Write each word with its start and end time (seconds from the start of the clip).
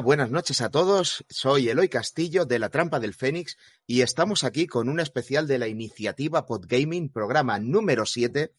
Buenas 0.00 0.30
noches 0.30 0.62
a 0.62 0.70
todos. 0.70 1.24
Soy 1.28 1.68
Eloy 1.68 1.88
Castillo 1.88 2.46
de 2.46 2.58
La 2.58 2.70
Trampa 2.70 2.98
del 2.98 3.12
Fénix 3.12 3.58
y 3.86 4.00
estamos 4.00 4.42
aquí 4.42 4.66
con 4.66 4.88
un 4.88 5.00
especial 5.00 5.46
de 5.46 5.58
la 5.58 5.68
iniciativa 5.68 6.46
Podgaming, 6.46 7.10
programa 7.10 7.58
número 7.58 8.06
7. 8.06 8.54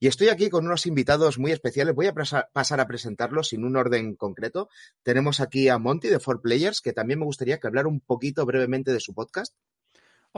Y 0.00 0.06
estoy 0.06 0.28
aquí 0.28 0.50
con 0.50 0.66
unos 0.66 0.84
invitados 0.86 1.38
muy 1.38 1.52
especiales. 1.52 1.94
Voy 1.94 2.08
a 2.08 2.14
pasar 2.14 2.80
a 2.80 2.86
presentarlos 2.86 3.48
sin 3.48 3.64
un 3.64 3.76
orden 3.76 4.16
concreto. 4.16 4.68
Tenemos 5.02 5.40
aquí 5.40 5.68
a 5.68 5.78
Monty 5.78 6.08
de 6.08 6.18
4Players, 6.18 6.82
que 6.82 6.92
también 6.92 7.20
me 7.20 7.24
gustaría 7.24 7.58
que 7.58 7.66
hablara 7.66 7.88
un 7.88 8.00
poquito 8.00 8.44
brevemente 8.44 8.92
de 8.92 9.00
su 9.00 9.14
podcast. 9.14 9.54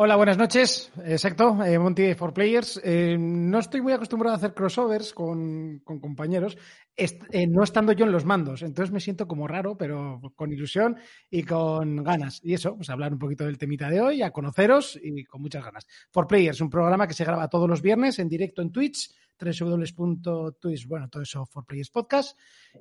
Hola, 0.00 0.14
buenas 0.14 0.38
noches. 0.38 0.92
Exacto, 1.04 1.58
eh, 1.64 1.76
Monty 1.76 2.14
for 2.14 2.32
Players. 2.32 2.80
Eh, 2.84 3.16
no 3.18 3.58
estoy 3.58 3.80
muy 3.80 3.92
acostumbrado 3.92 4.32
a 4.32 4.36
hacer 4.36 4.54
crossovers 4.54 5.12
con, 5.12 5.80
compañeros, 5.80 6.56
eh, 6.96 7.48
no 7.48 7.64
estando 7.64 7.90
yo 7.90 8.04
en 8.04 8.12
los 8.12 8.24
mandos. 8.24 8.62
Entonces 8.62 8.92
me 8.92 9.00
siento 9.00 9.26
como 9.26 9.48
raro, 9.48 9.76
pero 9.76 10.20
con 10.36 10.52
ilusión 10.52 10.98
y 11.28 11.42
con 11.42 12.04
ganas. 12.04 12.38
Y 12.44 12.54
eso, 12.54 12.76
pues 12.76 12.88
hablar 12.90 13.12
un 13.12 13.18
poquito 13.18 13.44
del 13.44 13.58
temita 13.58 13.90
de 13.90 14.00
hoy, 14.00 14.22
a 14.22 14.30
conoceros 14.30 14.96
y 15.02 15.24
con 15.24 15.42
muchas 15.42 15.64
ganas. 15.64 15.84
For 16.12 16.28
Players, 16.28 16.60
un 16.60 16.70
programa 16.70 17.08
que 17.08 17.14
se 17.14 17.24
graba 17.24 17.48
todos 17.48 17.68
los 17.68 17.82
viernes 17.82 18.20
en 18.20 18.28
directo 18.28 18.62
en 18.62 18.70
Twitch 18.70 19.10
www.twitch, 19.38 20.86
bueno, 20.86 21.08
todo 21.08 21.22
eso 21.22 21.46
for 21.46 21.64
Players 21.64 21.90
Podcast. 21.90 22.38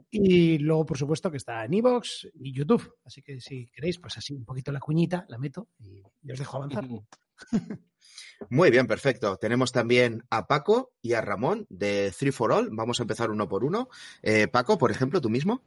Y 0.10 0.58
luego, 0.60 0.86
por 0.86 0.98
supuesto, 0.98 1.32
que 1.32 1.38
está 1.38 1.64
en 1.66 1.74
Evox 1.74 2.28
y 2.34 2.54
YouTube. 2.54 2.96
Así 3.06 3.22
que 3.22 3.40
si 3.40 3.68
queréis, 3.68 4.00
pues 4.00 4.18
así 4.18 4.34
un 4.34 4.46
poquito 4.46 4.72
la 4.72 4.80
cuñita, 4.80 5.26
la 5.30 5.38
meto 5.38 5.70
y, 5.80 6.02
os 6.32 6.40
dejo 6.40 6.58
avanzar. 6.58 6.88
Muy 8.50 8.72
bien, 8.72 8.88
perfecto. 8.88 9.38
Tenemos 9.38 9.72
también 9.72 10.24
a 10.30 10.48
Paco 10.48 10.92
y 11.02 11.14
a 11.14 11.22
Ramón 11.22 11.66
de 11.70 12.14
Three 12.18 12.32
for 12.32 12.52
All. 12.52 12.70
Vamos 12.72 13.00
a 13.00 13.04
empezar 13.04 13.32
uno 13.32 13.48
por 13.48 13.64
uno. 13.64 13.90
Eh, 14.22 14.48
Paco, 14.48 14.78
por 14.78 14.92
ejemplo, 14.92 15.22
tú 15.22 15.30
mismo. 15.30 15.62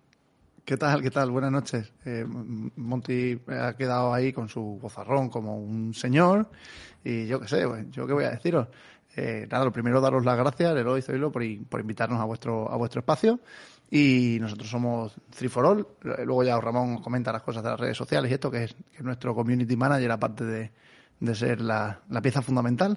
¿Qué 0.64 0.76
tal? 0.76 1.02
¿Qué 1.02 1.10
tal? 1.10 1.30
Buenas 1.30 1.50
noches. 1.50 1.92
Eh, 2.04 2.24
Monty 2.26 3.40
ha 3.48 3.74
quedado 3.76 4.12
ahí 4.12 4.32
con 4.32 4.48
su 4.48 4.78
bozarrón 4.80 5.28
como 5.28 5.56
un 5.56 5.94
señor 5.94 6.50
y 7.02 7.26
yo 7.26 7.40
qué 7.40 7.48
sé, 7.48 7.64
yo 7.90 8.06
qué 8.06 8.12
voy 8.12 8.24
a 8.24 8.30
deciros. 8.30 8.68
Eh, 9.16 9.48
nada, 9.50 9.64
lo 9.64 9.72
primero 9.72 10.00
daros 10.00 10.24
las 10.24 10.36
gracias, 10.36 10.76
Eloy 10.76 11.02
Zoilo, 11.02 11.32
por, 11.32 11.42
por 11.68 11.80
invitarnos 11.80 12.20
a 12.20 12.24
vuestro, 12.24 12.70
a 12.70 12.76
vuestro 12.76 13.00
espacio. 13.00 13.40
Y 13.90 14.38
nosotros 14.40 14.70
somos 14.70 15.14
Three 15.36 15.48
for 15.48 15.66
All. 15.66 15.86
Luego 16.02 16.44
ya 16.44 16.60
Ramón 16.60 17.02
comenta 17.02 17.32
las 17.32 17.42
cosas 17.42 17.62
de 17.62 17.70
las 17.70 17.80
redes 17.80 17.96
sociales 17.96 18.30
y 18.30 18.34
esto, 18.34 18.50
que 18.50 18.64
es, 18.64 18.76
nuestro 19.00 19.34
community 19.34 19.76
manager, 19.76 20.12
aparte 20.12 20.44
de, 20.44 20.70
de 21.18 21.34
ser 21.34 21.60
la, 21.60 22.00
pieza 22.22 22.40
fundamental. 22.40 22.96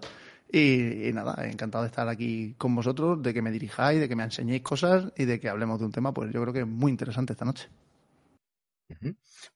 Y, 0.51 1.11
nada, 1.13 1.47
encantado 1.49 1.83
de 1.83 1.87
estar 1.87 2.07
aquí 2.07 2.53
con 2.59 2.75
vosotros, 2.75 3.23
de 3.23 3.33
que 3.33 3.41
me 3.41 3.49
dirijáis, 3.49 3.99
de 3.99 4.07
que 4.07 4.15
me 4.15 4.23
enseñéis 4.23 4.61
cosas 4.61 5.11
y 5.17 5.25
de 5.25 5.39
que 5.39 5.49
hablemos 5.49 5.79
de 5.79 5.85
un 5.85 5.91
tema, 5.91 6.13
pues 6.13 6.31
yo 6.31 6.39
creo 6.41 6.53
que 6.53 6.59
es 6.59 6.67
muy 6.67 6.91
interesante 6.91 7.33
esta 7.33 7.45
noche. 7.45 7.69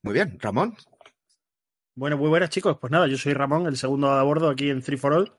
Muy 0.02 0.12
bien, 0.12 0.36
Ramón. 0.40 0.74
Bueno, 1.94 2.16
muy 2.16 2.28
buenas 2.28 2.50
chicos. 2.50 2.78
Pues 2.80 2.90
nada, 2.90 3.06
yo 3.06 3.16
soy 3.16 3.32
Ramón, 3.32 3.66
el 3.66 3.76
segundo 3.76 4.10
a 4.10 4.22
bordo 4.24 4.50
aquí 4.50 4.70
en 4.70 4.82
Three 4.82 4.96
for 4.96 5.12
All 5.12 5.32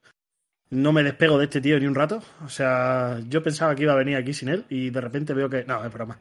no 0.69 0.93
me 0.93 1.03
despego 1.03 1.37
de 1.37 1.45
este 1.45 1.61
tío 1.61 1.79
ni 1.79 1.87
un 1.87 1.95
rato. 1.95 2.21
O 2.45 2.49
sea, 2.49 3.19
yo 3.27 3.43
pensaba 3.43 3.75
que 3.75 3.83
iba 3.83 3.93
a 3.93 3.97
venir 3.97 4.15
aquí 4.15 4.33
sin 4.33 4.49
él 4.49 4.65
y 4.69 4.89
de 4.89 5.01
repente 5.01 5.33
veo 5.33 5.49
que. 5.49 5.63
No, 5.65 5.83
es 5.83 5.91
broma. 5.91 6.19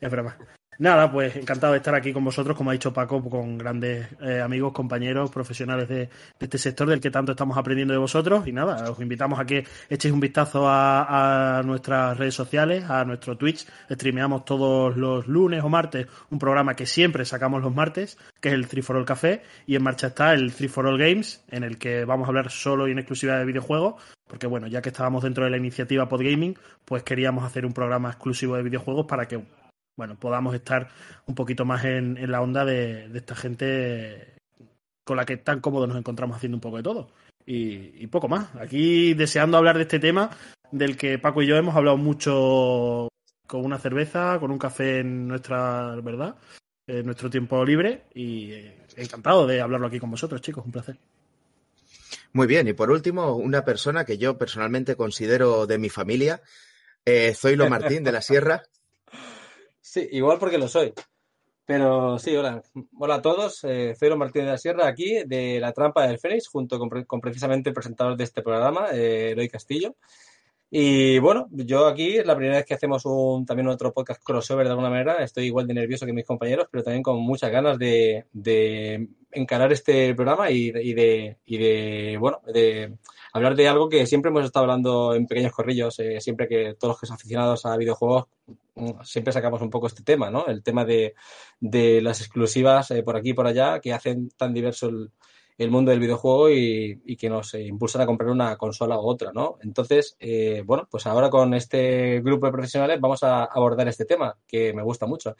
Es 0.00 0.10
broma. 0.10 0.36
Nada, 0.78 1.10
pues 1.10 1.34
encantado 1.36 1.72
de 1.72 1.78
estar 1.78 1.94
aquí 1.94 2.12
con 2.12 2.22
vosotros, 2.24 2.56
como 2.56 2.70
ha 2.70 2.74
dicho 2.74 2.92
Paco, 2.92 3.22
con 3.30 3.56
grandes 3.56 4.08
eh, 4.20 4.40
amigos, 4.40 4.72
compañeros, 4.72 5.30
profesionales 5.30 5.88
de, 5.88 6.10
este 6.38 6.58
sector 6.58 6.88
del 6.88 7.00
que 7.00 7.10
tanto 7.10 7.32
estamos 7.32 7.56
aprendiendo 7.56 7.94
de 7.94 7.98
vosotros. 7.98 8.46
Y 8.46 8.52
nada, 8.52 8.90
os 8.90 9.00
invitamos 9.00 9.40
a 9.40 9.46
que 9.46 9.64
echéis 9.88 10.12
un 10.12 10.20
vistazo 10.20 10.64
a, 10.68 11.62
nuestras 11.64 12.18
redes 12.18 12.34
sociales, 12.34 12.84
a 12.90 13.04
nuestro 13.04 13.36
Twitch. 13.36 13.66
Streameamos 13.90 14.44
todos 14.44 14.96
los 14.96 15.26
lunes 15.26 15.64
o 15.64 15.68
martes 15.68 16.06
un 16.30 16.38
programa 16.38 16.76
que 16.76 16.86
siempre 16.86 17.24
sacamos 17.24 17.62
los 17.62 17.74
martes, 17.74 18.18
que 18.40 18.50
es 18.50 18.54
el 18.54 18.66
Free 18.66 18.82
for 18.82 18.96
All 18.96 19.06
Café. 19.06 19.42
Y 19.66 19.76
en 19.76 19.82
marcha 19.82 20.08
está 20.08 20.34
el 20.34 20.50
Free 20.50 20.68
for 20.68 20.86
All 20.86 20.98
Games, 20.98 21.42
en 21.50 21.64
el 21.64 21.78
que 21.78 22.04
vamos 22.04 22.26
a 22.26 22.28
hablar 22.28 22.50
solo 22.50 22.86
y 22.86 22.92
en 22.92 22.98
exclusiva 22.98 23.38
de 23.38 23.46
videojuegos. 23.46 23.94
Porque 24.26 24.46
bueno, 24.46 24.66
ya 24.66 24.82
que 24.82 24.90
estábamos 24.90 25.22
dentro 25.22 25.44
de 25.44 25.50
la 25.50 25.56
iniciativa 25.56 26.08
Podgaming, 26.08 26.58
pues 26.84 27.02
queríamos 27.02 27.44
hacer 27.44 27.64
un 27.64 27.72
programa 27.72 28.10
exclusivo 28.10 28.56
de 28.56 28.62
videojuegos 28.64 29.06
para 29.06 29.26
que 29.26 29.40
bueno, 29.96 30.18
podamos 30.18 30.54
estar 30.54 30.88
un 31.26 31.34
poquito 31.34 31.64
más 31.64 31.84
en, 31.84 32.30
la 32.30 32.42
onda 32.42 32.64
de, 32.64 33.10
esta 33.14 33.34
gente 33.34 34.34
con 35.04 35.16
la 35.16 35.24
que 35.24 35.36
tan 35.36 35.60
cómodos 35.60 35.88
nos 35.88 35.98
encontramos 35.98 36.36
haciendo 36.36 36.56
un 36.56 36.60
poco 36.60 36.76
de 36.76 36.82
todo. 36.82 37.08
Y, 37.46 38.06
poco 38.08 38.28
más. 38.28 38.54
Aquí 38.56 39.14
deseando 39.14 39.56
hablar 39.56 39.76
de 39.76 39.82
este 39.82 39.98
tema 39.98 40.30
del 40.70 40.96
que 40.96 41.18
Paco 41.18 41.42
y 41.42 41.46
yo 41.46 41.56
hemos 41.56 41.76
hablado 41.76 41.96
mucho 41.96 43.08
con 43.46 43.64
una 43.64 43.78
cerveza, 43.78 44.38
con 44.40 44.50
un 44.50 44.58
café 44.58 45.00
en 45.00 45.28
nuestra, 45.28 45.94
¿verdad? 46.02 46.36
En 46.88 47.06
nuestro 47.06 47.30
tiempo 47.30 47.64
libre 47.64 48.04
y 48.14 48.52
encantado 48.96 49.46
de 49.46 49.60
hablarlo 49.60 49.86
aquí 49.86 50.00
con 50.00 50.10
vosotros, 50.10 50.40
chicos, 50.40 50.64
un 50.64 50.72
placer. 50.72 50.98
Muy 52.32 52.46
bien, 52.46 52.66
y 52.68 52.72
por 52.72 52.90
último, 52.90 53.36
una 53.36 53.64
persona 53.64 54.04
que 54.04 54.18
yo 54.18 54.36
personalmente 54.36 54.96
considero 54.96 55.66
de 55.66 55.78
mi 55.78 55.88
familia, 55.88 56.42
eh, 57.04 57.32
Zoilo 57.34 57.70
Martín 57.70 58.02
de 58.02 58.12
la 58.12 58.20
Sierra, 58.20 58.62
Sí, 59.96 60.06
igual 60.12 60.38
porque 60.38 60.58
lo 60.58 60.68
soy. 60.68 60.92
Pero 61.64 62.18
sí, 62.18 62.36
hola. 62.36 62.62
Hola 62.98 63.14
a 63.14 63.22
todos. 63.22 63.64
Eh, 63.64 63.94
Martínez 64.14 64.44
de 64.44 64.52
la 64.52 64.58
Sierra 64.58 64.86
aquí 64.86 65.24
de 65.24 65.58
La 65.58 65.72
Trampa 65.72 66.06
del 66.06 66.18
Fénix, 66.18 66.48
junto 66.48 66.78
con, 66.78 67.20
precisamente 67.22 67.70
el 67.70 67.74
presentador 67.74 68.14
de 68.14 68.24
este 68.24 68.42
programa, 68.42 68.88
eh, 68.92 69.30
Eloy 69.30 69.48
Castillo. 69.48 69.96
Y 70.70 71.18
bueno, 71.18 71.46
yo 71.50 71.86
aquí 71.86 72.18
es 72.18 72.26
la 72.26 72.36
primera 72.36 72.58
vez 72.58 72.66
que 72.66 72.74
hacemos 72.74 73.06
un, 73.06 73.46
también 73.46 73.68
otro 73.68 73.94
podcast 73.94 74.22
crossover 74.22 74.66
de 74.66 74.72
alguna 74.72 74.90
manera. 74.90 75.24
Estoy 75.24 75.46
igual 75.46 75.66
de 75.66 75.72
nervioso 75.72 76.04
que 76.04 76.12
mis 76.12 76.26
compañeros, 76.26 76.68
pero 76.70 76.84
también 76.84 77.02
con 77.02 77.18
muchas 77.22 77.50
ganas 77.50 77.78
de, 77.78 78.26
de 78.34 79.08
encarar 79.38 79.72
este 79.72 80.14
programa 80.14 80.50
y 80.50 80.68
y 80.68 80.94
de, 80.94 81.38
y 81.46 81.58
de 81.58 82.16
bueno, 82.18 82.40
de 82.46 82.96
hablar 83.36 83.54
de 83.54 83.68
algo 83.68 83.88
que 83.88 84.06
siempre 84.06 84.30
hemos 84.30 84.44
estado 84.44 84.64
hablando 84.64 85.14
en 85.14 85.26
pequeños 85.26 85.52
corrillos, 85.52 85.98
eh, 85.98 86.20
siempre 86.20 86.48
que 86.48 86.74
todos 86.78 86.92
los 86.92 87.00
que 87.00 87.06
son 87.06 87.16
aficionados 87.16 87.66
a 87.66 87.76
videojuegos, 87.76 88.26
mm, 88.76 89.02
siempre 89.04 89.32
sacamos 89.32 89.60
un 89.60 89.70
poco 89.70 89.86
este 89.88 90.02
tema, 90.02 90.30
¿no? 90.30 90.46
El 90.46 90.62
tema 90.62 90.84
de, 90.84 91.14
las 91.60 92.20
exclusivas 92.20 92.90
eh, 92.90 93.02
por 93.02 93.16
aquí 93.16 93.30
y 93.30 93.34
por 93.34 93.46
allá 93.46 93.80
que 93.80 93.92
hacen 93.92 94.30
tan 94.36 94.54
diverso 94.54 94.88
el, 95.58 95.70
mundo 95.70 95.90
del 95.90 96.00
videojuego 96.00 96.50
y, 96.50 97.16
que 97.16 97.28
nos 97.28 97.54
impulsan 97.54 98.02
a 98.02 98.06
comprar 98.06 98.30
una 98.30 98.56
consola 98.56 98.98
u 98.98 99.06
otra, 99.06 99.32
¿no? 99.34 99.58
Entonces, 99.62 100.16
eh, 100.20 100.62
bueno, 100.64 100.86
pues 100.90 101.06
ahora 101.06 101.30
con 101.30 101.54
este 101.54 102.20
grupo 102.20 102.46
de 102.46 102.52
profesionales 102.52 103.00
vamos 103.00 103.22
a 103.22 103.44
abordar 103.44 103.88
este 103.88 104.04
tema 104.06 104.36
que 104.46 104.72
me 104.72 104.82
gusta 104.82 105.06
mucho. 105.06 105.34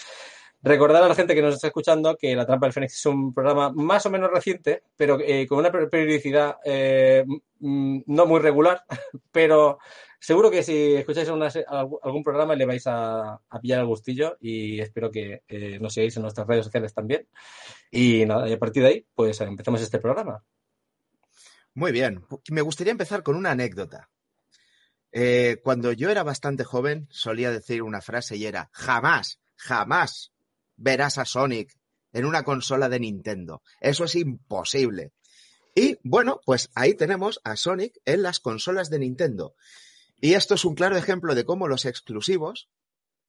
Recordar 0.66 1.04
a 1.04 1.06
la 1.06 1.14
gente 1.14 1.32
que 1.32 1.42
nos 1.42 1.54
está 1.54 1.68
escuchando 1.68 2.16
que 2.16 2.34
La 2.34 2.44
Trampa 2.44 2.66
del 2.66 2.72
Fénix 2.72 2.94
es 2.94 3.06
un 3.06 3.32
programa 3.32 3.70
más 3.70 4.04
o 4.04 4.10
menos 4.10 4.28
reciente, 4.32 4.82
pero 4.96 5.16
eh, 5.20 5.46
con 5.46 5.60
una 5.60 5.70
periodicidad 5.70 6.56
eh, 6.64 7.24
no 7.60 8.26
muy 8.26 8.40
regular, 8.40 8.82
pero 9.30 9.78
seguro 10.18 10.50
que 10.50 10.64
si 10.64 10.96
escucháis 10.96 11.28
algún 11.68 12.24
programa 12.24 12.56
le 12.56 12.66
vais 12.66 12.82
a, 12.86 13.40
pillar 13.62 13.78
el 13.78 13.86
gustillo 13.86 14.38
y 14.40 14.80
espero 14.80 15.08
que 15.08 15.44
eh, 15.46 15.78
nos 15.78 15.94
sigáis 15.94 16.16
en 16.16 16.22
nuestras 16.22 16.48
redes 16.48 16.64
sociales 16.64 16.92
también. 16.92 17.28
Y 17.92 18.26
nada, 18.26 18.48
y 18.48 18.52
a 18.54 18.58
partir 18.58 18.82
de 18.82 18.88
ahí, 18.88 19.06
pues 19.14 19.40
empezamos 19.40 19.80
este 19.80 20.00
programa. 20.00 20.42
Muy 21.74 21.92
bien, 21.92 22.24
me 22.50 22.62
gustaría 22.62 22.90
empezar 22.90 23.22
con 23.22 23.36
una 23.36 23.52
anécdota. 23.52 24.10
cuando 25.62 25.92
yo 25.92 26.10
era 26.10 26.24
bastante 26.24 26.64
joven, 26.64 27.06
solía 27.08 27.52
decir 27.52 27.84
una 27.84 28.00
frase 28.00 28.36
y 28.36 28.46
era, 28.46 28.68
jamás, 28.72 29.38
jamás 29.54 30.32
verás 30.76 31.18
a 31.18 31.24
Sonic 31.24 31.76
en 32.12 32.24
una 32.24 32.44
consola 32.44 32.88
de 32.88 33.00
Nintendo. 33.00 33.62
Eso 33.80 34.04
es 34.04 34.14
imposible. 34.14 35.12
Y 35.74 35.98
bueno, 36.02 36.40
pues 36.46 36.70
ahí 36.74 36.94
tenemos 36.94 37.40
a 37.44 37.56
Sonic 37.56 37.98
en 38.04 38.22
las 38.22 38.40
consolas 38.40 38.88
de 38.88 38.98
Nintendo. 38.98 39.54
Y 40.20 40.32
esto 40.32 40.54
es 40.54 40.64
un 40.64 40.74
claro 40.74 40.96
ejemplo 40.96 41.34
de 41.34 41.44
cómo 41.44 41.68
los 41.68 41.84
exclusivos 41.84 42.70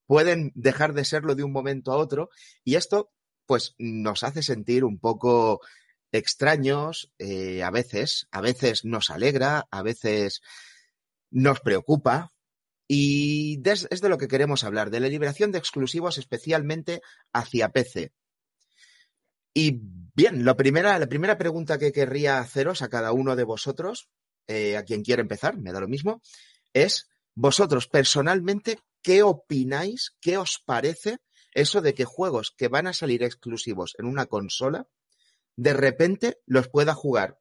pueden 0.05 0.53
dejar 0.55 0.93
de 0.93 1.03
serlo 1.03 1.35
de 1.35 1.43
un 1.43 1.51
momento 1.51 1.91
a 1.91 1.97
otro. 1.97 2.29
Y 2.63 2.75
esto, 2.75 3.11
pues, 3.45 3.75
nos 3.77 4.23
hace 4.23 4.41
sentir 4.41 4.85
un 4.85 4.99
poco 4.99 5.59
extraños 6.13 7.11
eh, 7.19 7.63
a 7.63 7.71
veces. 7.71 8.27
A 8.31 8.39
veces 8.39 8.85
nos 8.85 9.09
alegra, 9.09 9.67
a 9.69 9.81
veces 9.81 10.41
nos 11.29 11.59
preocupa, 11.59 12.31
y 12.87 13.61
es 13.65 14.01
de 14.01 14.09
lo 14.09 14.17
que 14.17 14.27
queremos 14.27 14.63
hablar, 14.63 14.89
de 14.89 14.99
la 14.99 15.09
liberación 15.09 15.51
de 15.51 15.57
exclusivos 15.57 16.17
especialmente 16.17 17.01
hacia 17.33 17.69
PC. 17.69 18.13
Y 19.53 19.79
bien, 19.81 20.45
la 20.45 20.55
primera, 20.55 20.97
la 20.99 21.07
primera 21.07 21.37
pregunta 21.37 21.77
que 21.77 21.91
querría 21.91 22.39
haceros 22.39 22.81
a 22.81 22.89
cada 22.89 23.11
uno 23.11 23.35
de 23.35 23.43
vosotros, 23.43 24.09
eh, 24.47 24.77
a 24.77 24.83
quien 24.83 25.03
quiera 25.03 25.21
empezar, 25.21 25.57
me 25.57 25.71
da 25.71 25.79
lo 25.79 25.87
mismo, 25.87 26.21
es 26.73 27.09
vosotros 27.35 27.87
personalmente, 27.87 28.79
¿qué 29.01 29.23
opináis? 29.23 30.15
¿Qué 30.21 30.37
os 30.37 30.61
parece 30.65 31.17
eso 31.53 31.81
de 31.81 31.93
que 31.93 32.05
juegos 32.05 32.53
que 32.55 32.67
van 32.67 32.87
a 32.87 32.93
salir 32.93 33.23
exclusivos 33.23 33.95
en 33.97 34.05
una 34.05 34.27
consola, 34.27 34.87
de 35.55 35.73
repente 35.73 36.37
los 36.45 36.69
pueda 36.69 36.93
jugar 36.93 37.39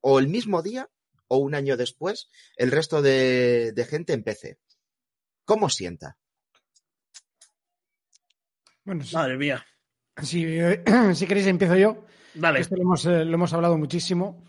o 0.00 0.18
el 0.18 0.28
mismo 0.28 0.62
día 0.62 0.90
o 1.32 1.38
un 1.38 1.54
año 1.54 1.78
después 1.78 2.28
el 2.56 2.70
resto 2.70 3.00
de, 3.00 3.86
gente 3.88 4.12
en 4.12 4.22
PC. 4.22 4.58
¿Cómo 5.46 5.70
sienta? 5.70 6.18
Bueno, 8.84 9.02
Madre 9.14 9.38
mía. 9.38 9.64
Si, 10.22 10.44
si 11.14 11.26
queréis, 11.26 11.46
empiezo 11.46 11.76
yo. 11.76 12.04
Vale. 12.34 12.60
Esto 12.60 12.76
lo 12.76 12.82
hemos, 12.82 13.06
eh, 13.06 13.24
lo 13.24 13.34
hemos 13.34 13.52
hablado 13.54 13.78
muchísimo. 13.78 14.44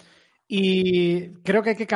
Y 0.45 1.30
creo 1.41 1.63
que 1.63 1.69
hay 1.69 1.75
que 1.77 1.88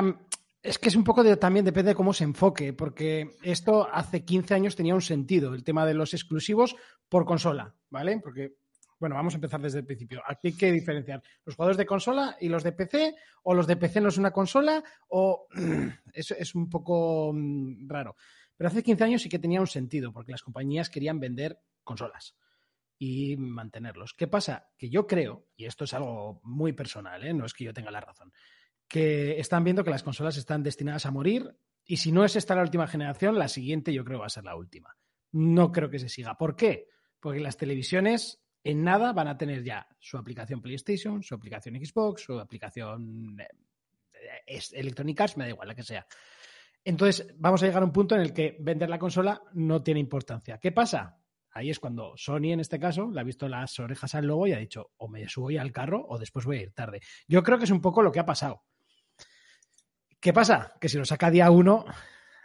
Es 0.63 0.79
que 0.79 0.87
es 0.87 0.95
un 0.95 1.03
poco 1.03 1.21
de, 1.21 1.35
también 1.35 1.65
depende 1.65 1.89
de 1.89 1.95
cómo 1.95 2.13
se 2.13 2.23
enfoque, 2.23 2.71
porque 2.71 3.35
esto 3.43 3.89
hace 3.91 4.23
15 4.23 4.53
años 4.53 4.75
tenía 4.77 4.95
un 4.95 5.01
sentido, 5.01 5.53
el 5.53 5.65
tema 5.65 5.85
de 5.85 5.95
los 5.95 6.13
exclusivos 6.13 6.77
por 7.09 7.25
consola, 7.25 7.75
¿vale? 7.89 8.21
Porque, 8.23 8.55
bueno, 8.99 9.15
vamos 9.15 9.33
a 9.33 9.37
empezar 9.37 9.61
desde 9.61 9.79
el 9.79 9.85
principio. 9.85 10.21
Aquí 10.25 10.47
hay 10.47 10.53
que 10.53 10.71
diferenciar 10.71 11.21
los 11.45 11.55
jugadores 11.55 11.77
de 11.77 11.85
consola 11.85 12.37
y 12.39 12.49
los 12.49 12.63
de 12.63 12.71
PC, 12.71 13.15
o 13.43 13.53
los 13.53 13.67
de 13.67 13.77
PC 13.77 14.01
no 14.01 14.09
es 14.09 14.17
una 14.17 14.31
consola, 14.31 14.83
o 15.09 15.47
eso 16.13 16.35
es 16.37 16.55
un 16.55 16.69
poco 16.69 17.31
mm, 17.33 17.87
raro. 17.87 18.15
Pero 18.55 18.69
hace 18.69 18.83
15 18.83 19.03
años 19.03 19.21
sí 19.21 19.29
que 19.29 19.39
tenía 19.39 19.61
un 19.61 19.67
sentido, 19.67 20.11
porque 20.11 20.31
las 20.31 20.41
compañías 20.41 20.89
querían 20.89 21.19
vender 21.19 21.59
consolas 21.83 22.35
y 22.97 23.37
mantenerlos. 23.37 24.13
¿Qué 24.13 24.27
pasa? 24.27 24.69
Que 24.77 24.89
yo 24.89 25.05
creo, 25.05 25.47
y 25.55 25.65
esto 25.65 25.83
es 25.83 25.93
algo 25.93 26.41
muy 26.43 26.73
personal, 26.73 27.23
¿eh? 27.23 27.33
no 27.33 27.45
es 27.45 27.53
que 27.53 27.65
yo 27.65 27.73
tenga 27.73 27.91
la 27.91 28.01
razón, 28.01 28.33
que 28.87 29.39
están 29.39 29.63
viendo 29.63 29.83
que 29.83 29.91
las 29.91 30.03
consolas 30.03 30.37
están 30.37 30.63
destinadas 30.63 31.05
a 31.05 31.11
morir 31.11 31.55
y 31.85 31.97
si 31.97 32.11
no 32.11 32.25
es 32.25 32.35
esta 32.35 32.55
la 32.55 32.63
última 32.63 32.87
generación, 32.87 33.37
la 33.37 33.47
siguiente 33.47 33.93
yo 33.93 34.03
creo 34.03 34.19
va 34.19 34.25
a 34.25 34.29
ser 34.29 34.43
la 34.43 34.55
última. 34.55 34.97
No 35.31 35.71
creo 35.71 35.89
que 35.89 35.99
se 35.99 36.09
siga. 36.09 36.37
¿Por 36.37 36.55
qué? 36.55 36.87
Porque 37.19 37.39
las 37.39 37.57
televisiones 37.57 38.41
en 38.69 38.83
nada 38.83 39.13
van 39.13 39.27
a 39.27 39.37
tener 39.37 39.63
ya 39.63 39.87
su 39.99 40.17
aplicación 40.17 40.61
PlayStation, 40.61 41.23
su 41.23 41.35
aplicación 41.35 41.75
Xbox, 41.75 42.23
su 42.23 42.39
aplicación 42.39 43.39
eh, 43.39 43.47
es- 44.45 44.73
Electronic 44.73 45.21
Arts, 45.21 45.37
me 45.37 45.45
da 45.45 45.49
igual 45.51 45.67
la 45.67 45.75
que 45.75 45.83
sea. 45.83 46.05
Entonces, 46.83 47.33
vamos 47.37 47.61
a 47.63 47.65
llegar 47.65 47.81
a 47.81 47.85
un 47.85 47.91
punto 47.91 48.15
en 48.15 48.21
el 48.21 48.33
que 48.33 48.57
vender 48.59 48.89
la 48.89 48.99
consola 48.99 49.41
no 49.53 49.81
tiene 49.83 49.99
importancia. 49.99 50.57
¿Qué 50.57 50.71
pasa? 50.71 51.17
Ahí 51.51 51.69
es 51.69 51.79
cuando 51.79 52.13
Sony, 52.17 52.51
en 52.53 52.59
este 52.59 52.79
caso, 52.79 53.09
le 53.11 53.19
ha 53.19 53.23
visto 53.23 53.47
las 53.47 53.79
orejas 53.79 54.13
al 54.15 54.25
lobo 54.27 54.47
y 54.47 54.53
ha 54.53 54.57
dicho, 54.59 54.91
o 54.97 55.07
me 55.07 55.27
subo 55.27 55.49
ya 55.51 55.61
al 55.61 55.71
carro 55.71 56.05
o 56.07 56.17
después 56.17 56.45
voy 56.45 56.57
a 56.57 56.61
ir 56.63 56.71
tarde. 56.73 57.01
Yo 57.27 57.41
creo 57.43 57.57
que 57.57 57.63
es 57.65 57.71
un 57.71 57.81
poco 57.81 58.01
lo 58.01 58.11
que 58.11 58.19
ha 58.19 58.25
pasado. 58.25 58.63
¿Qué 60.19 60.33
pasa? 60.33 60.73
Que 60.79 60.89
si 60.89 60.97
lo 60.97 61.05
saca 61.05 61.31
día 61.31 61.49
uno, 61.51 61.85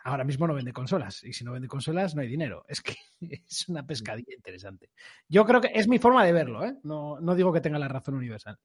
ahora 0.05 0.25
mismo 0.25 0.47
no 0.47 0.55
vende 0.55 0.73
consolas. 0.73 1.23
Y 1.25 1.33
si 1.33 1.45
no 1.45 1.53
vende 1.53 1.69
consolas, 1.69 2.15
no 2.15 2.23
hay 2.23 2.29
dinero. 2.29 2.65
Es 2.69 2.81
que 2.81 2.97
es 3.49 3.69
una 3.69 3.87
pescadilla 3.87 4.35
interesante. 4.35 4.91
Yo 5.29 5.45
creo 5.45 5.61
que 5.61 5.71
es 5.75 5.89
mi 5.89 5.99
forma 5.99 6.25
de 6.25 6.33
verlo, 6.33 6.65
¿eh? 6.65 6.77
No, 6.83 7.21
no 7.21 7.35
digo 7.35 7.53
que 7.53 7.61
tenga 7.61 7.79
la 7.79 7.89
razón 7.89 8.15
universal. 8.15 8.59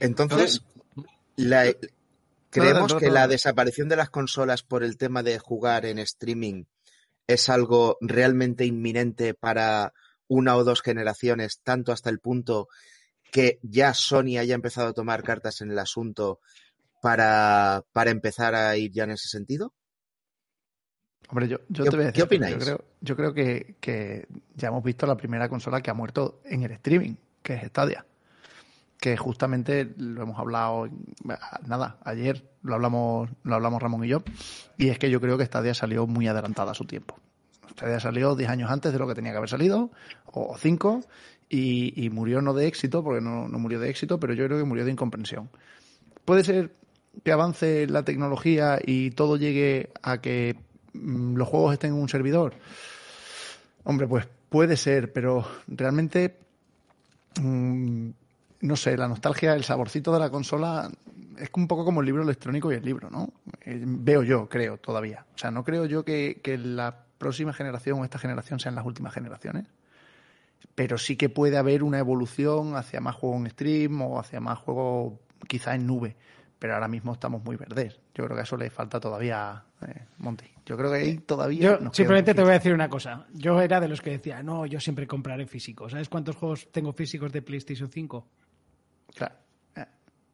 Entonces, 0.00 0.62
la- 1.36 1.72
creemos 2.50 2.94
que 3.00 3.10
la 3.10 3.28
desaparición 3.28 3.88
de 3.88 3.96
las 3.96 4.10
consolas 4.10 4.62
por 4.62 4.82
el 4.84 4.96
tema 4.96 5.22
de 5.22 5.38
jugar 5.38 5.84
en 5.86 5.98
streaming 5.98 6.64
es 7.26 7.48
algo 7.48 7.98
realmente 8.00 8.64
inminente 8.64 9.34
para 9.34 9.92
una 10.28 10.56
o 10.56 10.64
dos 10.64 10.80
generaciones, 10.82 11.60
tanto 11.62 11.92
hasta 11.92 12.10
el 12.10 12.20
punto 12.20 12.68
que 13.30 13.58
ya 13.62 13.92
Sony 13.92 14.38
haya 14.38 14.54
empezado 14.54 14.88
a 14.88 14.92
tomar 14.94 15.22
cartas 15.22 15.60
en 15.60 15.70
el 15.70 15.78
asunto 15.78 16.40
para, 17.02 17.82
para 17.92 18.10
empezar 18.10 18.54
a 18.54 18.76
ir 18.76 18.90
ya 18.92 19.04
en 19.04 19.10
ese 19.12 19.28
sentido? 19.28 19.72
Hombre, 21.30 21.48
yo, 21.48 21.58
yo 21.68 21.84
¿Qué- 21.84 21.90
te 21.90 21.96
voy 21.96 22.04
a 22.04 22.06
decir, 22.06 22.14
qué 22.14 22.22
opináis? 22.22 22.56
Yo 22.56 22.64
creo, 22.64 22.84
yo 23.00 23.16
creo 23.16 23.34
que, 23.34 23.76
que 23.80 24.26
ya 24.54 24.68
hemos 24.68 24.82
visto 24.82 25.06
la 25.06 25.16
primera 25.16 25.48
consola 25.48 25.80
que 25.82 25.90
ha 25.90 25.94
muerto 25.94 26.40
en 26.44 26.62
el 26.62 26.72
streaming, 26.72 27.14
que 27.42 27.54
es 27.54 27.62
Stadia. 27.68 28.04
Que 28.98 29.16
justamente 29.16 29.94
lo 29.96 30.22
hemos 30.22 30.38
hablado, 30.38 30.88
nada, 31.66 31.98
ayer 32.04 32.50
lo 32.62 32.74
hablamos, 32.74 33.30
lo 33.44 33.54
hablamos 33.54 33.80
Ramón 33.80 34.04
y 34.04 34.08
yo, 34.08 34.22
y 34.76 34.88
es 34.88 34.98
que 34.98 35.08
yo 35.10 35.20
creo 35.20 35.38
que 35.38 35.44
Stadia 35.46 35.72
salió 35.74 36.06
muy 36.06 36.26
adelantada 36.26 36.72
a 36.72 36.74
su 36.74 36.84
tiempo. 36.84 37.16
Stadia 37.72 38.00
salió 38.00 38.34
10 38.34 38.50
años 38.50 38.70
antes 38.72 38.92
de 38.92 38.98
lo 38.98 39.06
que 39.06 39.14
tenía 39.14 39.30
que 39.30 39.36
haber 39.38 39.50
salido, 39.50 39.92
o 40.26 40.56
5, 40.58 41.04
y, 41.48 42.04
y 42.04 42.10
murió 42.10 42.42
no 42.42 42.54
de 42.54 42.66
éxito, 42.66 43.04
porque 43.04 43.20
no, 43.20 43.46
no 43.46 43.58
murió 43.60 43.78
de 43.78 43.88
éxito, 43.90 44.18
pero 44.18 44.32
yo 44.34 44.46
creo 44.46 44.58
que 44.58 44.64
murió 44.64 44.84
de 44.84 44.90
incomprensión. 44.90 45.48
Puede 46.24 46.42
ser 46.42 46.72
que 47.24 47.32
avance 47.32 47.86
la 47.86 48.04
tecnología 48.04 48.78
y 48.84 49.10
todo 49.10 49.36
llegue 49.36 49.90
a 50.02 50.20
que 50.20 50.56
mm, 50.92 51.36
los 51.36 51.48
juegos 51.48 51.72
estén 51.74 51.92
en 51.92 52.00
un 52.00 52.08
servidor. 52.08 52.54
Hombre, 53.84 54.06
pues 54.06 54.28
puede 54.48 54.76
ser, 54.76 55.12
pero 55.12 55.46
realmente 55.66 56.38
mm, 57.40 58.10
no 58.60 58.76
sé, 58.76 58.96
la 58.96 59.08
nostalgia, 59.08 59.54
el 59.54 59.64
saborcito 59.64 60.12
de 60.12 60.18
la 60.18 60.30
consola 60.30 60.90
es 61.38 61.50
un 61.54 61.68
poco 61.68 61.84
como 61.84 62.00
el 62.00 62.06
libro 62.06 62.22
electrónico 62.22 62.72
y 62.72 62.76
el 62.76 62.84
libro, 62.84 63.10
¿no? 63.10 63.32
Eh, 63.64 63.80
veo 63.84 64.22
yo, 64.22 64.48
creo, 64.48 64.78
todavía. 64.78 65.24
O 65.34 65.38
sea, 65.38 65.50
no 65.50 65.64
creo 65.64 65.84
yo 65.86 66.04
que, 66.04 66.40
que 66.42 66.58
la 66.58 67.04
próxima 67.18 67.52
generación 67.52 68.00
o 68.00 68.04
esta 68.04 68.18
generación 68.18 68.58
sean 68.58 68.74
las 68.74 68.84
últimas 68.84 69.14
generaciones, 69.14 69.66
pero 70.74 70.98
sí 70.98 71.16
que 71.16 71.28
puede 71.28 71.56
haber 71.56 71.82
una 71.82 71.98
evolución 71.98 72.76
hacia 72.76 73.00
más 73.00 73.14
juego 73.14 73.36
en 73.36 73.50
stream 73.50 74.02
o 74.02 74.18
hacia 74.18 74.40
más 74.40 74.58
juego 74.58 75.20
quizá 75.46 75.74
en 75.74 75.86
nube. 75.86 76.16
Pero 76.58 76.74
ahora 76.74 76.88
mismo 76.88 77.12
estamos 77.12 77.44
muy 77.44 77.56
verdes. 77.56 78.00
Yo 78.14 78.24
creo 78.24 78.34
que 78.36 78.40
a 78.40 78.42
eso 78.42 78.56
le 78.56 78.68
falta 78.68 78.98
todavía, 78.98 79.62
eh, 79.86 80.06
Monty. 80.18 80.46
Yo 80.66 80.76
creo 80.76 80.90
que 80.90 80.96
ahí 80.98 81.18
todavía. 81.18 81.60
Yo 81.62 81.78
nos 81.80 81.96
simplemente 81.96 82.34
te 82.34 82.40
voy 82.42 82.50
a 82.50 82.54
decir 82.54 82.74
una 82.74 82.88
cosa. 82.88 83.26
Yo 83.32 83.60
era 83.62 83.80
de 83.80 83.86
los 83.88 84.00
que 84.02 84.10
decía, 84.10 84.42
no, 84.42 84.66
yo 84.66 84.80
siempre 84.80 85.06
compraré 85.06 85.46
físicos. 85.46 85.92
¿Sabes 85.92 86.08
cuántos 86.08 86.34
juegos 86.36 86.68
tengo 86.72 86.92
físicos 86.92 87.30
de 87.32 87.42
PlayStation 87.42 87.88
5? 87.88 88.26
Claro. 89.14 89.34
Eh, 89.76 89.84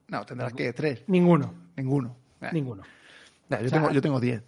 No, 0.09 0.25
tendrás 0.25 0.55
que 0.55 0.73
tres. 0.73 1.05
Ninguno. 1.09 1.53
Ninguno. 1.77 2.17
Eh, 2.41 2.49
Ninguno. 2.53 2.83
yo, 3.51 3.57
O 3.57 3.61
sea, 3.61 3.71
tengo, 3.71 3.91
yo 3.93 4.01
tengo 4.01 4.19
diez. 4.19 4.43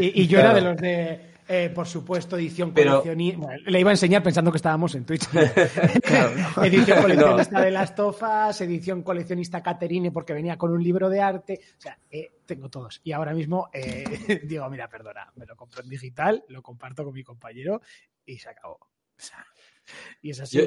Y, 0.00 0.22
y 0.22 0.26
yo 0.28 0.38
Claro. 0.38 0.50
era 0.50 0.54
de 0.54 0.72
los 0.72 0.76
de, 0.80 1.30
eh, 1.48 1.70
por 1.74 1.86
supuesto, 1.86 2.36
edición 2.36 2.72
Pero- 2.72 3.02
coleccionista. 3.02 3.48
Le 3.66 3.80
iba 3.80 3.90
a 3.90 3.92
enseñar 3.94 4.22
pensando 4.22 4.50
que 4.50 4.56
estábamos 4.56 4.94
en 4.94 5.04
Twitch. 5.04 5.28
edición 6.62 7.02
coleccionista 7.02 7.60
de 7.60 7.70
las 7.70 7.94
tofas, 7.94 8.60
edición 8.60 9.02
coleccionista 9.02 9.62
Caterine 9.62 10.10
porque 10.10 10.32
venía 10.32 10.56
con 10.56 10.72
un 10.72 10.82
libro 10.82 11.08
de 11.08 11.20
arte. 11.20 11.60
O 11.78 11.80
sea, 11.80 11.98
eh, 12.10 12.32
tengo 12.44 12.68
todos. 12.68 13.00
Y 13.04 13.12
ahora 13.12 13.32
mismo 13.34 13.68
eh, 13.72 14.04
digo, 14.44 14.68
mira, 14.68 14.88
perdona, 14.88 15.32
me 15.36 15.46
lo 15.46 15.56
compro 15.56 15.82
en 15.82 15.88
digital, 15.88 16.44
lo 16.48 16.62
comparto 16.62 17.04
con 17.04 17.14
mi 17.14 17.22
compañero 17.22 17.80
y 18.24 18.38
se 18.38 18.48
acabó. 18.48 18.78
O 18.80 18.88
sea, 19.20 19.46
y 20.22 20.30
es 20.30 20.40
así. 20.40 20.58
Yo, 20.58 20.66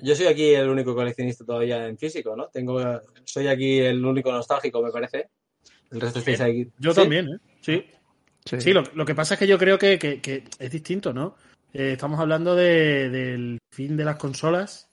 yo 0.00 0.14
soy 0.14 0.26
aquí 0.26 0.54
el 0.54 0.68
único 0.68 0.94
coleccionista 0.94 1.44
todavía 1.44 1.86
en 1.86 1.98
físico, 1.98 2.36
¿no? 2.36 2.48
Tengo, 2.48 2.80
soy 3.24 3.48
aquí 3.48 3.78
el 3.78 4.04
único 4.04 4.30
nostálgico, 4.30 4.82
me 4.82 4.90
parece. 4.92 5.30
El 5.90 6.00
resto 6.00 6.18
estáis 6.18 6.40
aquí. 6.40 6.70
Yo 6.78 6.92
¿Sí? 6.92 7.00
también, 7.00 7.28
¿eh? 7.28 7.38
Sí. 7.60 7.84
Sí. 8.44 8.72
Lo, 8.72 9.04
que 9.04 9.14
pasa 9.14 9.34
es 9.34 9.40
que 9.40 9.46
yo 9.46 9.58
creo 9.58 9.78
que, 9.78 10.44
es 10.58 10.70
distinto, 10.70 11.12
¿no? 11.12 11.36
Eh, 11.72 11.92
estamos 11.92 12.18
hablando 12.18 12.54
de- 12.54 13.10
del 13.10 13.58
fin 13.70 13.96
de 13.96 14.04
las 14.04 14.16
consolas. 14.16 14.88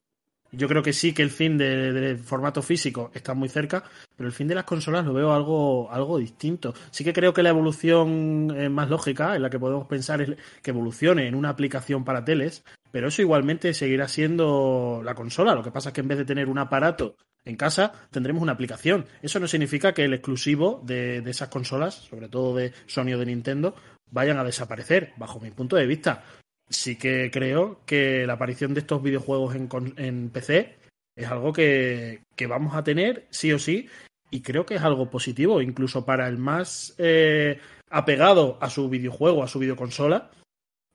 Yo 0.52 0.68
creo 0.68 0.84
que 0.84 0.94
sí 0.94 1.14
que 1.14 1.22
el 1.22 1.30
fin 1.30 1.58
de- 1.58 1.92
del 1.92 2.18
formato 2.18 2.62
físico 2.62 3.12
está 3.14 3.34
muy 3.34 3.50
cerca, 3.50 3.84
pero 4.16 4.28
el 4.28 4.34
fin 4.34 4.48
de 4.48 4.56
las 4.56 4.64
consolas 4.66 5.06
lo 5.06 5.14
veo 5.14 5.34
algo, 5.34 5.90
algo 5.92 6.18
distinto. 6.18 6.74
Sí 6.92 7.04
que 7.04 7.14
creo 7.14 7.34
que 7.34 7.44
la 7.44 7.50
evolución 7.50 8.54
eh, 8.56 8.70
más 8.70 8.90
lógica 8.90 9.36
en 9.36 9.42
la 9.42 9.50
que 9.50 9.60
podemos 9.60 9.88
pensar 9.88 10.22
es 10.22 10.32
que 10.62 10.72
evolucione 10.72 11.28
en 11.28 11.36
una 11.36 11.50
aplicación 11.50 12.04
para 12.04 12.24
teles, 12.26 12.64
pero 12.92 13.08
eso 13.08 13.22
igualmente 13.22 13.74
seguirá 13.74 14.08
siendo 14.08 15.02
la 15.04 15.16
consola. 15.16 15.56
Lo 15.56 15.64
que 15.64 15.72
pasa 15.72 15.90
es 15.90 15.94
que 15.94 16.02
en 16.02 16.08
vez 16.10 16.18
de 16.20 16.26
tener 16.26 16.48
un 16.48 16.58
aparato 16.60 17.16
en 17.46 17.56
casa, 17.56 17.94
tendremos 18.12 18.42
una 18.42 18.54
aplicación. 18.54 19.06
Eso 19.22 19.40
no 19.40 19.48
significa 19.48 19.94
que 19.94 20.04
el 20.04 20.14
exclusivo 20.14 20.82
de, 20.84 21.18
esas 21.30 21.50
consolas, 21.50 21.96
sobre 21.96 22.28
todo 22.28 22.56
de 22.56 22.74
Sony 22.88 23.14
o 23.14 23.20
de 23.20 23.28
Nintendo, 23.28 23.76
vayan 24.12 24.38
a 24.38 24.44
desaparecer, 24.44 25.14
bajo 25.18 25.40
mi 25.40 25.52
punto 25.52 25.76
de 25.76 25.86
vista. 25.86 26.24
Sí 26.68 26.98
que 26.98 27.30
creo 27.32 27.82
que 27.86 28.26
la 28.26 28.34
aparición 28.34 28.74
de 28.74 28.80
estos 28.80 29.02
videojuegos 29.04 29.56
en, 29.56 29.70
en 29.98 30.30
PC 30.30 30.76
es 31.16 31.28
algo 31.28 31.54
que, 31.54 32.22
que 32.36 32.48
vamos 32.48 32.76
a 32.76 32.84
tener 32.84 33.28
sí 33.30 33.54
o 33.54 33.60
sí 33.60 33.88
y 34.32 34.42
creo 34.42 34.66
que 34.66 34.76
es 34.76 34.82
algo 34.82 35.10
positivo, 35.10 35.62
incluso 35.62 36.06
para 36.06 36.28
el 36.28 36.38
más 36.38 36.96
eh, 36.98 37.60
apegado 37.90 38.58
a 38.60 38.70
su 38.70 38.90
videojuego, 38.90 39.44
a 39.44 39.48
su 39.48 39.60
videoconsola, 39.60 40.32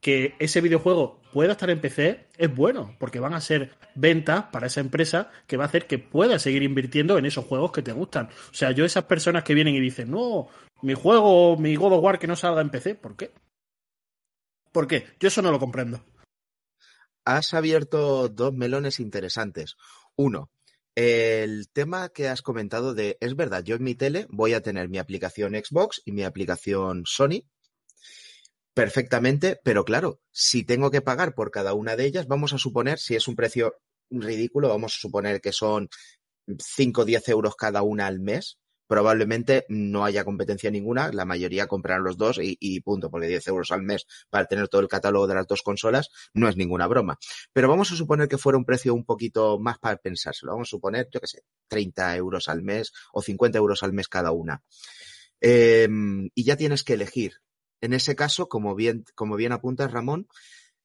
que 0.00 0.35
ese 0.38 0.61
videojuego 0.61 1.21
pueda 1.33 1.52
estar 1.52 1.71
en 1.71 1.80
PC 1.80 2.26
es 2.37 2.54
bueno, 2.54 2.97
porque 2.99 3.21
van 3.21 3.35
a 3.35 3.40
ser 3.40 3.76
ventas 3.95 4.45
para 4.50 4.66
esa 4.66 4.80
empresa 4.80 5.30
que 5.47 5.57
va 5.57 5.64
a 5.64 5.66
hacer 5.66 5.87
que 5.87 5.99
pueda 5.99 6.38
seguir 6.38 6.62
invirtiendo 6.62 7.19
en 7.19 7.26
esos 7.26 7.45
juegos 7.45 7.73
que 7.73 7.83
te 7.83 7.92
gustan. 7.92 8.26
O 8.50 8.54
sea, 8.54 8.73
yo 8.73 8.85
esas 8.85 9.04
personas 9.04 9.45
que 9.45 9.54
vienen 9.54 9.75
y 9.75 9.80
dicen, 9.80 10.11
no, 10.11 10.49
mi 10.83 10.95
juego, 10.95 11.57
mi 11.57 11.76
God 11.76 11.92
of 11.95 12.04
War 12.04 12.19
que 12.19 12.26
no 12.26 12.37
salga 12.37 12.62
en 12.62 12.71
PC, 12.71 12.95
¿por 12.95 13.16
qué? 13.16 13.33
¿Por 14.73 14.87
qué? 14.87 15.07
Yo 15.19 15.28
eso 15.28 15.42
no 15.42 15.50
lo 15.50 15.59
comprendo. 15.59 16.02
Has 17.25 17.52
abierto 17.52 18.28
dos 18.28 18.54
melones 18.54 18.99
interesantes. 18.99 19.76
Uno, 20.16 20.50
el 20.95 21.69
tema 21.71 22.09
que 22.09 22.28
has 22.28 22.42
comentado 22.42 22.95
de, 22.95 23.19
es 23.21 23.37
verdad, 23.37 23.62
yo 23.62 23.76
en 23.76 23.85
mi 23.85 23.95
tele 23.95 24.26
voy 24.30 24.54
a 24.54 24.62
tener 24.62 24.88
mi 24.88 24.99
aplicación 24.99 25.54
Xbox 25.54 26.00
y 26.04 26.12
mi 26.12 26.25
aplicación 26.25 27.02
Sony 27.04 27.45
perfectamente, 28.75 29.59
pero 29.65 29.85
claro, 29.85 30.21
si 30.31 30.65
tengo 30.65 30.91
que 30.91 31.03
pagar 31.03 31.35
por 31.35 31.50
cada 31.50 31.75
una 31.75 31.97
de 31.97 32.07
ellas, 32.07 32.27
vamos 32.27 32.53
a 32.53 32.59
suponer, 32.59 32.99
si 32.99 33.15
es 33.15 33.29
un 33.29 33.37
precio 33.37 33.75
ridículo, 34.11 34.69
vamos 34.69 34.95
a 34.95 35.00
suponer 35.00 35.41
que 35.41 35.53
son 35.53 35.89
5 36.47 37.03
o 37.03 37.05
10 37.05 37.29
euros 37.29 37.57
cada 37.57 37.83
una 37.83 38.07
al 38.07 38.21
mes, 38.21 38.59
probablemente 38.91 39.67
no 39.69 40.05
haya 40.05 40.25
competencia 40.25 40.69
ninguna, 40.69 41.12
la 41.12 41.25
mayoría 41.25 41.69
comprarán 41.69 42.03
los 42.03 42.17
dos 42.17 42.41
y, 42.43 42.81
punto, 42.81 43.09
porque 43.09 43.29
10 43.29 43.47
euros 43.47 43.71
al 43.71 43.83
mes 43.83 44.05
para 44.31 44.47
tener 44.47 44.67
todo 44.67 44.81
el 44.81 44.89
catálogo 44.89 45.29
de 45.29 45.37
las 45.37 45.47
dos 45.47 45.62
consolas 45.62 46.11
no 46.35 46.49
es 46.49 46.57
ninguna 46.57 46.89
broma. 46.89 47.17
Pero 47.53 47.69
vamos 47.69 47.93
a 47.93 47.97
suponer 47.97 48.27
que 48.27 48.37
fuera 48.37 48.59
un 48.59 48.65
precio 48.65 48.93
un 48.93 49.05
poquito 49.05 49.61
más 49.61 49.79
para 49.79 49.97
pensárselo, 49.97 50.53
vamos 50.53 50.69
a 50.69 50.71
suponer, 50.71 51.09
yo 51.12 51.21
qué 51.21 51.29
sé, 51.29 51.45
30 51.69 52.17
euros 52.17 52.49
al 52.49 52.62
mes 52.62 52.91
o 53.12 53.23
50 53.23 53.59
euros 53.59 53.85
al 53.85 53.93
mes 53.93 54.09
cada 54.09 54.33
una. 54.33 54.61
Eh, 55.41 55.89
y 56.35 56.45
ya 56.45 56.57
tienes 56.57 56.83
que 56.83 56.95
elegir. 56.95 57.35
En 57.80 57.92
ese 57.92 58.16
caso, 58.16 58.49
como 58.49 58.75
bien, 58.75 59.04
como 59.14 59.37
bien 59.37 59.52
apuntas, 59.52 59.90
Ramón, 59.92 60.28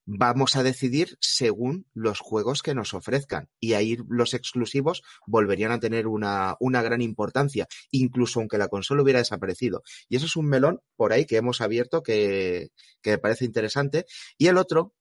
vamos 0.05 0.55
a 0.55 0.63
decidir 0.63 1.17
según 1.19 1.87
los 1.93 2.19
juegos 2.19 2.61
que 2.61 2.75
nos 2.75 2.93
ofrezcan. 2.93 3.49
Y 3.59 3.73
ahí 3.73 3.97
los 4.07 4.33
exclusivos 4.33 5.03
volverían 5.25 5.71
a 5.71 5.79
tener 5.79 6.07
una, 6.07 6.55
una, 6.59 6.81
gran 6.81 7.01
importancia, 7.01 7.67
incluso 7.91 8.39
aunque 8.39 8.57
la 8.57 8.67
consola 8.67 9.01
hubiera 9.01 9.19
desaparecido. 9.19 9.83
Y 10.07 10.17
eso 10.17 10.27
es 10.27 10.35
un 10.35 10.47
melón 10.47 10.81
por 10.95 11.11
ahí 11.11 11.25
que 11.25 11.37
hemos 11.37 11.61
abierto 11.61 12.03
que, 12.03 12.69
que 13.01 13.11
me 13.11 13.17
parece 13.17 13.45
interesante. 13.45 14.05
Y 14.37 14.47
el 14.47 14.57
otro, 14.57 14.93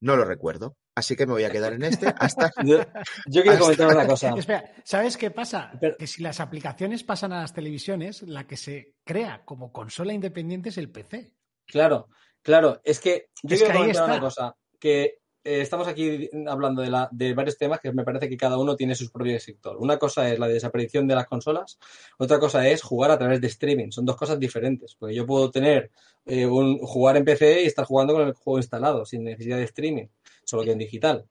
no 0.00 0.16
lo 0.16 0.24
recuerdo. 0.24 0.76
Así 0.96 1.16
que 1.16 1.26
me 1.26 1.32
voy 1.32 1.44
a 1.44 1.50
quedar 1.50 1.72
en 1.72 1.82
este 1.82 2.14
hasta. 2.18 2.52
Yo, 2.64 2.78
yo 3.26 3.42
quiero 3.42 3.52
hasta... 3.52 3.60
comentar 3.60 3.96
una 3.96 4.06
cosa. 4.08 4.34
Espera, 4.36 4.72
¿sabes 4.84 5.16
qué 5.16 5.30
pasa? 5.30 5.72
Pero... 5.80 5.96
Que 5.96 6.06
si 6.06 6.22
las 6.22 6.40
aplicaciones 6.40 7.02
pasan 7.02 7.32
a 7.32 7.40
las 7.40 7.52
televisiones, 7.52 8.22
la 8.22 8.46
que 8.46 8.56
se 8.56 8.94
crea 9.04 9.42
como 9.44 9.72
consola 9.72 10.12
independiente 10.12 10.68
es 10.68 10.78
el 10.78 10.90
PC. 10.90 11.32
Claro, 11.66 12.08
Claro, 12.44 12.82
es 12.84 13.00
que 13.00 13.30
yo 13.42 13.54
es 13.54 13.62
quiero 13.62 13.72
que 13.72 13.78
comentar 13.78 14.04
una 14.04 14.20
cosa, 14.20 14.56
que 14.78 15.22
eh, 15.44 15.60
estamos 15.60 15.86
aquí 15.86 16.30
hablando 16.46 16.82
de, 16.82 17.34
varios 17.34 17.58
temas 17.58 17.78
que 17.78 17.92
me 17.92 18.02
parece 18.02 18.28
que 18.28 18.36
cada 18.36 18.56
uno 18.58 18.76
tiene 18.76 18.94
su 18.94 19.10
propio 19.12 19.38
sector. 19.38 19.76
Una 19.76 19.98
cosa 19.98 20.32
es 20.32 20.38
la 20.38 20.48
desaparición 20.48 21.06
de 21.06 21.14
las 21.14 21.26
consolas, 21.26 21.78
otra 22.18 22.38
cosa 22.38 22.66
es 22.68 22.82
jugar 22.82 23.10
a 23.10 23.18
través 23.18 23.40
de 23.40 23.48
streaming. 23.48 23.90
Son 23.90 24.06
dos 24.06 24.16
cosas 24.16 24.40
diferentes, 24.40 24.94
porque 24.94 25.14
yo 25.14 25.26
puedo 25.26 25.50
tener 25.50 25.90
eh, 26.24 26.46
un 26.46 26.78
jugar 26.78 27.18
en 27.18 27.24
PC 27.24 27.62
y 27.62 27.66
estar 27.66 27.84
jugando 27.84 28.14
con 28.14 28.26
el 28.26 28.32
juego 28.32 28.58
instalado 28.58 29.04
sin 29.04 29.24
necesidad 29.24 29.58
de 29.58 29.64
streaming, 29.64 30.06
solo 30.44 30.64
que 30.64 30.72
en 30.72 30.78
digital. 30.78 31.26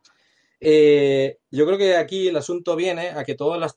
Eh, 0.65 1.39
yo 1.51 1.65
creo 1.65 1.77
que 1.77 1.97
aquí 1.97 2.29
el 2.29 2.37
asunto 2.37 2.77
viene 2.77 3.09
a 3.09 3.25
que 3.25 3.35
todos 3.35 3.75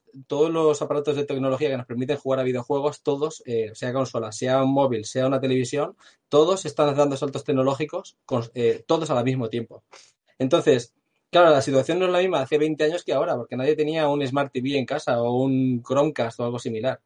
los 0.53 0.83
aparatos 0.83 1.17
de 1.17 1.25
tecnología 1.25 1.69
que 1.69 1.77
nos 1.77 1.87
permiten 1.87 2.17
jugar 2.17 2.39
a 2.41 2.45
videojuegos, 2.45 3.03
todos, 3.03 3.43
sea 3.73 3.93
consola, 3.93 4.31
sea 4.31 4.63
un 4.63 4.73
móvil, 4.73 5.05
sea 5.05 5.27
una 5.27 5.41
televisión, 5.41 5.97
todos 6.29 6.65
están 6.65 6.95
dando 6.97 7.17
saltos 7.17 7.45
tecnológicos, 7.45 8.17
con, 8.25 8.45
eh, 8.55 8.85
todos 8.87 9.11
al 9.11 9.25
mismo 9.25 9.49
tiempo. 9.49 9.83
Entonces, 10.39 10.95
claro, 11.31 11.51
la 11.51 11.63
situación 11.63 11.99
no 11.99 12.07
es 12.07 12.13
la 12.13 12.19
misma 12.21 12.43
hace 12.43 12.59
20 12.59 12.85
años 12.85 13.05
que 13.05 13.13
ahora, 13.13 13.37
porque 13.37 13.57
nadie 13.57 13.77
tenía 13.77 14.09
un 14.09 14.27
Smart 14.27 14.53
TV 14.53 14.79
en 14.79 14.87
casa 14.87 15.21
o 15.23 15.43
un 15.43 15.83
Chromecast 15.83 16.41
o 16.41 16.45
algo 16.45 16.59
similar 16.59 17.01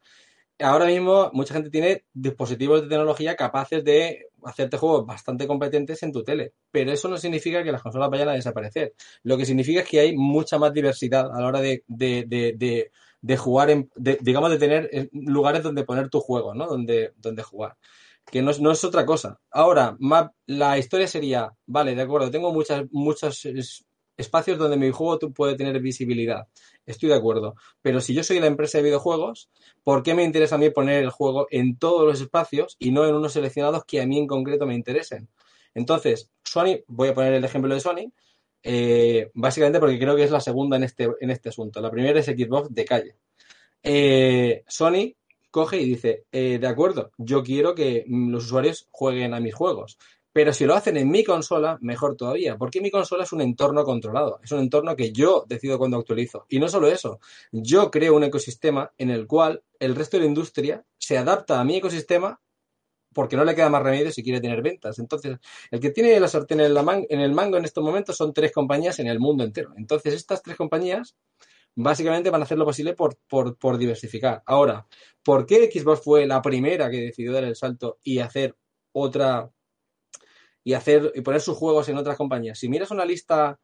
ahora 0.60 0.86
mismo 0.86 1.30
mucha 1.32 1.54
gente 1.54 1.70
tiene 1.70 2.04
dispositivos 2.12 2.82
de 2.82 2.88
tecnología 2.88 3.36
capaces 3.36 3.84
de 3.84 4.26
hacerte 4.44 4.76
juegos 4.76 5.06
bastante 5.06 5.46
competentes 5.46 6.02
en 6.02 6.12
tu 6.12 6.22
tele, 6.22 6.52
pero 6.70 6.92
eso 6.92 7.08
no 7.08 7.16
significa 7.18 7.62
que 7.62 7.72
las 7.72 7.82
consolas 7.82 8.10
vayan 8.10 8.28
a 8.30 8.32
desaparecer. 8.32 8.94
Lo 9.22 9.36
que 9.36 9.44
significa 9.44 9.80
es 9.80 9.88
que 9.88 10.00
hay 10.00 10.16
mucha 10.16 10.58
más 10.58 10.72
diversidad 10.72 11.30
a 11.34 11.40
la 11.40 11.46
hora 11.46 11.60
de, 11.60 11.84
de, 11.86 12.24
de, 12.26 12.90
de 13.20 13.36
jugar, 13.36 13.70
en, 13.70 13.90
digamos, 13.96 14.50
de 14.50 14.58
tener 14.58 15.10
lugares 15.12 15.62
donde 15.62 15.84
poner 15.84 16.08
tu 16.08 16.20
juego, 16.20 16.54
¿no? 16.54 16.66
Donde, 16.66 17.12
donde 17.16 17.42
jugar. 17.42 17.76
Que 18.30 18.42
no, 18.42 18.50
es 18.50 18.84
otra 18.84 19.04
cosa. 19.04 19.40
Ahora, 19.50 19.96
la 20.46 20.78
historia 20.78 21.08
sería, 21.08 21.52
vale, 21.66 21.94
de 21.94 22.02
acuerdo, 22.02 22.30
tengo 22.30 22.52
muchas, 22.52 22.84
muchos 22.90 23.44
espacios 24.16 24.58
donde 24.58 24.76
mi 24.76 24.90
juego 24.90 25.18
puede 25.32 25.56
tener 25.56 25.80
visibilidad. 25.80 26.46
Estoy 26.86 27.08
de 27.08 27.16
acuerdo. 27.16 27.56
Pero 27.82 28.00
si 28.00 28.14
yo 28.14 28.22
soy 28.22 28.38
la 28.38 28.46
empresa 28.46 28.78
de 28.78 28.84
videojuegos, 28.84 29.50
¿por 29.82 30.02
qué 30.02 30.14
me 30.14 30.22
interesa 30.22 30.54
a 30.54 30.58
mí 30.58 30.70
poner 30.70 31.02
el 31.02 31.10
juego 31.10 31.46
en 31.50 31.78
todos 31.78 32.06
los 32.06 32.20
espacios 32.20 32.76
y 32.78 32.92
no 32.92 33.06
en 33.06 33.14
unos 33.14 33.32
seleccionados 33.32 33.84
que 33.84 34.00
a 34.00 34.06
mí 34.06 34.18
en 34.18 34.26
concreto 34.26 34.66
me 34.66 34.74
interesen? 34.74 35.28
Entonces, 35.74 36.30
Sony, 36.44 36.82
voy 36.86 37.08
a 37.08 37.14
poner 37.14 37.34
el 37.34 37.44
ejemplo 37.44 37.74
de 37.74 37.80
Sony, 37.80 38.12
eh, 38.62 39.30
básicamente 39.34 39.80
porque 39.80 39.98
creo 39.98 40.16
que 40.16 40.24
es 40.24 40.30
la 40.30 40.40
segunda 40.40 40.76
en 40.76 40.84
este, 40.84 41.08
en 41.20 41.30
este 41.30 41.48
asunto. 41.48 41.80
La 41.80 41.90
primera 41.90 42.18
es 42.18 42.26
Xbox 42.26 42.72
de 42.72 42.84
calle. 42.84 43.16
Eh, 43.82 44.64
Sony 44.68 45.14
coge 45.50 45.80
y 45.80 45.84
dice, 45.84 46.24
eh, 46.32 46.58
de 46.60 46.66
acuerdo, 46.66 47.12
yo 47.18 47.42
quiero 47.42 47.74
que 47.74 48.04
los 48.08 48.44
usuarios 48.44 48.88
jueguen 48.90 49.34
a 49.34 49.40
mis 49.40 49.54
juegos. 49.54 49.98
Pero 50.32 50.52
si 50.52 50.64
lo 50.64 50.74
hacen 50.74 50.96
en 50.96 51.10
mi 51.10 51.24
consola, 51.24 51.76
mejor 51.80 52.16
todavía, 52.16 52.56
porque 52.56 52.80
mi 52.80 52.90
consola 52.90 53.24
es 53.24 53.32
un 53.32 53.40
entorno 53.40 53.82
controlado, 53.84 54.38
es 54.44 54.52
un 54.52 54.60
entorno 54.60 54.94
que 54.94 55.10
yo 55.12 55.44
decido 55.48 55.76
cuando 55.76 55.96
actualizo. 55.98 56.46
Y 56.48 56.60
no 56.60 56.68
solo 56.68 56.86
eso, 56.86 57.18
yo 57.50 57.90
creo 57.90 58.14
un 58.14 58.22
ecosistema 58.22 58.92
en 58.96 59.10
el 59.10 59.26
cual 59.26 59.62
el 59.80 59.96
resto 59.96 60.16
de 60.16 60.22
la 60.22 60.28
industria 60.28 60.84
se 60.98 61.18
adapta 61.18 61.60
a 61.60 61.64
mi 61.64 61.76
ecosistema 61.76 62.40
porque 63.12 63.36
no 63.36 63.44
le 63.44 63.56
queda 63.56 63.70
más 63.70 63.82
remedio 63.82 64.12
si 64.12 64.22
quiere 64.22 64.40
tener 64.40 64.62
ventas. 64.62 65.00
Entonces, 65.00 65.38
el 65.70 65.80
que 65.80 65.90
tiene 65.90 66.18
la 66.20 66.28
sartén 66.28 66.60
en, 66.60 66.76
en 67.08 67.20
el 67.20 67.32
mango 67.32 67.56
en 67.56 67.64
estos 67.64 67.82
momentos 67.82 68.16
son 68.16 68.32
tres 68.32 68.52
compañías 68.52 69.00
en 69.00 69.08
el 69.08 69.18
mundo 69.18 69.42
entero. 69.42 69.72
Entonces, 69.76 70.14
estas 70.14 70.42
tres 70.42 70.56
compañías 70.56 71.16
básicamente 71.74 72.30
van 72.30 72.40
a 72.40 72.44
hacer 72.44 72.58
lo 72.58 72.64
posible 72.64 72.94
por, 72.94 73.16
por, 73.28 73.56
por 73.56 73.78
diversificar. 73.78 74.42
Ahora, 74.46 74.86
¿por 75.22 75.46
qué 75.46 75.70
Xbox 75.70 76.02
fue 76.02 76.26
la 76.26 76.42
primera 76.42 76.90
que 76.90 77.00
decidió 77.00 77.32
dar 77.32 77.44
el 77.44 77.56
salto 77.56 77.98
y 78.02 78.18
hacer 78.18 78.56
otra 78.92 79.50
y 80.64 80.74
hacer 80.74 81.12
y 81.14 81.20
poner 81.22 81.40
sus 81.40 81.56
juegos 81.56 81.88
en 81.88 81.96
otras 81.96 82.16
compañías. 82.16 82.58
Si 82.58 82.68
miras 82.68 82.90
una 82.90 83.04
lista 83.04 83.58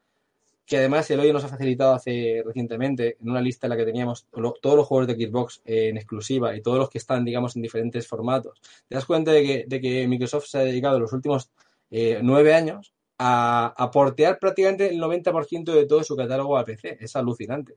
que 0.65 0.79
además 0.79 1.09
el 1.11 1.21
hoy 1.21 1.33
nos 1.33 1.45
ha 1.45 1.49
facilitado 1.49 1.95
hace 1.95 2.43
recientemente, 2.45 3.17
en 3.21 3.31
una 3.31 3.41
lista 3.41 3.67
en 3.67 3.71
la 3.71 3.77
que 3.77 3.85
teníamos 3.85 4.27
todos 4.33 4.77
los 4.77 4.87
juegos 4.87 5.07
de 5.07 5.15
Xbox 5.15 5.63
en 5.65 5.97
exclusiva 5.97 6.57
y 6.57 6.63
todos 6.63 6.79
los 6.79 6.91
que 6.91 6.99
están, 6.99 7.25
digamos, 7.25 7.55
en 7.55 7.63
diferentes 7.63 8.09
formatos, 8.09 8.61
te 8.89 8.97
das 8.97 9.05
cuenta 9.05 9.31
de 9.31 9.45
que, 9.45 9.65
de 9.69 9.81
que 9.81 10.09
Microsoft 10.09 10.47
se 10.47 10.59
ha 10.59 10.63
dedicado 10.63 10.99
los 10.99 11.13
últimos 11.13 11.53
eh, 11.91 12.19
nueve 12.21 12.53
años 12.53 12.93
a, 13.17 13.75
a, 13.77 13.91
portear 13.93 14.41
prácticamente 14.41 14.89
el 14.89 15.01
90% 15.01 15.73
de 15.73 15.87
todo 15.87 16.03
su 16.03 16.17
catálogo 16.17 16.59
a 16.59 16.65
PC. 16.65 16.99
Es 17.01 17.15
alucinante. 17.15 17.77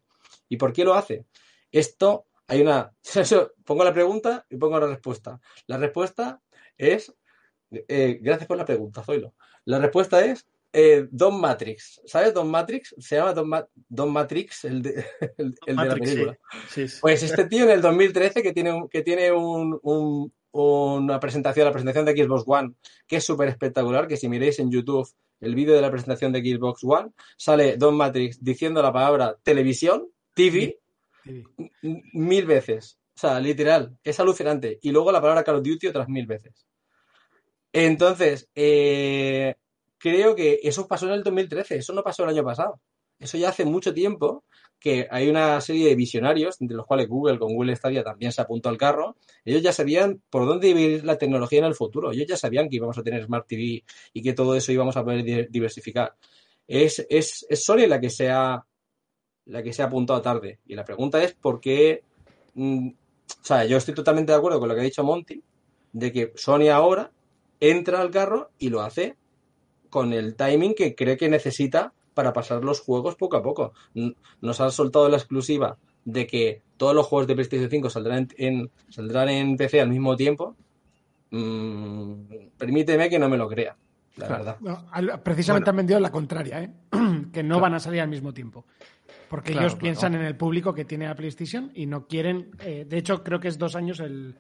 ¿Y 0.50 0.58
por 0.58 0.74
qué 0.74 0.84
lo 0.84 0.94
hace? 0.94 1.26
Esto, 1.72 2.26
hay 2.48 2.62
una... 2.62 2.92
pongo 3.66 3.84
la 3.84 3.94
pregunta 3.94 4.46
y 4.50 4.58
pongo 4.58 4.80
la 4.80 4.88
respuesta. 4.88 5.40
La 5.68 5.78
respuesta 5.78 6.42
es 6.78 7.14
eh, 7.72 8.20
gracias 8.22 8.48
por 8.48 8.58
la 8.58 8.66
pregunta, 8.66 9.04
Zoilo. 9.04 9.34
La 9.66 9.80
respuesta 9.80 10.24
es 10.26 10.48
eh, 10.74 11.08
Don 11.12 11.40
Matrix. 11.40 12.02
¿Sabes 12.06 12.34
Don 12.34 12.50
Matrix? 12.50 12.96
Se 12.98 13.16
llama 13.16 13.34
Don, 13.34 13.48
Ma 13.48 13.68
Don 13.88 14.12
Matrix, 14.12 14.66
el 14.66 14.82
de, 14.82 15.06
el, 15.38 15.56
el 15.66 15.76
Matrix, 15.76 16.10
de 16.10 16.26
la 16.26 16.32
película. 16.34 16.40
Sí. 16.70 16.88
Sí, 16.88 16.88
sí. 16.88 16.98
Pues 17.02 17.24
este 17.24 17.46
tío 17.46 17.66
en 17.66 17.72
el 17.72 17.82
2013 17.82 18.42
que 18.42 18.54
tiene, 18.54 18.88
que 18.90 19.02
tiene 19.02 19.32
un, 19.32 19.80
un, 19.84 20.34
una 20.52 21.20
presentación, 21.20 21.66
la 21.66 21.72
presentación 21.72 22.06
de 22.06 22.24
Xbox 22.24 22.44
One, 22.46 22.74
que 23.08 23.18
es 23.18 23.24
súper 23.24 23.50
espectacular, 23.50 24.08
que 24.08 24.18
si 24.18 24.30
miréis 24.30 24.60
en 24.60 24.72
YouTube 24.72 25.10
el 25.42 25.56
vídeo 25.56 25.76
de 25.76 25.82
la 25.82 25.92
presentación 25.92 26.34
de 26.34 26.42
Xbox 26.42 26.84
One, 26.84 27.12
sale 27.38 27.78
Don 27.78 27.96
Matrix 27.96 28.44
diciendo 28.44 28.82
la 28.82 28.92
palabra 28.92 29.38
televisión, 29.42 30.08
TV, 30.40 30.80
TV. 31.24 31.44
mil 32.14 32.46
veces. 32.46 32.98
O 33.14 33.20
sea, 33.20 33.40
literal, 33.42 33.98
es 34.02 34.20
alucinante. 34.22 34.80
Y 34.82 34.92
luego 34.92 35.12
la 35.12 35.20
palabra 35.20 35.44
Call 35.44 35.58
of 35.58 35.64
Duty 35.64 35.88
otras 35.88 36.08
mil 36.08 36.26
veces. 36.26 36.66
Entonces, 37.74 38.50
eh, 38.56 39.56
creo 39.98 40.36
que 40.36 40.62
eso 40.64 40.88
pasó 40.88 41.08
en 41.08 41.14
el 41.14 41.24
2013, 41.24 41.78
eso 41.78 41.94
no 41.94 42.04
pasó 42.04 42.24
el 42.24 42.30
año 42.30 42.46
pasado. 42.46 42.80
Eso 43.20 43.38
ya 43.38 43.50
hace 43.50 43.66
mucho 43.66 43.94
tiempo 43.94 44.46
que 44.80 45.10
hay 45.12 45.30
una 45.30 45.60
serie 45.60 45.90
de 45.90 45.96
visionarios, 45.96 46.62
entre 46.62 46.78
los 46.78 46.86
cuales 46.86 47.10
Google 47.10 47.38
con 47.38 47.54
Google 47.54 47.76
Stadia 47.76 48.02
también 48.02 48.32
se 48.32 48.42
apuntó 48.42 48.70
al 48.70 48.78
carro. 48.78 49.18
Ellos 49.44 49.62
ya 49.62 49.74
sabían 49.74 50.24
por 50.30 50.46
dónde 50.46 50.70
iba 50.70 50.80
a 50.80 50.84
ir 50.84 51.04
la 51.04 51.18
tecnología 51.18 51.60
en 51.60 51.66
el 51.66 51.76
futuro. 51.76 52.14
Ellos 52.14 52.28
ya 52.28 52.38
sabían 52.38 52.70
que 52.70 52.78
íbamos 52.78 52.98
a 52.98 53.04
tener 53.04 53.26
Smart 53.26 53.46
TV 53.46 53.84
y 54.14 54.22
que 54.24 54.32
todo 54.32 54.56
eso 54.56 54.72
íbamos 54.72 54.96
a 54.96 55.04
poder 55.04 55.50
diversificar. 55.50 56.16
Es, 56.66 57.06
es, 57.10 57.46
es 57.50 57.66
Sony 57.66 57.88
la 57.88 58.00
que 58.00 58.10
se 58.10 58.30
ha 58.30 58.64
la 59.50 59.64
que 59.64 59.74
se 59.74 59.82
ha 59.82 59.86
apuntado 59.86 60.22
tarde. 60.22 60.60
Y 60.66 60.76
la 60.76 60.86
pregunta 60.86 61.22
es 61.22 61.34
por 61.34 61.60
qué. 61.60 62.04
Mm, 62.54 62.90
o 62.90 63.44
sea, 63.44 63.66
yo 63.66 63.78
estoy 63.78 63.94
totalmente 63.94 64.32
de 64.32 64.38
acuerdo 64.38 64.60
con 64.60 64.70
lo 64.70 64.76
que 64.76 64.82
ha 64.82 64.86
dicho 64.86 65.04
Monty, 65.04 65.44
de 65.92 66.12
que 66.12 66.34
Sony 66.36 66.70
ahora 66.72 67.12
entra 67.60 68.02
al 68.02 68.12
carro 68.12 68.52
y 68.58 68.70
lo 68.70 68.82
hace 68.82 69.18
con 69.90 70.14
el 70.14 70.36
timing 70.36 70.76
que 70.76 70.96
cree 70.96 71.18
que 71.18 71.30
necesita 71.30 71.94
para 72.14 72.34
pasar 72.34 72.64
los 72.64 72.80
juegos 72.82 73.16
poco 73.16 73.38
a 73.38 73.44
poco. 73.44 73.74
Nos 74.42 74.62
han 74.62 74.72
soltado 74.72 75.10
la 75.10 75.18
exclusiva 75.18 75.78
de 76.06 76.28
que 76.28 76.62
todos 76.78 76.96
los 76.96 77.06
juegos 77.06 77.28
de 77.28 77.36
PlayStation 77.36 77.70
5 77.70 77.90
saldrán 77.90 78.28
en, 78.38 78.70
saldrán 78.90 79.30
en 79.30 79.58
PC 79.58 79.82
al 79.82 79.90
mismo 79.90 80.16
tiempo. 80.16 80.56
Mm, 81.32 82.24
permíteme 82.58 83.10
que 83.10 83.20
no 83.20 83.30
me 83.30 83.38
lo 83.38 83.48
crea, 83.48 83.78
la 84.16 84.28
claro. 84.28 84.44
verdad. 84.44 84.58
No, 84.62 85.24
precisamente 85.24 85.66
bueno. 85.66 85.70
han 85.70 85.78
vendido 85.78 86.00
la 86.00 86.12
contraria, 86.12 86.64
¿eh? 86.64 86.72
que 87.34 87.44
no 87.44 87.56
claro. 87.56 87.62
van 87.62 87.74
a 87.76 87.80
salir 87.80 88.02
al 88.02 88.10
mismo 88.10 88.34
tiempo. 88.34 88.66
Porque 89.30 89.52
claro, 89.52 89.68
ellos 89.68 89.80
piensan 89.80 90.16
en 90.16 90.22
el 90.22 90.36
público 90.36 90.74
que 90.74 90.86
tiene 90.86 91.08
la 91.08 91.16
PlayStation 91.16 91.72
y 91.76 91.86
no 91.86 92.08
quieren. 92.08 92.52
Eh, 92.60 92.86
de 92.88 92.98
hecho, 92.98 93.24
creo 93.24 93.40
que 93.40 93.48
es 93.48 93.58
dos 93.58 93.76
años 93.76 94.00
el, 94.00 94.36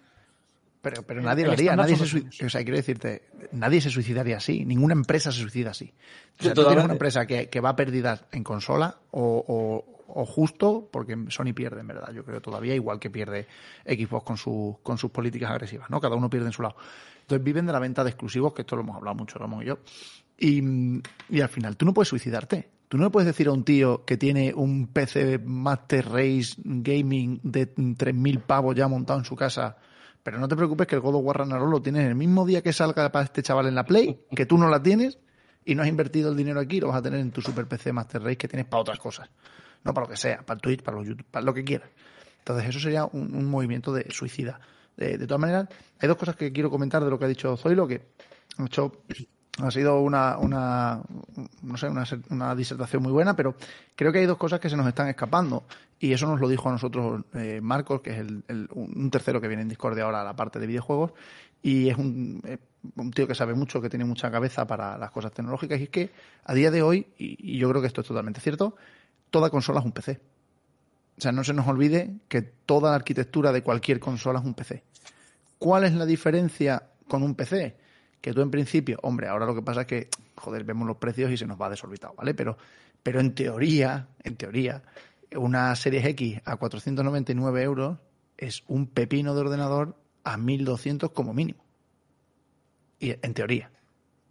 pero, 0.82 1.04
pero 1.04 1.22
nadie 1.22 1.46
lo 1.46 1.52
haría, 1.52 1.76
nadie 1.76 1.98
se 1.98 2.06
suicidaría. 2.06 2.48
O 2.48 2.50
sea, 2.50 2.64
quiero 2.64 2.78
decirte, 2.78 3.24
nadie 3.52 3.82
se 3.82 3.90
suicidaría 3.90 4.38
así, 4.38 4.64
ninguna 4.64 4.94
empresa 4.94 5.32
se 5.32 5.42
suicida 5.42 5.72
así. 5.72 5.94
O 6.40 6.44
sea, 6.44 6.54
tú 6.54 6.64
tienes 6.66 6.86
una 6.86 6.94
empresa 6.94 7.26
que, 7.26 7.50
que 7.50 7.60
va 7.60 7.76
perdida 7.76 8.28
en 8.32 8.44
consola 8.46 8.98
o, 9.12 9.44
o, 9.46 10.22
o 10.22 10.26
justo, 10.26 10.88
porque 10.90 11.18
Sony 11.28 11.54
pierde, 11.54 11.82
en 11.82 11.88
verdad, 11.88 12.14
yo 12.14 12.24
creo 12.24 12.42
todavía, 12.42 12.76
igual 12.76 12.98
que 12.98 13.10
pierde 13.10 13.46
Xbox 13.86 14.24
con, 14.24 14.38
su, 14.38 14.80
con 14.82 14.98
sus 14.98 15.12
políticas 15.12 15.52
agresivas, 15.52 15.90
¿no? 15.90 16.00
Cada 16.00 16.16
uno 16.16 16.30
pierde 16.30 16.48
en 16.48 16.54
su 16.54 16.62
lado. 16.62 16.78
Entonces 17.22 17.44
viven 17.44 17.66
de 17.66 17.74
la 17.74 17.80
venta 17.80 18.04
de 18.06 18.12
exclusivos, 18.12 18.54
que 18.54 18.62
esto 18.62 18.78
lo 18.78 18.84
hemos 18.84 18.96
hablado 18.96 19.16
mucho, 19.16 19.38
Ramón 19.38 19.64
y 19.64 19.66
yo. 19.66 19.80
Y, 20.38 20.64
y 21.30 21.42
al 21.42 21.50
final 21.50 21.76
tú 21.76 21.86
no 21.86 21.94
puedes 21.94 22.08
suicidarte. 22.08 22.70
Tú 22.90 22.98
no 22.98 23.04
le 23.04 23.10
puedes 23.12 23.28
decir 23.28 23.48
a 23.48 23.52
un 23.52 23.64
tío 23.64 24.04
que 24.04 24.18
tiene 24.18 24.52
un 24.52 24.88
PC 24.88 25.38
Master 25.46 26.10
Race 26.10 26.56
Gaming 26.58 27.40
de 27.44 27.72
3.000 27.76 28.42
pavos 28.42 28.76
ya 28.76 28.88
montado 28.88 29.20
en 29.20 29.26
su 29.26 29.36
casa, 29.36 29.78
pero 30.24 30.40
no 30.40 30.48
te 30.48 30.56
preocupes 30.56 30.88
que 30.88 30.96
el 30.96 31.02
God 31.02 31.18
of 31.18 31.24
War 31.24 31.48
lo 31.48 31.82
tienes 31.84 32.08
el 32.08 32.16
mismo 32.16 32.48
día 32.48 32.64
que 32.64 32.74
salga 32.74 33.12
para 33.12 33.26
este 33.26 33.44
chaval 33.44 33.68
en 33.68 33.76
la 33.76 33.86
Play, 33.86 34.20
que 34.36 34.48
tú 34.48 34.58
no 34.58 34.68
la 34.68 34.82
tienes 34.82 35.20
y 35.66 35.76
no 35.76 35.84
has 35.84 35.88
invertido 35.88 36.32
el 36.32 36.36
dinero 36.36 36.60
aquí, 36.60 36.80
lo 36.80 36.88
vas 36.88 36.98
a 36.98 37.02
tener 37.04 37.20
en 37.20 37.30
tu 37.30 37.44
Super 37.44 37.68
PC 37.68 37.94
Master 37.94 38.24
Race 38.24 38.38
que 38.38 38.48
tienes 38.48 38.66
para 38.66 38.82
otras 38.82 38.98
cosas. 38.98 39.30
No 39.84 39.94
para 39.94 40.08
lo 40.08 40.12
que 40.12 40.18
sea, 40.18 40.42
para 40.44 40.56
el 40.56 40.62
Twitch, 40.62 40.82
para 40.82 40.98
los 40.98 41.08
YouTube, 41.08 41.28
para 41.30 41.46
lo 41.46 41.54
que 41.54 41.64
quieras. 41.64 41.90
Entonces 42.40 42.70
eso 42.70 42.80
sería 42.80 43.06
un, 43.06 43.46
movimiento 43.46 43.94
de 43.94 44.10
suicida. 44.10 44.60
De, 44.98 45.20
de, 45.20 45.28
todas 45.28 45.40
maneras, 45.40 45.68
hay 46.00 46.08
dos 46.08 46.18
cosas 46.18 46.36
que 46.36 46.52
quiero 46.52 46.72
comentar 46.72 47.04
de 47.04 47.12
lo 47.12 47.20
que 47.20 47.26
ha 47.26 47.28
dicho 47.28 47.56
Zoilo, 47.56 47.88
que 47.88 48.02
ha 48.58 48.66
hecho 48.66 48.92
ha 49.68 49.72
sido 49.72 50.00
una, 50.02 50.38
una 50.38 51.02
no 51.62 51.78
sé, 51.78 51.88
una, 51.88 52.06
una, 52.30 52.56
disertación 52.56 53.04
muy 53.04 53.12
buena, 53.12 53.36
pero 53.36 53.56
creo 53.96 54.12
que 54.12 54.20
hay 54.20 54.26
dos 54.26 54.38
cosas 54.38 54.60
que 54.60 54.70
se 54.70 54.78
nos 54.78 54.88
están 54.88 55.08
escapando. 55.08 55.64
Y 56.00 56.14
eso 56.14 56.28
nos 56.28 56.40
lo 56.40 56.48
dijo 56.48 56.70
a 56.70 56.72
nosotros 56.72 57.24
eh, 57.34 57.60
Marcos, 57.62 58.02
que 58.02 58.12
es 58.12 58.18
el, 58.20 58.70
un 58.74 59.12
tercero 59.12 59.42
que 59.42 59.48
viene 59.48 59.64
en 59.64 59.70
Discord 59.70 59.96
de 59.96 60.02
ahora 60.02 60.22
a 60.22 60.24
la 60.24 60.36
parte 60.36 60.60
de 60.60 60.68
videojuegos. 60.68 61.12
Y 61.62 61.90
es 61.90 61.98
un, 61.98 62.42
eh, 62.46 62.58
un, 62.96 63.12
tío 63.12 63.28
que 63.28 63.36
sabe 63.36 63.54
mucho, 63.54 63.82
que 63.82 63.90
tiene 63.90 64.06
mucha 64.06 64.32
cabeza 64.32 64.66
para 64.66 64.98
las 64.98 65.12
cosas 65.12 65.34
tecnológicas. 65.34 65.80
Y 65.80 65.84
es 65.84 65.90
que 65.90 66.12
a 66.46 66.54
día 66.54 66.72
de 66.72 66.82
hoy, 66.82 67.08
y, 67.18 67.56
y 67.56 67.58
yo 67.58 67.70
creo 67.70 67.82
que 67.82 67.88
esto 67.88 68.02
es 68.02 68.08
totalmente 68.08 68.40
cierto, 68.40 68.76
toda 69.30 69.50
consola 69.50 69.80
es 69.80 69.86
un 69.86 69.92
PC. 69.92 70.22
O 71.18 71.22
sea, 71.22 71.34
no 71.34 71.44
se 71.44 71.54
nos 71.54 71.68
olvide 71.68 72.16
que 72.30 72.42
toda 72.42 72.92
la 72.92 72.96
arquitectura 72.96 73.52
de 73.52 73.62
cualquier 73.62 74.00
consola 74.00 74.40
es 74.40 74.46
un 74.46 74.54
PC. 74.54 74.84
¿Cuál 75.58 75.84
es 75.84 75.94
la 75.94 76.06
diferencia 76.06 76.82
con 77.10 77.24
un 77.24 77.36
PC? 77.36 77.76
Que 78.22 78.34
tú 78.34 78.42
en 78.42 78.52
principio, 78.52 79.00
hombre, 79.02 79.28
ahora 79.28 79.46
lo 79.46 79.56
que 79.56 79.62
pasa 79.62 79.82
es 79.82 79.88
que, 79.88 80.10
joder, 80.36 80.64
vemos 80.64 80.88
los 80.88 80.98
precios 80.98 81.32
y 81.32 81.38
se 81.38 81.46
nos 81.46 81.60
va 81.60 81.70
desorbitado, 81.70 82.14
¿vale? 82.16 82.34
Pero, 82.34 82.58
pero 83.02 83.20
en 83.20 83.34
teoría, 83.34 84.08
en 84.24 84.36
teoría, 84.36 84.84
una 85.36 85.76
Series 85.76 86.06
X 86.06 86.42
a 86.46 86.58
499 86.58 87.64
euros 87.64 87.98
es 88.38 88.64
un 88.68 88.88
pepino 88.88 89.34
de 89.34 89.42
ordenador 89.42 89.96
a 90.24 90.38
1200 90.38 91.12
como 91.12 91.34
mínimo. 91.34 91.64
Y 93.00 93.12
en 93.12 93.34
teoría, 93.34 93.72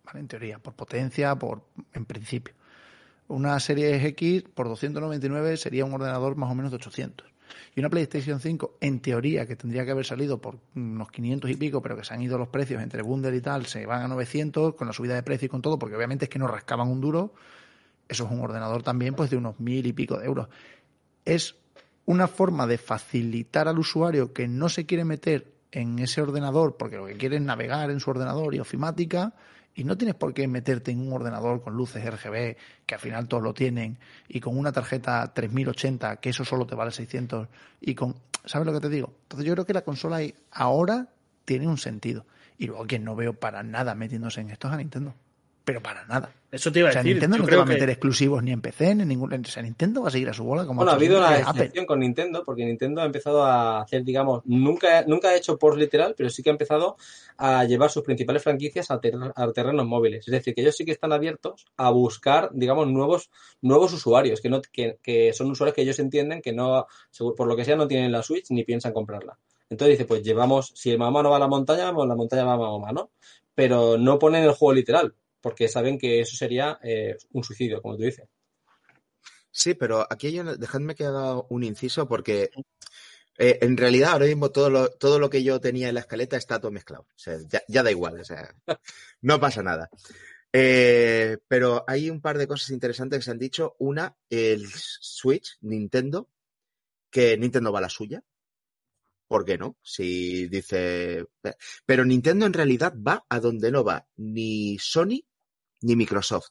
¿vale? 0.04 0.20
En 0.20 0.28
teoría, 0.28 0.58
por 0.58 0.74
potencia, 0.74 1.34
por, 1.36 1.64
en 1.94 2.04
principio. 2.04 2.54
Una 3.28 3.58
Series 3.60 4.04
X 4.04 4.44
por 4.54 4.68
299 4.68 5.56
sería 5.56 5.84
un 5.84 5.94
ordenador 5.94 6.36
más 6.36 6.50
o 6.50 6.54
menos 6.54 6.70
de 6.70 6.76
800. 6.76 7.26
Y 7.74 7.80
una 7.80 7.90
PlayStation 7.90 8.40
5, 8.40 8.78
en 8.80 9.00
teoría, 9.00 9.46
que 9.46 9.56
tendría 9.56 9.84
que 9.84 9.90
haber 9.90 10.04
salido 10.04 10.40
por 10.40 10.58
unos 10.74 11.10
500 11.10 11.50
y 11.50 11.54
pico, 11.56 11.82
pero 11.82 11.96
que 11.96 12.04
se 12.04 12.14
han 12.14 12.22
ido 12.22 12.38
los 12.38 12.48
precios 12.48 12.82
entre 12.82 13.02
Bundle 13.02 13.36
y 13.36 13.40
tal, 13.40 13.66
se 13.66 13.86
van 13.86 14.02
a 14.02 14.08
900 14.08 14.74
con 14.74 14.86
la 14.86 14.92
subida 14.92 15.14
de 15.14 15.22
precio 15.22 15.46
y 15.46 15.48
con 15.48 15.62
todo, 15.62 15.78
porque 15.78 15.96
obviamente 15.96 16.26
es 16.26 16.28
que 16.28 16.38
no 16.38 16.46
rascaban 16.46 16.88
un 16.88 17.00
duro. 17.00 17.34
Eso 18.08 18.24
es 18.24 18.30
un 18.30 18.40
ordenador 18.40 18.82
también 18.82 19.14
pues 19.14 19.30
de 19.30 19.36
unos 19.36 19.60
mil 19.60 19.86
y 19.86 19.92
pico 19.92 20.18
de 20.18 20.26
euros. 20.26 20.48
Es 21.24 21.56
una 22.06 22.26
forma 22.26 22.66
de 22.66 22.78
facilitar 22.78 23.68
al 23.68 23.78
usuario 23.78 24.32
que 24.32 24.48
no 24.48 24.68
se 24.70 24.86
quiere 24.86 25.04
meter 25.04 25.52
en 25.70 25.98
ese 25.98 26.22
ordenador 26.22 26.76
porque 26.78 26.96
lo 26.96 27.06
que 27.06 27.18
quiere 27.18 27.36
es 27.36 27.42
navegar 27.42 27.90
en 27.90 28.00
su 28.00 28.08
ordenador 28.08 28.54
y 28.54 28.60
ofimática 28.60 29.34
y 29.78 29.84
no 29.84 29.96
tienes 29.96 30.16
por 30.16 30.34
qué 30.34 30.48
meterte 30.48 30.90
en 30.90 30.98
un 30.98 31.12
ordenador 31.12 31.62
con 31.62 31.74
luces 31.74 32.04
RGB, 32.04 32.56
que 32.84 32.94
al 32.96 33.00
final 33.00 33.28
todos 33.28 33.44
lo 33.44 33.54
tienen, 33.54 33.96
y 34.26 34.40
con 34.40 34.58
una 34.58 34.72
tarjeta 34.72 35.32
3080, 35.32 36.16
que 36.16 36.30
eso 36.30 36.44
solo 36.44 36.66
te 36.66 36.74
vale 36.74 36.90
600, 36.90 37.46
y 37.80 37.94
con... 37.94 38.16
¿Sabes 38.44 38.66
lo 38.66 38.72
que 38.72 38.80
te 38.80 38.88
digo? 38.88 39.14
Entonces 39.22 39.46
yo 39.46 39.52
creo 39.52 39.66
que 39.66 39.74
la 39.74 39.82
consola 39.82 40.18
ahora 40.50 41.10
tiene 41.44 41.68
un 41.68 41.78
sentido. 41.78 42.26
Y 42.58 42.66
luego 42.66 42.88
que 42.88 42.98
no 42.98 43.14
veo 43.14 43.34
para 43.34 43.62
nada 43.62 43.94
metiéndose 43.94 44.40
en 44.40 44.50
esto 44.50 44.66
es 44.66 44.74
a 44.74 44.78
Nintendo. 44.78 45.14
Pero 45.68 45.82
para 45.82 46.06
nada. 46.06 46.32
Eso 46.50 46.72
te 46.72 46.78
iba 46.78 46.88
a 46.88 46.90
o 46.90 46.92
sea, 46.94 47.02
decir. 47.02 47.16
Nintendo 47.16 47.36
yo 47.36 47.42
no 47.42 47.48
te 47.50 47.56
va 47.56 47.62
a 47.62 47.66
meter 47.66 47.84
que- 47.88 47.92
exclusivos 47.92 48.42
ni 48.42 48.52
en 48.52 48.62
PC, 48.62 48.94
ni 48.94 49.02
en 49.02 49.08
ningún... 49.08 49.30
O 49.34 49.44
sea, 49.44 49.62
Nintendo 49.62 50.00
va 50.00 50.08
a 50.08 50.10
seguir 50.10 50.30
a 50.30 50.32
su 50.32 50.44
bola 50.44 50.64
como 50.64 50.78
Bueno, 50.78 50.92
ha 50.92 50.94
habido 50.94 51.18
una 51.18 51.38
excepción 51.38 51.84
con 51.84 52.00
Nintendo, 52.00 52.42
porque 52.42 52.64
Nintendo 52.64 53.02
ha 53.02 53.04
empezado 53.04 53.44
a 53.44 53.82
hacer, 53.82 54.02
digamos, 54.02 54.40
nunca, 54.46 55.04
nunca 55.06 55.28
ha 55.28 55.36
hecho 55.36 55.58
por 55.58 55.76
literal, 55.76 56.14
pero 56.16 56.30
sí 56.30 56.42
que 56.42 56.48
ha 56.48 56.52
empezado 56.52 56.96
a 57.36 57.64
llevar 57.64 57.90
sus 57.90 58.02
principales 58.02 58.42
franquicias 58.42 58.90
a, 58.90 58.98
ter- 58.98 59.14
a 59.34 59.52
terrenos 59.52 59.84
móviles. 59.86 60.26
Es 60.26 60.32
decir, 60.32 60.54
que 60.54 60.62
ellos 60.62 60.74
sí 60.74 60.86
que 60.86 60.92
están 60.92 61.12
abiertos 61.12 61.66
a 61.76 61.90
buscar, 61.90 62.48
digamos, 62.54 62.88
nuevos, 62.88 63.28
nuevos 63.60 63.92
usuarios, 63.92 64.40
que, 64.40 64.48
no, 64.48 64.62
que, 64.72 64.96
que 65.02 65.34
son 65.34 65.50
usuarios 65.50 65.74
que 65.74 65.82
ellos 65.82 65.98
entienden 65.98 66.40
que 66.40 66.54
no, 66.54 66.86
por 67.36 67.46
lo 67.46 67.56
que 67.56 67.66
sea, 67.66 67.76
no 67.76 67.86
tienen 67.86 68.10
la 68.10 68.22
Switch 68.22 68.46
ni 68.48 68.64
piensan 68.64 68.94
comprarla. 68.94 69.36
Entonces 69.68 69.98
dice, 69.98 70.06
pues 70.08 70.22
llevamos, 70.22 70.72
si 70.74 70.90
el 70.92 70.98
mamá 70.98 71.22
no 71.22 71.28
va 71.28 71.36
a 71.36 71.40
la 71.40 71.46
montaña, 71.46 71.92
pues 71.92 72.08
la 72.08 72.16
montaña 72.16 72.44
va 72.44 72.54
a 72.54 72.56
mamá, 72.56 72.90
¿no? 72.90 73.10
Pero 73.54 73.98
no 73.98 74.18
ponen 74.18 74.44
el 74.44 74.52
juego 74.52 74.72
literal, 74.72 75.14
porque 75.40 75.68
saben 75.68 75.98
que 75.98 76.20
eso 76.20 76.36
sería 76.36 76.78
eh, 76.82 77.16
un 77.32 77.44
suicidio, 77.44 77.80
como 77.82 77.96
tú 77.96 78.02
dices. 78.04 78.28
Sí, 79.50 79.74
pero 79.74 80.06
aquí 80.10 80.38
una- 80.38 80.54
dejadme 80.56 80.94
que 80.94 81.04
haga 81.04 81.40
un 81.48 81.64
inciso 81.64 82.06
porque 82.08 82.50
eh, 83.38 83.58
en 83.62 83.76
realidad 83.76 84.12
ahora 84.12 84.26
mismo 84.26 84.50
todo 84.50 84.70
lo, 84.70 84.88
todo 84.90 85.18
lo 85.18 85.30
que 85.30 85.42
yo 85.42 85.60
tenía 85.60 85.88
en 85.88 85.94
la 85.94 86.00
escaleta 86.00 86.36
está 86.36 86.60
todo 86.60 86.70
mezclado. 86.72 87.04
O 87.04 87.18
sea, 87.18 87.38
ya, 87.68 87.82
da 87.82 87.90
igual, 87.90 88.20
no 89.22 89.40
pasa 89.40 89.62
nada. 89.62 89.90
Eh, 90.52 91.38
pero 91.46 91.84
hay 91.86 92.10
un 92.10 92.20
par 92.20 92.38
de 92.38 92.46
cosas 92.48 92.70
interesantes 92.70 93.18
que 93.18 93.24
se 93.24 93.30
han 93.30 93.38
dicho. 93.38 93.76
Una, 93.78 94.16
el 94.30 94.66
Switch, 94.66 95.56
Nintendo, 95.60 96.28
que 97.10 97.36
Nintendo 97.38 97.72
va 97.72 97.78
a 97.80 97.82
la 97.82 97.88
suya. 97.88 98.22
¿Por 99.28 99.44
qué 99.44 99.58
no? 99.58 99.76
Si 99.82 100.48
dice... 100.48 101.26
Pero 101.86 102.04
Nintendo 102.04 102.46
en 102.46 102.54
realidad 102.54 102.94
va 102.96 103.24
a 103.28 103.40
donde 103.40 103.70
no 103.70 103.84
va 103.84 104.06
ni 104.16 104.78
Sony 104.78 105.22
ni 105.82 105.96
Microsoft. 105.96 106.48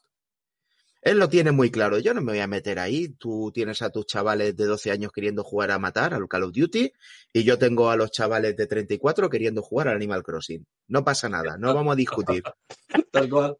Él 1.02 1.18
lo 1.18 1.28
tiene 1.28 1.52
muy 1.52 1.70
claro. 1.70 1.98
Yo 1.98 2.12
no 2.12 2.20
me 2.20 2.32
voy 2.32 2.40
a 2.40 2.46
meter 2.46 2.78
ahí. 2.78 3.08
Tú 3.08 3.50
tienes 3.52 3.82
a 3.82 3.90
tus 3.90 4.06
chavales 4.06 4.56
de 4.56 4.64
12 4.64 4.90
años 4.90 5.12
queriendo 5.12 5.44
jugar 5.44 5.70
a 5.70 5.78
matar 5.78 6.14
al 6.14 6.28
Call 6.28 6.44
of 6.44 6.52
Duty 6.52 6.92
y 7.32 7.44
yo 7.44 7.58
tengo 7.58 7.90
a 7.90 7.96
los 7.96 8.10
chavales 8.10 8.56
de 8.56 8.66
34 8.66 9.30
queriendo 9.30 9.62
jugar 9.62 9.88
al 9.88 9.96
Animal 9.96 10.22
Crossing. 10.22 10.66
No 10.88 11.04
pasa 11.04 11.28
nada, 11.28 11.56
no 11.56 11.74
vamos 11.74 11.92
a 11.92 11.96
discutir. 11.96 12.42
Tal 13.12 13.28
cual. 13.28 13.56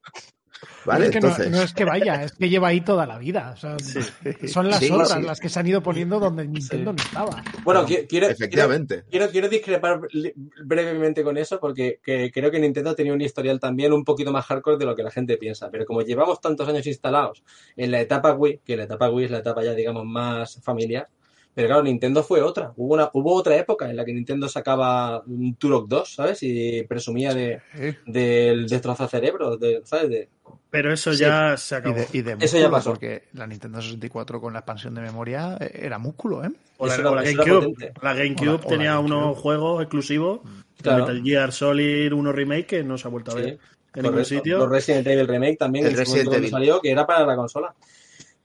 ¿Vale? 0.85 1.07
es 1.07 1.11
que 1.13 1.21
no, 1.21 1.29
Entonces, 1.29 1.51
no 1.53 1.63
es 1.63 1.73
que 1.75 1.85
vaya, 1.85 2.23
es 2.25 2.33
que 2.33 2.49
lleva 2.49 2.69
ahí 2.69 2.81
toda 2.81 3.07
la 3.07 3.19
vida. 3.19 3.53
O 3.55 3.57
sea, 3.59 3.77
Son 4.49 4.69
las 4.69 4.79
Sí, 4.81 4.91
otras 4.91 5.13
sí. 5.13 5.23
las 5.23 5.39
que 5.41 5.49
se 5.49 5.61
han 5.61 5.67
ido 5.67 5.83
poniendo 5.83 6.19
donde 6.19 6.47
Nintendo 6.47 6.93
no 6.93 7.03
estaba. 7.03 7.43
Bueno, 7.65 7.87
qui- 7.87 8.07
quiero, 8.09 8.27
efectivamente. 8.29 9.05
Quiero, 9.11 9.29
quiero 9.31 9.49
discrepar 9.49 10.01
brevemente 10.65 11.23
con 11.23 11.37
eso 11.37 11.61
porque 11.61 12.01
que 12.03 12.31
creo 12.33 12.51
que 12.51 12.59
Nintendo 12.61 12.95
tenía 12.95 13.13
un 13.13 13.21
historial 13.21 13.61
también 13.61 13.93
un 13.93 14.05
poquito 14.05 14.33
más 14.33 14.47
hardcore 14.47 14.79
de 14.79 14.87
lo 14.87 14.95
que 14.97 15.03
la 15.03 15.11
gente 15.11 15.37
piensa. 15.37 15.71
Pero 15.71 15.85
como 15.87 16.03
llevamos 16.03 16.41
tantos 16.41 16.69
años 16.69 16.87
instalados 16.87 17.43
en 17.77 17.91
la 17.91 18.01
etapa 18.01 18.33
Wii, 18.33 18.61
que 18.65 18.77
la 18.77 18.85
etapa 18.85 19.11
Wii 19.11 19.27
es 19.27 19.31
la 19.31 19.39
etapa 19.39 19.63
ya 19.63 19.75
digamos 19.75 20.05
más 20.05 20.61
familiar, 20.63 21.09
pero 21.63 21.69
claro, 21.69 21.83
Nintendo 21.83 22.23
fue 22.23 22.41
otra. 22.41 22.73
Hubo, 22.77 22.95
una, 22.95 23.11
hubo 23.13 23.35
otra 23.35 23.57
época 23.57 23.91
en 23.91 23.97
la 23.97 24.05
que 24.05 24.13
Nintendo 24.13 24.49
sacaba 24.49 25.21
un 25.27 25.57
Turok 25.57 25.89
2, 25.89 26.15
¿sabes? 26.15 26.39
Y 26.43 26.85
presumía 26.85 27.35
de, 27.35 27.61
Sí. 27.75 27.97
del 28.07 28.69
destrozar 28.69 29.09
cerebros, 29.09 29.59
de, 29.59 29.81
¿sabes? 29.85 30.09
De, 30.09 30.29
Pero 30.71 30.93
eso 30.93 31.13
Sí. 31.13 31.19
ya 31.21 31.57
se 31.57 31.75
Y 31.75 31.79
acabó. 31.79 31.95
de, 31.97 32.07
y 32.13 32.23
de 32.23 32.33
Eso 32.33 32.39
ya 32.39 32.69
músculo, 32.69 32.71
pasó. 32.71 32.91
Porque 32.91 33.25
la 33.33 33.47
Nintendo 33.49 33.83
64 33.83 34.41
con 34.41 34.53
la 34.53 34.61
expansión 34.61 34.95
de 34.95 35.01
memoria 35.01 35.57
eh, 35.59 35.81
era 35.83 35.99
músculo, 35.99 36.45
¿eh? 36.45 36.51
O 36.77 36.87
la, 36.87 36.95
era- 36.95 37.11
o 37.11 37.15
la 37.17 37.23
GameCube. 37.23 37.93
La 38.03 38.15
GameCube 38.15 38.49
O 38.51 38.53
la- 38.59 38.61
tenía 38.69 38.93
GameCube. 38.95 39.17
unos 39.17 39.39
juegos 39.39 39.83
exclusivos. 39.83 40.41
Claro. 40.81 41.07
Metal 41.07 41.23
Gear 41.25 41.53
Solid 41.53 42.13
1 42.13 42.33
Remake 42.33 42.67
que 42.67 42.85
no 42.85 42.97
se 42.97 43.09
ha 43.09 43.11
vuelto 43.11 43.33
a 43.33 43.35
Sí, 43.35 43.41
ver 43.41 43.49
en 43.49 43.59
ningún 43.97 44.11
Correcto. 44.13 44.29
sitio. 44.29 44.59
Los 44.59 44.69
Resident 44.71 45.07
Evil 45.09 45.27
Remake 45.27 45.57
también, 45.57 45.87
El 45.87 45.93
su 45.95 45.99
Resident 45.99 46.33
Evil. 46.35 46.51
salió, 46.51 46.81
que 46.81 46.91
era 46.93 47.05
para 47.05 47.27
la 47.27 47.35
consola. 47.35 47.75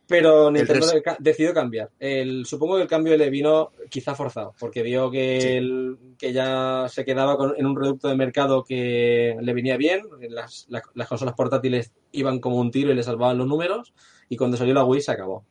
Pero 0.06 0.52
Nintendo 0.52 0.86
res- 0.92 1.04
decidió 1.20 1.54
cambiar. 1.54 1.90
El, 1.98 2.46
supongo 2.46 2.76
que 2.76 2.82
el 2.84 2.88
cambio 2.90 3.16
le 3.16 3.30
vino 3.30 3.72
quizá 3.90 4.14
forzado, 4.16 4.54
porque 4.60 4.84
vio 4.84 5.10
que, 5.10 5.40
Sí. 5.42 5.48
el- 5.48 5.98
que 6.18 6.34
ya 6.34 6.88
se 6.90 7.06
quedaba 7.06 7.38
con- 7.38 7.54
en 7.58 7.66
un 7.66 7.74
producto 7.74 8.10
de 8.10 8.16
mercado 8.16 8.64
que 8.64 9.38
le 9.40 9.54
venía 9.54 9.78
bien. 9.78 10.02
Las, 10.30 10.66
las- 10.70 10.84
las 10.94 11.08
consolas 11.08 11.36
portátiles 11.36 11.94
iban 12.12 12.40
como 12.40 12.58
un 12.58 12.70
tiro 12.70 12.92
y 12.92 12.96
le 12.96 13.04
salvaban 13.04 13.38
los 13.38 13.48
números. 13.48 13.94
Y 14.30 14.36
cuando 14.38 14.58
salió 14.58 14.74
la 14.74 14.84
Wii 14.84 15.02
se 15.02 15.12
acabó. 15.12 15.46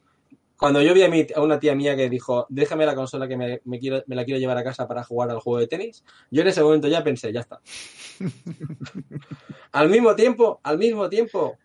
Cuando 0.58 0.80
yo 0.80 0.94
vi 0.94 1.02
a, 1.02 1.08
mi- 1.08 1.26
a 1.34 1.40
una 1.40 1.58
tía 1.58 1.74
mía 1.74 1.96
que 1.96 2.08
dijo, 2.08 2.46
déjame 2.48 2.86
la 2.86 2.94
consola 2.94 3.26
que 3.26 3.36
me, 3.36 3.60
me 3.64 3.80
quiero, 3.80 4.04
me 4.06 4.14
la 4.14 4.24
quiero 4.24 4.38
llevar 4.38 4.58
a 4.58 4.62
casa 4.62 4.86
para 4.86 5.02
jugar 5.02 5.30
al 5.30 5.40
juego 5.40 5.58
de 5.58 5.66
tenis, 5.66 6.04
yo 6.30 6.42
en 6.42 6.48
ese 6.48 6.62
momento 6.62 6.86
ya 6.88 7.02
pensé, 7.02 7.32
ya 7.32 7.40
está. 7.40 7.60
al 9.72 9.88
mismo 9.88 10.14
tiempo, 10.14 10.60
al 10.62 10.78
mismo 10.78 11.08
tiempo, 11.08 11.56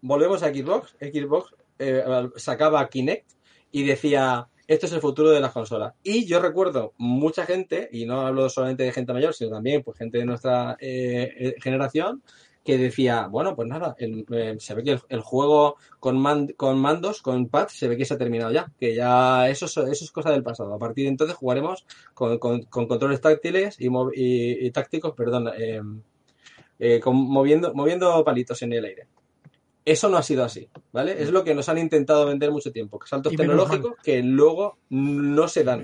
volvemos 0.00 0.42
a 0.42 0.48
Xbox. 0.54 0.96
Xbox 1.00 1.54
eh, 1.78 2.02
sacaba 2.36 2.88
Kinect 2.88 3.30
y 3.72 3.84
decía, 3.84 4.48
esto 4.66 4.86
es 4.86 4.92
el 4.92 5.00
futuro 5.00 5.30
de 5.30 5.40
las 5.40 5.52
consolas. 5.52 5.94
Y 6.02 6.26
yo 6.26 6.40
recuerdo 6.40 6.92
mucha 6.98 7.46
gente, 7.46 7.88
y 7.92 8.06
no 8.06 8.26
hablo 8.26 8.48
solamente 8.48 8.82
de 8.84 8.92
gente 8.92 9.12
mayor, 9.12 9.34
sino 9.34 9.50
también 9.50 9.82
pues 9.82 9.98
gente 9.98 10.18
de 10.18 10.24
nuestra 10.24 10.76
eh, 10.80 11.32
eh, 11.38 11.54
generación, 11.62 12.22
que 12.64 12.78
decía, 12.78 13.28
bueno, 13.28 13.54
pues 13.54 13.68
nada, 13.68 13.94
el, 13.98 14.26
eh, 14.32 14.56
se 14.58 14.74
ve 14.74 14.82
que 14.82 14.98
el, 15.08 15.20
juego 15.20 15.76
con, 16.00 16.48
con 16.56 16.78
mandos, 16.80 17.22
con 17.22 17.48
pads, 17.48 17.72
se 17.72 17.86
ve 17.86 17.96
que 17.96 18.04
se 18.04 18.14
ha 18.14 18.18
terminado 18.18 18.50
ya, 18.50 18.72
que 18.80 18.92
ya 18.92 19.48
eso, 19.48 19.66
es- 19.66 19.76
eso 19.76 20.04
es 20.04 20.10
cosa 20.10 20.32
del 20.32 20.42
pasado. 20.42 20.74
A 20.74 20.78
partir 20.78 21.04
de 21.04 21.10
entonces 21.10 21.36
jugaremos 21.36 21.86
con, 22.12 22.38
con- 22.38 22.62
con 22.64 22.88
controles 22.88 23.20
táctiles 23.20 23.76
y, 23.80 23.86
y- 24.16 24.70
tácticos, 24.72 25.12
perdón, 25.14 25.48
con- 27.02 27.16
moviendo, 27.16 27.72
moviendo 27.74 28.24
palitos 28.24 28.60
en 28.62 28.72
el 28.72 28.84
aire. 28.84 29.06
Eso 29.86 30.08
no 30.08 30.16
ha 30.18 30.22
sido 30.24 30.42
así, 30.44 30.68
¿vale? 30.92 31.22
Es 31.22 31.30
lo 31.30 31.44
que 31.44 31.54
nos 31.54 31.68
han 31.68 31.78
intentado 31.78 32.26
vender 32.26 32.50
mucho 32.50 32.72
tiempo, 32.72 32.98
que 32.98 33.06
saltos 33.06 33.30
tecnológicos 33.54 34.02
que 34.02 34.20
luego 34.22 34.78
no 34.90 35.46
se 35.46 35.62
dan. 35.62 35.78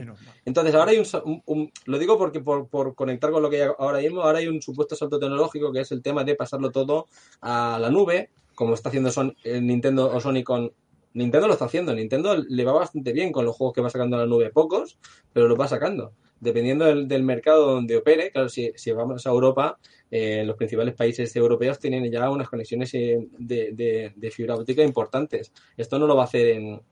Entonces, 0.45 0.75
ahora 0.75 0.91
hay 0.91 0.99
un, 0.99 1.05
sa- 1.05 1.23
un- 1.23 1.41
un- 1.47 1.71
lo 1.87 1.99
digo 2.01 2.19
porque 2.19 2.41
por, 2.41 2.69
por 2.69 2.97
conectar 2.97 3.31
con 3.31 3.43
lo 3.43 3.49
que 3.49 3.63
hay 3.63 3.71
ahora 3.79 4.01
mismo, 4.01 4.23
ahora 4.23 4.41
hay 4.41 4.49
un 4.49 4.61
supuesto 4.61 4.97
salto 4.97 5.21
tecnológico 5.21 5.73
que 5.73 5.81
es 5.83 5.93
el 5.93 6.03
tema 6.03 6.25
de 6.25 6.35
pasarlo 6.35 6.71
todo 6.73 7.07
a 7.43 7.79
la 7.81 7.91
nube, 7.91 8.31
como 8.57 8.75
está 8.75 8.89
haciendo 8.89 9.13
Son- 9.13 9.37
eh, 9.45 9.61
Nintendo 9.61 10.13
o 10.13 10.21
Sony 10.21 10.43
con... 10.45 10.73
Nintendo 11.15 11.47
lo 11.47 11.53
está 11.53 11.67
haciendo, 11.67 11.95
Nintendo 11.95 12.35
le 12.37 12.65
va 12.65 12.73
bastante 12.73 13.13
bien 13.13 13.31
con 13.33 13.45
los 13.45 13.55
juegos 13.55 13.73
que 13.75 13.83
va 13.83 13.91
sacando 13.91 14.17
a 14.17 14.21
la 14.21 14.27
nube, 14.27 14.51
pocos, 14.51 14.99
pero 15.33 15.47
lo 15.47 15.57
va 15.57 15.69
sacando. 15.69 16.13
Dependiendo 16.43 16.85
del, 16.87 17.23
mercado 17.23 17.75
donde 17.75 17.97
opere, 17.97 18.33
claro, 18.33 18.49
si, 18.49 18.73
vamos 18.93 19.25
a 19.25 19.31
Europa, 19.31 19.79
eh, 20.11 20.43
los 20.45 20.57
principales 20.57 20.95
países 20.95 21.35
europeos 21.37 21.79
tienen 21.79 22.11
ya 22.11 22.29
unas 22.31 22.49
conexiones 22.49 22.93
eh, 22.95 23.29
de, 23.39 23.71
de- 23.73 24.13
de 24.17 24.31
fibra 24.33 24.57
óptica 24.57 24.83
importantes. 24.83 25.53
Esto 25.77 26.01
no 26.01 26.09
lo 26.09 26.17
va 26.17 26.23
a 26.23 26.25
hacer 26.25 26.49
en, 26.49 26.83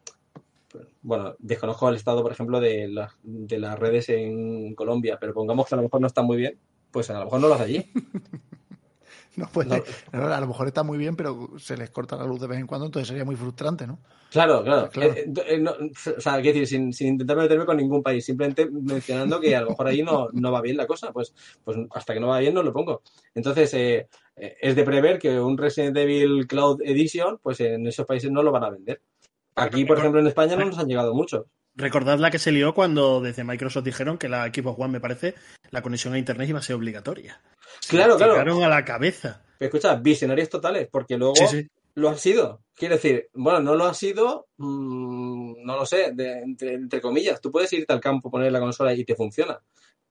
bueno, 1.03 1.35
desconozco 1.41 1.89
el 1.89 1.97
estado, 1.97 2.23
por 2.23 2.31
ejemplo, 2.31 2.61
de, 2.61 2.87
las 2.87 3.13
de 3.25 3.59
las 3.59 3.77
redes 3.77 4.09
en 4.11 4.73
Colombia, 4.77 5.19
pero 5.21 5.35
pongamos 5.35 5.67
que 5.67 5.75
a 5.75 5.79
lo 5.79 5.83
mejor 5.83 6.01
no 6.01 6.07
está 6.07 6.23
muy 6.23 6.37
bien, 6.37 6.57
pues 6.93 7.11
a 7.11 7.19
lo 7.19 7.25
mejor 7.25 7.41
no 7.41 7.49
lo 7.49 7.55
hace 7.55 7.65
allí. 7.65 7.87
No 9.37 9.47
puede, 9.47 9.83
No. 10.13 10.27
a 10.27 10.41
lo 10.41 10.47
mejor 10.47 10.67
está 10.67 10.83
muy 10.83 10.99
bien, 10.99 11.17
pero 11.17 11.51
se 11.59 11.77
les 11.77 11.91
corta 11.91 12.17
la 12.17 12.25
luz 12.25 12.41
de 12.41 12.49
vez 12.49 12.59
en 12.59 12.67
cuando, 12.67 12.87
entonces 12.87 13.09
sería 13.09 13.25
muy 13.25 13.37
frustrante, 13.37 13.87
¿no? 13.87 13.99
Claro, 14.31 14.63
claro. 14.63 14.89
Claro. 14.91 15.13
Eh, 15.13 15.33
eh, 15.47 15.59
no, 15.59 15.73
o 15.73 16.21
sea, 16.21 16.35
quiero 16.41 16.59
decir, 16.59 16.67
sin, 16.67 16.93
sin 16.93 17.09
intentar 17.09 17.37
meterme 17.37 17.65
con 17.65 17.77
ningún 17.77 18.03
país, 18.03 18.25
simplemente 18.25 18.69
mencionando 18.71 19.41
que 19.41 19.55
a 19.57 19.63
lo 19.63 19.71
mejor 19.71 19.87
ahí 19.89 20.03
no, 20.03 20.29
no 20.33 20.53
va 20.53 20.61
bien 20.61 20.77
la 20.77 20.87
cosa, 20.87 21.13
pues, 21.13 21.35
pues 21.65 21.77
hasta 21.93 22.15
que 22.15 22.21
no 22.21 22.29
va 22.29 22.39
bien 22.41 22.55
no 22.55 22.63
lo 22.63 22.73
pongo. 22.73 23.03
Entonces, 23.35 23.73
eh, 23.75 24.09
eh, 24.37 24.57
es 24.61 24.77
de 24.77 24.85
prever 24.85 25.19
que 25.19 25.41
un 25.41 25.59
Resident 25.59 25.97
Evil 25.97 26.47
Cloud 26.47 26.81
Edition, 26.83 27.39
pues 27.43 27.61
en 27.61 27.87
esos 27.87 28.07
países 28.07 28.31
no 28.31 28.43
lo 28.43 28.53
van 28.53 28.65
a 28.65 28.71
vender. 28.71 29.01
Aquí, 29.57 29.85
por 29.85 29.99
ejemplo, 29.99 30.21
en 30.21 30.27
España 30.27 30.57
no 30.57 30.65
nos 30.65 30.79
han 30.79 30.89
llegado 30.89 31.15
muchos. 31.15 31.45
Recordad 31.81 32.19
la 32.19 32.31
que 32.31 32.39
se 32.39 32.53
lió 32.53 32.75
cuando 32.75 33.21
desde 33.21 33.45
Microsoft 33.45 33.85
dijeron 33.85 34.19
que 34.19 34.29
la 34.29 34.45
Xbox 34.47 34.79
One, 34.79 34.93
me 34.93 35.01
parece, 35.01 35.35
la 35.71 35.83
conexión 35.83 36.15
a 36.15 36.19
Internet 36.19 36.49
iba 36.49 36.59
a 36.59 36.63
ser 36.63 36.77
obligatoria. 36.77 37.41
Claro, 37.89 38.19
Se 38.19 38.25
claro. 38.25 38.65
a 38.65 38.69
la 38.69 38.85
cabeza. 38.85 39.43
Pero 39.59 39.69
escucha, 39.69 39.95
visionarios 39.97 40.49
totales, 40.49 40.89
porque 40.91 41.17
luego 41.17 41.35
Sí, 41.37 41.47
sí. 41.49 41.69
lo 41.95 42.09
ha 42.09 42.17
sido. 42.17 42.63
Quiero 42.75 42.95
decir, 42.95 43.29
bueno, 43.35 43.61
no 43.61 43.75
lo 43.75 43.85
ha 43.87 43.95
sido, 43.95 44.49
mm, 44.57 45.65
no 45.65 45.77
lo 45.77 45.87
sé, 45.87 46.13
de- 46.15 46.39
entre, 46.41 46.75
entre 46.75 47.01
comillas. 47.01 47.41
Tú 47.41 47.51
puedes 47.53 47.73
irte 47.73 47.93
al 47.93 48.01
campo, 48.01 48.31
poner 48.31 48.51
la 48.53 48.61
consola 48.61 48.95
y 48.95 49.05
te 49.05 49.15
funciona, 49.15 49.61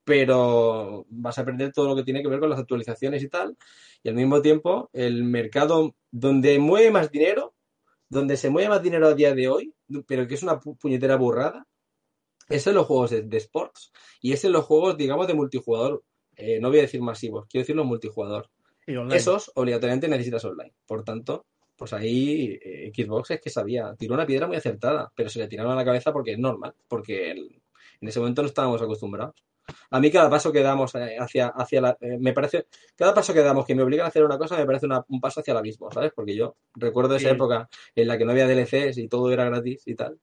pero 0.04 1.06
vas 1.10 1.38
a 1.38 1.46
perder 1.46 1.72
todo 1.72 1.88
lo 1.88 1.96
que 1.96 2.04
tiene 2.04 2.22
que 2.22 2.28
ver 2.30 2.40
con 2.40 2.50
las 2.50 2.60
actualizaciones 2.60 3.22
y 3.24 3.30
tal. 3.30 3.56
Y 4.04 4.10
al 4.10 4.16
mismo 4.16 4.42
tiempo, 4.42 4.90
el 4.94 5.24
mercado 5.24 5.96
donde 6.12 6.58
mueve 6.60 6.92
más 6.92 7.12
dinero, 7.12 7.54
donde 8.10 8.36
se 8.38 8.50
mueve 8.50 8.70
más 8.70 8.82
dinero 8.84 9.08
a 9.08 9.14
día 9.14 9.34
de 9.34 9.48
hoy, 9.48 9.74
pero 10.08 10.28
que 10.28 10.34
es 10.36 10.44
una 10.44 10.60
pu- 10.60 10.78
puñetera 10.78 11.16
burrada, 11.16 11.68
es 12.48 12.66
en 12.68 12.74
los 12.76 12.86
juegos 12.88 13.12
de, 13.12 13.22
de 13.22 13.38
sports. 13.38 13.92
Y 14.22 14.34
es 14.34 14.44
en 14.44 14.52
los 14.52 14.66
juegos, 14.66 14.98
digamos, 14.98 15.28
de 15.28 15.36
multijugador. 15.36 16.04
Eh, 16.36 16.60
no 16.60 16.70
voy 16.70 16.80
a 16.80 16.84
decir 16.84 17.02
masivos, 17.02 17.46
quiero 17.48 17.62
decir 17.64 17.76
los 17.76 17.86
multijugador. 17.86 18.50
Y. 19.16 19.18
Esos 19.18 19.52
obligatoriamente 19.56 20.08
necesitas 20.08 20.44
online. 20.46 20.74
Por 20.88 21.04
tanto, 21.04 21.46
pues 21.76 21.94
ahí 21.94 22.58
eh, 22.64 22.92
Xbox 22.96 23.32
es 23.32 23.42
que 23.42 23.50
sabía, 23.50 23.94
tiró 23.98 24.16
una 24.16 24.26
piedra 24.26 24.48
muy 24.48 24.58
acertada, 24.58 25.12
pero 25.16 25.30
se 25.30 25.40
le 25.40 25.48
tiraron 25.48 25.72
a 25.74 25.76
la 25.76 25.86
cabeza 25.86 26.12
porque 26.12 26.32
es 26.34 26.40
normal, 26.40 26.74
porque 26.88 27.32
el- 27.32 27.62
en 28.02 28.08
ese 28.08 28.20
momento 28.20 28.42
no 28.42 28.48
estábamos 28.48 28.82
acostumbrados. 28.82 29.36
A 29.92 30.00
mí 30.00 30.12
cada 30.12 30.30
paso 30.30 30.52
que 30.52 30.62
damos 30.62 30.94
eh, 30.96 31.18
hacia, 31.20 31.48
hacia 31.48 31.82
la... 31.82 31.98
eh, 32.02 32.18
me 32.20 32.34
parece... 32.34 32.68
Cada 32.96 33.14
paso 33.14 33.34
que 33.34 33.42
damos 33.42 33.66
que 33.66 33.76
me 33.76 33.84
obligan 33.84 34.06
a 34.06 34.10
hacer 34.10 34.24
una 34.24 34.38
cosa 34.38 34.58
me 34.58 34.66
parece 34.66 34.86
una- 34.86 35.04
un 35.08 35.20
paso 35.22 35.40
hacia 35.40 35.52
el 35.52 35.58
abismo, 35.58 35.92
¿sabes? 35.92 36.12
Porque 36.16 36.36
yo 36.36 36.56
recuerdo 36.76 37.16
esa 37.16 37.30
Sí. 37.30 37.36
época 37.36 37.70
en 37.96 38.08
la 38.08 38.18
que 38.18 38.26
no 38.26 38.32
había 38.32 38.48
DLCs 38.48 38.98
y 38.98 39.08
todo 39.08 39.32
era 39.32 39.46
gratis 39.46 39.84
y 39.86 39.96
tal. 39.96 40.18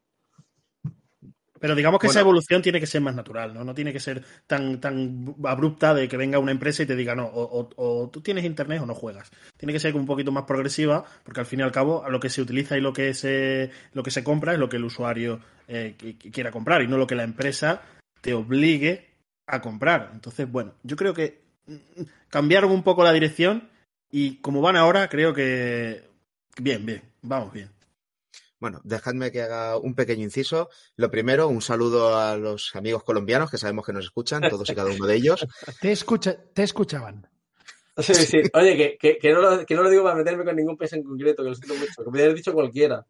Pero 1.59 1.75
digamos 1.75 1.99
que 1.99 2.07
Bueno. 2.07 2.11
esa 2.13 2.21
evolución 2.21 2.61
tiene 2.61 2.81
que 2.81 2.87
ser 2.87 3.01
más 3.01 3.15
natural, 3.15 3.55
¿no? 3.55 3.65
No 3.65 3.75
tiene 3.75 3.91
que 3.91 3.99
ser 3.99 4.23
tan, 4.47 4.79
tan 4.79 5.35
abrupta 5.45 5.95
de 5.95 6.07
que 6.07 6.19
venga 6.19 6.39
una 6.39 6.53
empresa 6.53 6.83
y 6.83 6.87
te 6.87 6.95
diga, 6.95 7.15
no, 7.15 7.25
o, 7.27 7.61
o- 7.61 7.71
o 8.03 8.11
tú 8.11 8.21
tienes 8.21 8.45
internet 8.45 8.83
o 8.83 8.87
no 8.87 8.95
juegas. 8.95 9.31
Tiene 9.57 9.73
que 9.73 9.81
ser 9.81 9.97
un 9.97 10.05
poquito 10.05 10.31
más 10.31 10.45
progresiva, 10.45 11.03
porque 11.25 11.41
al 11.41 11.47
fin 11.47 11.61
y 11.61 11.63
al 11.63 11.73
cabo, 11.73 12.05
a 12.05 12.11
lo 12.11 12.21
que 12.21 12.29
se 12.29 12.43
utiliza 12.43 12.77
y 12.77 12.83
lo 12.83 12.93
que 12.93 13.15
se, 13.15 13.71
lo 13.95 14.03
que 14.03 14.11
se 14.11 14.23
compra 14.23 14.53
es 14.53 14.59
lo 14.59 14.69
que 14.69 14.77
el 14.77 14.85
usuario 14.85 15.41
eh, 15.67 15.95
qui- 15.99 16.19
qui- 16.19 16.31
quiera 16.31 16.51
comprar 16.51 16.83
y 16.83 16.89
no 16.89 16.99
lo 16.99 17.07
que 17.07 17.15
la 17.15 17.25
empresa 17.25 17.81
te 18.21 18.35
obligue 18.35 19.06
a 19.47 19.61
comprar. 19.61 20.11
Entonces, 20.13 20.51
bueno, 20.51 20.75
yo 20.83 20.97
creo 20.97 21.15
que 21.15 21.43
mm, 21.67 22.03
cambiaron 22.29 22.71
un 22.71 22.83
poco 22.83 23.05
la 23.05 23.13
dirección 23.13 23.69
y 24.11 24.37
como 24.41 24.61
van 24.61 24.77
ahora, 24.77 25.09
creo 25.09 25.35
que 25.35 26.05
bien, 26.59 26.87
bien, 26.87 27.03
vamos 27.23 27.53
bien. 27.53 27.71
Bueno, 28.59 28.81
dejadme 28.85 29.31
que 29.31 29.43
haga 29.43 29.77
un 29.77 29.95
pequeño 29.95 30.23
inciso. 30.23 30.71
Lo 30.97 31.11
primero, 31.11 31.49
un 31.49 31.61
saludo 31.61 32.19
a 32.19 32.37
los 32.37 32.75
amigos 32.75 33.05
colombianos 33.05 33.51
que 33.51 33.59
sabemos 33.59 33.85
que 33.85 33.93
nos 33.93 34.07
escuchan, 34.07 34.43
todos 34.49 34.71
y 34.71 34.75
cada 34.75 34.91
uno 34.91 35.07
de 35.07 35.15
ellos. 35.15 35.47
Te, 35.81 35.93
escucha, 35.93 36.37
te 36.55 36.63
escuchaban. 36.63 37.29
Sí, 37.99 38.15
sí. 38.15 38.43
Oye, 38.55 38.77
que, 38.77 38.99
que, 38.99 39.19
que 39.19 39.33
no 39.33 39.41
lo, 39.41 39.65
que 39.65 39.75
no 39.75 39.83
lo 39.83 39.91
digo 39.91 40.03
para 40.03 40.17
meterme 40.17 40.45
con 40.45 40.57
ningún 40.57 40.77
país 40.77 40.93
en 40.93 41.03
concreto, 41.03 41.43
que 41.43 41.49
lo 41.51 41.55
siento 41.55 41.75
mucho, 41.75 42.13
que 42.13 42.23
haber 42.23 42.35
dicho 42.35 42.53
cualquiera. 42.53 43.07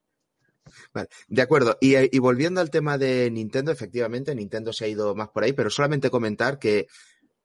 Vale, 0.93 1.09
de 1.29 1.43
acuerdo. 1.43 1.79
Y, 1.81 1.95
y 2.15 2.19
volviendo 2.19 2.61
al 2.61 2.71
tema 2.71 2.99
de 2.99 3.31
Nintendo, 3.31 3.73
efectivamente, 3.73 4.35
Nintendo 4.35 4.73
se 4.73 4.85
ha 4.85 4.89
ido 4.89 5.15
más 5.15 5.29
por 5.29 5.45
ahí, 5.45 5.53
pero 5.53 5.71
solamente 5.71 6.11
comentar 6.11 6.59
que 6.59 6.87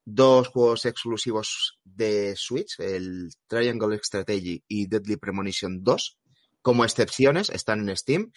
dos 0.05 0.47
juegos 0.47 0.86
exclusivos 0.86 1.79
de 1.84 2.36
Switch, 2.36 2.79
el 2.79 3.29
Triangle 3.47 3.99
Strategy 4.03 4.63
y 4.67 4.88
Deadly 4.88 5.17
Premonition 5.17 5.84
2, 5.84 6.17
como 6.62 6.84
excepciones, 6.84 7.49
están 7.49 7.88
en 7.88 7.95
Steam. 7.95 8.31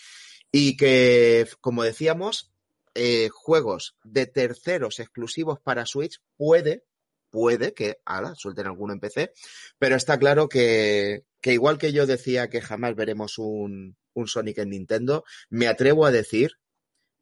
Y 0.53 0.77
que, 0.77 1.49
como 1.61 1.83
decíamos, 1.83 2.53
eh, 2.95 3.29
juegos 3.33 3.97
de 4.05 4.27
terceros 4.27 5.01
exclusivos 5.01 5.59
para 5.61 5.87
Switch 5.87 6.21
puede, 6.37 6.85
puede 7.31 7.75
que, 7.75 7.99
ala, 8.05 8.35
suelten 8.37 8.67
alguno 8.67 8.93
en 8.93 9.01
PC, 9.01 9.33
pero 9.79 9.97
está 9.97 10.19
claro 10.19 10.49
que 10.49 11.25
igual 11.43 11.79
que 11.79 11.93
yo 11.93 12.07
decía 12.07 12.49
que 12.49 12.61
jamás 12.61 12.95
veremos 12.95 13.39
un, 13.39 13.97
un 14.15 14.27
Sonic 14.29 14.59
en 14.59 14.71
Nintendo, 14.71 15.25
me 15.51 15.67
atrevo 15.69 16.07
a 16.07 16.11
decir 16.11 16.53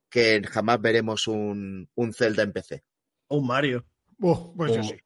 que 0.09 0.43
jamás 0.49 0.81
veremos 0.81 1.27
un, 1.27 1.89
un 1.95 2.13
Zelda 2.13 2.43
en 2.43 2.53
PC. 2.53 2.85
O 3.29 3.39
un 3.39 3.47
Mario. 3.47 3.85
Oh, 4.21 4.53
pues 4.57 4.75
yo 4.77 4.83
sí. 4.83 4.97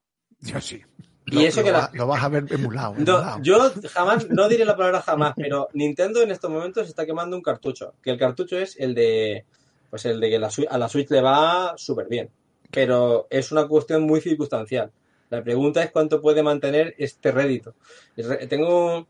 Yo 0.41 0.61
sí. 0.61 0.83
Y 1.29 1.35
Lo- 1.37 1.41
eso 1.41 1.61
lo 1.61 1.67
que 1.67 1.73
la- 1.73 1.91
lo 1.95 2.07
vas 2.07 2.23
a 2.23 2.29
ver 2.29 2.45
emulado. 2.51 2.95
No, 2.95 3.01
emulado. 3.19 3.39
yo 3.43 3.73
jamás, 3.91 4.29
no 4.29 4.49
diré 4.49 4.65
la 4.65 4.77
palabra 4.77 5.03
jamás, 5.03 5.35
pero 5.37 5.69
Nintendo 5.75 6.23
en 6.23 6.31
estos 6.31 6.51
momentos 6.51 6.89
está 6.89 7.07
quemando 7.07 7.37
un 7.37 7.43
cartucho. 7.43 7.95
Que 8.03 8.11
el 8.11 8.19
cartucho 8.19 8.59
es 8.59 8.77
el 8.79 8.95
de. 8.95 9.45
Pues 9.91 10.05
el 10.07 10.21
de 10.21 10.29
que 10.31 10.39
la 10.39 10.51
a 10.71 10.79
la 10.79 10.89
Switch 10.89 11.11
le 11.11 11.21
va 11.21 11.75
súper 11.77 12.09
bien. 12.09 12.29
Pero 12.71 13.27
es 13.31 13.51
una 13.53 13.67
cuestión 13.67 14.03
muy 14.03 14.21
circunstancial. 14.21 14.91
La 15.31 15.43
pregunta 15.43 15.83
es 15.83 15.91
cuánto 15.91 16.21
puede 16.21 16.43
mantener 16.43 16.95
este 16.99 17.31
rédito. 17.33 17.75
Tengo. 18.49 19.07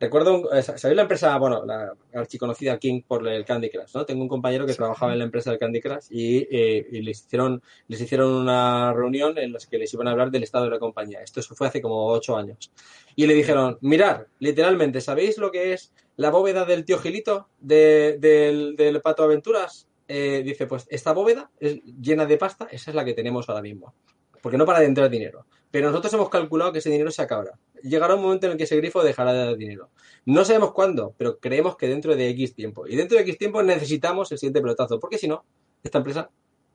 Recuerdo, 0.00 0.52
eh, 0.52 0.62
¿sabéis 0.62 0.94
la 0.94 1.02
empresa, 1.02 1.36
bueno, 1.38 1.64
la 1.66 1.92
archiconocida 2.14 2.78
King 2.78 3.02
por 3.06 3.26
el 3.26 3.44
Candy 3.44 3.68
Crush, 3.68 3.94
¿no? 3.94 4.06
Tengo 4.06 4.22
un 4.22 4.28
compañero 4.28 4.64
que 4.64 4.74
trabajaba 4.74 5.12
en 5.12 5.18
la 5.18 5.24
empresa 5.24 5.50
del 5.50 5.58
Candy 5.58 5.80
Crush 5.80 6.06
y, 6.10 6.46
eh, 6.50 6.86
y 6.92 7.02
les 7.02 7.24
hicieron, 7.24 7.60
les 7.88 8.00
hicieron 8.00 8.30
una 8.32 8.92
reunión 8.92 9.36
en 9.38 9.52
la 9.52 9.58
que 9.68 9.76
les 9.76 9.92
iban 9.92 10.06
a 10.06 10.12
hablar 10.12 10.30
del 10.30 10.44
estado 10.44 10.66
de 10.66 10.70
la 10.70 10.78
compañía. 10.78 11.20
Esto 11.20 11.42
fue 11.42 11.66
hace 11.66 11.82
como 11.82 12.06
ocho 12.06 12.36
años. 12.36 12.70
Y 13.16 13.26
le 13.26 13.34
dijeron, 13.34 13.76
mirar, 13.80 14.28
literalmente, 14.38 15.00
¿sabéis 15.00 15.36
lo 15.36 15.50
que 15.50 15.72
es 15.72 15.92
la 16.16 16.30
bóveda 16.30 16.64
del 16.64 16.84
tío 16.84 16.98
Gilito 16.98 17.48
de- 17.58 18.18
del, 18.20 18.76
del 18.76 19.00
Pato 19.00 19.24
Aventuras? 19.24 19.88
Eh, 20.06 20.42
dice, 20.44 20.66
pues 20.68 20.86
esta 20.90 21.12
bóveda 21.12 21.50
es 21.58 21.82
llena 22.00 22.24
de 22.24 22.36
pasta, 22.38 22.68
esa 22.70 22.92
es 22.92 22.94
la 22.94 23.04
que 23.04 23.14
tenemos 23.14 23.48
ahora 23.48 23.62
mismo. 23.62 23.94
Porque 24.40 24.56
no 24.56 24.64
para 24.64 24.78
de 24.78 24.86
entrar 24.86 25.10
dinero. 25.10 25.44
Pero 25.70 25.88
nosotros 25.90 26.12
hemos 26.14 26.30
calculado 26.30 26.72
que 26.72 26.78
ese 26.78 26.90
dinero 26.90 27.10
se 27.10 27.22
acabará. 27.22 27.52
Llegará 27.82 28.14
un 28.14 28.22
momento 28.22 28.46
en 28.46 28.52
el 28.52 28.58
que 28.58 28.64
ese 28.64 28.76
grifo 28.76 29.02
dejará 29.02 29.32
de 29.32 29.44
dar 29.44 29.56
dinero. 29.56 29.90
No 30.24 30.44
sabemos 30.44 30.72
cuándo, 30.72 31.14
pero 31.18 31.38
creemos 31.38 31.76
que 31.76 31.88
dentro 31.88 32.16
de 32.16 32.28
X 32.30 32.54
tiempo. 32.54 32.86
Y 32.86 32.96
dentro 32.96 33.16
de 33.16 33.22
X 33.24 33.38
tiempo 33.38 33.62
necesitamos 33.62 34.32
el 34.32 34.38
siguiente 34.38 34.60
pelotazo, 34.62 34.98
porque 34.98 35.18
si 35.18 35.28
no, 35.28 35.44
esta 35.82 35.98
empresa 35.98 36.30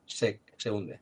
se, 0.06 0.40
se 0.56 0.70
hunde. 0.70 1.00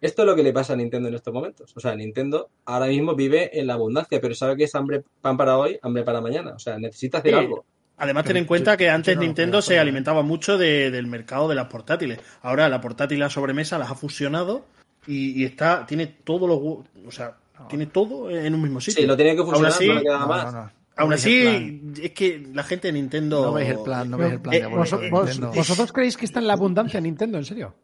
Esto 0.00 0.22
es 0.22 0.26
lo 0.26 0.34
que 0.36 0.42
le 0.42 0.52
pasa 0.52 0.72
a 0.72 0.76
Nintendo 0.76 1.08
en 1.08 1.14
estos 1.14 1.32
momentos. 1.32 1.72
O 1.76 1.80
sea, 1.80 1.94
Nintendo 1.94 2.50
ahora 2.64 2.86
mismo 2.86 3.14
vive 3.14 3.58
en 3.58 3.66
la 3.66 3.74
abundancia, 3.74 4.20
pero 4.20 4.34
sabe 4.34 4.56
que 4.56 4.64
es 4.64 4.74
hambre 4.74 5.02
pan 5.20 5.36
para 5.36 5.56
hoy, 5.56 5.78
hambre 5.82 6.02
para 6.02 6.20
mañana. 6.20 6.52
O 6.54 6.58
sea, 6.58 6.78
necesita 6.78 7.18
hacer 7.18 7.32
Sí. 7.32 7.38
algo. 7.38 7.64
Además, 7.96 8.24
ten 8.24 8.36
en 8.38 8.44
cuenta 8.44 8.76
que 8.76 8.90
antes 8.90 9.16
Nintendo 9.16 9.62
se 9.62 9.78
alimentaba 9.78 10.22
mucho 10.22 10.58
de- 10.58 10.90
del 10.90 11.06
mercado 11.06 11.48
de 11.48 11.54
las 11.54 11.68
portátiles. 11.68 12.18
Ahora 12.42 12.68
la 12.68 12.80
portátil 12.80 13.18
y 13.18 13.20
la 13.20 13.30
sobremesa 13.30 13.78
las 13.78 13.90
ha 13.90 13.94
fusionado 13.94 14.64
y, 15.06 15.42
y 15.42 15.44
está, 15.44 15.84
tiene 15.86 16.06
todo 16.06 16.46
lo, 16.46 16.60
gu- 16.60 16.84
o 17.06 17.10
sea, 17.10 17.36
Tiene 17.68 17.86
todo 17.86 18.28
en 18.30 18.52
un 18.54 18.62
mismo 18.62 18.80
sitio. 18.80 19.02
Sí, 19.02 19.06
lo 19.06 19.16
tiene 19.16 19.36
que 19.36 19.42
funcionar, 19.42 19.70
así- 19.72 19.86
no 19.88 19.94
le 19.94 20.10
más. 20.10 20.52
no, 20.52 20.62
no. 20.64 20.70
Aún 20.96 21.12
así, 21.12 21.82
es 22.00 22.12
que 22.12 22.46
la 22.52 22.62
gente 22.62 22.88
de 22.88 22.92
Nintendo. 22.92 23.46
No 23.46 23.52
veis 23.52 23.68
el 23.70 23.78
plan, 23.80 24.08
no 24.10 24.16
veis 24.16 24.32
el 24.34 24.40
plan 24.40 24.54
Eh, 24.54 24.60
de 24.60 24.66
vos- 24.68 24.92
Nintendo. 24.92 25.52
¿Vosotros 25.52 25.92
creéis 25.92 26.16
que 26.16 26.24
está 26.24 26.38
en 26.40 26.46
la 26.46 26.52
abundancia 26.52 27.00
Nintendo, 27.00 27.36
en 27.38 27.44
serio? 27.44 27.74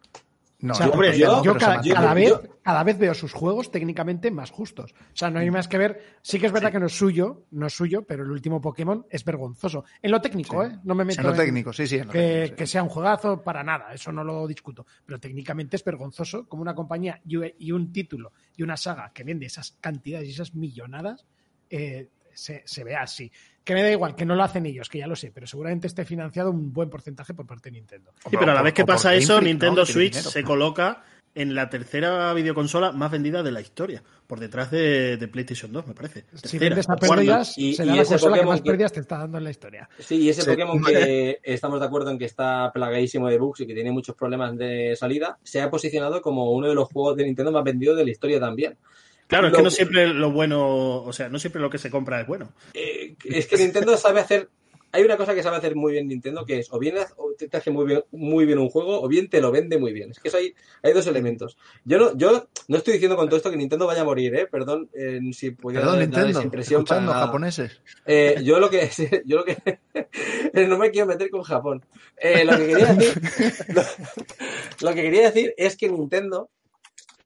No, 0.62 0.74
hombre, 0.74 1.18
yo- 1.18 1.42
Yo 1.42 1.56
cada, 1.56 2.14
vez, 2.14 2.34
cada 2.62 2.84
vez 2.84 2.98
veo 2.98 3.14
sus 3.14 3.32
juegos 3.32 3.70
técnicamente 3.70 4.30
más 4.30 4.50
justos. 4.50 4.92
O 4.92 5.16
sea, 5.16 5.30
no 5.30 5.38
hay 5.38 5.50
más 5.50 5.68
que 5.68 5.78
ver. 5.78 6.18
Sí 6.22 6.38
que 6.38 6.46
es 6.46 6.52
verdad 6.52 6.70
que 6.70 6.78
no 6.78 6.86
es 6.86 6.92
suyo, 6.96 7.46
no 7.52 7.66
es 7.66 7.72
suyo, 7.72 8.02
pero 8.06 8.24
el 8.24 8.30
último 8.30 8.60
Pokémon 8.60 9.06
es 9.10 9.24
vergonzoso. 9.24 9.84
En 10.02 10.10
lo 10.10 10.20
técnico, 10.20 10.62
Sí. 10.64 10.70
¿eh? 10.72 10.78
No 10.84 10.94
me 10.94 11.04
meto 11.04 11.20
En 11.20 11.26
lo 11.26 11.32
en 11.32 11.38
técnico, 11.38 11.72
sí, 11.72 11.86
sí. 11.86 11.96
en 11.96 12.06
lo 12.06 12.12
que, 12.12 12.18
técnico, 12.18 12.46
sí. 12.48 12.54
que 12.56 12.66
sea 12.66 12.82
un 12.82 12.88
juegazo 12.90 13.42
para 13.42 13.62
nada, 13.64 13.92
eso 13.94 14.12
no 14.12 14.22
lo 14.22 14.46
discuto. 14.46 14.86
Pero 15.06 15.18
técnicamente 15.18 15.76
es 15.76 15.84
vergonzoso 15.84 16.46
como 16.48 16.62
una 16.62 16.74
compañía 16.74 17.20
y 17.26 17.38
y 17.58 17.72
un 17.72 17.92
título 17.92 18.32
y 18.56 18.62
una 18.62 18.76
saga 18.76 19.12
que 19.14 19.24
vende 19.24 19.46
esas 19.46 19.72
cantidades 19.80 20.28
y 20.28 20.32
esas 20.32 20.54
millonadas 20.54 21.26
eh, 21.70 22.08
se, 22.40 22.62
se 22.64 22.84
vea 22.84 23.02
así. 23.02 23.30
Que 23.62 23.74
me 23.74 23.82
da 23.82 23.90
igual, 23.90 24.14
que 24.14 24.24
no 24.24 24.34
lo 24.34 24.42
hacen 24.42 24.64
ellos, 24.66 24.88
que 24.88 24.98
ya 24.98 25.06
lo 25.06 25.14
sé, 25.14 25.30
pero 25.30 25.46
seguramente 25.46 25.86
esté 25.86 26.04
financiado 26.04 26.50
un 26.50 26.72
buen 26.72 26.88
porcentaje 26.88 27.34
por 27.34 27.46
parte 27.46 27.68
de 27.70 27.74
Nintendo. 27.74 28.12
Sí, 28.30 28.36
pero 28.38 28.52
a 28.52 28.54
la 28.54 28.62
vez 28.62 28.72
que 28.72 28.84
pasa 28.86 29.14
eso, 29.14 29.40
Nintendo. 29.40 29.84
Que 29.84 29.92
Switch 29.92 30.12
dinero. 30.14 30.30
se 30.30 30.42
coloca 30.42 31.04
en 31.32 31.54
la 31.54 31.68
tercera 31.70 32.32
videoconsola 32.34 32.90
más 32.90 33.10
vendida 33.12 33.42
de 33.44 33.52
la 33.52 33.60
historia, 33.60 34.02
por 34.26 34.40
detrás 34.40 34.70
de, 34.72 35.16
de 35.16 35.28
PlayStation 35.28 35.70
2, 35.70 35.86
me 35.86 35.94
parece. 35.94 36.24
Si 36.42 36.58
vendes 36.58 36.88
a 36.88 36.96
pérdidas, 36.96 37.56
Y- 37.56 37.74
será 37.74 37.92
y 37.94 37.98
la 37.98 38.04
consola 38.04 38.38
que 38.40 38.46
más 38.46 38.60
que- 38.62 38.70
pérdidas 38.70 38.92
te 38.92 39.00
está 39.00 39.18
dando 39.18 39.38
en 39.38 39.44
la 39.44 39.50
historia. 39.50 39.88
Sí, 39.98 40.16
y 40.16 40.28
ese 40.30 40.42
Sí. 40.42 40.50
Pokémon 40.50 40.82
que 40.82 41.38
estamos 41.44 41.78
de 41.78 41.86
acuerdo 41.86 42.10
en 42.10 42.18
que 42.18 42.24
está 42.24 42.72
plagadísimo 42.72 43.28
de 43.28 43.38
bugs 43.38 43.60
y 43.60 43.66
que 43.66 43.74
tiene 43.74 43.92
muchos 43.92 44.16
problemas 44.16 44.56
de 44.56 44.96
salida, 44.96 45.38
se 45.44 45.60
ha 45.60 45.70
posicionado 45.70 46.20
como 46.20 46.50
uno 46.50 46.66
de 46.68 46.74
los 46.74 46.88
juegos 46.88 47.16
de 47.16 47.24
Nintendo 47.24 47.52
más 47.52 47.62
vendidos 47.62 47.96
de 47.98 48.04
la 48.06 48.10
historia 48.10 48.40
también. 48.40 48.76
Claro, 49.30 49.46
es 49.48 49.54
que 49.54 49.62
no 49.62 49.70
siempre 49.70 50.08
lo 50.08 50.30
bueno, 50.30 51.02
o 51.02 51.12
sea, 51.14 51.28
no 51.30 51.38
siempre 51.38 51.62
lo 51.62 51.70
que 51.70 51.78
se 51.78 51.88
compra 51.90 52.20
es 52.20 52.26
bueno. 52.26 52.52
Eh, 52.74 53.14
es 53.24 53.46
que 53.46 53.56
Nintendo 53.56 53.96
sabe 53.96 54.20
hacer. 54.20 54.48
Hay 54.92 55.04
una 55.04 55.16
cosa 55.16 55.36
que 55.36 55.42
sabe 55.44 55.56
hacer 55.56 55.76
muy 55.76 55.92
bien 55.92 56.08
Nintendo, 56.08 56.44
que 56.44 56.58
es 56.58 56.72
o 56.72 56.78
bien 56.80 56.96
o 57.16 57.30
te 57.38 57.56
hace 57.56 57.70
muy 57.70 57.86
bien, 57.86 58.02
muy 58.10 58.44
bien 58.44 58.58
un 58.58 58.68
juego, 58.68 59.00
o 59.00 59.06
bien 59.06 59.28
te 59.30 59.40
lo 59.40 59.52
vende 59.52 59.78
muy 59.78 59.92
bien. 59.92 60.10
Es 60.10 60.18
que 60.18 60.26
eso 60.26 60.38
hay, 60.38 60.52
hay 60.82 60.92
dos 60.92 61.06
elementos. 61.06 61.56
Yo 61.84 61.96
no, 61.98 62.16
yo 62.18 62.48
no 62.66 62.76
estoy 62.76 62.94
diciendo 62.94 63.16
con 63.16 63.28
todo 63.28 63.36
esto 63.36 63.52
que 63.52 63.56
Nintendo 63.56 63.86
vaya 63.86 64.00
a 64.00 64.04
morir, 64.04 64.34
¿eh? 64.34 64.48
Perdón 64.50 64.90
eh, 64.92 65.20
si 65.32 65.52
pudiera 65.52 65.82
Perdón, 65.86 66.00
dar 66.00 66.08
esa 66.08 66.22
Nintendo, 66.22 66.42
impresión 66.42 66.84
para- 66.84 67.06
japoneses. 67.06 67.80
Eh, 68.04 68.40
yo 68.42 68.58
lo 68.58 68.68
que 68.68 68.90
yo 69.26 69.36
lo 69.36 69.44
que 69.44 69.56
no 70.66 70.76
me 70.76 70.90
quiero 70.90 71.06
meter 71.06 71.30
con 71.30 71.42
Japón. 71.44 71.84
Eh, 72.16 72.44
lo 72.44 72.56
que 72.56 72.66
quería 72.66 72.92
decir 72.92 73.22
lo, 73.68 73.82
lo 74.88 74.94
que 74.96 75.02
quería 75.02 75.22
decir 75.30 75.54
es 75.56 75.76
que 75.76 75.88
Nintendo 75.88 76.50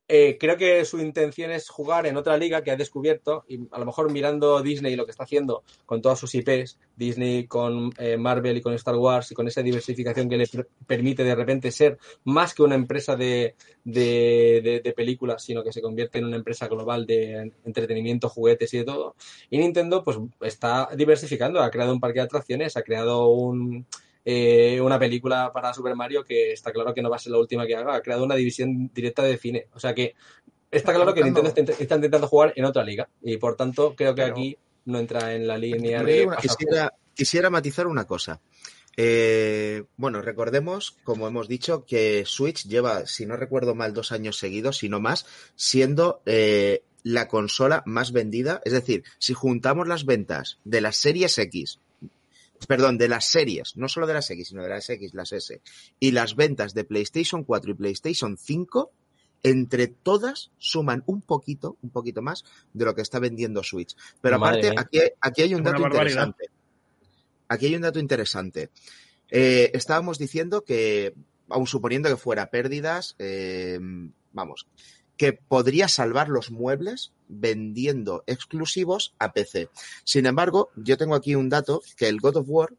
eh, 0.06 0.36
creo 0.38 0.56
que 0.58 0.84
su 0.84 0.98
intención 1.00 1.50
es 1.50 1.68
jugar 1.70 2.06
en 2.06 2.16
otra 2.18 2.36
liga 2.36 2.62
que 2.62 2.70
ha 2.70 2.76
descubierto 2.76 3.44
y 3.48 3.60
a 3.70 3.78
lo 3.78 3.86
mejor 3.86 4.12
mirando 4.12 4.60
Disney 4.62 4.96
lo 4.96 5.06
que 5.06 5.12
está 5.12 5.24
haciendo 5.24 5.62
con 5.86 6.02
todas 6.02 6.18
sus 6.18 6.34
IPs, 6.34 6.78
Disney 6.94 7.46
con 7.46 7.90
eh, 7.98 8.18
Marvel 8.18 8.58
y 8.58 8.60
con 8.60 8.74
Star 8.74 8.96
Wars 8.96 9.32
y 9.32 9.34
con 9.34 9.48
esa 9.48 9.62
diversificación 9.62 10.28
que 10.28 10.36
le 10.36 10.46
per- 10.46 10.68
permite 10.86 11.24
de 11.24 11.34
repente 11.34 11.70
ser 11.70 11.98
más 12.24 12.52
que 12.54 12.62
una 12.62 12.74
empresa 12.74 13.16
de, 13.16 13.54
de- 13.82 14.80
de 14.84 14.92
películas, 14.92 15.42
sino 15.42 15.62
que 15.64 15.72
se 15.72 15.80
convierte 15.80 16.18
en 16.18 16.26
una 16.26 16.36
empresa 16.36 16.68
global 16.68 17.06
de 17.06 17.52
entretenimiento, 17.64 18.28
juguetes 18.28 18.74
y 18.74 18.78
de 18.78 18.84
todo. 18.84 19.16
Y 19.48 19.58
Nintendo 19.58 20.04
pues 20.04 20.18
está 20.42 20.88
diversificando, 20.94 21.62
ha 21.62 21.70
creado 21.70 21.92
un 21.92 22.00
parque 22.00 22.18
de 22.20 22.26
atracciones, 22.26 22.76
ha 22.76 22.82
creado 22.82 23.28
un, 23.28 23.86
eh, 24.24 24.80
una 24.80 24.98
película 24.98 25.52
para 25.52 25.74
Super 25.74 25.94
Mario 25.94 26.24
que 26.24 26.52
está 26.52 26.72
claro 26.72 26.94
que 26.94 27.02
no 27.02 27.10
va 27.10 27.16
a 27.16 27.20
ser 27.20 27.32
la 27.32 27.38
última 27.38 27.66
que 27.66 27.76
haga, 27.76 27.96
ha 27.96 28.02
creado 28.02 28.24
una 28.24 28.34
división 28.34 28.90
directa 28.94 29.22
de 29.22 29.36
cine. 29.36 29.66
O 29.74 29.80
sea 29.80 29.94
que 29.94 30.14
está 30.70 30.94
claro 30.94 31.12
que 31.14 31.22
Nintendo 31.22 31.48
está, 31.48 31.72
está 31.72 31.94
intentando 31.96 32.26
jugar 32.28 32.52
en 32.56 32.64
otra 32.64 32.84
liga 32.84 33.08
y 33.22 33.36
por 33.36 33.56
tanto 33.56 33.94
creo 33.94 34.14
que 34.14 34.22
Pero- 34.22 34.34
aquí 34.34 34.56
no 34.86 34.98
entra 34.98 35.34
en 35.34 35.46
la 35.46 35.56
línea 35.56 36.02
de... 36.02 36.28
Quisiera, 36.40 36.92
quisiera 37.14 37.48
matizar 37.50 37.86
una 37.86 38.06
cosa. 38.06 38.40
Eh, 38.96 39.84
bueno, 39.96 40.22
recordemos, 40.22 40.96
como 41.04 41.26
hemos 41.26 41.48
dicho, 41.48 41.84
que 41.84 42.24
Switch 42.26 42.66
lleva, 42.68 43.06
si 43.06 43.26
no 43.26 43.36
recuerdo 43.36 43.74
mal, 43.74 43.92
dos 43.92 44.12
años 44.12 44.38
seguidos, 44.38 44.78
si 44.78 44.88
no 44.88 45.00
más, 45.00 45.26
siendo 45.56 46.22
eh, 46.26 46.82
la 47.02 47.28
consola 47.28 47.82
más 47.86 48.12
vendida. 48.12 48.60
Es 48.64 48.72
decir, 48.72 49.04
si 49.18 49.34
juntamos 49.34 49.88
las 49.88 50.04
ventas 50.04 50.58
de 50.64 50.80
las 50.80 50.96
series 50.96 51.38
X, 51.38 51.80
perdón, 52.66 52.98
de 52.98 53.08
las 53.08 53.26
series, 53.26 53.76
no 53.76 53.88
solo 53.88 54.06
de 54.06 54.14
las 54.14 54.30
X, 54.30 54.48
sino 54.48 54.62
de 54.62 54.68
las 54.68 54.88
X, 54.88 55.14
las 55.14 55.32
S, 55.32 55.60
y 56.00 56.10
las 56.12 56.36
ventas 56.36 56.74
de 56.74 56.84
PlayStation 56.84 57.44
4 57.44 57.72
y 57.72 57.74
PlayStation 57.74 58.36
5, 58.36 58.92
entre 59.42 59.88
todas 59.88 60.50
suman 60.58 61.02
un 61.06 61.20
poquito, 61.20 61.76
un 61.82 61.90
poquito 61.90 62.22
más 62.22 62.44
de 62.72 62.84
lo 62.84 62.94
que 62.94 63.02
está 63.02 63.18
vendiendo 63.18 63.62
Switch. 63.62 63.94
Pero 64.20 64.38
Madre 64.38 64.68
aparte, 64.70 64.80
aquí, 64.80 65.12
aquí 65.20 65.42
hay 65.42 65.54
un 65.54 65.62
dato 65.62 65.82
interesante. 65.82 66.50
Aquí 67.48 67.66
hay 67.66 67.76
un 67.76 67.82
dato 67.82 67.98
interesante. 67.98 68.70
Eh, 69.30 69.70
estábamos 69.74 70.18
diciendo 70.18 70.64
que, 70.64 71.14
aun 71.48 71.66
suponiendo 71.66 72.08
que 72.08 72.16
fuera 72.16 72.50
pérdidas, 72.50 73.16
eh, 73.18 73.78
vamos, 74.32 74.66
que 75.16 75.32
podría 75.32 75.88
salvar 75.88 76.28
los 76.28 76.50
muebles 76.50 77.12
vendiendo 77.40 78.24
exclusivos 78.26 79.14
a 79.18 79.32
PC. 79.32 79.68
Sin 80.04 80.26
embargo, 80.26 80.70
yo 80.76 80.96
tengo 80.96 81.14
aquí 81.14 81.34
un 81.34 81.48
dato 81.48 81.82
que 81.96 82.08
el 82.08 82.20
God 82.20 82.36
of 82.38 82.46
War 82.48 82.74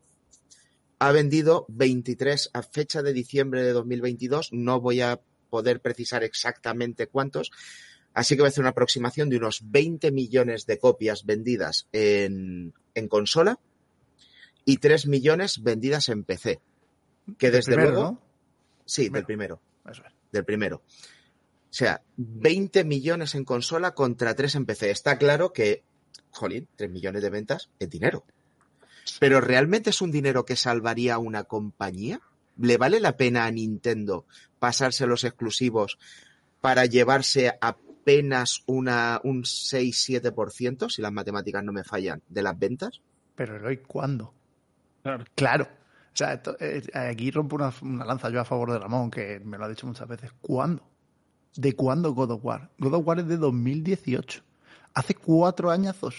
ha 0.99 1.11
vendido 1.11 1.65
23 1.69 2.51
a 2.53 2.63
fecha 2.63 3.01
de 3.03 3.13
diciembre 3.13 3.63
de 3.63 3.73
2022. 3.73 4.53
No 4.53 4.79
voy 4.79 5.01
a 5.01 5.19
poder 5.49 5.81
precisar 5.81 6.23
exactamente 6.23 7.07
cuántos. 7.07 7.51
Así 8.13 8.35
que 8.35 8.41
voy 8.41 8.47
a 8.47 8.49
hacer 8.49 8.61
una 8.61 8.69
aproximación 8.69 9.29
de 9.29 9.37
unos 9.37 9.59
20 9.69 10.11
millones 10.11 10.65
de 10.65 10.79
copias 10.79 11.25
vendidas 11.25 11.87
en, 11.91 12.73
en 12.93 13.07
consola 13.09 13.59
y 14.63 14.77
3 14.77 15.07
millones 15.07 15.61
vendidas 15.61 16.09
en 16.09 16.23
PC. 16.23 16.59
Que 17.37 17.51
desde 17.51 17.73
Primero, 17.73 17.91
luego. 17.91 18.11
¿no? 18.11 18.21
Sí, 18.85 19.09
Primero. 19.09 19.15
del 19.15 19.25
primero. 19.25 19.61
Eso 19.91 20.03
es. 20.05 20.13
Del 20.31 20.45
primero. 20.45 20.81
O 21.75 21.77
sea, 21.77 22.01
20 22.15 22.85
millones 22.85 23.35
en 23.35 23.43
consola 23.43 23.93
contra 23.93 24.33
3 24.33 24.55
en 24.55 24.65
PC. 24.65 24.91
Está 24.91 25.17
claro 25.17 25.51
que, 25.51 25.83
jolín, 26.31 26.69
3 26.77 26.89
millones 26.89 27.21
de 27.21 27.29
ventas 27.29 27.69
es 27.79 27.89
dinero. 27.89 28.23
Pero 29.19 29.41
¿realmente 29.41 29.89
es 29.89 29.99
un 30.01 30.09
dinero 30.09 30.45
que 30.45 30.55
salvaría 30.55 31.15
a 31.15 31.17
una 31.17 31.43
compañía? 31.43 32.21
¿Le 32.57 32.77
vale 32.77 33.01
la 33.01 33.17
pena 33.17 33.43
a 33.45 33.51
Nintendo 33.51 34.25
pasarse 34.57 35.05
los 35.05 35.25
exclusivos 35.25 35.97
para 36.61 36.85
llevarse 36.85 37.51
apenas 37.59 38.63
una, 38.67 39.19
un 39.25 39.43
6-7%, 39.43 40.89
si 40.89 41.01
las 41.01 41.11
matemáticas 41.11 41.61
no 41.61 41.73
me 41.73 41.83
fallan, 41.83 42.21
de 42.29 42.41
las 42.41 42.57
ventas? 42.57 43.01
Pero 43.35 43.57
Eloy, 43.57 43.79
¿cuándo? 43.79 44.33
Claro. 45.03 45.25
Claro. 45.35 45.65
O 45.65 46.15
sea, 46.17 46.35
esto- 46.35 46.55
eh, 46.61 46.81
aquí 46.93 47.31
rompo 47.31 47.57
una, 47.57 47.73
una 47.81 48.05
lanza 48.05 48.29
yo 48.29 48.39
a 48.39 48.45
favor 48.45 48.71
de 48.71 48.79
Ramón, 48.79 49.11
que 49.11 49.41
me 49.43 49.57
lo 49.57 49.65
ha 49.65 49.69
dicho 49.69 49.85
muchas 49.85 50.07
veces. 50.07 50.31
¿Cuándo? 50.39 50.81
¿De 51.55 51.73
cuándo 51.73 52.13
God 52.13 52.31
of 52.31 52.45
War? 52.45 52.69
God 52.79 52.93
of 52.95 53.07
War 53.07 53.19
es 53.19 53.27
de 53.27 53.37
2018. 53.37 54.41
Hace 54.93 55.15
cuatro 55.15 55.71
añazos. 55.71 56.15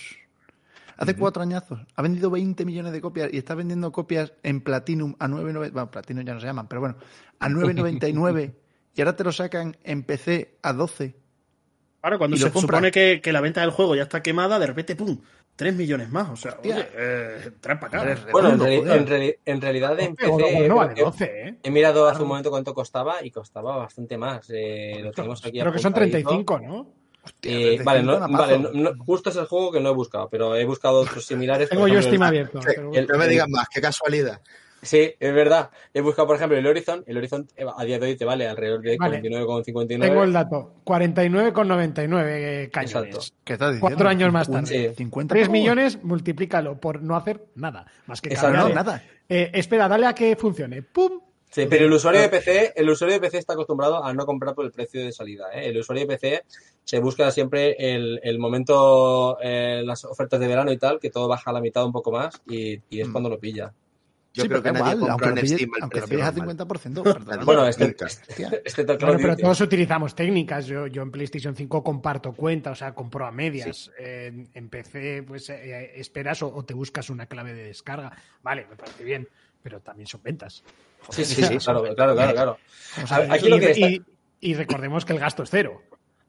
Hace 0.96 1.14
cuatro 1.14 1.42
añazos. 1.42 1.80
Ha 1.94 2.02
vendido 2.02 2.30
20 2.30 2.64
millones 2.64 2.92
de 2.92 3.02
copias 3.02 3.28
y 3.32 3.36
está 3.36 3.54
vendiendo 3.54 3.92
copias 3.92 4.32
en 4.42 4.62
Platinum 4.62 5.14
a 5.18 5.28
9.99. 5.28 5.72
Bueno, 5.72 5.90
Platinum 5.90 6.24
ya 6.24 6.34
no 6.34 6.40
se 6.40 6.46
llaman, 6.46 6.68
pero 6.68 6.80
bueno, 6.80 6.96
a 7.38 7.48
9.99. 7.48 8.54
y 8.94 9.00
ahora 9.00 9.14
te 9.14 9.24
lo 9.24 9.32
sacan 9.32 9.76
en 9.84 10.04
PC 10.04 10.56
a 10.62 10.72
12. 10.72 11.14
Ahora, 12.00 12.18
cuando 12.18 12.36
se 12.36 12.44
lo 12.44 12.52
compra. 12.52 12.78
supone 12.78 12.90
que, 12.90 13.20
que 13.22 13.32
la 13.32 13.40
venta 13.40 13.60
del 13.60 13.70
juego 13.70 13.94
ya 13.94 14.04
está 14.04 14.22
quemada, 14.22 14.58
de 14.58 14.66
repente, 14.66 14.96
¡pum! 14.96 15.18
3 15.56 15.74
millones 15.74 16.10
más. 16.10 16.28
O 16.30 16.36
sea, 16.36 16.52
Hostia. 16.52 16.74
oye, 16.76 16.88
eh, 16.96 17.50
trae 17.60 17.76
para 17.76 18.02
acá. 18.02 18.20
Bueno, 18.30 18.50
en, 18.50 18.60
reali- 18.60 18.92
en 18.94 19.06
reali- 19.06 19.36
en 19.44 19.60
realidad 19.60 19.98
en 20.00 20.14
PC 20.14 20.68
no 20.68 20.76
vale 20.76 20.92
he- 20.96 21.02
12, 21.04 21.24
¿eh? 21.48 21.54
he 21.62 21.70
mirado 21.70 22.06
hace 22.08 22.22
un 22.22 22.28
momento 22.28 22.50
cuánto 22.50 22.74
costaba 22.74 23.24
y 23.24 23.30
costaba 23.30 23.76
bastante 23.76 24.18
más. 24.18 24.46
Eh, 24.50 25.00
lo 25.02 25.12
tenemos 25.12 25.44
aquí 25.44 25.58
Creo 25.60 25.72
que 25.72 25.78
son 25.78 25.92
apuntadito. 25.94 26.28
35, 26.28 26.58
¿no? 26.60 26.86
Hostia, 27.24 27.50
Eh, 27.50 27.76
35 27.78 27.84
vale, 27.84 28.02
no, 28.02 28.38
vale 28.38 28.58
no- 28.58 28.70
no- 28.92 29.04
justo 29.04 29.30
es 29.30 29.36
el 29.36 29.46
juego 29.46 29.72
que 29.72 29.80
no 29.80 29.88
he 29.90 29.94
buscado, 29.94 30.28
pero 30.28 30.54
he 30.54 30.64
buscado 30.64 31.00
otros 31.00 31.24
similares. 31.24 31.68
Tengo 31.70 31.88
yo 31.88 32.00
Steam 32.00 32.22
el- 32.22 32.28
abierto. 32.28 32.60
pero 32.64 32.92
el- 32.94 33.06
No 33.06 33.18
me 33.18 33.26
digan 33.26 33.50
más, 33.50 33.68
qué 33.68 33.80
casualidad. 33.80 34.40
Sí, 34.86 35.12
es 35.18 35.34
verdad. 35.34 35.70
He 35.92 36.00
buscado, 36.00 36.26
por 36.28 36.36
ejemplo, 36.36 36.56
el 36.56 36.66
Horizon. 36.66 37.04
El 37.06 37.18
Horizon 37.18 37.46
eh, 37.56 37.64
a 37.76 37.84
día 37.84 37.98
de 37.98 38.06
hoy 38.06 38.16
te 38.16 38.24
vale 38.24 38.46
alrededor 38.48 38.80
de 38.80 38.96
Vale. 38.96 39.20
49,59. 39.20 40.00
Tengo 40.00 40.24
el 40.24 40.32
dato. 40.32 40.74
49,99 40.84 42.70
cañones. 42.70 42.94
Exacto. 42.94 43.20
¿Qué 43.44 43.52
estás 43.54 43.68
diciendo? 43.72 43.80
Cuatro 43.80 44.08
años 44.08 44.32
más 44.32 44.46
50, 44.46 44.70
tarde. 44.70 44.94
50 44.94 45.34
3 45.34 45.46
pavos. 45.46 45.52
millones, 45.60 46.02
multiplícalo 46.02 46.80
por 46.80 47.02
no 47.02 47.16
hacer 47.16 47.44
nada. 47.54 47.86
Más 48.06 48.20
que 48.20 48.30
Exacto. 48.30 48.56
cabrear. 48.58 48.68
No, 48.68 48.74
nada. 48.74 49.02
Eh, 49.28 49.50
espera, 49.54 49.88
dale 49.88 50.06
a 50.06 50.14
que 50.14 50.36
funcione. 50.36 50.82
¡Pum! 50.82 51.20
Sí, 51.48 51.66
pero 51.70 51.86
el 51.86 51.92
usuario 51.92 52.20
de 52.20 52.28
PC, 52.28 52.72
el 52.76 52.90
usuario 52.90 53.14
de 53.14 53.20
PC 53.20 53.38
está 53.38 53.54
acostumbrado 53.54 54.04
a 54.04 54.12
no 54.12 54.26
comprar 54.26 54.54
por 54.54 54.66
el 54.66 54.72
precio 54.72 55.02
de 55.02 55.12
salida. 55.12 55.46
¿eh? 55.54 55.68
El 55.68 55.78
usuario 55.78 56.06
de 56.06 56.14
PC 56.16 56.42
se 56.84 56.98
busca 56.98 57.30
siempre 57.30 57.76
el, 57.78 58.20
el 58.22 58.38
momento, 58.38 59.38
eh, 59.40 59.80
las 59.84 60.04
ofertas 60.04 60.38
de 60.40 60.48
verano 60.48 60.70
y 60.72 60.76
tal, 60.76 60.98
que 61.00 61.08
todo 61.10 61.28
baja 61.28 61.50
a 61.50 61.54
la 61.54 61.60
mitad 61.60 61.84
un 61.86 61.92
poco 61.92 62.10
más 62.12 62.42
y, 62.46 62.80
y 62.90 63.00
es 63.00 63.08
Mm. 63.08 63.12
cuando 63.12 63.30
lo 63.30 63.38
pilla. 63.38 63.72
Yo 64.36 64.42
Sí, 64.42 64.48
creo 64.48 64.62
que 64.62 64.68
pero 64.70 64.74
da 64.74 64.80
nadie 64.84 64.96
igual, 64.96 65.10
compró 65.12 65.26
aunque 65.28 65.40
en 65.40 65.46
Steam 65.46 65.70
precio 65.70 66.06
pilles 66.08 66.26
a 66.26 66.32
normal. 66.32 66.56
50%. 66.58 67.02
perdona. 67.02 67.44
Bueno, 67.44 67.66
este, 67.66 67.84
este, 67.86 68.62
este 68.64 68.84
Bueno, 68.84 69.16
pero 69.16 69.36
todos 69.38 69.60
utilizamos 69.62 70.14
técnicas. 70.14 70.66
Yo, 70.66 70.86
yo 70.88 71.00
en 71.02 71.10
PlayStation 71.10 71.56
5 71.56 71.82
comparto 71.82 72.32
cuenta, 72.34 72.70
o 72.70 72.74
sea, 72.74 72.92
compro 72.94 73.26
a 73.26 73.32
medias. 73.32 73.90
En, 73.98 74.46
en 74.52 74.68
PC, 74.68 75.22
pues 75.26 75.48
eh, 75.48 75.92
esperas 75.96 76.42
o, 76.42 76.54
o 76.54 76.64
te 76.66 76.74
buscas 76.74 77.08
una 77.08 77.24
clave 77.26 77.54
de 77.54 77.64
descarga. 77.64 78.12
Vale, 78.42 78.66
me 78.68 78.76
parece 78.76 79.02
bien, 79.04 79.26
pero 79.62 79.80
también 79.80 80.06
son 80.06 80.22
ventas. 80.22 80.62
Sí, 81.08 81.24
sí, 81.24 81.42
sí, 81.42 81.56
claro, 81.56 81.82
claro, 81.94 82.14
claro, 82.14 82.58
aquí 83.30 83.48
lo 83.48 83.56
y, 83.56 83.60
que 83.60 83.70
está, 83.70 83.88
y- 83.88 84.02
y 84.40 84.54
recordemos 84.54 85.06
que 85.06 85.14
el 85.14 85.18
gasto 85.18 85.44
es 85.44 85.50
cero. 85.50 85.82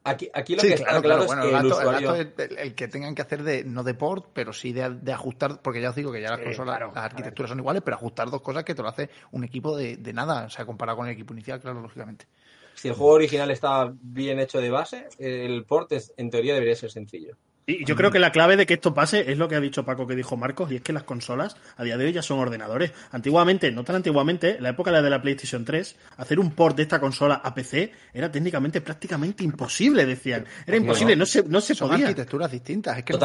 Aquí, 0.09 0.29
aquí 0.33 0.55
lo 0.55 0.61
Sí, 0.61 0.67
que 0.67 0.73
está 0.73 0.85
claro, 0.85 1.03
claro, 1.03 1.23
claro, 1.23 1.25
bueno, 1.25 1.43
es 1.43 1.53
el 1.53 1.65
que 1.75 1.83
el 1.83 1.89
gasto 1.89 2.15
es 2.15 2.27
el, 2.37 2.57
el 2.57 2.75
que 2.75 2.87
tengan 2.87 3.13
que 3.13 3.21
hacer 3.21 3.43
de, 3.43 3.63
no 3.63 3.83
de 3.83 3.93
port, 3.93 4.31
pero 4.33 4.53
sí 4.53 4.73
de, 4.73 4.89
de 4.89 5.13
ajustar, 5.13 5.61
porque 5.61 5.81
ya 5.81 5.91
os 5.91 5.95
digo 5.95 6.11
que 6.11 6.21
ya 6.21 6.31
las 6.31 6.39
Sí, 6.39 6.41
consolas, 6.41 6.79
claro, 6.79 6.91
las 6.93 7.03
arquitecturas 7.05 7.49
son 7.49 7.59
iguales, 7.59 7.83
pero 7.83 7.95
ajustar 7.97 8.29
dos 8.31 8.41
cosas 8.41 8.63
que 8.63 8.73
te 8.73 8.81
lo 8.81 8.87
hace 8.89 9.09
un 9.31 9.43
equipo 9.43 9.77
de, 9.77 9.97
de 9.97 10.13
nada, 10.13 10.45
o 10.45 10.49
sea, 10.49 10.65
comparado 10.65 10.97
con 10.97 11.07
el 11.07 11.13
equipo 11.13 11.33
inicial, 11.33 11.59
claro, 11.59 11.81
lógicamente. 11.81 12.25
Si 12.73 12.87
el 12.87 12.93
juego 12.93 13.13
original 13.15 13.51
está 13.51 13.93
bien 13.99 14.39
hecho 14.39 14.61
de 14.61 14.69
base, 14.69 15.09
el 15.17 15.65
port 15.65 15.91
es- 15.91 16.13
en 16.15 16.29
teoría 16.29 16.53
debería 16.53 16.75
ser 16.77 16.91
sencillo. 16.91 17.37
Y 17.69 17.83
yo 17.83 17.97
creo 17.97 18.11
que 18.11 18.17
la 18.19 18.31
clave 18.31 18.55
de 18.55 18.65
que 18.65 18.75
esto 18.75 18.93
pase 18.93 19.29
es 19.29 19.37
lo 19.37 19.49
que 19.49 19.55
ha 19.57 19.59
dicho 19.59 19.83
Paco 19.83 20.07
que 20.07 20.15
dijo 20.15 20.37
Marcos, 20.37 20.71
y 20.71 20.77
es 20.77 20.81
que 20.81 20.93
las 20.93 21.03
consolas 21.03 21.57
a 21.75 21.83
día 21.83 21.97
de 21.97 22.05
hoy 22.05 22.13
ya 22.13 22.21
son 22.21 22.39
ordenadores. 22.39 22.93
Antiguamente, 23.11 23.73
no 23.73 23.83
tan 23.83 23.97
antiguamente, 23.97 24.55
en 24.55 24.63
la 24.63 24.69
época 24.69 24.89
de 25.01 25.09
la 25.09 25.21
PlayStation 25.21 25.65
3, 25.65 25.97
hacer 26.15 26.39
un 26.39 26.51
port 26.51 26.77
de 26.77 26.83
esta 26.83 27.01
consola 27.01 27.41
a 27.43 27.53
PC 27.53 27.91
era 28.13 28.31
técnicamente 28.31 28.79
prácticamente 28.79 29.43
imposible, 29.43 30.05
decían. 30.05 30.45
Era 30.65 30.77
imposible, 30.77 31.17
no 31.17 31.25
se, 31.25 31.43
no 31.43 31.59
se 31.59 31.75
Son 31.75 31.89
podía. 31.89 32.05
arquitecturas 32.05 32.49
distintas, 32.49 32.99
es 32.99 33.03
que, 33.03 33.11
no, 33.11 33.19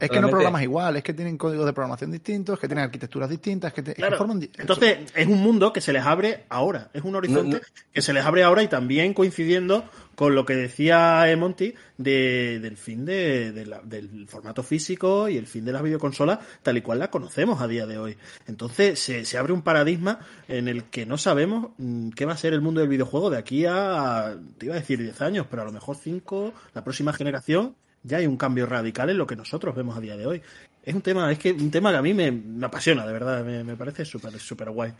es 0.00 0.10
que 0.10 0.20
programas 0.28 0.62
igual, 0.64 0.96
es 0.96 1.02
que 1.04 1.14
tienen 1.14 1.38
códigos 1.38 1.64
de 1.64 1.72
programación 1.72 2.10
distintos, 2.10 2.54
es 2.54 2.60
que 2.60 2.66
tienen 2.66 2.82
arquitecturas 2.86 3.30
distintas, 3.30 3.68
es 3.68 3.74
que, 3.74 3.82
te- 3.84 3.90
es 3.92 3.94
que 3.94 4.00
Claro. 4.02 4.18
forman 4.18 4.42
Entonces, 4.58 4.98
es 5.14 5.26
un 5.28 5.40
mundo 5.40 5.72
que 5.72 5.80
se 5.80 5.92
les 5.92 6.02
abre 6.04 6.46
ahora. 6.48 6.90
Es 6.92 7.04
un 7.04 7.14
horizonte 7.14 7.42
No, 7.58 7.62
no. 7.62 7.64
que 7.92 8.02
se 8.02 8.12
les 8.12 8.24
abre 8.24 8.42
ahora 8.42 8.64
y 8.64 8.66
también 8.66 9.14
coincidiendo 9.14 9.84
con 10.14 10.34
lo 10.34 10.44
que 10.44 10.54
decía 10.54 11.24
Monty 11.36 11.74
de, 11.98 12.58
del 12.60 12.76
fin 12.76 13.04
de, 13.04 13.52
de 13.52 13.66
la- 13.66 13.80
del 13.82 14.26
formato 14.28 14.62
físico 14.62 15.28
y 15.28 15.36
el 15.36 15.46
fin 15.46 15.64
de 15.64 15.72
la 15.72 15.82
videoconsola 15.82 16.40
tal 16.62 16.76
y 16.76 16.82
cual 16.82 16.98
la 16.98 17.10
conocemos 17.10 17.60
a 17.60 17.68
día 17.68 17.86
de 17.86 17.98
hoy. 17.98 18.16
Entonces, 18.46 18.98
se, 19.00 19.24
se 19.24 19.38
abre 19.38 19.52
un 19.52 19.62
paradigma 19.62 20.20
en 20.48 20.68
el 20.68 20.84
que 20.84 21.06
no 21.06 21.18
sabemos 21.18 21.70
mm, 21.78 22.10
qué 22.10 22.24
va 22.26 22.32
a 22.34 22.36
ser 22.36 22.52
el 22.54 22.60
mundo 22.60 22.80
del 22.80 22.88
videojuego 22.88 23.30
de 23.30 23.38
aquí 23.38 23.64
a, 23.66 24.36
te 24.58 24.66
iba 24.66 24.74
a 24.74 24.78
decir 24.78 24.98
10 25.00 25.20
años, 25.22 25.46
pero 25.50 25.62
a 25.62 25.64
lo 25.64 25.72
mejor 25.72 25.96
5, 25.96 26.52
la 26.74 26.84
próxima 26.84 27.12
generación. 27.12 27.74
Ya 28.06 28.18
hay 28.18 28.26
un 28.26 28.36
cambio 28.36 28.66
radical 28.66 29.08
en 29.08 29.16
lo 29.16 29.26
que 29.26 29.34
nosotros 29.34 29.74
vemos 29.74 29.96
a 29.96 30.00
día 30.00 30.14
de 30.16 30.26
hoy. 30.26 30.42
Es 30.82 30.94
un 30.94 31.00
tema, 31.00 31.32
es 31.32 31.38
que 31.38 31.52
un 31.52 31.70
tema 31.70 31.90
que 31.90 31.96
a 31.96 32.02
mí 32.02 32.12
me, 32.12 32.30
me 32.30 32.66
apasiona, 32.66 33.06
de 33.06 33.12
verdad, 33.14 33.42
me, 33.42 33.64
me 33.64 33.76
parece 33.76 34.04
súper, 34.04 34.38
súper 34.38 34.68
guay. 34.70 34.92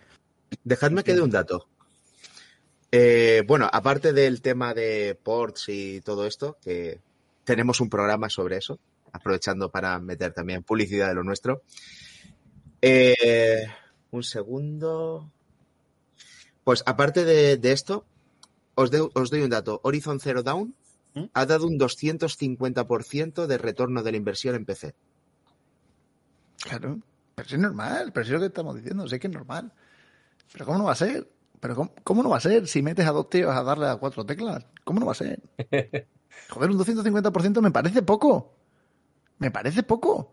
Dejadme 0.65 1.05
que 1.05 1.13
dé 1.15 1.21
un 1.21 1.31
dato. 1.31 1.69
Eh, 2.97 3.43
bueno, 3.45 3.69
aparte 3.73 4.13
del 4.13 4.41
tema 4.41 4.73
de 4.73 5.19
ports 5.21 5.69
y 5.69 6.01
todo 6.03 6.27
esto, 6.29 6.59
que 6.63 7.01
tenemos 7.43 7.81
un 7.81 7.91
programa 7.91 8.31
sobre 8.31 8.57
eso, 8.59 8.79
aprovechando 9.11 9.69
para 9.73 9.99
meter 9.99 10.33
también 10.33 10.63
publicidad 10.63 11.09
de 11.09 11.15
lo 11.15 11.25
nuestro. 11.25 11.63
Eh, 12.81 13.67
un 14.13 14.23
segundo. 14.23 15.29
Pues 16.63 16.85
aparte 16.87 17.25
de, 17.25 17.57
de 17.57 17.73
esto, 17.73 18.07
os, 18.77 18.93
de- 18.93 19.09
os 19.13 19.29
doy 19.29 19.43
un 19.43 19.51
dato. 19.51 19.81
Horizon 19.83 20.21
Zero 20.21 20.45
Dawn 20.45 20.77
¿Mm? 21.15 21.25
ha 21.35 21.47
dado 21.47 21.67
un 21.67 21.77
250% 21.81 23.47
de 23.47 23.59
retorno 23.59 24.05
de 24.05 24.13
la 24.13 24.19
inversión 24.19 24.55
en 24.55 24.67
PC. 24.67 24.95
Claro, 26.63 27.01
pero 27.35 27.49
es 27.49 27.59
normal, 27.59 28.13
pero 28.13 28.25
es 28.25 28.31
lo 28.31 28.39
que 28.39 28.47
estamos 28.47 28.77
diciendo, 28.77 29.05
es 29.05 29.11
que 29.19 29.27
es 29.27 29.33
normal. 29.33 29.73
Pero 30.53 30.65
¿cómo 30.65 30.79
no 30.79 30.85
va 30.85 30.93
a 30.93 30.95
ser? 30.95 31.29
Pero 31.65 31.77
¿cómo, 31.77 31.95
cómo 32.05 32.23
no 32.23 32.29
va 32.29 32.37
a 32.37 32.41
ser 32.41 32.67
si 32.69 32.83
metes 32.83 33.07
a 33.07 33.11
dos 33.13 33.31
tíos 33.31 33.51
a 33.57 33.63
darle 33.63 33.87
a 33.89 33.97
cuatro 33.97 34.27
teclas? 34.27 34.67
¿Cómo 34.85 35.01
no 35.01 35.07
va 35.07 35.13
a 35.13 35.15
ser? 35.15 35.41
Joder, 36.51 36.71
un 36.71 36.79
250% 36.79 37.63
me 37.63 37.71
parece 37.71 38.03
poco. 38.03 38.53
Me 39.39 39.51
parece 39.51 39.83
poco. 39.83 40.33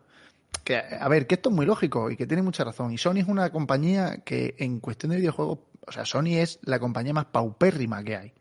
Que, 0.65 0.75
a 0.75 1.07
ver, 1.07 1.27
que 1.27 1.35
esto 1.35 1.47
es 1.47 1.55
muy 1.55 1.65
lógico 1.65 2.11
y 2.11 2.17
que 2.17 2.27
tiene 2.27 2.43
mucha 2.43 2.65
razón. 2.65 2.91
Y 2.91 2.97
Sony 2.97 3.19
es 3.19 3.29
una 3.29 3.49
compañía 3.49 4.17
que 4.25 4.55
en 4.57 4.81
cuestión 4.81 5.11
de 5.11 5.19
videojuegos, 5.19 5.59
o 5.87 5.91
sea, 5.93 6.03
Sony 6.03 6.35
es 6.35 6.59
la 6.63 6.79
compañía 6.81 7.13
más 7.13 7.27
paupérrima 7.27 8.03
que 8.03 8.17
hay. 8.17 8.33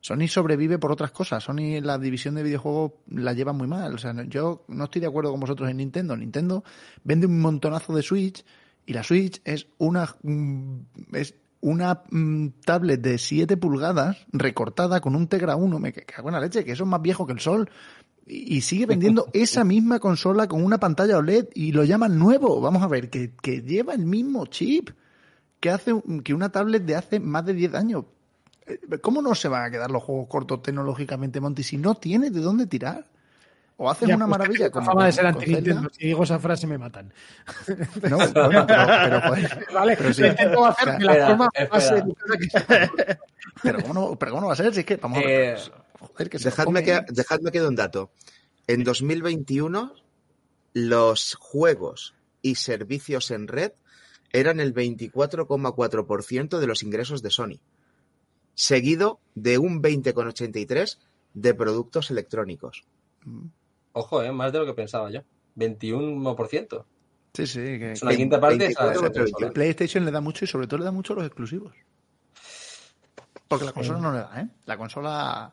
Sony 0.00 0.26
sobrevive 0.26 0.78
por 0.78 0.92
otras 0.92 1.10
cosas. 1.10 1.44
Sony 1.44 1.82
la 1.82 1.98
división 1.98 2.34
de 2.34 2.42
videojuegos 2.42 2.92
la 3.08 3.34
lleva 3.34 3.52
muy 3.52 3.68
mal. 3.68 3.92
O 3.92 3.98
sea, 3.98 4.14
no- 4.14 4.22
yo 4.22 4.64
no 4.68 4.84
estoy 4.84 5.02
de 5.02 5.06
acuerdo 5.08 5.32
con 5.32 5.40
vosotros 5.40 5.68
en 5.68 5.76
Nintendo. 5.76 6.16
Nintendo 6.16 6.64
vende 7.04 7.26
un 7.26 7.38
montonazo 7.42 7.94
de 7.94 8.00
Switch 8.00 8.42
y 8.86 8.94
la 8.94 9.02
Switch 9.02 9.42
es 9.44 9.66
una 9.76 10.16
mm, 10.22 10.78
es 11.12 11.34
una 11.60 12.02
mm, 12.10 12.48
tablet 12.64 13.00
de 13.00 13.18
7 13.18 13.56
pulgadas 13.56 14.16
recortada 14.32 15.00
con 15.00 15.14
un 15.14 15.28
Tegra 15.28 15.56
1. 15.56 15.78
Me 15.78 15.92
cago 15.92 16.28
en 16.28 16.34
la 16.34 16.40
leche, 16.40 16.64
que 16.64 16.72
eso 16.72 16.84
es 16.84 16.88
más 16.90 17.02
viejo 17.02 17.26
que 17.26 17.32
el 17.32 17.40
sol. 17.40 17.70
Y, 18.26 18.56
y 18.56 18.60
sigue 18.62 18.86
vendiendo 18.86 19.28
esa 19.32 19.64
misma 19.64 19.98
consola 19.98 20.48
con 20.48 20.64
una 20.64 20.78
pantalla 20.78 21.18
OLED 21.18 21.48
y 21.54 21.72
lo 21.72 21.84
llaman 21.84 22.18
nuevo. 22.18 22.60
Vamos 22.60 22.82
a 22.82 22.88
ver, 22.88 23.10
que, 23.10 23.32
que 23.42 23.62
lleva 23.62 23.94
el 23.94 24.06
mismo 24.06 24.46
chip 24.46 24.90
que 25.60 25.70
hace 25.70 25.92
que 26.24 26.34
una 26.34 26.50
tablet 26.50 26.84
de 26.84 26.96
hace 26.96 27.20
más 27.20 27.44
de 27.44 27.52
10 27.52 27.74
años. 27.74 28.04
Eh, 28.66 28.98
¿Cómo 29.00 29.22
no 29.22 29.34
se 29.34 29.48
van 29.48 29.64
a 29.64 29.70
quedar 29.70 29.90
los 29.90 30.02
juegos 30.02 30.26
cortos 30.28 30.62
tecnológicamente, 30.62 31.40
Monty, 31.40 31.62
si 31.62 31.76
no 31.76 31.94
tienes 31.94 32.32
de 32.32 32.40
dónde 32.40 32.66
tirar? 32.66 33.06
O 33.82 33.88
haces 33.90 34.08
Ya, 34.08 34.16
una 34.16 34.26
pues, 34.26 34.38
maravilla 34.38 34.70
como 34.70 34.84
fama 34.86 35.06
de 35.06 35.08
con- 35.10 35.14
ser 35.14 35.24
con 35.24 35.34
anti-Nintendo. 35.42 35.80
Zelda. 35.80 35.94
Si 35.98 36.06
digo 36.06 36.22
esa 36.24 36.38
frase 36.38 36.66
me 36.66 36.76
matan. 36.76 37.12
No, 38.10 38.16
bueno, 38.34 38.66
pero, 38.66 38.66
pero, 38.66 39.20
joder, 39.22 39.66
Vale, 39.72 39.96
Pero 39.96 40.12
sí. 40.14 40.26
intento 40.26 40.66
hacer 40.66 40.98
de 40.98 41.04
la 41.04 41.12
Espera, 41.12 41.28
forma 41.28 41.48
espera. 41.56 42.90
pero 43.62 43.80
¿cómo 43.82 43.94
no, 43.94 44.16
pero 44.16 44.30
¿cómo 44.32 44.40
no 44.42 44.46
va 44.48 44.52
a 44.52 44.56
ser? 44.56 44.74
Si 44.74 44.80
es 44.80 44.86
que, 44.86 44.96
vamos 44.96 45.16
a 45.18 45.20
ver, 45.22 45.56
Eh, 45.56 45.60
joder, 45.98 46.28
que 46.28 46.38
se 46.38 46.44
Dejadme 46.50 46.82
come. 46.82 46.84
que, 46.84 47.12
dejadme 47.12 47.50
que 47.50 47.60
dé 47.60 47.68
un 47.68 47.76
dato. 47.76 48.10
En 48.66 48.84
2021, 48.84 49.94
los 50.74 51.34
juegos 51.40 52.14
y 52.42 52.56
servicios 52.56 53.30
en 53.30 53.48
red 53.48 53.72
eran 54.32 54.60
el 54.60 54.74
24,4% 54.74 56.58
de 56.58 56.66
los 56.66 56.82
ingresos 56.82 57.22
de 57.22 57.30
Sony, 57.30 57.60
seguido 58.54 59.20
de 59.34 59.56
un 59.56 59.80
20,83% 59.82 60.98
de 61.32 61.54
productos 61.54 62.10
electrónicos. 62.10 62.84
Ojo, 63.92 64.22
eh, 64.22 64.32
más 64.32 64.52
de 64.52 64.58
lo 64.60 64.66
que 64.66 64.74
pensaba 64.74 65.10
yo. 65.10 65.20
21%. 65.56 66.84
Sí, 67.34 67.46
sí, 67.46 67.58
que, 67.60 67.92
Es 67.92 68.02
una 68.02 68.10
que 68.12 68.16
quinta 68.16 68.40
parte. 68.40 68.58
24 68.58 69.00
esa- 69.00 69.10
pero 69.12 69.24
esa- 69.24 69.36
yo- 69.40 69.52
PlayStation 69.52 70.04
le 70.04 70.10
da 70.10 70.20
mucho 70.20 70.44
y 70.44 70.48
sobre 70.48 70.66
todo 70.66 70.78
le 70.78 70.84
da 70.84 70.90
mucho 70.92 71.12
a 71.12 71.16
los 71.16 71.26
exclusivos. 71.26 71.72
Porque 73.48 73.64
la 73.64 73.72
consola 73.72 73.98
no 74.00 74.12
le 74.12 74.18
da, 74.18 74.40
¿eh? 74.40 74.48
La 74.66 74.76
consola 74.76 75.52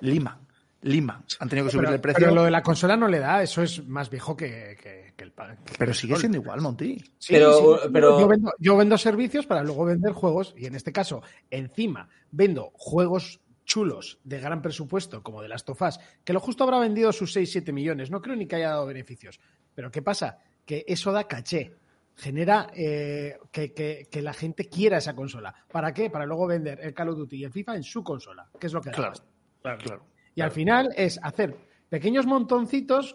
lima, 0.00 0.38
lima. 0.82 1.22
Han 1.38 1.48
tenido 1.48 1.66
que 1.66 1.72
subir 1.72 1.84
Pero, 1.84 1.94
el 1.94 2.00
precio, 2.00 2.16
pero 2.18 2.30
pero, 2.30 2.34
lo 2.40 2.44
de 2.44 2.50
la 2.50 2.62
consola 2.62 2.96
no 2.96 3.08
le 3.08 3.18
da, 3.18 3.42
eso 3.42 3.62
es 3.62 3.86
más 3.86 4.08
viejo 4.08 4.34
que, 4.36 4.76
que- 4.82 5.12
que 5.16 5.24
el 5.24 5.32
pa- 5.32 5.54
que 5.56 5.84
el 5.84 5.94
sigue 5.94 6.16
siendo 6.16 6.38
igual, 6.38 6.60
Monty. 6.62 6.98
Sí, 7.18 7.34
Pero- 7.34 7.78
sí, 7.78 7.88
pero- 7.92 8.20
Yo, 8.20 8.28
vendo, 8.28 8.52
yo 8.58 8.76
vendo 8.76 8.96
servicios 8.98 9.46
para 9.46 9.62
luego 9.62 9.84
vender 9.84 10.12
juegos 10.12 10.54
y 10.56 10.64
en 10.66 10.74
este 10.76 10.92
caso, 10.92 11.22
encima, 11.50 12.08
vendo 12.30 12.70
juegos 12.74 13.40
chulos 13.66 14.18
de 14.24 14.40
gran 14.40 14.62
presupuesto 14.62 15.22
como 15.22 15.42
de 15.42 15.48
Last 15.48 15.68
of 15.68 15.82
Us, 15.82 15.98
que 16.24 16.32
lo 16.32 16.40
justo 16.40 16.64
habrá 16.64 16.78
vendido 16.78 17.12
sus 17.12 17.36
6-7 17.36 17.72
millones, 17.72 18.10
no 18.10 18.22
creo 18.22 18.34
ni 18.36 18.46
que 18.46 18.56
haya 18.56 18.70
dado 18.70 18.86
beneficios. 18.86 19.38
Pero 19.74 19.90
¿qué 19.90 20.00
pasa? 20.00 20.38
Que 20.64 20.84
eso 20.88 21.12
da 21.12 21.24
caché, 21.28 21.74
genera 22.14 22.68
eh, 22.74 23.36
que, 23.52 23.74
que- 23.74 24.08
que 24.10 24.22
la 24.22 24.32
gente 24.32 24.68
quiera 24.70 24.96
esa 24.98 25.14
consola. 25.14 25.54
¿Para 25.70 25.92
qué? 25.92 26.08
Para 26.08 26.24
luego 26.24 26.46
vender 26.46 26.78
el 26.80 26.94
Call 26.94 27.10
of 27.10 27.18
Duty 27.18 27.36
y 27.36 27.44
el 27.44 27.52
FIFA 27.52 27.76
en 27.76 27.82
su 27.82 28.02
consola, 28.02 28.48
que 28.58 28.68
es 28.68 28.72
lo 28.72 28.80
que 28.80 28.88
da 28.90 28.96
Claro, 28.96 29.10
pasta. 29.12 29.26
Claro. 29.60 29.78
claro. 29.82 30.06
Y 30.34 30.40
al 30.40 30.50
final 30.50 30.92
es 30.96 31.18
hacer 31.22 31.54
pequeños 31.88 32.24
montoncitos, 32.26 33.14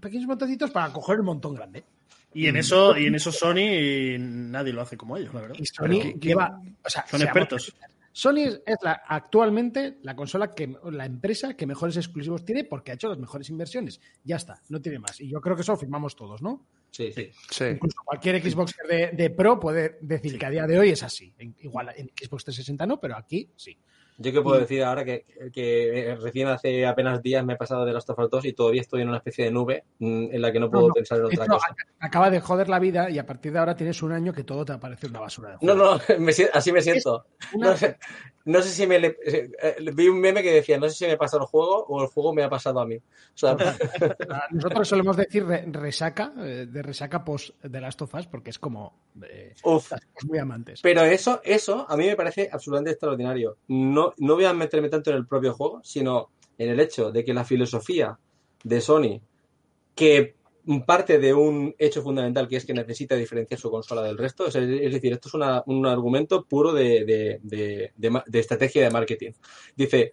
pequeños 0.00 0.26
montoncitos 0.26 0.70
para 0.70 0.92
coger 0.92 1.16
el 1.16 1.22
montón 1.24 1.54
grande. 1.54 1.84
Y 2.34 2.46
en 2.46 2.56
eso, 2.56 2.96
y 2.96 3.06
en 3.06 3.14
eso 3.14 3.32
Sony 3.32 4.18
nadie 4.18 4.72
lo 4.72 4.82
hace 4.82 4.96
como 4.96 5.16
ellos, 5.16 5.32
la 5.34 5.40
verdad. 5.40 5.56
Y 5.58 5.66
Sony 5.66 5.88
¿qué- 6.00 6.18
qué- 6.20 6.28
lleva. 6.28 6.60
O 6.84 6.88
sea, 6.90 7.04
Son 7.06 7.20
expertos. 7.22 7.74
Sony 8.18 8.48
es, 8.66 8.78
la, 8.82 9.00
actualmente 9.06 9.98
la 10.02 10.16
consola 10.16 10.52
que 10.52 10.76
la 10.90 11.06
empresa 11.06 11.54
que 11.54 11.68
mejores 11.68 11.96
exclusivos 11.96 12.44
tiene 12.44 12.64
porque 12.64 12.90
ha 12.90 12.94
hecho 12.94 13.08
las 13.08 13.18
mejores 13.18 13.48
inversiones. 13.48 14.00
Ya 14.24 14.34
está, 14.34 14.60
no 14.70 14.80
tiene 14.80 14.98
más. 14.98 15.20
Y 15.20 15.28
yo 15.28 15.40
creo 15.40 15.54
que 15.54 15.62
eso 15.62 15.70
lo 15.70 15.78
firmamos 15.78 16.16
todos, 16.16 16.42
¿no? 16.42 16.66
Sí, 16.90 17.12
sí. 17.12 17.30
Sí. 17.48 17.64
Incluso 17.66 18.00
cualquier 18.04 18.42
Xbox 18.42 18.74
de, 18.88 19.12
de 19.12 19.30
Pro 19.30 19.60
puede 19.60 19.98
decir 20.00 20.36
que 20.36 20.46
a 20.46 20.50
día 20.50 20.66
de 20.66 20.80
hoy 20.80 20.90
es 20.90 21.04
así. 21.04 21.32
Igual 21.60 21.94
en 21.96 22.08
Xbox 22.08 22.42
360 22.46 22.86
no, 22.86 22.98
pero 22.98 23.16
aquí 23.16 23.52
sí. 23.54 23.78
Yo 24.20 24.32
que 24.32 24.42
puedo 24.42 24.58
decir 24.58 24.82
ahora 24.82 25.04
que, 25.04 25.24
que 25.52 26.16
recién 26.20 26.48
hace 26.48 26.84
apenas 26.84 27.22
días 27.22 27.44
me 27.44 27.52
he 27.52 27.56
pasado 27.56 27.84
de 27.84 27.92
Last 27.92 28.10
of 28.10 28.18
Us 28.18 28.28
2 28.30 28.44
y 28.46 28.52
todavía 28.52 28.80
estoy 28.80 29.02
en 29.02 29.08
una 29.08 29.18
especie 29.18 29.44
de 29.44 29.52
nube 29.52 29.84
mm, 30.00 30.34
en 30.34 30.42
la 30.42 30.50
que 30.50 30.58
no 30.58 30.68
puedo 30.68 30.82
No, 30.82 30.88
no. 30.88 30.94
pensar 30.94 31.18
en 31.18 31.26
otra 31.26 31.44
Esto 31.44 31.54
cosa. 31.54 31.66
ac- 31.68 31.86
acaba 32.00 32.28
de 32.30 32.40
joder 32.40 32.68
la 32.68 32.80
vida 32.80 33.10
y 33.10 33.18
a 33.20 33.24
partir 33.26 33.52
de 33.52 33.60
ahora 33.60 33.76
tienes 33.76 34.02
un 34.02 34.10
año 34.10 34.32
que 34.32 34.42
todo 34.42 34.64
te 34.64 34.72
va 34.72 34.76
a 34.78 34.80
parecer 34.80 35.10
una 35.10 35.20
basura 35.20 35.50
de 35.50 35.58
No, 35.64 35.74
no, 35.76 36.00
me 36.18 36.32
así 36.52 36.72
me 36.72 36.82
siento. 36.82 37.26
Una- 37.54 37.74
No. 37.80 37.94
No 38.48 38.62
sé 38.62 38.70
si 38.70 38.86
me 38.86 38.98
le- 38.98 39.16
eh, 39.26 39.50
eh, 39.62 39.76
vi 39.92 40.08
un 40.08 40.18
meme 40.20 40.42
que 40.42 40.50
decía, 40.50 40.78
no 40.78 40.88
sé 40.88 40.94
si 40.94 41.06
me 41.06 41.18
pasa 41.18 41.36
el 41.36 41.42
juego 41.44 41.84
o 41.86 42.02
el 42.02 42.08
juego 42.08 42.32
me 42.32 42.42
ha 42.42 42.48
pasado 42.48 42.80
a 42.80 42.86
mí. 42.86 42.96
O 42.96 43.02
sea, 43.34 43.54
Nosotros 44.50 44.88
solemos 44.88 45.16
decir 45.18 45.44
re- 45.44 45.66
resaca, 45.70 46.32
eh, 46.38 46.66
de 46.68 46.82
resaca 46.82 47.22
post 47.24 47.50
de 47.62 47.80
Last 47.80 48.00
of 48.02 48.14
Us, 48.14 48.26
porque 48.26 48.50
es 48.50 48.58
como 48.58 48.98
uf. 49.64 49.92
muy 50.26 50.38
amantes. 50.38 50.80
Pero 50.82 51.02
eso, 51.02 51.40
eso 51.44 51.84
a 51.88 51.96
mí 51.96 52.06
me 52.06 52.16
parece 52.16 52.48
absolutamente 52.50 52.92
extraordinario. 52.92 53.58
No, 53.68 54.14
no 54.16 54.34
voy 54.34 54.46
a 54.46 54.54
meterme 54.54 54.88
tanto 54.88 55.10
en 55.10 55.16
el 55.16 55.26
propio 55.26 55.52
juego, 55.52 55.80
sino 55.84 56.30
en 56.56 56.70
el 56.70 56.80
hecho 56.80 57.12
de 57.12 57.24
que 57.24 57.34
la 57.34 57.44
filosofía 57.44 58.18
de 58.64 58.80
Sony, 58.80 59.20
que 59.94 60.36
parte 60.84 61.18
de 61.18 61.32
un 61.32 61.74
hecho 61.78 62.02
fundamental 62.02 62.46
que 62.46 62.56
es 62.56 62.66
que 62.66 62.74
necesita 62.74 63.14
diferenciar 63.16 63.58
su 63.58 63.70
consola 63.70 64.02
del 64.02 64.18
resto, 64.18 64.46
es, 64.46 64.52
decir, 64.54 65.12
esto 65.12 65.28
es 65.28 65.34
una- 65.34 65.62
un 65.66 65.86
argumento 65.86 66.44
puro 66.44 66.72
de, 66.72 67.04
de- 67.06 67.40
de- 67.42 68.38
estrategia 68.38 68.82
de 68.84 68.90
marketing. 68.90 69.32
Dice, 69.76 70.12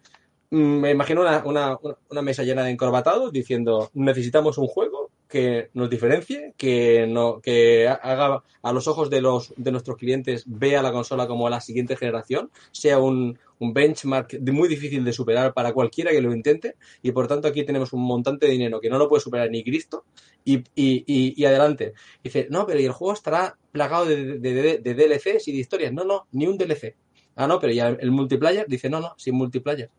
mm, 0.51 0.57
me 0.57 0.91
imagino 0.91 1.21
una, 1.21 1.43
una- 1.45 1.77
una- 2.09 2.21
mesa 2.21 2.43
llena 2.43 2.63
de 2.63 2.71
encorbatados 2.71 3.31
diciendo, 3.33 3.89
necesitamos 3.93 4.57
un 4.57 4.67
juego 4.67 5.11
que 5.27 5.69
nos 5.73 5.89
diferencie, 5.89 6.53
que, 6.55 7.05
no, 7.07 7.41
que 7.41 7.87
haga 7.89 8.43
a 8.61 8.71
los 8.71 8.87
ojos 8.87 9.09
de, 9.09 9.21
los, 9.21 9.53
de 9.57 9.71
nuestros 9.71 9.97
clientes, 9.97 10.43
vea 10.47 10.81
la 10.81 10.91
consola 10.93 11.27
como 11.27 11.49
la 11.49 11.59
siguiente 11.59 11.97
generación, 11.97 12.51
sea 12.71 12.99
un, 12.99 13.37
un 13.59 13.73
benchmark 13.73 14.39
muy 14.51 14.69
difícil 14.69 15.03
de 15.03 15.11
superar 15.11 15.53
para 15.53 15.73
cualquiera 15.73 16.11
que 16.11 16.21
lo 16.21 16.33
intente, 16.33 16.75
y 17.01 17.11
por 17.11 17.27
tanto 17.27 17.47
aquí 17.47 17.63
tenemos 17.65 17.91
un 17.91 18.03
montante 18.03 18.45
de 18.45 18.51
dinero 18.53 18.79
que 18.79 18.89
no 18.89 18.97
lo 18.99 19.09
puede 19.09 19.21
superar 19.21 19.49
ni 19.49 19.63
Cristo, 19.63 20.05
y, 20.45 20.57
y, 20.75 21.33
y, 21.41 21.45
adelante. 21.45 21.93
Dice, 22.23 22.47
no, 22.51 22.65
pero 22.65 22.79
y 22.79 22.85
el 22.85 22.91
juego 22.91 23.13
estará 23.13 23.57
plagado 23.71 24.05
de, 24.05 24.37
de, 24.39 24.79
de- 24.79 24.93
DLCs 24.93 25.47
y 25.47 25.51
de 25.51 25.57
historias. 25.57 25.91
No, 25.91 26.05
no, 26.05 26.27
ni 26.31 26.45
un 26.47 26.57
DLC. 26.57 26.95
Ah, 27.35 27.47
no, 27.47 27.59
pero 27.59 27.73
ya 27.73 27.89
el 27.89 28.11
multiplayer, 28.11 28.67
dice, 28.67 28.89
no, 28.89 29.01
no, 29.01 29.15
sin 29.17 29.35
multiplayer. 29.35 29.89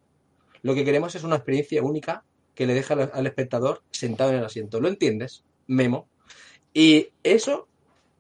Lo 0.62 0.74
que 0.74 0.84
queremos 0.84 1.14
es 1.16 1.24
una 1.24 1.36
experiencia 1.36 1.82
única 1.82 2.24
que 2.55 2.66
le 2.66 2.74
deja 2.74 2.94
al, 2.94 3.26
espectador 3.26 3.82
sentado 3.90 4.30
en 4.30 4.36
el 4.36 4.44
asiento. 4.44 4.80
¿Lo 4.80 4.88
entiendes? 4.88 5.44
Memo. 5.66 6.09
Y 6.72 7.09
eso, 7.22 7.68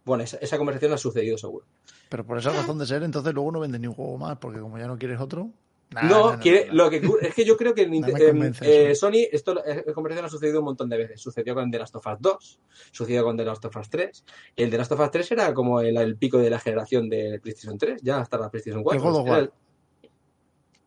bueno, 0.04 0.24
esa, 0.24 0.36
esa 0.38 0.58
conversación 0.58 0.92
ha 0.92 0.98
sucedido 0.98 1.38
seguro. 1.38 1.64
Pero 2.08 2.24
por 2.24 2.38
esa 2.38 2.50
razón 2.50 2.78
de 2.78 2.86
ser, 2.86 3.02
entonces 3.02 3.32
luego 3.32 3.52
no 3.52 3.60
vendes 3.60 3.80
ni 3.80 3.86
un 3.86 3.94
juego 3.94 4.18
más, 4.18 4.36
porque 4.38 4.60
como 4.60 4.78
ya 4.78 4.86
no 4.86 4.98
quieres 4.98 5.20
otro. 5.20 5.50
Nah, 5.90 6.02
no, 6.02 6.38
quiere, 6.40 6.66
nah. 6.66 6.74
lo 6.74 6.90
que 6.90 7.00
es 7.22 7.32
que 7.34 7.44
yo 7.44 7.56
creo 7.56 7.72
que 7.72 7.82
eh, 8.62 8.90
eso. 8.90 9.06
Sony, 9.06 9.18
esto 9.30 9.54
la 9.54 9.62
conversación 9.94 10.26
ha 10.26 10.28
sucedido 10.28 10.58
un 10.58 10.64
montón 10.66 10.88
de 10.88 10.96
veces. 10.98 11.20
Sucedió 11.20 11.54
con 11.54 11.70
The 11.70 11.78
Last 11.78 11.94
of 11.94 12.06
Us 12.06 12.16
2, 12.20 12.60
sucedió 12.90 13.22
con 13.22 13.36
The 13.36 13.44
Last 13.44 13.64
of 13.66 13.76
Us 13.76 13.88
3. 13.88 14.24
El 14.56 14.70
The 14.70 14.78
Last 14.78 14.92
of 14.92 15.00
Us 15.00 15.10
3 15.12 15.32
era 15.32 15.54
como 15.54 15.80
el, 15.80 15.96
el 15.96 16.16
pico 16.16 16.38
de 16.38 16.50
la 16.50 16.58
generación 16.58 17.08
de 17.08 17.38
PlayStation 17.40 17.78
3, 17.78 18.00
ya 18.02 18.18
hasta 18.18 18.36
la 18.36 18.50
PlayStation 18.50 18.82
4. 18.82 19.00
El 19.00 19.06
God 19.12 19.20
of 19.20 19.26
Era 19.26 19.32
War. 19.36 19.42
el- 19.42 19.52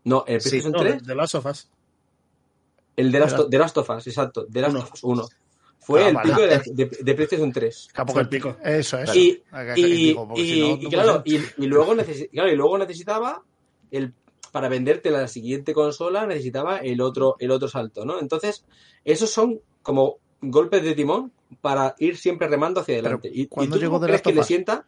No, 0.04 0.24
el 0.28 0.42
Sí, 0.42 0.50
PlayStation 0.50 0.72
No, 0.74 0.80
3, 0.90 1.04
de 1.08 1.16
Last 1.16 1.36
of 1.36 1.46
Us. 1.46 1.70
el 2.98 3.12
The 3.12 3.20
Last, 3.20 3.38
The 3.50 3.58
Last- 3.58 3.74
The 3.76 3.80
of 3.80 3.90
Us, 3.92 4.08
exacto, 4.08 4.48
The 4.52 4.62
Last 4.62 4.74
Uno. 4.74 4.84
of 4.84 4.94
Us 4.94 5.04
1. 5.04 5.28
Fue 5.82 6.04
Ah, 6.04 6.10
el 6.10 6.14
vale. 6.16 6.30
pico 6.30 6.42
de, 6.42 6.62
de- 6.86 6.98
de 7.04 7.14
PlayStation 7.16 7.52
3. 7.54 7.88
Capo 7.94 8.12
Fue 8.14 8.22
que- 8.22 8.24
el 8.24 8.30
pico. 8.30 8.58
Eso, 8.64 8.98
eso. 9.00 9.14
Y, 9.18 9.42
no, 9.54 10.76
no 10.76 10.90
claro, 10.90 11.24
y 11.26 11.66
luego 11.68 12.78
necesitaba 12.78 13.42
el 13.90 14.14
para 14.50 14.70
venderte 14.70 15.12
la 15.12 15.28
siguiente 15.28 15.74
consola 15.74 16.26
necesitaba 16.26 16.78
el 16.78 17.02
otro 17.02 17.36
el 17.40 17.52
otro 17.52 17.68
salto, 17.68 18.06
¿no? 18.06 18.20
Entonces, 18.20 18.66
esos 19.04 19.30
son 19.30 19.62
como 19.82 20.18
golpes 20.42 20.84
de 20.84 20.96
timón 20.96 21.32
para 21.62 21.96
ir 22.00 22.18
siempre 22.18 22.48
remando 22.48 22.82
hacia 22.82 22.96
adelante. 22.96 23.30
¿Y, 23.34 23.44
y 23.44 23.48
¿cuándo 23.48 23.76
tú 23.76 23.82
llegó 23.82 24.00
que 24.00 24.34
le 24.34 24.40
Us? 24.40 24.46
sienta? 24.46 24.86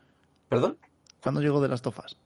¿Perdón? 0.49 0.77
¿Cuándo 1.21 1.41
llegó 1.41 1.61
de 1.61 1.69
las 1.69 1.81
tofas? 1.81 2.17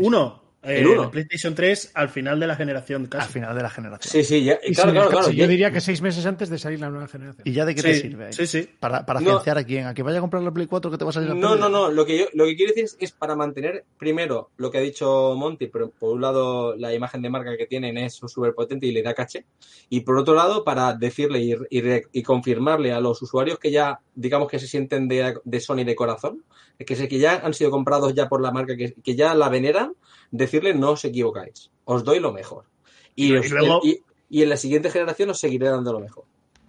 Uno. 0.00 0.47
Eh, 0.62 0.80
El 0.82 1.10
PlayStation 1.10 1.54
3 1.54 1.92
al 1.94 2.08
final 2.08 2.40
de 2.40 2.46
la 2.46 2.56
generación 2.56 3.02
Al 3.04 3.08
casi. 3.08 3.32
final 3.34 3.54
de 3.56 3.62
la 3.62 3.70
generación. 3.70 4.10
Sí, 4.12 4.24
sí, 4.24 4.44
ya, 4.44 4.58
Y 4.64 4.74
claro, 4.74 4.92
claro, 5.08 5.26
yo 5.30 5.32
ya- 5.32 5.46
diría 5.46 5.70
que 5.70 5.80
seis 5.80 6.02
meses 6.02 6.26
antes 6.26 6.50
de 6.50 6.58
salir 6.58 6.80
la 6.80 6.90
nueva 6.90 7.06
generación. 7.06 7.42
¿Y 7.46 7.52
ya 7.52 7.64
de 7.64 7.74
qué 7.74 7.80
Sí, 7.82 7.86
te 7.88 7.94
sirve? 8.00 8.26
ahí? 8.26 8.32
sí, 8.32 8.46
sí. 8.46 8.68
¿Para, 8.80 9.06
para 9.06 9.20
No. 9.20 9.38
a 9.38 9.64
quién? 9.64 9.86
¿A 9.86 9.94
que 9.94 10.02
vaya 10.02 10.18
a 10.18 10.20
comprar 10.20 10.42
la 10.42 10.50
Play 10.52 10.66
4 10.66 10.90
que 10.90 10.98
te 10.98 11.04
va 11.04 11.10
a 11.10 11.12
salir 11.12 11.28
la 11.28 11.34
No, 11.36 11.54
no, 11.56 11.68
no. 11.68 11.90
Lo 11.90 12.04
que 12.04 12.18
yo, 12.18 12.24
lo 12.34 12.44
que 12.46 12.56
quiero 12.56 12.70
decir 12.70 12.84
es, 12.84 12.96
es 13.00 13.12
para 13.12 13.36
mantener 13.36 13.84
primero 13.98 14.50
lo 14.56 14.70
que 14.70 14.78
ha 14.78 14.80
dicho 14.80 15.34
Monty, 15.36 15.68
pero 15.68 15.90
por 15.90 16.14
un 16.14 16.20
lado 16.20 16.74
la 16.76 16.92
imagen 16.92 17.22
de 17.22 17.30
marca 17.30 17.56
que 17.56 17.66
tienen 17.66 17.96
es 17.98 18.14
súper 18.14 18.52
potente 18.54 18.86
y 18.86 18.92
le 18.92 19.02
da 19.02 19.14
caché. 19.14 19.44
Y 19.88 20.00
por 20.00 20.18
otro 20.18 20.34
lado, 20.34 20.64
para 20.64 20.92
decirle 20.94 21.40
y, 21.40 21.54
y 21.70 21.80
re- 21.80 22.06
y 22.12 22.22
confirmarle 22.22 22.92
a 22.92 23.00
los 23.00 23.22
usuarios 23.22 23.58
que 23.58 23.70
ya, 23.70 24.00
digamos 24.14 24.48
que 24.48 24.58
se 24.58 24.66
sienten 24.66 25.06
de, 25.08 25.34
de 25.44 25.60
Sony 25.60 25.84
de 25.84 25.94
corazón, 25.94 26.42
que, 26.86 26.96
se, 26.96 27.08
que 27.08 27.18
ya 27.18 27.36
han 27.44 27.54
sido 27.54 27.70
comprados 27.70 28.14
ya 28.14 28.28
por 28.28 28.40
la 28.40 28.50
marca, 28.52 28.76
que, 28.76 28.94
que 28.94 29.14
ya 29.16 29.34
la 29.34 29.48
veneran, 29.48 29.94
decirle 30.30 30.74
no 30.74 30.92
os 30.92 31.04
equivocáis, 31.04 31.70
os 31.84 32.04
doy 32.04 32.20
lo 32.20 32.32
mejor. 32.32 32.64
Y, 33.14 33.32
Y 33.32 33.36
os- 33.36 33.50
luego- 33.50 33.80
y- 33.82 34.02
y 34.30 34.42
en 34.42 34.50
la 34.50 34.56
siguiente 34.56 34.90
generación 34.90 35.30
os 35.30 35.40
seguiré 35.40 35.68
dando 35.68 35.92
lo 35.92 36.00
mejor. 36.00 36.24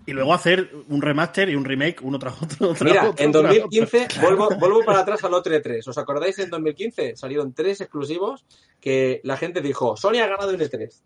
Y 0.05 0.12
luego 0.14 0.34
hacer 0.34 0.72
un 0.88 1.01
remaster 1.01 1.49
y 1.49 1.55
un 1.55 1.66
remake 1.66 1.99
uno 2.01 2.18
tras 2.18 2.41
otro. 2.41 2.70
tras 2.74 2.82
Mira, 2.82 3.10
otro, 3.10 3.24
en 3.24 3.32
tras 3.32 3.43
2015, 3.43 4.07
vuelvo, 4.22 4.49
vuelvo 4.60 4.84
para 4.84 4.99
atrás 5.01 5.24
al 5.24 5.34
otro 5.36 5.53
E3. 5.53 5.88
¿Os 5.88 5.97
acordáis? 5.99 6.39
En 6.39 6.49
2015 6.49 7.16
salieron 7.16 7.53
tres 7.53 7.82
exclusivos 7.82 8.45
que 8.80 9.22
la 9.24 9.38
gente 9.38 9.62
dijo, 9.62 9.95
Sony 9.97 10.16
ha 10.24 10.28
ganado 10.28 10.49
el 10.49 10.60
E3. 10.60 11.03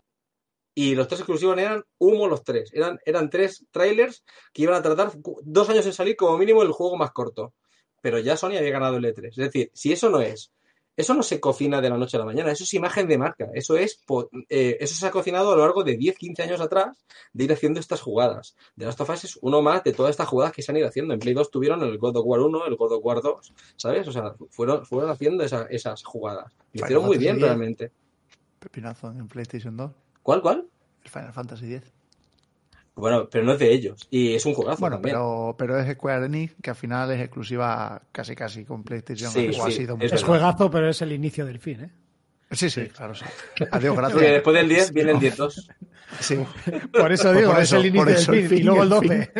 Y 0.76 0.94
los 0.94 1.06
tres 1.06 1.20
exclusivos 1.20 1.58
eran 1.58 1.84
humo 1.98 2.26
los 2.28 2.42
tres. 2.44 2.70
Eran, 2.72 2.98
eran 3.04 3.28
tres 3.30 3.66
trailers 3.70 4.24
que 4.52 4.62
iban 4.62 4.74
a 4.76 4.82
tratar 4.82 5.12
dos 5.42 5.68
años 5.68 5.84
en 5.86 5.92
salir 5.92 6.16
como 6.16 6.38
mínimo 6.38 6.62
el 6.62 6.72
juego 6.72 6.96
más 6.96 7.10
corto. 7.12 7.52
Pero 8.04 8.18
ya 8.18 8.36
Sony 8.36 8.58
había 8.58 8.70
ganado 8.70 8.98
el 8.98 9.04
E3. 9.06 9.28
Es 9.30 9.36
decir, 9.36 9.70
si 9.72 9.90
eso 9.90 10.10
no 10.10 10.20
es, 10.20 10.52
eso 10.94 11.14
no 11.14 11.22
se 11.22 11.40
cocina 11.40 11.80
de 11.80 11.88
la 11.88 11.96
noche 11.96 12.18
a 12.18 12.20
la 12.20 12.26
mañana, 12.26 12.52
eso 12.52 12.64
es 12.64 12.74
imagen 12.74 13.08
de 13.08 13.16
marca. 13.16 13.48
Eso 13.54 13.78
es, 13.78 13.96
po- 14.06 14.28
eh, 14.50 14.76
eso 14.78 14.94
se 14.94 15.06
ha 15.06 15.10
cocinado 15.10 15.52
a 15.52 15.56
lo 15.56 15.62
largo 15.62 15.82
de 15.84 15.96
10, 15.96 16.18
15 16.18 16.42
años 16.42 16.60
atrás 16.60 17.02
de 17.32 17.44
ir 17.44 17.52
haciendo 17.54 17.80
estas 17.80 18.02
jugadas. 18.02 18.56
The 18.76 18.84
Last 18.84 19.00
of 19.00 19.08
Us 19.08 19.24
es 19.24 19.38
uno 19.40 19.62
más 19.62 19.82
de 19.84 19.94
todas 19.94 20.10
estas 20.10 20.28
jugadas 20.28 20.52
que 20.52 20.60
se 20.60 20.70
han 20.70 20.76
ido 20.76 20.86
haciendo. 20.86 21.14
En 21.14 21.20
Play 21.20 21.32
2 21.32 21.50
tuvieron 21.50 21.82
el 21.82 21.96
God 21.96 22.16
of 22.18 22.26
War 22.26 22.40
1, 22.40 22.66
el 22.66 22.76
God 22.76 22.92
of 22.92 23.00
War 23.02 23.22
2, 23.22 23.54
¿sabes? 23.76 24.06
O 24.06 24.12
sea, 24.12 24.34
fueron, 24.50 24.84
fueron 24.84 25.08
haciendo 25.10 25.42
esa- 25.44 25.66
esas 25.70 26.04
jugadas. 26.04 26.52
Lo 26.74 26.80
hicieron 26.84 27.04
muy 27.06 27.16
bien 27.16 27.36
realmente. 27.46 27.90
Pepinazo 28.60 29.08
en 29.12 29.28
PlayStation 29.28 29.74
2. 29.78 29.90
¿Cuál, 30.22 30.42
cuál? 30.42 30.68
El 31.02 31.10
Final 31.10 31.32
Fantasy 31.32 31.74
X. 31.74 31.93
Bueno, 32.96 33.28
pero 33.28 33.44
no 33.44 33.52
es 33.54 33.58
de 33.58 33.72
ellos. 33.72 34.06
Y 34.10 34.34
es 34.34 34.46
un 34.46 34.54
juegazo 34.54 34.78
Bueno, 34.80 34.96
también. 34.96 35.14
pero, 35.16 35.54
pero 35.58 35.78
es 35.78 35.92
Square 35.96 36.26
Enix, 36.26 36.54
que 36.62 36.70
al 36.70 36.76
final 36.76 37.10
es 37.10 37.20
exclusiva 37.20 38.00
casi 38.12 38.36
casi 38.36 38.64
con 38.64 38.84
PlayStation. 38.84 39.30
Sí, 39.32 39.50
o 39.58 39.64
ha 39.64 39.70
sí, 39.70 39.76
sido 39.78 39.96
es 40.00 40.12
Es 40.12 40.22
juegazo, 40.22 40.70
pero 40.70 40.88
es 40.88 41.02
el 41.02 41.12
inicio 41.12 41.44
del 41.44 41.58
fin, 41.58 41.80
¿eh? 41.80 41.90
Sí, 42.52 42.70
sí, 42.70 42.86
claro, 42.86 43.14
sí. 43.16 43.24
Adiós, 43.72 43.94
Porque 43.96 44.12
gracias. 44.12 44.32
después 44.34 44.54
del 44.56 44.68
10 44.68 44.92
viene 44.92 45.10
el 45.12 45.16
10-2. 45.18 45.66
Sí. 46.20 46.36
Por 46.92 47.10
eso 47.10 47.24
Pues 47.24 47.36
digo, 47.38 47.50
por 47.50 47.60
es 47.60 47.64
eso, 47.68 47.76
el 47.78 47.86
inicio 47.86 48.32
del 48.32 48.48
fin. 48.48 48.58
Y 48.58 48.62
luego 48.62 48.82
el 48.84 48.88
y 48.90 48.92
el 48.92 49.08
12. 49.08 49.30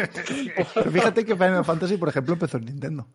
Pero 0.75 0.91
fíjate 0.91 1.25
que 1.25 1.35
Final 1.37 1.65
Fantasy, 1.65 1.97
por 1.97 2.09
ejemplo, 2.09 2.33
empezó 2.35 2.57
en 2.57 2.65
Nintendo, 2.65 3.07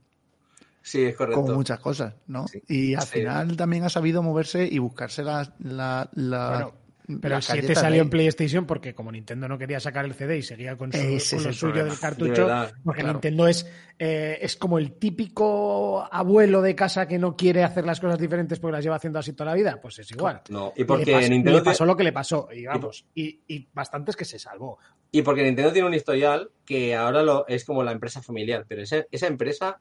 Sí, 0.82 1.04
es 1.04 1.16
correcto. 1.18 1.42
como 1.42 1.54
muchas 1.56 1.80
cosas, 1.80 2.14
¿no? 2.28 2.48
Sí. 2.48 2.62
Y 2.70 2.94
al 2.96 3.02
Sí. 3.04 3.20
final 3.20 3.58
también 3.58 3.84
ha 3.84 3.90
sabido 3.90 4.24
moverse 4.24 4.66
y 4.66 4.78
buscarse 4.80 5.24
la, 5.24 5.54
la, 5.60 6.10
la- 6.14 6.50
Bueno, 6.52 6.74
Pero 7.22 7.38
el 7.38 7.42
7 7.42 7.62
galletas 7.62 7.82
salió 7.82 8.02
en. 8.04 8.10
PlayStation 8.10 8.66
porque 8.66 8.94
como 8.94 9.12
Nintendo 9.12 9.48
no 9.48 9.58
quería 9.58 9.80
sacar 9.80 10.06
el 10.06 10.14
CD 10.14 10.38
y 10.38 10.42
seguía 10.44 10.76
con, 10.78 10.92
su, 10.92 11.00
con 11.00 11.08
lo 11.14 11.20
suyo 11.20 11.60
problema. 11.60 11.84
del 11.84 11.94
De 11.96 12.00
cartucho, 12.00 12.46
verdad. 12.46 12.74
porque 12.84 13.02
Claro. 13.02 13.14
Nintendo 13.14 13.48
es, 13.48 13.68
eh, 13.98 14.38
es 14.42 14.56
como 14.56 14.78
el 14.78 14.92
típico 14.94 16.08
abuelo 16.12 16.62
de 16.62 16.76
casa 16.76 17.08
que 17.08 17.18
no 17.18 17.36
quiere 17.36 17.64
hacer 17.64 17.86
las 17.86 18.00
cosas 18.00 18.20
diferentes 18.20 18.60
porque 18.60 18.74
las 18.74 18.84
lleva 18.84 18.98
haciendo 18.98 19.20
así 19.20 19.34
toda 19.34 19.52
la 19.52 19.56
vida, 19.56 19.80
pues 19.82 19.98
es 20.00 20.12
igual. 20.12 20.42
No, 20.50 20.72
y 20.76 20.80
le, 20.82 20.86
porque 20.86 21.14
pas- 21.16 21.30
Nintendo 21.30 21.58
le 21.60 21.64
pasó 21.64 21.86
lo 21.86 21.96
que 21.98 22.04
le 22.04 22.12
pasó, 22.14 22.48
y 22.54 22.66
vamos, 22.66 23.06
y, 23.16 23.42
y 23.48 23.68
bastantes 23.74 24.16
que 24.16 24.26
se 24.26 24.38
salvó. 24.38 24.78
Y 25.12 25.22
porque 25.24 25.44
Nintendo 25.44 25.72
tiene 25.74 25.88
un 25.88 25.94
historial 25.96 26.52
que 26.66 26.96
ahora 26.96 27.24
lo, 27.24 27.48
es 27.48 27.66
como 27.66 27.84
la 27.84 27.92
empresa 27.92 28.22
familiar, 28.22 28.66
pero 28.68 28.84
esa, 28.84 29.04
esa 29.10 29.26
empresa 29.28 29.80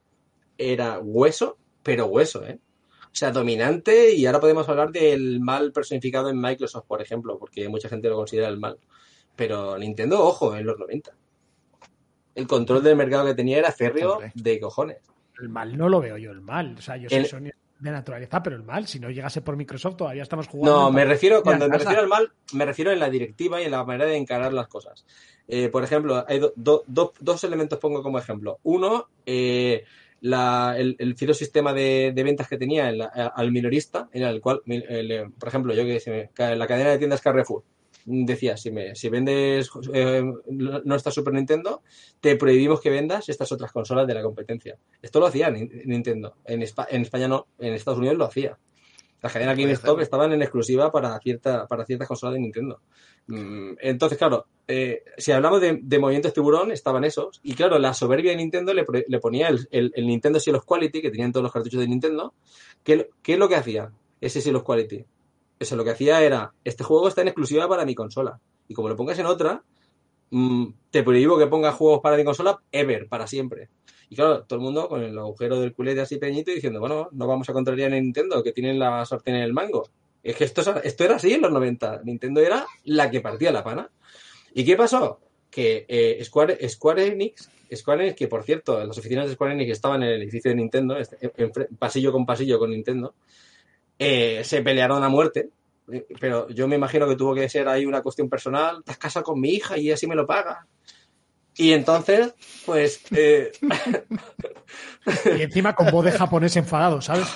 era 0.57 0.99
hueso, 0.99 1.59
pero 1.83 2.07
hueso, 2.07 2.47
¿eh? 2.47 2.59
Sea, 3.19 3.33
dominante 3.33 4.15
y 4.15 4.27
ahora 4.27 4.39
podemos 4.39 4.69
hablar 4.69 4.93
del 4.93 5.41
mal 5.41 5.73
personificado 5.73 6.29
en 6.31 6.41
Microsoft, 6.41 6.85
por 6.87 7.03
ejemplo, 7.03 7.37
porque 7.37 7.69
mucha 7.69 7.89
gente 7.89 8.09
lo 8.09 8.15
considera 8.15 8.47
el 8.47 8.59
mal. 8.61 8.79
Pero 9.35 9.77
Nintendo, 9.77 10.25
ojo, 10.25 10.55
en 10.55 10.65
los 10.65 10.79
90. 10.79 11.11
El 12.37 12.47
control 12.47 12.81
del 12.85 12.95
mercado 12.95 13.27
que 13.27 13.35
tenía 13.35 13.59
era 13.59 13.73
férreo 13.73 14.13
Hombre. 14.15 14.31
de 14.37 14.61
cojones. 14.61 14.99
El 15.41 15.49
mal 15.49 15.77
no 15.77 15.89
lo 15.89 16.01
veo 16.01 16.17
yo, 16.17 16.31
el 16.31 16.41
mal. 16.41 16.77
O 16.79 16.81
sea, 16.81 16.97
yo 16.97 17.09
soy 17.09 17.19
El- 17.19 17.27
Sony 17.27 17.51
de 17.81 17.91
naturaleza, 17.91 18.41
pero 18.41 18.55
el 18.55 18.63
mal, 18.63 18.87
si 18.87 19.01
no 19.01 19.11
llegase 19.11 19.41
por 19.41 19.57
Microsoft, 19.57 19.97
todavía 19.97 20.23
estamos 20.23 20.47
jugando. 20.47 20.79
No, 20.83 20.91
me 20.93 21.05
refiero, 21.05 21.43
cuando 21.43 21.69
me 21.69 21.77
refiero 21.79 22.01
al 22.01 22.09
mal, 22.09 22.33
me 22.53 22.65
refiero 22.65 22.93
en 22.93 23.01
la 23.01 23.11
directiva 23.11 23.61
y 23.61 23.65
en 23.65 23.73
la 23.73 23.83
manera 23.85 24.07
de 24.11 24.17
encarar 24.17 24.53
las 24.53 24.69
cosas. 24.69 25.05
Eh, 25.49 25.69
por 25.71 25.83
ejemplo, 25.83 26.25
hay 26.29 26.39
do- 26.39 26.53
do- 26.55 26.85
do- 26.87 27.13
dos 27.19 27.43
elementos 27.43 27.81
pongo 27.81 28.01
como 28.01 28.19
ejemplo. 28.21 28.59
Uno, 28.63 29.09
eh, 29.27 29.85
la- 30.21 30.75
el, 30.79 30.97
el 30.99 31.15
de, 31.73 32.13
ventas 32.25 32.49
que 32.49 32.59
tenía 32.59 32.89
en 32.89 32.99
la- 32.99 33.07
al 33.07 33.53
minorista, 33.53 34.09
en 34.13 34.23
el 34.25 34.41
cual, 34.41 34.61
el, 34.67 35.11
eh, 35.11 35.27
por 35.39 35.49
ejemplo, 35.49 35.75
yo 35.75 35.85
que 35.85 36.01
sé, 36.01 36.31
ca- 36.35 36.55
la 36.57 36.67
cadena 36.67 36.91
de 36.91 36.99
tiendas 36.99 37.21
Carrefour 37.21 37.63
decía, 38.11 38.57
si, 38.57 38.71
me, 38.71 38.95
si 38.95 39.09
vendes 39.11 39.69
eh, 39.93 40.23
nuestra 40.85 41.13
Super 41.13 41.35
Nintendo, 41.35 41.83
te 42.21 42.37
prohibimos 42.37 42.81
que 42.81 42.89
vendas 42.91 43.29
estas 43.29 43.53
otras 43.53 43.71
consolas 43.71 44.07
de 44.07 44.15
la 44.15 44.23
competencia. 44.23 44.77
Esto 45.03 45.21
lo 45.21 45.27
hacía 45.27 45.51
Nin- 45.51 45.85
Nintendo. 45.85 46.37
En, 46.47 46.63
en 46.63 47.03
España 47.03 47.29
no, 47.29 47.47
en 47.59 47.75
Estados 47.75 47.99
Unidos 47.99 48.17
lo 48.17 48.25
hacía. 48.25 48.57
Las 49.21 49.33
cadenas 49.33 49.57
GameStop 49.57 50.01
estaban 50.01 50.33
en 50.33 50.43
exclusiva 50.43 50.93
para, 50.93 51.19
cierta, 51.19 51.67
para 51.67 51.85
ciertas 51.85 52.07
consolas 52.07 52.35
de 52.35 52.41
Nintendo. 52.41 52.81
Mm, 53.27 53.73
Entonces, 53.81 54.17
claro, 54.17 54.47
eh, 54.67 55.03
si 55.17 55.33
hablamos 55.33 55.61
de, 55.61 55.81
de 55.83 55.99
movimientos 55.99 56.33
tiburón, 56.33 56.71
estaban 56.71 57.05
esos. 57.05 57.41
Y 57.43 57.55
claro, 57.55 57.79
la 57.79 57.95
soberbia 57.95 58.31
de 58.31 58.37
Nintendo 58.37 58.73
le, 58.73 58.85
le 59.07 59.19
ponía 59.19 59.49
el, 59.49 59.67
el, 59.71 59.93
el 59.95 60.07
Nintendo 60.07 60.39
Seal 60.39 60.57
of 60.57 60.65
Quality, 60.65 61.03
que 61.03 61.11
tenían 61.11 61.33
todos 61.33 61.43
los 61.43 61.53
cartuchos 61.53 61.81
de 61.81 61.89
Nintendo. 61.89 62.33
¿Qué, 62.85 63.11
qué 63.23 63.33
es 63.33 63.39
lo 63.39 63.49
que 63.49 63.57
hacía 63.57 63.91
ese 64.21 64.41
Seal 64.41 64.57
of 64.57 64.63
Quality? 64.65 65.05
Eso 65.59 65.75
lo 65.75 65.83
que 65.85 65.91
hacía 65.91 66.23
era, 66.23 66.53
este 66.63 66.85
juego 66.85 67.09
está 67.09 67.23
en 67.23 67.29
exclusiva 67.29 67.69
para 67.69 67.85
mi 67.85 67.95
consola. 67.97 68.39
Y 68.69 68.75
como 68.75 68.89
lo 68.89 68.95
pongas 68.95 69.19
en 69.19 69.27
otra, 69.27 69.65
mm, 70.31 70.67
te 70.91 71.03
prohíbo 71.03 71.37
que 71.39 71.49
pongas 71.49 71.75
juegos 71.75 72.01
para 72.01 72.17
mi 72.17 72.25
consola 72.25 72.61
ever, 72.71 73.09
para 73.09 73.27
siempre. 73.27 73.69
Y 74.11 74.17
claro, 74.17 74.45
todo 74.45 74.59
el 74.59 74.65
mundo 74.65 74.89
con 74.89 75.03
el 75.03 75.19
agujero 75.19 75.61
del 75.61 75.75
culete 75.75 76.01
así 76.01 76.17
pequeñito 76.17 76.51
diciendo, 76.51 76.81
bueno, 76.81 77.09
no 77.13 77.27
vamos 77.27 77.49
a 77.49 77.53
contrariar 77.53 77.93
a 77.93 77.97
Nintendo, 77.97 78.43
que 78.43 78.53
tienen 78.53 78.79
la 78.79 79.05
sartén 79.05 79.35
en 79.37 79.43
el 79.43 79.53
mango. 79.53 79.89
Es 80.23 80.37
que 80.37 80.45
esto, 80.45 80.63
es- 80.63 80.85
esto 80.85 81.05
era 81.05 81.17
así 81.17 81.33
en 81.33 81.43
los 81.43 81.53
90. 81.53 82.01
Nintendo 82.05 82.41
era 82.41 82.67
la 82.85 83.11
que 83.11 83.21
partía 83.21 83.53
la 83.53 83.63
pana. 83.65 83.91
¿Y 84.55 84.65
qué 84.65 84.77
pasó? 84.77 85.21
Que 85.51 85.85
eh, 85.89 86.25
Square, 86.25 86.67
Square 86.69 87.07
Enix, 87.07 87.51
Square 87.75 88.03
Enix, 88.05 88.17
que 88.17 88.29
por 88.29 88.43
cierto, 88.45 88.83
las 88.85 88.97
oficinas 88.99 89.27
de 89.29 89.35
Square 89.35 89.53
Enix 89.55 89.71
estaban 89.73 90.03
en 90.03 90.09
el 90.11 90.23
edificio 90.23 90.51
de 90.51 90.57
Nintendo, 90.57 90.97
este, 90.99 91.19
pasillo 91.79 92.11
con 92.13 92.25
pasillo 92.27 92.59
con 92.59 92.71
Nintendo, 92.71 93.15
eh, 93.99 94.43
se 94.45 94.63
pelearon 94.63 95.03
a 95.05 95.09
muerte. 95.09 95.51
Eh, 95.91 96.07
Pero 96.21 96.49
yo 96.51 96.69
me 96.69 96.77
imagino 96.77 97.09
que 97.09 97.17
tuvo 97.17 97.35
que 97.35 97.49
ser 97.49 97.69
ahí 97.69 97.87
una 97.87 98.03
cuestión 98.03 98.29
personal. 98.29 98.83
Te 98.85 98.93
has 98.93 98.99
casado 98.99 99.25
con 99.25 99.41
mi 99.41 99.51
hija 99.51 99.79
y 99.79 99.91
así 99.91 100.07
me 100.07 100.15
lo 100.15 100.27
paga. 100.27 100.67
Y 101.59 101.73
entonces, 101.73 102.35
pues. 102.65 103.01
eh, 103.11 103.53
Y 105.39 105.43
encima 105.43 105.75
con 105.75 105.91
voz 105.91 106.05
de 106.05 106.13
japonés 106.13 106.57
enfadado, 106.57 107.01
¿sabes? 107.01 107.27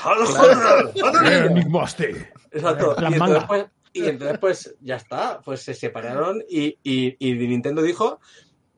Exacto. 2.50 2.94
Y 3.00 3.04
entonces, 3.14 3.44
pues, 3.48 3.66
y 3.94 4.04
entonces, 4.06 4.38
pues, 4.38 4.76
ya 4.80 4.96
está. 4.96 5.40
Pues 5.40 5.62
se 5.62 5.74
separaron 5.74 6.42
y, 6.48 6.78
y, 6.82 7.16
y 7.18 7.34
Nintendo 7.34 7.82
dijo, 7.82 8.20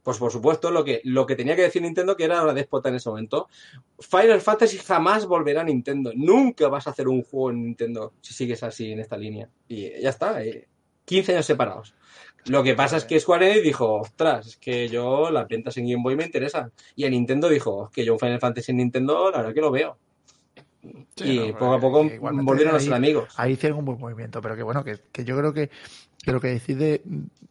pues 0.03 0.19
por 0.19 0.31
supuesto, 0.31 0.71
lo 0.71 0.85
que, 0.85 1.01
lo 1.05 1.27
que 1.27 1.35
tenía 1.35 1.57
que 1.57 1.63
decir 1.63 1.83
Nintendo, 1.83 2.17
que 2.17 2.25
era 2.25 2.45
la 2.45 2.53
déspota 2.55 2.89
en 2.89 2.97
ese 2.97 3.09
momento. 3.09 3.49
Final 3.99 4.41
Fantasy 4.41 4.79
jamás 4.79 5.27
volverá 5.27 5.63
a 5.63 5.65
Nintendo. 5.65 6.13
Nunca 6.15 6.69
vas 6.69 6.87
a 6.87 6.91
hacer 6.91 7.09
un 7.09 7.23
juego 7.23 7.51
en 7.51 7.63
Nintendo 7.65 8.13
si 8.21 8.33
sigues 8.35 8.63
así 8.63 8.93
en 8.93 9.01
esta 9.01 9.17
línea. 9.17 9.49
Y 9.67 10.01
ya 10.01 10.11
está. 10.11 10.43
eh, 10.45 10.69
15 11.05 11.33
años 11.33 11.47
separados. 11.47 11.95
Lo 12.47 12.63
que 12.63 12.75
pasa 12.75 12.99
es 12.99 13.05
que 13.05 13.19
Square 13.19 13.51
Enix 13.51 13.63
dijo, 13.65 14.01
ostras, 14.01 14.47
es 14.47 14.57
que 14.57 14.89
yo 14.89 15.31
las 15.31 15.49
ventas 15.49 15.77
en 15.79 15.89
Game 15.89 16.03
Boy 16.03 16.17
me 16.17 16.25
interesan. 16.25 16.73
Y 16.95 17.05
a 17.05 17.11
Nintendo 17.11 17.49
dijo, 17.49 17.87
es 17.87 17.91
que 17.91 18.05
yo 18.05 18.13
un 18.13 18.19
Final 18.19 18.41
Fantasy 18.41 18.73
en 18.73 18.79
Nintendo, 18.79 19.31
la 19.31 19.39
verdad 19.39 19.55
que 19.55 19.61
lo 19.61 19.71
veo. 19.71 19.97
Sí, 21.17 21.41
y 21.41 21.53
no, 21.53 21.59
poco 21.59 21.73
a 21.73 21.77
eh, 21.77 21.81
poco 21.81 22.05
igualmente 22.05 22.47
volvieron 22.47 22.77
a 22.77 22.81
ser 22.81 22.93
amigos. 22.93 23.33
Ahí 23.37 23.53
hicieron 23.53 23.79
un 23.79 23.85
buen 23.87 23.99
movimiento, 23.99 24.43
pero 24.43 24.57
que 24.57 24.63
bueno, 24.63 24.85
que, 24.85 24.99
que 25.11 25.25
yo 25.25 25.37
creo 25.39 25.55
que, 25.55 25.71
que 26.23 26.33
lo 26.33 26.41
que 26.41 26.49
decide 26.49 27.03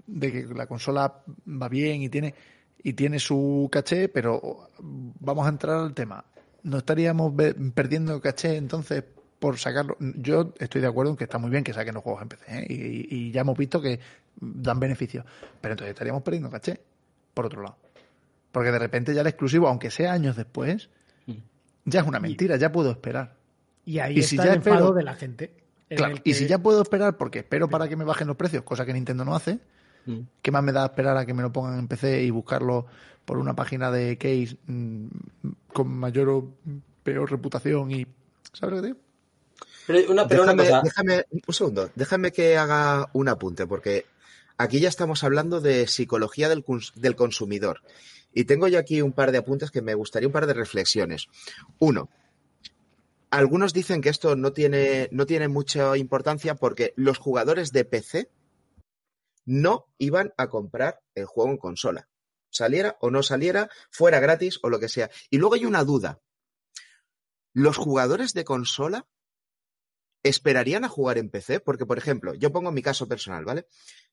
de 0.05 0.31
que 0.31 0.53
la 0.53 0.67
consola 0.67 1.23
va 1.47 1.69
bien 1.69 2.03
y 2.03 2.09
tiene 2.09 2.35
y 2.83 2.93
tiene 2.93 3.17
su 3.17 3.69
caché, 3.71 4.09
pero 4.09 4.69
vamos 4.79 5.45
a 5.45 5.49
entrar 5.49 5.77
al 5.77 5.93
tema. 5.93 6.25
¿No 6.63 6.77
estaríamos 6.77 7.33
perdiendo 7.73 8.21
caché 8.21 8.57
entonces 8.57 9.03
por 9.43 9.57
sacarlo? 9.59 9.97
Yo 9.99 10.53
estoy 10.57 10.79
de 10.79 10.87
acuerdo 10.87 11.11
en 11.11 11.17
que 11.17 11.25
está 11.25 11.37
muy 11.37 11.49
bien 11.51 11.65
que 11.65 11.73
saquen 11.73 11.93
los 11.95 12.01
juegos 12.03 12.21
en 12.21 12.29
PC 12.29 12.45
¿eh? 12.47 12.65
y, 12.69 13.15
y 13.27 13.31
ya 13.33 13.41
hemos 13.41 13.57
visto 13.57 13.81
que 13.81 13.99
dan 14.39 14.79
beneficios, 14.79 15.25
pero 15.59 15.73
entonces 15.73 15.91
estaríamos 15.91 16.23
perdiendo 16.23 16.49
caché, 16.49 16.79
por 17.33 17.45
otro 17.47 17.61
lado. 17.61 17.75
Porque 18.53 18.71
de 18.71 18.79
repente 18.79 19.13
ya 19.13 19.19
el 19.19 19.27
exclusivo, 19.27 19.67
aunque 19.67 19.91
sea 19.91 20.13
años 20.13 20.37
después, 20.37 20.89
ya 21.83 21.99
es 21.99 22.07
una 22.07 22.21
mentira, 22.21 22.55
ya 22.55 22.71
puedo 22.71 22.89
esperar. 22.91 23.35
Y 23.83 23.99
ahí 23.99 24.15
Y 24.15 24.19
está 24.21 24.43
si 24.43 24.47
el 24.47 24.55
enfado 24.55 24.75
espero- 24.77 24.93
de 24.93 25.03
la 25.03 25.15
gente. 25.15 25.53
en 25.89 25.97
Claro, 25.97 26.15
y 26.23 26.33
si 26.35 26.47
ya 26.47 26.59
puedo 26.59 26.81
esperar 26.81 27.17
porque 27.17 27.39
espero 27.39 27.67
para 27.67 27.89
que 27.89 27.97
me 27.97 28.05
bajen 28.05 28.27
los 28.27 28.37
precios, 28.37 28.63
cosa 28.63 28.85
que 28.85 28.93
Nintendo 28.93 29.25
no 29.25 29.35
hace, 29.35 29.59
Mm. 30.05 30.19
¿qué 30.41 30.51
más 30.51 30.63
me 30.63 30.71
da 30.71 30.85
esperar 30.85 31.17
a 31.17 31.25
que 31.25 31.33
me 31.33 31.41
lo 31.41 31.51
pongan 31.51 31.79
en 31.79 31.87
PC 31.89 32.23
y 32.23 32.29
buscarlo 32.29 32.85
por 33.25 33.37
una 33.37 33.55
página 33.55 33.91
de 33.91 34.17
case 34.17 34.57
mm, 34.67 35.07
con 35.73 35.89
mayor 35.89 36.29
o 36.29 36.49
peor 37.03 37.29
reputación 37.29 37.91
y 37.91 38.05
¿sabes 38.53 38.75
lo 38.75 38.81
que 38.81 38.87
digo? 38.87 38.99
Pero 39.87 40.11
una, 40.11 40.27
pero 40.27 40.43
una 40.43 40.53
déjame, 40.53 40.69
cosa. 40.69 40.81
déjame- 40.83 41.25
un 41.47 41.53
segundo, 41.53 41.89
déjame 41.95 42.31
que 42.31 42.57
haga 42.57 43.09
un 43.13 43.27
apunte, 43.27 43.67
porque 43.67 44.05
aquí 44.57 44.79
ya 44.79 44.89
estamos 44.89 45.23
hablando 45.23 45.59
de 45.61 45.87
psicología 45.87 46.49
del, 46.49 46.63
del 46.95 47.15
consumidor. 47.15 47.81
Y 48.33 48.45
tengo 48.45 48.67
yo 48.67 48.79
aquí 48.79 49.01
un 49.01 49.11
par 49.13 49.31
de 49.31 49.37
apuntes 49.39 49.71
que 49.71 49.81
me 49.81 49.93
gustaría, 49.93 50.27
un 50.27 50.33
par 50.33 50.47
de 50.47 50.53
reflexiones. 50.53 51.27
Uno, 51.79 52.09
algunos 53.29 53.73
dicen 53.73 54.01
que 54.01 54.09
esto 54.09 54.35
no 54.35 54.53
tiene, 54.53 55.09
no 55.11 55.25
tiene 55.25 55.47
mucha 55.47 55.95
importancia 55.97 56.55
porque 56.55 56.93
los 56.95 57.17
jugadores 57.17 57.71
de 57.71 57.85
PC 57.85 58.29
no 59.45 59.87
iban 59.97 60.33
a 60.37 60.47
comprar 60.47 61.01
el 61.15 61.25
juego 61.25 61.51
en 61.51 61.57
consola. 61.57 62.07
Saliera 62.49 62.97
o 63.01 63.09
no 63.11 63.23
saliera, 63.23 63.69
fuera 63.91 64.19
gratis 64.19 64.59
o 64.63 64.69
lo 64.69 64.79
que 64.79 64.87
sea. 64.87 65.09
Y 65.29 65.37
luego 65.39 65.55
hay 65.55 65.65
una 65.65 65.83
duda. 65.83 66.19
¿Los 67.53 67.77
jugadores 67.77 68.33
de 68.33 68.43
consola 68.45 69.05
esperarían 70.23 70.85
a 70.85 70.89
jugar 70.89 71.17
en 71.17 71.29
PC? 71.29 71.59
Porque, 71.59 71.85
por 71.85 71.97
ejemplo, 71.97 72.33
yo 72.33 72.51
pongo 72.51 72.71
mi 72.71 72.81
caso 72.81 73.07
personal, 73.07 73.45
¿vale? 73.45 73.67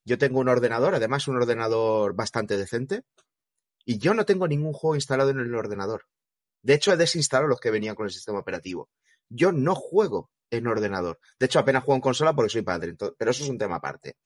Yo 0.04 0.18
tengo 0.18 0.40
un 0.40 0.48
ordenador, 0.48 0.94
además 0.94 1.28
un 1.28 1.36
ordenador 1.36 2.14
bastante 2.14 2.56
decente, 2.56 3.04
y 3.84 3.98
yo 3.98 4.14
no 4.14 4.24
tengo 4.24 4.46
ningún 4.46 4.72
juego 4.72 4.94
instalado 4.94 5.30
en 5.30 5.40
el 5.40 5.54
ordenador. 5.54 6.06
De 6.62 6.74
hecho, 6.74 6.92
he 6.92 6.96
desinstalado 6.96 7.48
los 7.48 7.60
que 7.60 7.70
venían 7.70 7.94
con 7.94 8.06
el 8.06 8.12
sistema 8.12 8.38
operativo. 8.38 8.90
Yo 9.28 9.52
no 9.52 9.74
juego 9.74 10.30
en 10.50 10.66
ordenador. 10.66 11.18
De 11.38 11.46
hecho, 11.46 11.58
apenas 11.58 11.84
juego 11.84 11.96
en 11.96 12.02
consola 12.02 12.34
porque 12.34 12.50
soy 12.50 12.62
padre, 12.62 12.94
pero 13.16 13.30
eso 13.30 13.44
es 13.44 13.48
un 13.48 13.58
tema 13.58 13.76
aparte. 13.76 14.16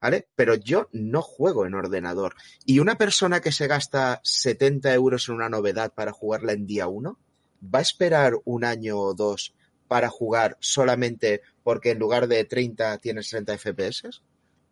¿Vale? 0.00 0.28
Pero 0.34 0.56
yo 0.56 0.88
no 0.92 1.22
juego 1.22 1.64
en 1.64 1.74
ordenador. 1.74 2.34
Y 2.64 2.80
una 2.80 2.96
persona 2.98 3.40
que 3.40 3.52
se 3.52 3.68
gasta 3.68 4.20
70 4.24 4.92
euros 4.94 5.28
en 5.28 5.36
una 5.36 5.48
novedad 5.48 5.94
para 5.94 6.10
jugarla 6.10 6.52
en 6.52 6.66
día 6.66 6.88
1, 6.88 7.18
¿va 7.62 7.78
a 7.78 7.82
esperar 7.82 8.34
un 8.44 8.64
año 8.64 8.98
o 8.98 9.14
dos 9.14 9.54
para 9.92 10.08
jugar 10.08 10.56
solamente 10.58 11.42
porque 11.62 11.90
en 11.90 11.98
lugar 11.98 12.26
de 12.26 12.46
30 12.46 12.96
tiene 12.96 13.22
60 13.22 13.58
FPS? 13.58 14.22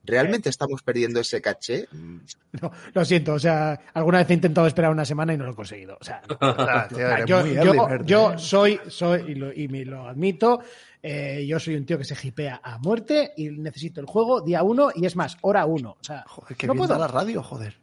¿Realmente 0.03 0.49
estamos 0.49 0.83
perdiendo 0.83 1.21
ese 1.21 1.43
caché? 1.43 1.87
No, 2.63 2.73
lo 2.95 3.05
siento, 3.05 3.35
o 3.35 3.39
sea, 3.39 3.79
alguna 3.93 4.19
vez 4.19 4.31
he 4.31 4.35
intentado 4.35 4.67
esperar 4.67 4.91
una 4.91 5.05
semana 5.05 5.35
y 5.35 5.37
no 5.37 5.45
lo 5.45 5.53
he 5.53 5.55
conseguido. 5.55 5.97
O 6.01 6.05
sea, 6.05 6.21
yo, 8.05 8.33
¿eh? 8.33 8.39
soy, 8.39 8.81
soy 8.89 9.25
y, 9.29 9.35
lo, 9.35 9.53
y 9.53 9.69
me 9.69 9.85
lo 9.85 10.09
admito, 10.09 10.61
eh, 11.03 11.45
yo 11.47 11.61
soy 11.61 11.77
un 11.77 11.85
tío 11.85 11.99
que 11.99 12.05
se 12.05 12.17
hipea 12.27 12.61
a 12.65 12.79
muerte 12.79 13.35
y 13.37 13.51
necesito 13.51 14.01
el 14.01 14.07
juego 14.07 14.41
día 14.41 14.63
uno 14.63 14.91
y 14.95 15.05
es 15.05 15.17
más, 15.17 15.37
hora 15.43 15.67
uno. 15.67 15.99
O 16.01 16.03
sea, 16.03 16.25
Joder, 16.27 16.57
que 16.57 16.67
no 16.67 16.75
puedo. 16.75 16.99
la 16.99 17.07
radio, 17.07 17.43
joder. 17.43 17.77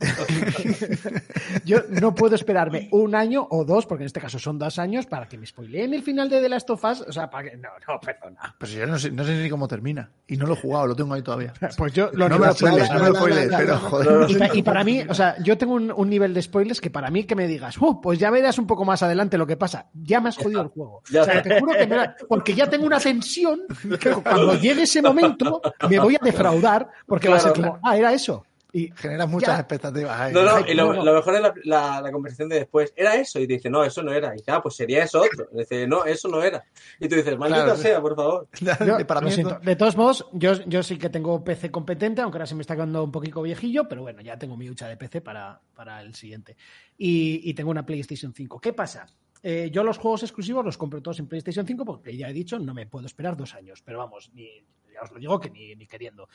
Yo 1.64 1.78
no 1.88 2.14
puedo 2.14 2.34
esperarme 2.34 2.88
un 2.92 3.14
año 3.14 3.46
o 3.50 3.64
dos, 3.64 3.86
porque 3.86 4.02
en 4.04 4.06
este 4.06 4.20
caso 4.20 4.38
son 4.38 4.58
dos 4.58 4.78
años, 4.78 5.06
para 5.06 5.28
que 5.28 5.38
me 5.38 5.46
spoileen 5.46 5.94
el 5.94 6.02
final 6.02 6.28
de 6.28 6.40
The 6.40 6.48
Last 6.48 6.70
of 6.70 6.84
Us. 6.84 7.00
O 7.02 7.12
sea, 7.12 7.30
para 7.30 7.50
que. 7.50 7.56
No, 7.56 7.68
no, 7.88 8.00
perdona. 8.00 8.54
Pues 8.58 8.72
yo 8.72 8.86
no 8.86 8.98
sé, 8.98 9.10
no 9.10 9.24
sé 9.24 9.34
ni 9.42 9.48
cómo 9.48 9.68
termina. 9.68 10.10
Y 10.26 10.36
no 10.36 10.46
lo 10.46 10.54
he 10.54 10.56
jugado, 10.56 10.86
lo 10.88 10.96
tengo 10.96 11.14
ahí 11.14 11.22
todavía. 11.22 11.52
Pues 11.76 11.92
yo 11.92 12.10
lo 12.12 12.28
no 12.28 12.38
me 12.38 12.46
lo 12.46 12.52
no- 12.52 12.54
spoiles, 12.54 12.90
no 12.90 12.98
me 13.00 13.08
lo 13.10 13.14
spoiles, 13.16 13.48
pero 13.56 13.78
joder. 13.78 14.30
Y, 14.30 14.34
pa- 14.34 14.50
y 14.54 14.62
para 14.62 14.84
mí, 14.84 15.02
o 15.08 15.14
sea, 15.14 15.36
yo 15.42 15.56
tengo 15.58 15.74
un, 15.74 15.92
un 15.92 16.10
nivel 16.10 16.34
de 16.34 16.42
spoilers 16.42 16.80
que 16.80 16.90
para 16.90 17.10
mí 17.10 17.24
que 17.24 17.34
me 17.36 17.46
digas, 17.46 17.76
"Uh, 17.80 18.00
pues 18.00 18.18
ya 18.18 18.30
verás 18.30 18.58
un 18.58 18.66
poco 18.66 18.84
más 18.84 19.02
adelante 19.02 19.38
lo 19.38 19.46
que 19.46 19.56
pasa. 19.56 19.86
Ya 19.94 20.20
me 20.20 20.28
has 20.28 20.36
jodido 20.36 20.62
el 20.62 20.68
juego. 20.68 21.02
O 21.04 21.24
sea, 21.24 21.42
te 21.42 21.60
juro 21.60 21.72
que 21.78 21.86
me 21.86 21.96
porque 22.28 22.54
ya 22.54 22.68
tengo 22.68 22.86
una 22.86 22.98
tensión 23.00 23.62
que 24.00 24.10
cuando 24.12 24.54
llegue 24.58 24.82
ese 24.82 25.00
momento 25.02 25.60
me 25.88 25.98
voy 25.98 26.16
a 26.16 26.24
defraudar 26.24 26.88
porque 27.06 27.28
va 27.28 27.36
a 27.36 27.40
ser 27.40 27.52
Claro, 27.52 27.72
como, 27.74 27.88
ah, 27.88 27.96
era 27.96 28.12
eso. 28.12 28.44
Y 28.74 28.90
Generas 28.96 29.28
muchas 29.28 29.54
Ya. 29.54 29.60
expectativas. 29.60 30.20
ahí. 30.20 30.32
No, 30.32 30.42
no, 30.42 30.56
Ay, 30.56 30.64
y 30.68 30.74
lo, 30.74 30.86
no, 30.86 30.94
no. 30.94 31.04
lo 31.04 31.14
mejor 31.14 31.36
es 31.36 31.40
la, 31.42 31.54
la, 31.62 32.00
la 32.00 32.10
conversación 32.10 32.48
de 32.48 32.56
después. 32.56 32.92
¿Era 32.96 33.14
eso? 33.14 33.38
Y 33.38 33.46
dice, 33.46 33.70
no, 33.70 33.84
eso 33.84 34.02
no 34.02 34.12
era. 34.12 34.34
Y 34.34 34.38
dice, 34.38 34.50
ah, 34.50 34.60
pues 34.60 34.74
sería 34.74 35.04
eso 35.04 35.22
otro. 35.22 35.46
Y 35.54 35.58
dice, 35.58 35.86
no, 35.86 36.04
eso 36.04 36.28
no 36.28 36.42
era. 36.42 36.64
Y 36.98 37.08
tú 37.08 37.14
dices, 37.14 37.38
maldita 37.38 37.64
Claro. 37.64 37.78
sea, 37.78 38.00
por 38.00 38.16
favor. 38.16 38.48
yo, 38.60 39.06
para 39.06 39.20
lo 39.20 39.28
mí 39.28 39.32
siento. 39.32 39.54
esto- 39.54 39.64
De 39.64 39.76
todos 39.76 39.96
modos, 39.96 40.26
yo, 40.32 40.54
yo 40.66 40.82
sí 40.82 40.98
que 40.98 41.08
tengo 41.08 41.44
PC 41.44 41.70
competente, 41.70 42.20
aunque 42.20 42.36
ahora 42.38 42.46
se 42.46 42.56
me 42.56 42.62
está 42.62 42.74
quedando 42.74 43.04
un 43.04 43.12
poquito 43.12 43.40
viejillo, 43.42 43.88
pero 43.88 44.02
bueno, 44.02 44.20
ya 44.22 44.36
tengo 44.38 44.56
mi 44.56 44.68
hucha 44.68 44.88
de 44.88 44.96
PC 44.96 45.20
para, 45.20 45.60
para 45.76 46.00
el 46.02 46.14
siguiente. 46.16 46.56
Y, 46.98 47.48
y 47.48 47.54
tengo 47.54 47.70
una 47.70 47.86
PlayStation 47.86 48.34
5. 48.34 48.60
¿Qué 48.60 48.72
pasa? 48.72 49.06
Eh, 49.42 49.70
yo 49.72 49.84
los 49.84 49.98
juegos 49.98 50.22
exclusivos 50.24 50.64
los 50.64 50.76
compro 50.76 51.00
todos 51.00 51.20
en 51.20 51.28
PlayStation 51.28 51.64
5 51.64 51.84
porque 51.84 52.16
ya 52.16 52.28
he 52.28 52.32
dicho, 52.32 52.58
no 52.58 52.74
me 52.74 52.86
puedo 52.86 53.06
esperar 53.06 53.36
dos 53.36 53.54
años, 53.54 53.82
pero 53.84 53.98
vamos, 53.98 54.30
ni, 54.34 54.48
ya 54.92 55.02
os 55.02 55.12
lo 55.12 55.18
digo 55.20 55.38
que 55.38 55.50
ni, 55.50 55.76
ni 55.76 55.86
queriendo. 55.86 56.28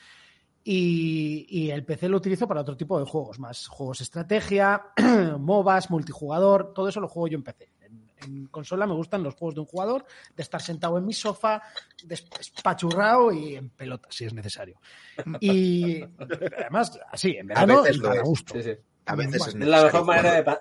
Y, 0.62 1.46
y 1.48 1.70
el 1.70 1.84
PC 1.84 2.08
lo 2.08 2.18
utilizo 2.18 2.46
para 2.46 2.60
otro 2.60 2.76
tipo 2.76 2.98
de 2.98 3.06
juegos, 3.06 3.38
más 3.38 3.66
juegos 3.66 4.00
estrategia, 4.02 4.82
MOBAs, 5.38 5.90
multijugador, 5.90 6.72
todo 6.74 6.88
eso 6.88 7.00
lo 7.00 7.08
juego 7.08 7.28
yo 7.28 7.38
en 7.38 7.44
PC. 7.44 7.70
En, 7.80 8.10
en 8.24 8.46
consola 8.48 8.86
me 8.86 8.92
gustan 8.94 9.22
los 9.22 9.34
juegos 9.34 9.54
de 9.54 9.60
un 9.60 9.66
jugador, 9.66 10.04
de 10.36 10.42
estar 10.42 10.60
sentado 10.60 10.98
en 10.98 11.06
mi 11.06 11.14
sofá, 11.14 11.62
despachurrado 12.04 13.32
y 13.32 13.56
en 13.56 13.70
pelota, 13.70 14.08
si 14.10 14.26
es 14.26 14.34
necesario. 14.34 14.78
Y 15.40 16.02
además, 16.58 16.98
así, 17.10 17.36
en 17.36 17.46
verano 17.46 17.82
para 18.02 18.22
gusto. 18.22 18.54
Sí, 18.54 18.62
sí. 18.62 18.72
A 19.06 19.14
veces 19.16 19.46
es 19.48 19.54
Es 19.54 19.66
la 19.66 19.84
mejor 19.84 20.04
manera 20.04 20.60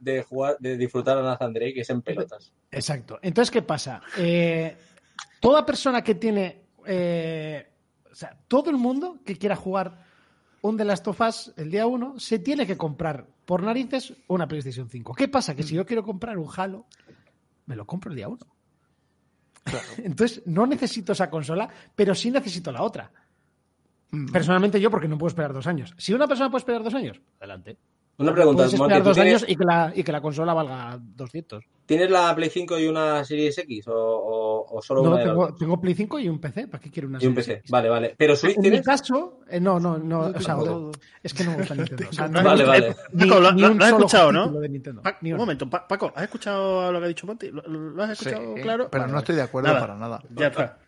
de 0.00 0.22
jugar, 0.28 0.56
de 0.58 0.76
disfrutar 0.76 1.16
a 1.18 1.22
Nathan 1.22 1.54
Drake 1.54 1.80
es 1.80 1.88
en 1.90 2.02
pelotas. 2.02 2.52
Exacto. 2.70 3.18
Entonces, 3.22 3.50
¿qué 3.52 3.62
pasa? 3.62 4.02
Eh, 4.18 4.76
toda 5.40 5.64
persona 5.64 6.02
que 6.02 6.16
tiene. 6.16 6.64
eh, 6.86 7.68
o 8.12 8.14
sea, 8.14 8.38
todo 8.46 8.70
el 8.70 8.76
mundo 8.76 9.20
que 9.24 9.36
quiera 9.36 9.56
jugar 9.56 10.04
un 10.60 10.76
The 10.76 10.84
Last 10.84 11.08
of 11.08 11.20
Us 11.20 11.52
el 11.56 11.70
día 11.70 11.86
1 11.86 12.20
se 12.20 12.38
tiene 12.38 12.66
que 12.66 12.76
comprar 12.76 13.26
por 13.44 13.62
narices 13.62 14.14
una 14.28 14.46
PlayStation 14.46 14.88
5. 14.88 15.14
¿Qué 15.14 15.28
pasa? 15.28 15.56
Que 15.56 15.62
si 15.62 15.74
yo 15.74 15.84
quiero 15.84 16.04
comprar 16.04 16.38
un 16.38 16.48
Halo, 16.54 16.86
me 17.66 17.74
lo 17.74 17.86
compro 17.86 18.10
el 18.10 18.16
día 18.16 18.28
1. 18.28 18.38
Entonces, 20.04 20.42
no 20.46 20.66
necesito 20.66 21.12
esa 21.12 21.30
consola, 21.30 21.68
pero 21.94 22.14
sí 22.14 22.30
necesito 22.30 22.70
la 22.70 22.82
otra. 22.82 23.10
Personalmente 24.30 24.78
yo, 24.78 24.90
porque 24.90 25.08
no 25.08 25.16
puedo 25.16 25.28
esperar 25.28 25.54
dos 25.54 25.66
años. 25.66 25.94
Si 25.96 26.12
una 26.12 26.28
persona 26.28 26.50
puede 26.50 26.60
esperar 26.60 26.82
dos 26.82 26.94
años, 26.94 27.18
adelante. 27.38 27.78
Una 28.18 28.32
pregunta, 28.34 28.64
Puedes 28.64 28.78
Monty, 28.78 28.94
esperar 28.94 29.02
¿tú 29.02 29.08
dos 29.08 29.14
tienes, 29.16 29.32
años 29.42 29.50
y 29.50 29.56
que, 29.56 29.64
la, 29.64 29.92
y 29.96 30.04
que 30.04 30.12
la 30.12 30.20
consola 30.20 30.54
valga 30.54 30.98
200. 31.00 31.64
¿tienes 31.86 32.10
la 32.10 32.34
Play 32.34 32.48
5 32.50 32.78
y 32.78 32.86
una 32.86 33.24
Series 33.24 33.58
X 33.58 33.88
o, 33.88 33.92
o- 33.94 34.76
o 34.78 34.82
solo 34.82 35.02
No, 35.02 35.10
una 35.12 35.22
tengo, 35.24 35.54
tengo 35.54 35.80
Play 35.80 35.94
5 35.94 36.18
y 36.20 36.28
un 36.28 36.38
PC. 36.40 36.68
¿Para 36.68 36.80
qué 36.82 36.90
quiero 36.90 37.08
una 37.08 37.18
Y 37.20 37.26
un 37.26 37.32
Series 37.34 37.46
PC, 37.46 37.58
X? 37.60 37.70
vale, 37.70 37.88
vale. 37.88 38.14
¿Pero 38.16 38.36
Switch 38.36 38.54
En 38.56 38.62
mi 38.62 38.68
tienes? 38.68 38.86
caso, 38.86 39.40
eh, 39.48 39.58
no, 39.60 39.80
no, 39.80 39.98
no. 39.98 40.20
O 40.34 40.40
sea, 40.40 40.56
es 41.22 41.34
que 41.34 41.42
no 41.44 41.50
me 41.52 41.56
gusta 41.58 41.74
Nintendo. 41.74 42.06
O 42.08 42.12
sea, 42.12 42.28
no 42.28 42.42
Vale, 42.42 42.64
vale. 42.64 42.96
Ni, 43.12 43.26
Paco, 43.28 43.40
lo- 43.40 43.52
ni 43.52 43.62
lo- 43.62 43.70
un 43.72 43.78
lo 43.78 43.84
has 43.84 43.90
solo 43.90 44.04
escuchado, 44.06 44.32
¿no? 44.32 44.42
título 44.44 44.60
de 44.60 44.68
Nintendo. 44.68 45.02
Pa- 45.02 45.18
un 45.20 45.28
uno. 45.28 45.36
momento, 45.38 45.70
Pa- 45.70 45.88
Paco, 45.88 46.12
¿has 46.14 46.22
escuchado 46.24 46.92
lo 46.92 46.98
que 46.98 47.04
ha 47.04 47.08
dicho 47.08 47.26
Monty? 47.26 47.50
¿Lo, 47.50 47.62
lo 47.62 48.02
has 48.02 48.18
Sí, 48.18 48.28
escuchado 48.28 48.54
claro? 48.62 48.88
pero 48.90 49.02
Vale, 49.02 49.12
no 49.12 49.18
estoy 49.18 49.36
de 49.36 49.42
acuerdo 49.42 49.68
Nada. 49.68 49.80
para 49.80 49.96
nada. 49.96 50.22
Ya 50.36 50.46
está. 50.48 50.78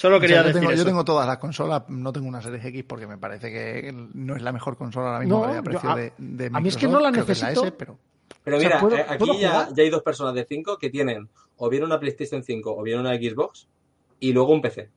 Solo 0.00 0.16
O 0.16 0.18
sea, 0.20 0.26
quería 0.28 0.40
yo, 0.40 0.46
decir 0.48 0.60
tengo, 0.62 0.72
yo 0.74 0.84
tengo 0.86 1.04
todas 1.04 1.26
las 1.26 1.36
consolas, 1.36 1.82
no 1.88 2.10
tengo 2.10 2.26
una 2.26 2.40
Series 2.40 2.64
X 2.64 2.84
porque 2.88 3.06
me 3.06 3.18
parece 3.18 3.50
que 3.52 3.92
no 4.14 4.34
es 4.34 4.40
la 4.40 4.50
mejor 4.50 4.78
consola 4.78 5.08
ahora 5.08 5.18
mismo 5.20 5.40
No, 5.40 5.44
a 5.52 5.56
yo- 5.56 5.62
precio 5.62 5.90
a- 5.90 5.96
de, 5.96 6.12
de 6.16 6.46
a 6.50 6.58
mí 6.58 6.68
es 6.70 6.76
que 6.78 6.88
no 6.88 7.00
la 7.00 7.10
necesito. 7.10 7.64
S, 7.64 7.72
pero 7.72 7.98
Pero 8.42 8.56
O 8.56 8.60
sea, 8.60 8.68
mira, 8.70 8.80
¿puedo- 8.80 8.96
eh, 8.96 9.04
aquí 9.06 9.18
puedo 9.18 9.38
ya, 9.38 9.68
ya 9.74 9.82
hay 9.82 9.90
dos 9.90 10.02
personas 10.02 10.32
de 10.32 10.46
5 10.46 10.78
que 10.78 10.88
tienen 10.88 11.28
o 11.58 11.68
bien 11.68 11.84
una 11.84 12.00
PlayStation 12.00 12.42
5 12.42 12.74
o 12.74 12.82
bien 12.82 12.98
una 12.98 13.14
Xbox 13.14 13.68
y 14.20 14.32
luego 14.32 14.54
un 14.54 14.62
PC. 14.62 14.88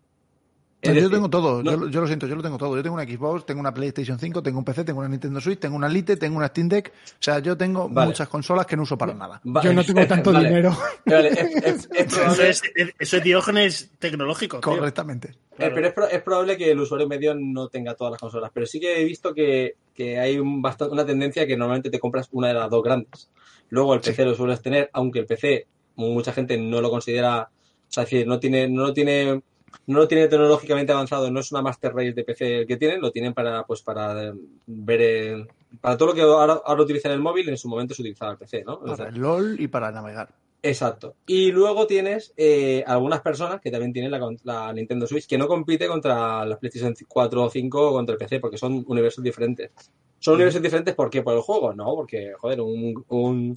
Yo 0.89 0.93
decir, 0.93 1.09
tengo 1.11 1.29
todo, 1.29 1.63
no- 1.63 1.71
yo, 1.71 1.87
yo 1.89 2.01
lo 2.01 2.07
siento, 2.07 2.27
yo 2.27 2.35
lo 2.35 2.41
tengo 2.43 2.57
todo. 2.57 2.75
Yo 2.75 2.83
tengo 2.83 2.95
una 2.95 3.03
Xbox, 3.05 3.45
tengo 3.45 3.59
una 3.61 3.73
PlayStation 3.73 4.19
5, 4.19 4.43
tengo 4.43 4.59
un 4.59 4.65
PC, 4.65 4.83
tengo 4.83 4.99
una 4.99 5.09
Nintendo 5.09 5.39
Switch, 5.39 5.59
tengo 5.59 5.75
una 5.75 5.87
Lite, 5.87 6.17
tengo 6.17 6.37
una 6.37 6.47
Steam 6.47 6.67
Deck. 6.67 6.91
O 6.93 7.15
sea, 7.19 7.39
yo 7.39 7.55
tengo 7.57 7.87
Vale. 7.89 8.07
muchas 8.07 8.27
consolas 8.27 8.65
que 8.65 8.75
no 8.75 8.83
uso 8.83 8.97
para 8.97 9.13
nada. 9.13 9.41
Va- 9.45 9.61
Yo 9.61 9.73
no 9.73 9.83
tengo 9.83 10.05
tanto 10.07 10.31
Vale, 10.33 10.47
dinero. 10.49 10.77
Vale, 11.05 11.29
es, 11.29 11.37
es- 11.39 11.89
es 11.91 12.17
Eso 12.17 12.43
es, 12.43 12.61
es- 12.75 12.93
eso 12.99 13.17
es 13.17 13.23
diógenes 13.23 13.91
tecnológico. 13.99 14.59
Correctamente. 14.61 15.29
eh, 15.57 15.71
pero 15.73 15.87
es, 15.87 15.93
pro- 15.93 16.07
es 16.09 16.21
probable 16.21 16.57
que 16.57 16.71
el 16.71 16.79
usuario 16.79 17.07
medio 17.07 17.33
no 17.35 17.67
tenga 17.69 17.93
todas 17.95 18.11
las 18.11 18.19
consolas. 18.19 18.51
Pero 18.53 18.65
sí 18.65 18.79
que 18.79 18.99
he 19.01 19.03
visto 19.05 19.33
que, 19.33 19.75
que 19.93 20.19
hay 20.19 20.37
un 20.39 20.61
una 20.91 21.05
tendencia 21.05 21.47
que 21.47 21.55
normalmente 21.55 21.89
te 21.89 21.99
compras 21.99 22.27
una 22.31 22.49
de 22.49 22.55
las 22.55 22.69
dos 22.69 22.83
grandes. 22.83 23.29
Luego 23.69 23.93
el 23.93 24.01
PC 24.01 24.25
lo 24.25 24.35
sueles 24.35 24.61
tener, 24.61 24.89
aunque 24.93 25.19
el 25.19 25.25
PC 25.25 25.65
mucha 25.95 26.33
gente 26.33 26.57
no 26.57 26.81
lo 26.81 26.89
considera, 26.89 27.43
o 27.43 27.85
sea, 27.87 28.03
es 28.03 28.09
decir, 28.09 28.27
no 28.27 28.39
tiene, 28.39 28.67
no 28.67 28.83
lo 28.83 28.93
tiene, 28.93 29.41
no 29.87 29.99
lo 29.99 30.07
tiene 30.07 30.27
tecnológicamente 30.27 30.91
avanzado, 30.91 31.29
no 31.29 31.39
es 31.39 31.51
una 31.51 31.61
Master 31.61 31.93
Race 31.93 32.13
de 32.13 32.23
PC 32.23 32.59
el 32.59 32.67
que 32.67 32.77
tienen, 32.77 33.01
lo 33.01 33.11
tienen 33.11 33.33
para, 33.33 33.65
pues, 33.65 33.81
para 33.81 34.23
eh, 34.23 34.33
ver, 34.65 35.01
eh, 35.01 35.47
para 35.81 35.97
todo 35.97 36.09
lo 36.09 36.15
que 36.15 36.21
ahora, 36.21 36.61
ahora 36.65 36.83
utilizan 36.83 37.11
el 37.11 37.19
móvil, 37.19 37.49
en 37.49 37.57
su 37.57 37.67
momento 37.67 37.93
se 37.93 38.01
utilizaba 38.01 38.31
el 38.33 38.37
PC, 38.37 38.63
¿no? 38.63 38.75
O 38.75 38.87
sea, 38.87 38.97
Para 38.97 39.09
el 39.09 39.21
LOL 39.21 39.59
y 39.59 39.67
para 39.67 39.91
navegar. 39.91 40.29
Exacto. 40.65 41.15
Y 41.27 41.51
luego 41.51 41.85
tienes 41.87 42.33
eh, 42.37 42.85
algunas 42.87 43.19
personas 43.19 43.59
que 43.59 43.69
también 43.69 43.91
tienen 43.91 44.11
la, 44.43 44.71
Nintendo 44.71 45.05
Switch 45.05 45.27
que 45.27 45.37
no 45.37 45.45
compite 45.45 45.87
contra 45.87 46.45
las 46.45 46.57
PlayStation 46.57 46.95
4 47.05 47.43
o 47.43 47.49
5 47.49 47.89
o 47.89 47.91
contra 47.91 48.13
el 48.13 48.17
PC 48.17 48.39
porque 48.39 48.57
son 48.57 48.81
universos 48.87 49.21
diferentes. 49.21 49.71
¿Son 50.19 50.35
universos 50.35 50.61
diferentes 50.61 50.95
por 50.95 51.09
qué? 51.09 51.21
¿Por 51.21 51.35
el 51.35 51.41
juego? 51.41 51.73
No, 51.73 51.93
porque, 51.95 52.31
joder, 52.39 52.61
un, 52.61 53.03
un- 53.09 53.53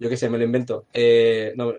yo 0.00 0.08
qué 0.08 0.16
sé, 0.16 0.30
me 0.30 0.38
lo 0.38 0.44
invento. 0.44 0.86
Eh, 0.94 1.52
no, 1.56 1.74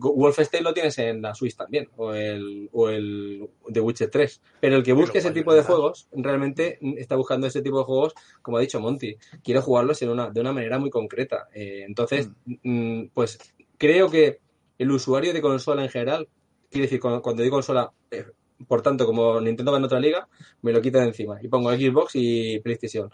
Wolfenstein 0.00 0.64
lo 0.64 0.74
tienes 0.74 0.98
en 0.98 1.22
la 1.22 1.36
Switch 1.36 1.54
también, 1.54 1.88
o 1.96 2.12
el, 2.12 2.68
o 2.72 2.88
el 2.88 3.48
The 3.72 3.80
Witcher 3.80 4.10
3. 4.10 4.42
Pero 4.60 4.76
el 4.76 4.82
que 4.82 4.92
busque 4.92 5.18
ese 5.18 5.30
tipo 5.30 5.52
de 5.52 5.60
¿verdad? 5.60 5.72
juegos, 5.72 6.08
realmente 6.10 6.80
está 6.98 7.14
buscando 7.14 7.46
ese 7.46 7.62
tipo 7.62 7.78
de 7.78 7.84
juegos, 7.84 8.14
como 8.42 8.56
ha 8.56 8.60
dicho 8.60 8.80
Monty, 8.80 9.16
quiere 9.44 9.60
jugarlos 9.60 10.02
en 10.02 10.08
una, 10.08 10.30
de 10.30 10.40
una 10.40 10.52
manera 10.52 10.80
muy 10.80 10.90
concreta. 10.90 11.46
Eh, 11.54 11.84
entonces, 11.86 12.28
mm, 12.64 13.04
pues 13.14 13.38
creo 13.78 14.10
que 14.10 14.40
el 14.78 14.90
usuario 14.90 15.32
de 15.32 15.40
consola 15.40 15.84
en 15.84 15.90
general, 15.90 16.28
quiere 16.70 16.86
decir, 16.86 16.98
cuando, 16.98 17.22
cuando 17.22 17.44
digo 17.44 17.54
consola, 17.54 17.92
eh, 18.10 18.26
por 18.66 18.82
tanto, 18.82 19.06
como 19.06 19.40
Nintendo 19.40 19.70
va 19.70 19.78
en 19.78 19.84
otra 19.84 20.00
liga, 20.00 20.28
me 20.62 20.72
lo 20.72 20.82
quita 20.82 20.98
de 20.98 21.06
encima 21.06 21.38
y 21.40 21.46
pongo 21.46 21.70
Xbox 21.70 22.16
y 22.16 22.58
PlayStation. 22.58 23.10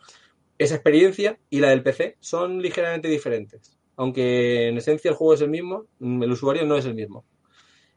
Esa 0.56 0.76
experiencia 0.76 1.38
y 1.50 1.60
la 1.60 1.68
del 1.68 1.82
PC 1.82 2.16
son 2.20 2.62
ligeramente 2.62 3.08
diferentes. 3.08 3.77
Aunque 3.98 4.68
en 4.68 4.78
esencia 4.78 5.10
el 5.10 5.16
juego 5.16 5.34
es 5.34 5.42
el 5.42 5.50
mismo, 5.50 5.86
mm, 6.00 6.22
el 6.24 6.32
usuario 6.32 6.64
no 6.66 6.76
es 6.78 6.86
el 6.86 6.94
mismo. 6.94 7.26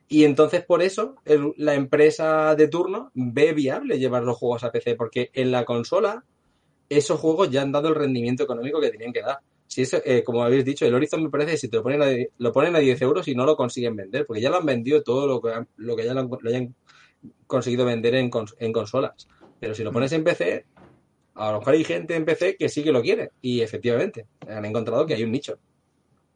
Y 0.07 0.25
entonces 0.25 0.65
por 0.65 0.81
eso 0.83 1.15
la 1.57 1.73
empresa 1.75 2.55
de 2.55 2.67
turno 2.67 3.11
ve 3.13 3.53
viable 3.53 3.97
llevar 3.99 4.23
los 4.23 4.37
juegos 4.37 4.63
a 4.63 4.71
PC, 4.71 4.95
porque 4.95 5.29
en 5.33 5.51
la 5.51 5.65
consola 5.65 6.25
esos 6.89 7.19
juegos 7.19 7.49
ya 7.51 7.61
han 7.61 7.71
dado 7.71 7.89
el 7.89 7.95
rendimiento 7.95 8.43
económico 8.43 8.81
que 8.81 8.91
tenían 8.91 9.13
que 9.13 9.21
dar. 9.21 9.39
Si 9.67 9.83
eso, 9.83 9.99
eh, 10.05 10.23
como 10.23 10.43
habéis 10.43 10.65
dicho, 10.65 10.85
el 10.85 10.93
Horizon 10.93 11.23
me 11.23 11.29
parece 11.29 11.51
que 11.51 11.57
si 11.57 11.69
te 11.69 11.77
lo 11.77 11.83
ponen 11.83 12.01
a, 12.03 12.07
lo 12.37 12.51
ponen 12.51 12.75
a 12.75 12.79
10 12.79 13.01
euros 13.01 13.27
y 13.29 13.35
no 13.35 13.45
lo 13.45 13.55
consiguen 13.55 13.95
vender, 13.95 14.25
porque 14.25 14.41
ya 14.41 14.49
lo 14.49 14.57
han 14.57 14.65
vendido 14.65 15.01
todo 15.03 15.27
lo 15.27 15.41
que, 15.41 15.65
lo 15.77 15.95
que 15.95 16.05
ya 16.05 16.13
lo, 16.13 16.21
han- 16.21 16.29
hayan 16.47 16.75
conseguido 17.47 17.85
vender 17.85 18.15
en, 18.15 18.29
cons- 18.31 18.55
en 18.59 18.71
consolas. 18.73 19.27
Pero 19.59 19.75
si 19.75 19.83
lo 19.83 19.91
pones 19.91 20.11
en 20.13 20.23
PC, 20.23 20.65
a 21.35 21.51
lo 21.51 21.59
mejor 21.59 21.73
hay 21.75 21.83
gente 21.83 22.15
en 22.15 22.25
PC 22.25 22.57
que 22.57 22.69
sí 22.69 22.83
que 22.83 22.91
lo 22.91 23.01
quiere. 23.01 23.31
Y 23.41 23.61
efectivamente, 23.61 24.27
han 24.47 24.65
encontrado 24.65 25.05
que 25.05 25.13
hay 25.15 25.23
un 25.23 25.31
nicho. 25.31 25.59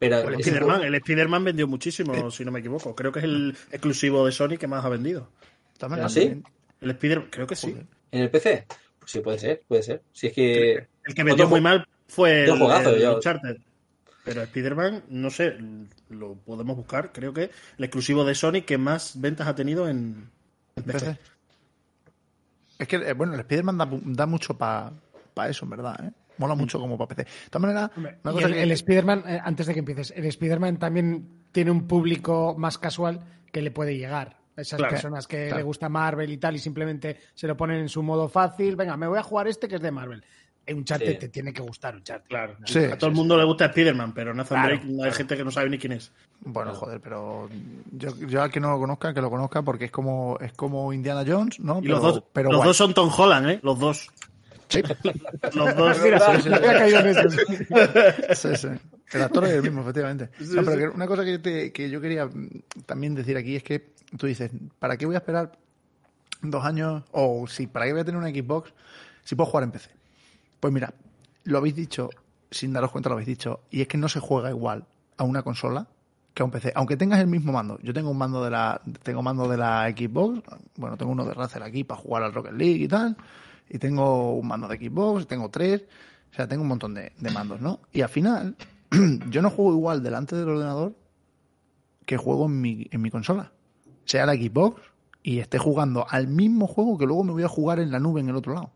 Pero 0.10 0.30
El 0.30 0.40
Spider-Man, 0.40 0.82
juego- 0.82 1.40
el 1.40 1.44
vendió 1.44 1.68
muchísimo, 1.68 2.32
si 2.32 2.46
no 2.46 2.52
me 2.52 2.60
equivoco. 2.60 2.96
Creo 2.96 3.12
que 3.12 3.20
es 3.20 3.26
el 3.26 3.56
exclusivo 3.72 4.26
de 4.26 4.32
Sony 4.32 4.58
que 4.60 4.68
más 4.68 4.84
ha 4.86 4.90
vendido. 4.90 5.30
También 5.78 6.06
¿Ah, 6.06 6.10
sí? 6.10 6.42
El 6.82 6.92
Spider 6.92 7.30
creo 7.30 7.48
que 7.48 7.56
sí. 7.56 7.76
En 8.12 8.22
el 8.22 8.30
PC, 8.30 8.66
pues 9.00 9.12
sí 9.12 9.20
puede 9.20 9.40
ser, 9.40 9.64
puede 9.68 9.84
ser. 9.84 10.02
Si 10.14 10.28
es 10.28 10.34
que 10.34 10.88
El 11.04 11.14
que 11.16 11.24
vendió 11.24 11.48
muy 11.48 11.62
mal 11.62 11.88
fue 12.08 12.46
el, 12.46 12.58
juegazo, 12.58 12.92
el 12.92 13.08
Uncharted. 13.08 13.58
Pero 14.24 14.42
Spider-Man, 14.42 15.04
no 15.10 15.30
sé, 15.30 15.56
lo 16.10 16.34
podemos 16.36 16.76
buscar. 16.76 17.12
Creo 17.12 17.34
que 17.34 17.52
el 17.78 17.84
exclusivo 17.84 18.26
de 18.26 18.34
Sony 18.34 18.62
que 18.66 18.78
más 18.78 19.20
ventas 19.22 19.48
ha 19.48 19.54
tenido 19.54 19.88
en, 19.88 20.30
en 20.76 20.84
PC. 20.84 21.00
PC. 21.06 21.20
Es 22.80 22.88
que, 22.88 22.96
eh, 22.98 23.14
bueno, 23.14 23.36
el 23.36 23.40
Spider-Man 23.42 23.78
da, 23.78 23.88
da 23.92 24.26
mucho 24.26 24.58
para 24.58 24.92
eso, 25.48 25.66
en 25.66 25.70
verdad. 25.70 26.06
¿eh? 26.06 26.12
Mola 26.38 26.56
mucho 26.56 26.80
como 26.80 26.98
para 26.98 27.10
PC. 27.16 27.24
De 27.24 27.50
todas 27.50 27.62
maneras, 27.62 27.92
una 27.98 28.32
cosa 28.34 28.48
el, 28.48 28.54
que- 28.54 28.64
el 28.64 28.72
Spider-Man, 28.72 29.24
eh, 29.28 29.40
antes 29.44 29.66
de 29.68 29.74
que 29.74 29.80
empieces, 29.80 30.14
el 30.16 30.26
Spider-Man 30.26 30.78
también 30.78 31.28
tiene 31.52 31.72
un 31.72 31.88
público 31.88 32.56
más 32.58 32.78
casual 32.78 33.22
que 33.52 33.62
le 33.62 33.72
puede 33.72 33.98
llegar. 33.98 34.38
Esas 34.58 34.78
Claro, 34.78 34.92
personas 34.94 35.28
que 35.28 35.48
claro. 35.48 35.58
le 35.58 35.64
gusta 35.64 35.90
Marvel 35.90 36.32
y 36.32 36.38
tal 36.38 36.56
y 36.56 36.60
simplemente 36.60 37.18
se 37.34 37.46
lo 37.48 37.58
ponen 37.58 37.80
en 37.82 37.90
su 37.90 38.02
modo 38.02 38.30
fácil. 38.30 38.76
Venga, 38.78 38.96
me 38.96 39.06
voy 39.08 39.20
a 39.20 39.24
jugar 39.24 39.48
este 39.50 39.68
que 39.68 39.76
es 39.76 39.82
de 39.82 39.92
Marvel. 39.92 40.24
Un 40.68 40.78
Uncharted 40.78 41.12
Sí. 41.12 41.18
te 41.20 41.28
tiene 41.30 41.54
que 41.54 41.62
gustar 41.62 41.96
Uncharted. 41.96 42.28
Claro. 42.28 42.56
Sí, 42.66 42.80
a 42.80 42.98
todo 42.98 43.10
el 43.10 43.16
mundo 43.16 43.38
le 43.38 43.44
gusta 43.44 43.66
Spider-Man, 43.66 44.14
pero 44.14 44.34
Nathan 44.34 44.62
Claro, 44.62 44.78
Drake 44.82 45.04
hay 45.06 45.12
gente 45.12 45.38
que 45.38 45.44
no 45.44 45.52
sabe 45.52 45.70
ni 45.70 45.78
quién 45.78 45.92
es. 45.92 46.12
Bueno, 46.40 46.74
joder, 46.74 47.00
pero 47.02 47.48
yo, 47.92 48.16
yo 48.28 48.42
al 48.42 48.50
que 48.50 48.60
no 48.60 48.72
lo 48.72 48.80
conozca, 48.80 49.14
que 49.14 49.22
lo 49.22 49.30
conozca 49.30 49.62
porque 49.62 49.86
es 49.86 49.92
como 49.92 50.38
es 50.42 50.54
como 50.54 50.92
Indiana 50.94 51.24
Jones, 51.28 51.60
¿no? 51.60 51.80
Y 51.80 51.84
pero, 51.84 51.94
los 51.96 52.02
dos, 52.02 52.24
pero 52.34 52.50
los 52.50 52.58
guay. 52.58 52.68
dos 52.70 52.78
son 52.78 52.94
Tom 52.94 53.12
Holland, 53.16 53.50
¿eh? 53.50 53.60
Los 53.62 53.78
dos. 53.78 54.10
Sí, 54.70 54.82
Los 55.54 55.76
dos. 55.76 56.02
Mira, 56.04 56.20
no 56.20 56.56
había 56.56 56.74
caído 56.80 57.00
en 57.00 57.08
eso. 57.08 57.30
sí, 57.30 58.56
sí. 58.56 58.68
El 59.14 59.22
actor 59.22 59.46
es 59.46 59.52
el 59.54 59.62
mismo, 59.64 59.82
efectivamente. 59.82 60.30
No, 60.40 60.64
pero 60.64 60.78
que 60.78 60.88
una 60.90 61.08
cosa 61.08 61.24
que, 61.24 61.40
te- 61.40 61.72
que 61.72 61.90
yo 61.90 62.02
quería 62.02 62.30
también 62.86 63.14
decir 63.16 63.38
aquí 63.38 63.56
es 63.56 63.64
que 63.64 63.94
tú 64.18 64.26
dices, 64.28 64.52
¿para 64.80 64.98
qué 64.98 65.06
voy 65.06 65.16
a 65.16 65.20
esperar 65.20 65.52
dos 66.42 66.66
años? 66.66 67.04
O 67.12 67.46
si, 67.48 67.68
¿para 67.68 67.86
qué 67.86 67.92
voy 67.94 68.02
a 68.02 68.06
tener 68.06 68.20
una 68.20 68.30
Xbox 68.30 68.74
si 69.24 69.36
puedo 69.36 69.50
jugar 69.50 69.64
en 69.66 69.72
PC? 69.72 69.92
Pues 70.60 70.74
mira, 70.74 70.94
lo 71.44 71.60
habéis 71.60 71.76
dicho, 71.76 72.10
sin 72.50 72.74
daros 72.74 72.92
cuenta 72.92 73.10
lo 73.10 73.14
habéis 73.14 73.28
dicho, 73.28 73.62
y 73.70 73.82
es 73.82 73.88
que 73.88 73.98
no 73.98 74.10
se 74.10 74.20
juega 74.20 74.50
igual 74.50 74.86
a 75.18 75.24
una 75.24 75.44
consola 75.44 75.88
que 76.34 76.42
a 76.42 76.46
un 76.46 76.52
PC. 76.52 76.74
Aunque 76.76 76.98
tengas 76.98 77.20
el 77.20 77.28
mismo 77.28 77.54
mando. 77.54 77.80
Yo 77.84 77.94
tengo 77.94 78.10
un 78.10 78.18
mando 78.18 78.44
de 78.44 78.50
la, 78.52 78.82
tengo 79.04 79.22
mando 79.22 79.48
de 79.48 79.58
la 79.58 79.88
Xbox, 79.96 80.42
bueno, 80.76 80.98
tengo 80.98 81.12
uno 81.12 81.24
de 81.26 81.34
Razer 81.34 81.62
aquí 81.64 81.84
para 81.84 82.02
jugar 82.02 82.24
al 82.24 82.34
Rocket 82.34 82.54
League 82.54 82.84
y 82.84 82.88
tal, 82.88 83.16
y 83.70 83.78
tengo 83.80 84.36
un 84.36 84.48
mando 84.48 84.68
de 84.68 84.78
Xbox, 84.78 85.28
tengo 85.28 85.50
tres, 85.50 85.84
o 86.32 86.36
sea, 86.36 86.48
tengo 86.48 86.64
un 86.64 86.70
montón 86.70 86.94
de, 86.94 87.12
de 87.18 87.32
mandos, 87.32 87.62
¿no? 87.62 87.80
Y 87.92 88.02
al 88.02 88.10
final, 88.10 88.56
yo 89.30 89.42
no 89.42 89.50
juego 89.50 89.74
igual 89.74 90.04
delante 90.04 90.36
del 90.36 90.50
ordenador 90.50 90.96
que 92.06 92.18
juego 92.18 92.46
en 92.46 92.62
mi, 92.62 92.88
en 92.92 93.02
mi 93.02 93.10
consola. 93.10 93.52
Sea 94.06 94.26
la 94.26 94.34
Xbox 94.34 94.82
y 95.24 95.40
esté 95.40 95.58
jugando 95.58 96.06
al 96.10 96.28
mismo 96.28 96.68
juego 96.68 96.98
que 96.98 97.06
luego 97.06 97.24
me 97.24 97.32
voy 97.32 97.44
a 97.44 97.48
jugar 97.48 97.80
en 97.80 97.92
la 97.92 98.00
nube 98.00 98.22
en 98.22 98.30
el 98.30 98.36
otro 98.36 98.54
lado. 98.54 98.72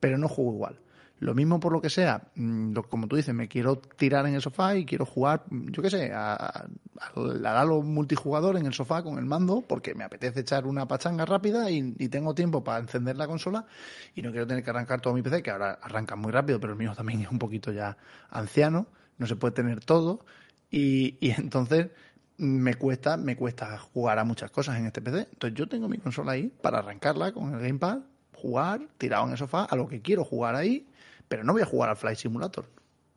Pero 0.00 0.18
no 0.18 0.28
juego 0.28 0.54
igual. 0.54 0.80
Lo 1.20 1.32
mismo 1.34 1.60
por 1.60 1.72
lo 1.72 1.80
que 1.80 1.90
sea, 1.90 2.28
mm, 2.34 2.74
como 2.90 3.06
tú 3.06 3.16
dices, 3.16 3.34
me 3.34 3.48
quiero 3.48 3.76
tirar 3.76 4.26
en 4.26 4.34
el 4.34 4.42
sofá 4.42 4.76
y 4.76 4.84
quiero 4.84 5.06
jugar, 5.06 5.44
mm, 5.48 5.70
yo 5.70 5.82
qué 5.82 5.90
sé, 5.90 6.12
a, 6.12 6.34
a, 6.34 6.66
al 7.14 7.46
Halo 7.46 7.82
multijugador 7.82 8.56
en 8.56 8.66
el 8.66 8.74
sofá 8.74 9.02
con 9.02 9.18
el 9.18 9.24
mando 9.24 9.62
porque 9.62 9.94
me 9.94 10.04
apetece 10.04 10.40
echar 10.40 10.66
una 10.66 10.86
pachanga 10.86 11.24
rápida 11.24 11.70
y, 11.70 11.94
y 11.98 12.08
tengo 12.08 12.34
tiempo 12.34 12.64
para 12.64 12.80
encender 12.80 13.16
la 13.16 13.26
consola 13.26 13.66
y 14.14 14.22
no 14.22 14.30
quiero 14.32 14.46
tener 14.46 14.64
que 14.64 14.70
arrancar 14.70 15.00
todo 15.00 15.14
mi 15.14 15.22
PC, 15.22 15.42
que 15.42 15.50
ahora 15.50 15.78
arranca 15.80 16.16
muy 16.16 16.32
rápido, 16.32 16.60
pero 16.60 16.72
el 16.72 16.78
mío 16.78 16.92
también 16.96 17.20
es 17.20 17.30
un 17.30 17.38
poquito 17.38 17.72
ya 17.72 17.96
anciano, 18.30 18.88
no 19.18 19.26
se 19.26 19.36
puede 19.36 19.54
tener 19.54 19.84
todo 19.84 20.24
y, 20.70 21.16
y 21.20 21.30
entonces 21.30 21.90
me 22.36 22.74
cuesta, 22.74 23.16
me 23.16 23.36
cuesta 23.36 23.78
jugar 23.78 24.18
a 24.18 24.24
muchas 24.24 24.50
cosas 24.50 24.78
en 24.78 24.86
este 24.86 25.00
PC. 25.00 25.28
Entonces 25.32 25.56
yo 25.56 25.68
tengo 25.68 25.88
mi 25.88 25.98
consola 25.98 26.32
ahí 26.32 26.48
para 26.48 26.78
arrancarla 26.78 27.32
con 27.32 27.54
el 27.54 27.60
Gamepad, 27.60 28.00
jugar, 28.34 28.88
tirado 28.98 29.24
en 29.26 29.32
el 29.32 29.38
sofá, 29.38 29.64
a 29.64 29.76
lo 29.76 29.86
que 29.86 30.02
quiero 30.02 30.24
jugar 30.24 30.56
ahí, 30.56 30.88
pero 31.34 31.42
no 31.44 31.52
voy 31.52 31.62
a 31.62 31.66
jugar 31.66 31.90
al 31.90 31.96
Flight 31.96 32.16
Simulator. 32.16 32.64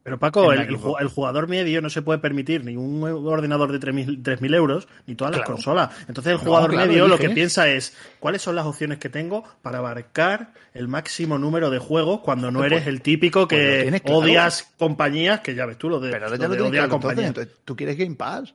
Pero 0.01 0.17
Paco, 0.17 0.51
el, 0.53 0.75
jugador 1.09 1.47
medio 1.49 1.81
no 1.81 1.89
se 1.91 2.01
puede 2.01 2.17
permitir 2.17 2.63
ni 2.65 2.75
un 2.77 3.03
ordenador 3.03 3.71
de 3.73 3.79
3.000 3.79 4.23
3.000 4.23 4.55
euros 4.55 4.87
ni 5.05 5.13
todas 5.15 5.31
las 5.33 5.41
Claro. 5.41 5.53
consolas. 5.55 5.89
Entonces 6.07 6.31
el 6.31 6.37
No, 6.39 6.43
jugador 6.45 6.71
claro, 6.71 6.87
medio 6.89 7.07
lo 7.09 7.17
que 7.19 7.29
piensa 7.29 7.67
es 7.67 7.93
cuáles 8.19 8.41
son 8.41 8.55
las 8.55 8.65
opciones 8.65 8.97
que 8.99 9.09
tengo 9.09 9.43
para 9.61 9.79
abarcar 9.79 10.53
el 10.73 10.87
máximo 10.87 11.37
número 11.37 11.69
de 11.69 11.77
juegos 11.79 12.21
cuando 12.21 12.49
no 12.51 12.59
Pues- 12.59 12.71
eres 12.71 12.87
el 12.87 13.01
típico 13.01 13.47
pues 13.47 13.83
que 13.91 13.99
claro. 14.01 14.19
odias 14.19 14.73
compañías, 14.79 15.41
que 15.41 15.53
ya 15.53 15.65
ves 15.65 15.77
tú 15.77 15.89
lo 15.89 15.99
de, 15.99 16.09
Pero 16.11 16.29
lo 16.29 16.35
ya 16.37 16.43
lo 16.47 16.49
de 16.53 16.55
tienes 16.55 16.61
odiar 16.71 16.71
claro, 16.85 16.95
entonces, 16.95 17.01
compañías. 17.09 17.27
entonces, 17.27 17.53
tú 17.65 17.75
quieres 17.75 17.97
Game 17.97 18.15
Pass. 18.15 18.53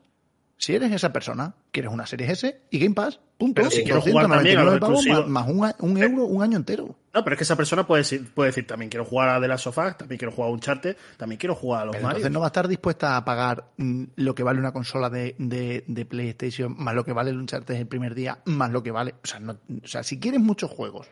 Si 0.62 0.76
eres 0.76 0.92
esa 0.92 1.12
persona, 1.12 1.56
quieres 1.72 1.90
una 1.92 2.06
serie 2.06 2.30
S 2.30 2.62
y 2.70 2.78
Game 2.78 2.94
Pass, 2.94 3.18
punto. 3.36 3.54
Pero 3.62 3.70
si 3.72 3.82
quiero 3.82 4.00
jugar 4.00 4.28
también 4.28 4.60
a 4.60 4.62
299 4.62 4.70
los 4.70 4.80
pavos 4.80 5.26
más, 5.26 5.48
más 5.50 5.76
un, 5.80 5.98
euro 6.00 6.24
un 6.26 6.40
año 6.40 6.56
entero. 6.56 6.94
No, 7.12 7.24
pero 7.24 7.34
es 7.34 7.38
que 7.38 7.42
esa 7.42 7.56
persona 7.56 7.84
puede 7.84 8.02
decir, 8.02 8.32
puede 8.32 8.50
decir 8.50 8.64
también 8.64 8.88
quiero 8.88 9.04
jugar 9.04 9.30
a 9.30 9.40
The 9.40 9.48
Last 9.48 9.66
of 9.66 9.76
Us, 9.78 9.96
también 9.98 10.18
quiero 10.20 10.30
jugar 10.30 10.50
a 10.50 10.52
Uncharted, 10.52 10.96
también 11.16 11.40
quiero 11.40 11.56
jugar 11.56 11.82
a 11.82 11.84
los 11.86 11.92
Pero 11.96 12.04
Mario. 12.04 12.18
entonces 12.18 12.32
no 12.32 12.38
va 12.38 12.46
a 12.46 12.50
estar 12.50 12.68
dispuesta 12.68 13.16
a 13.16 13.24
pagar 13.24 13.72
mm, 13.76 14.04
lo 14.14 14.36
que 14.36 14.44
vale 14.44 14.60
una 14.60 14.72
consola 14.72 15.10
de, 15.10 15.34
de- 15.36 15.82
de 15.88 16.06
PlayStation, 16.06 16.76
más 16.78 16.94
lo 16.94 17.04
que 17.04 17.12
vale 17.12 17.30
el 17.30 17.38
Uncharted 17.38 17.74
el 17.74 17.88
primer 17.88 18.14
día, 18.14 18.38
más 18.44 18.70
lo 18.70 18.84
que 18.84 18.92
vale. 18.92 19.16
O 19.24 19.26
sea, 19.26 19.40
no- 19.40 19.58
o 19.82 19.86
sea, 19.88 20.04
si 20.04 20.20
quieres 20.20 20.40
muchos 20.40 20.70
juegos 20.70 21.08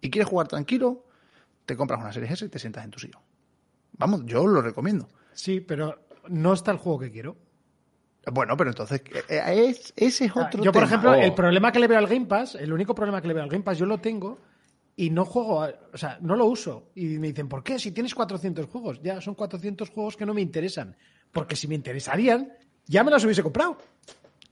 y 0.00 0.10
quieres 0.10 0.28
jugar 0.28 0.48
tranquilo, 0.48 1.04
te 1.64 1.76
compras 1.76 2.00
una 2.00 2.12
serie 2.12 2.28
S 2.32 2.44
y 2.44 2.48
te 2.48 2.58
sientas 2.58 2.84
en 2.84 2.90
tu 2.90 2.98
sillón. 2.98 3.22
Vamos, 3.98 4.22
yo 4.26 4.48
lo 4.48 4.60
recomiendo. 4.62 5.08
Sí, 5.32 5.60
pero 5.60 6.06
no 6.26 6.52
está 6.54 6.72
el 6.72 6.78
juego 6.78 6.98
que 6.98 7.12
quiero. 7.12 7.36
Bueno, 8.32 8.56
pero 8.56 8.70
entonces, 8.70 9.02
eh, 9.28 9.42
es, 9.68 9.92
ese 9.96 10.24
es 10.26 10.32
Ah, 10.36 10.46
otro 10.46 10.62
yo, 10.62 10.72
por 10.72 10.82
tema. 10.82 10.86
ejemplo, 10.86 11.10
Oh. 11.12 11.14
el 11.14 11.34
problema 11.34 11.72
que 11.72 11.78
le 11.80 11.86
veo 11.88 11.98
al 11.98 12.06
Game 12.06 12.26
Pass, 12.26 12.54
el 12.54 12.72
único 12.72 12.94
problema 12.94 13.20
que 13.20 13.28
le 13.28 13.34
veo 13.34 13.42
al 13.42 13.48
Game 13.50 13.64
Pass, 13.64 13.78
yo 13.78 13.86
lo 13.86 13.98
tengo 13.98 14.38
y 14.96 15.10
no 15.10 15.24
juego, 15.24 15.62
a- 15.62 15.72
o 15.92 15.96
sea, 15.96 16.18
no 16.20 16.36
lo 16.36 16.46
uso. 16.46 16.90
Y 16.94 17.18
me 17.18 17.28
dicen, 17.28 17.48
¿por 17.48 17.62
qué? 17.62 17.78
Si 17.78 17.92
tienes 17.92 18.14
400 18.14 18.66
juegos. 18.66 19.00
Ya, 19.02 19.20
son 19.20 19.34
400 19.34 19.88
juegos 19.90 20.16
que 20.16 20.26
no 20.26 20.34
me 20.34 20.40
interesan. 20.42 20.96
Porque 21.32 21.56
si 21.56 21.68
me 21.68 21.74
interesarían, 21.74 22.52
ya 22.86 23.04
me 23.04 23.10
los 23.10 23.24
hubiese 23.24 23.42
comprado. 23.42 23.78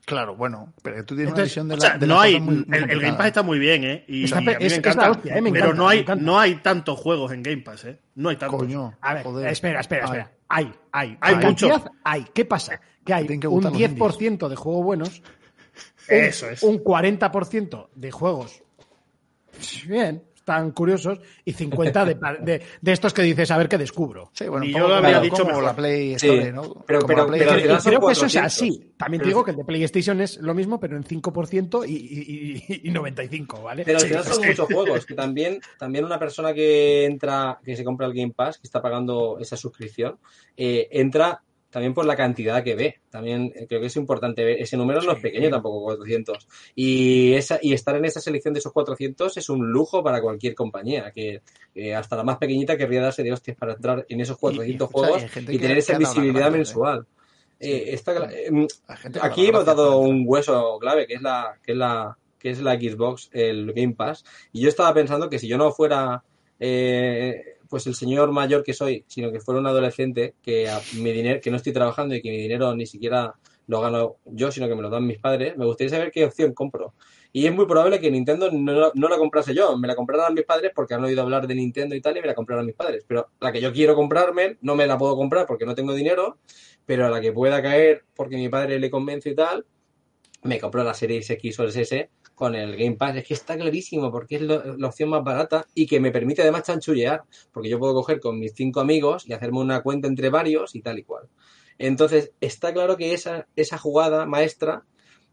Claro, 0.05 0.35
bueno, 0.35 0.73
pero 0.81 1.05
tú 1.05 1.13
tienes 1.15 1.33
una 1.33 1.43
Entonces, 1.43 1.49
visión 1.51 1.67
de 1.67 1.73
O 1.75 1.77
la, 1.77 1.81
sea, 1.81 1.97
de 1.99 2.07
no 2.07 2.19
hay, 2.19 2.33
cosas 2.33 2.45
muy- 2.47 2.55
muy 2.65 2.77
el, 2.79 2.89
el 2.89 2.99
Game. 2.99 3.17
Pass 3.17 3.27
está 3.27 3.43
muy 3.43 3.59
bien, 3.59 3.83
¿eh? 3.83 4.05
Y, 4.07 4.23
Está 4.23 4.41
y 4.41 4.45
pe- 4.45 4.55
a 4.55 4.59
mí 4.59 4.65
es- 4.65 4.71
me 4.71 4.77
es 4.77 4.85
la 4.85 4.91
encanta. 4.91 5.11
hostia, 5.11 5.37
¿eh? 5.37 5.41
Me 5.41 5.51
pero 5.51 5.65
encanta, 5.65 5.77
no 5.83 5.87
hay, 5.87 6.05
no 6.19 6.39
hay 6.39 6.55
tantos 6.55 6.97
juegos 6.99 7.31
en 7.31 7.43
Game 7.43 7.61
Pass, 7.61 7.85
¿eh? 7.85 7.99
No 8.15 8.29
hay 8.29 8.37
tantos. 8.37 8.59
Coño, 8.59 8.93
A 9.01 9.13
ver, 9.13 9.23
joder. 9.23 9.47
espera, 9.51 9.81
espera, 9.81 10.05
espera. 10.05 10.31
Hay, 10.47 10.73
hay. 10.91 11.15
Hay 11.21 11.35
Por 11.35 11.45
mucho. 11.45 11.69
cantidad, 11.69 11.91
Hay. 12.03 12.25
¿Qué 12.33 12.43
pasa? 12.45 12.81
Que 13.09 13.31
hay 13.31 13.39
que 13.39 13.47
un 13.47 13.53
gustar 13.55 13.71
los 13.71 13.81
10% 13.81 14.47
de 14.47 14.55
juegos 14.55 14.83
buenos, 14.85 15.21
Eso 16.07 16.45
un, 16.47 16.53
es. 16.53 16.63
un 16.63 16.83
40% 16.83 17.87
de 17.95 18.11
juegos 18.11 18.61
bien, 19.87 20.23
están 20.35 20.71
curiosos, 20.71 21.19
y 21.45 21.51
50 21.53 22.05
de, 22.05 22.17
de, 22.41 22.61
de 22.81 22.91
estos 22.91 23.13
que 23.13 23.21
dices, 23.23 23.51
a 23.51 23.57
ver 23.57 23.67
qué 23.69 23.77
descubro. 23.77 24.31
Sí, 24.33 24.47
bueno, 24.47 24.65
Y 24.65 24.71
yo 24.73 24.87
lo 24.87 24.95
habría 24.95 25.15
como- 25.15 25.23
dicho 25.23 25.35
como 25.43 25.47
mejor. 25.49 25.63
la 25.63 25.75
Play 25.75 26.17
Sí, 26.17 26.27
Store, 26.27 26.51
¿no? 26.53 26.83
pero- 26.87 26.99
Play 27.05 27.41
creo 27.41 27.55
que 27.55 27.73
eso 27.73 27.89
es 27.91 27.99
400. 27.99 28.37
así. 28.45 28.93
También 28.97 29.21
te 29.21 29.27
digo 29.27 29.43
que 29.43 29.51
el 29.51 29.57
de 29.57 29.65
PlayStation 29.65 30.21
es 30.21 30.37
lo 30.37 30.53
mismo, 30.55 30.79
pero 30.79 30.95
en 30.97 31.03
5% 31.03 31.85
y, 31.87 31.91
y, 31.93 32.63
y- 32.67 32.87
y 32.87 32.91
95, 32.91 33.61
¿vale? 33.61 33.83
Pero 33.85 33.99
al 33.99 34.05
final 34.05 34.23
son 34.23 34.45
muchos 34.47 34.65
juegos. 34.67 35.05
Que 35.05 35.13
también, 35.13 35.59
también 35.77 36.05
una 36.05 36.17
persona 36.17 36.53
que 36.53 37.05
entra, 37.05 37.59
que 37.63 37.75
se 37.75 37.83
compra 37.83 38.07
el 38.07 38.13
Game 38.13 38.33
Pass, 38.35 38.57
que 38.57 38.65
está 38.67 38.81
pagando 38.81 39.37
esa 39.39 39.55
suscripción, 39.57 40.17
eh, 40.57 40.87
entra 40.91 41.43
también 41.69 41.93
por 41.93 42.05
la 42.05 42.15
cantidad 42.15 42.63
que 42.63 42.75
ve. 42.75 42.99
También 43.09 43.51
eh, 43.55 43.65
creo 43.67 43.79
que 43.79 43.87
es 43.87 43.95
importante 43.95 44.43
ver. 44.43 44.61
Ese 44.61 44.75
número 44.77 45.01
no 45.01 45.11
es 45.11 45.19
pequeño 45.19 45.49
tampoco, 45.49 45.81
400. 45.83 46.47
Y, 46.75 47.33
esa, 47.33 47.59
y 47.61 47.73
estar 47.73 47.95
en 47.95 48.05
esa 48.05 48.19
selección 48.19 48.53
de 48.53 48.59
esos 48.59 48.73
400 48.73 49.37
es 49.37 49.49
un 49.49 49.71
lujo 49.71 50.03
para 50.03 50.21
cualquier 50.21 50.55
compañía. 50.55 51.11
Que, 51.11 51.41
que 51.73 51.93
hasta 51.93 52.15
la 52.15 52.23
más 52.23 52.37
pequeñita 52.37 52.77
querría 52.77 53.01
darse 53.01 53.23
de 53.23 53.31
hostias 53.31 53.57
para 53.57 53.73
entrar 53.73 54.05
en 54.09 54.19
esos 54.21 54.37
400 54.37 54.89
escucha, 54.89 55.07
juegos 55.07 55.37
y 55.49 55.57
tener 55.59 55.77
esa 55.77 55.97
visibilidad 55.97 56.47
¿eh? 56.47 56.51
mensual. 56.51 57.05
Eh, 57.59 57.99
cla- 58.05 58.31
eh, 58.31 58.67
gente 58.97 59.19
que 59.19 59.25
Aquí 59.25 59.47
hemos 59.47 59.65
dado 59.65 59.99
un 59.99 60.23
hueso 60.25 60.77
clave, 60.79 61.05
que 61.05 61.15
es 61.15 61.21
la, 61.21 61.59
que 61.63 61.73
es 61.73 61.77
la, 61.77 62.17
que 62.39 62.49
es 62.51 62.61
la 62.61 62.75
Xbox, 62.75 63.29
el 63.33 63.73
Game 63.73 63.93
Pass. 63.95 64.23
Y 64.53 64.61
yo 64.61 64.69
estaba 64.69 64.93
pensando 64.93 65.29
que 65.29 65.39
si 65.39 65.47
yo 65.47 65.57
no 65.57 65.71
fuera 65.71 66.23
eh, 66.59 67.57
pues 67.69 67.85
el 67.87 67.95
señor 67.95 68.31
mayor 68.31 68.63
que 68.63 68.73
soy, 68.73 69.05
sino 69.07 69.31
que 69.31 69.39
fuera 69.39 69.59
un 69.59 69.67
adolescente, 69.67 70.35
que 70.41 70.69
a 70.69 70.81
mi 70.95 71.11
dinero, 71.11 71.39
que 71.41 71.51
no 71.51 71.57
estoy 71.57 71.71
trabajando 71.71 72.15
y 72.15 72.21
que 72.21 72.29
mi 72.29 72.37
dinero 72.37 72.75
ni 72.75 72.85
siquiera 72.85 73.35
lo 73.67 73.81
gano 73.81 74.17
yo, 74.25 74.51
sino 74.51 74.67
que 74.67 74.73
me 74.73 74.81
lo 74.81 74.89
dan 74.89 75.05
mis 75.05 75.19
padres, 75.19 75.55
me 75.55 75.65
gustaría 75.65 75.91
saber 75.91 76.11
qué 76.11 76.25
opción 76.25 76.53
compro. 76.53 76.95
Y 77.31 77.45
es 77.45 77.53
muy 77.53 77.67
probable 77.67 77.99
que 77.99 78.09
Nintendo 78.09 78.49
no, 78.51 78.91
la 78.91 79.17
comprase 79.17 79.53
yo, 79.53 79.77
me 79.77 79.87
la 79.87 79.95
compraran 79.95 80.33
mis 80.33 80.45
padres 80.45 80.71
porque 80.73 80.95
han 80.95 81.03
oído 81.03 81.21
hablar 81.21 81.45
de 81.45 81.53
Nintendo 81.53 81.93
y 81.93 82.01
tal 82.01 82.17
y 82.17 82.21
me 82.21 82.27
la 82.27 82.33
compraran 82.33 82.65
mis 82.65 82.73
padres. 82.73 83.05
Pero 83.07 83.27
la 83.39 83.51
que 83.51 83.61
yo 83.61 83.71
quiero 83.71 83.93
comprarme 83.93 84.57
no 84.61 84.75
me 84.75 84.87
la 84.87 84.97
puedo 84.97 85.15
comprar 85.15 85.45
porque 85.45 85.67
no 85.67 85.75
tengo 85.75 85.93
dinero, 85.93 86.39
pero 86.87 87.05
a 87.05 87.09
la 87.11 87.21
que 87.21 87.31
pueda 87.31 87.61
caer 87.61 88.03
porque 88.15 88.37
mi 88.37 88.49
padre 88.49 88.79
le 88.79 88.89
convence 88.89 89.29
y 89.29 89.35
tal, 89.35 89.67
me 90.41 90.59
compro 90.59 90.83
la 90.83 90.95
Series 90.95 91.29
X 91.29 91.59
o 91.59 91.63
el 91.63 91.69
S 91.69 92.09
con 92.39 92.55
el 92.55 92.77
Game 92.77 92.95
Pass. 92.95 93.17
Es 93.17 93.27
que 93.27 93.33
está 93.33 93.57
clarísimo 93.57 94.09
porque 94.11 94.37
es 94.37 94.41
lo- 94.43 94.77
la 94.77 94.87
opción 94.87 95.09
más 95.09 95.23
barata 95.25 95.67
y 95.75 95.85
que 95.85 95.99
me 95.99 96.09
permite 96.09 96.41
además 96.41 96.63
chanchullear, 96.63 97.23
porque 97.51 97.67
yo 97.67 97.77
puedo 97.77 97.93
coger 97.93 98.21
con 98.21 98.39
mis 98.39 98.53
cinco 98.55 98.79
amigos 98.79 99.27
y 99.27 99.33
hacerme 99.33 99.59
una 99.59 99.81
cuenta 99.83 100.07
entre 100.07 100.29
varios 100.29 100.73
y 100.73 100.81
tal 100.81 100.97
y 100.99 101.03
cual. 101.03 101.27
Entonces, 101.77 102.31
está 102.39 102.71
claro 102.73 102.95
que 102.95 103.13
esa, 103.13 103.45
esa 103.57 103.77
jugada 103.77 104.25
maestra, 104.25 104.85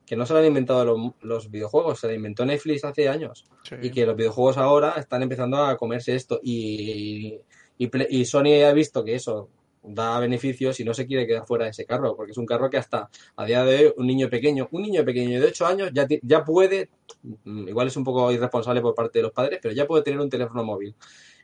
que 0.05 0.17
no 0.17 0.27
se 0.27 0.35
la 0.35 0.41
han 0.41 0.47
inventado 0.47 0.85
los, 0.85 1.13
los 1.21 1.49
videojuegos, 1.51 2.01
se 2.01 2.09
la 2.09 2.15
inventó 2.15 2.45
Netflix 2.45 2.85
hace 2.85 3.09
años 3.09 3.45
Sí. 3.63 3.77
y 3.83 3.91
que 3.91 4.05
los 4.05 4.17
videojuegos 4.17 4.57
ahora 4.57 4.95
están 4.99 5.23
empezando 5.23 5.57
a 5.65 5.77
comerse 5.77 6.15
esto 6.17 6.41
y, 6.43 7.39
y 7.79 8.25
Sony 8.25 8.65
ha 8.69 8.73
visto 8.73 9.05
que 9.05 9.15
eso 9.15 9.49
da 9.87 10.18
beneficios 10.20 10.80
y 10.80 10.84
no 10.84 10.95
se 10.95 11.07
quiere 11.07 11.26
quedar 11.26 11.47
fuera 11.47 11.64
de 11.64 11.70
ese 11.70 11.84
carro, 11.87 12.16
porque 12.16 12.32
es 12.32 12.39
un 12.39 12.47
carro 12.47 12.68
que 12.70 12.76
hasta 12.78 13.09
a 13.37 13.45
día 13.47 13.64
de 13.64 13.87
hoy 13.89 13.93
un 13.97 14.07
niño 14.07 14.28
pequeño, 14.30 14.68
un 14.72 14.82
niño 14.82 15.05
pequeño 15.05 15.41
de 15.41 15.47
8 15.47 15.66
años 15.66 15.91
ya, 15.95 16.07
ya 16.22 16.45
puede, 16.45 16.91
mm, 17.45 17.68
igual 17.68 17.87
es 17.89 17.97
un 17.97 18.05
poco 18.05 18.30
irresponsable 18.32 18.80
por 18.80 18.95
parte 18.95 19.18
de 19.18 19.24
los 19.24 19.32
padres, 19.32 19.59
pero 19.62 19.74
ya 19.74 19.87
puede 19.87 20.03
tener 20.03 20.20
un 20.20 20.30
teléfono 20.30 20.64
móvil. 20.64 20.95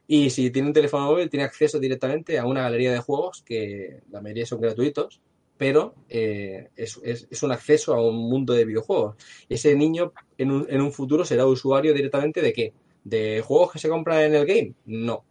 Y 0.07 0.30
si 0.30 0.51
tiene 0.51 0.68
un 0.68 0.74
teléfono 0.74 1.07
móvil, 1.07 1.30
tiene 1.30 1.45
acceso 1.45 1.78
directamente 1.78 2.38
a 2.38 2.47
una 2.47 2.62
galería 2.62 2.93
de 2.93 2.99
juegos 3.01 3.43
que 3.43 4.01
la 4.11 4.20
mayoría 4.20 4.47
son 4.47 4.61
gratuitos, 4.61 5.20
pero 5.57 5.95
eh, 6.09 6.70
es, 6.76 7.01
es- 7.05 7.28
es 7.30 7.43
un 7.43 7.53
acceso 7.53 7.95
a 7.95 8.03
un 8.07 8.16
mundo 8.16 8.53
de 8.55 8.64
videojuegos. 8.64 9.16
Ese 9.49 9.74
niño 9.76 10.12
en 10.38 10.51
un, 10.51 10.66
en 10.68 10.80
un 10.80 10.93
futuro 10.93 11.24
será 11.24 11.47
usuario 11.47 11.95
directamente 11.95 12.40
de 12.43 12.53
qué? 12.53 12.74
¿De 13.05 13.43
juegos 13.43 13.72
que 13.72 13.78
se 13.78 13.88
compran 13.88 14.22
en 14.22 14.34
el 14.34 14.47
game? 14.47 14.74
No, 14.86 15.24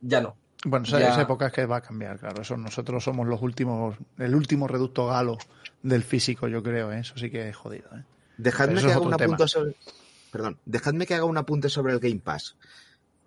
ya 0.00 0.20
no. 0.20 0.36
Bueno, 0.64 0.86
esa, 0.86 1.20
época 1.20 1.48
es 1.48 1.52
que 1.52 1.66
va 1.66 1.76
a 1.76 1.80
cambiar, 1.80 2.18
claro. 2.18 2.42
Eso 2.42 2.56
nosotros 2.56 3.04
somos 3.04 3.26
los 3.26 3.42
últimos, 3.42 3.96
el 4.18 4.34
último 4.34 4.66
reducto 4.66 5.06
galo 5.06 5.38
del 5.82 6.02
físico, 6.02 6.48
yo 6.48 6.62
creo, 6.62 6.90
¿eh? 6.92 7.00
Eso 7.00 7.16
sí 7.16 7.30
que 7.30 7.50
es 7.50 7.56
jodido, 7.56 7.88
¿eh? 7.94 8.04
Dejadme 8.38 8.80
que 8.80 8.92
haga 8.92 9.00
un 9.00 9.14
apunte 9.14 9.46
sobre. 9.46 9.76
Perdón, 10.32 10.58
dejadme 10.64 11.06
que 11.06 11.14
haga 11.14 11.24
un 11.24 11.36
apunte 11.36 11.68
sobre 11.68 11.92
el 11.92 12.00
Game 12.00 12.18
Pass. 12.18 12.56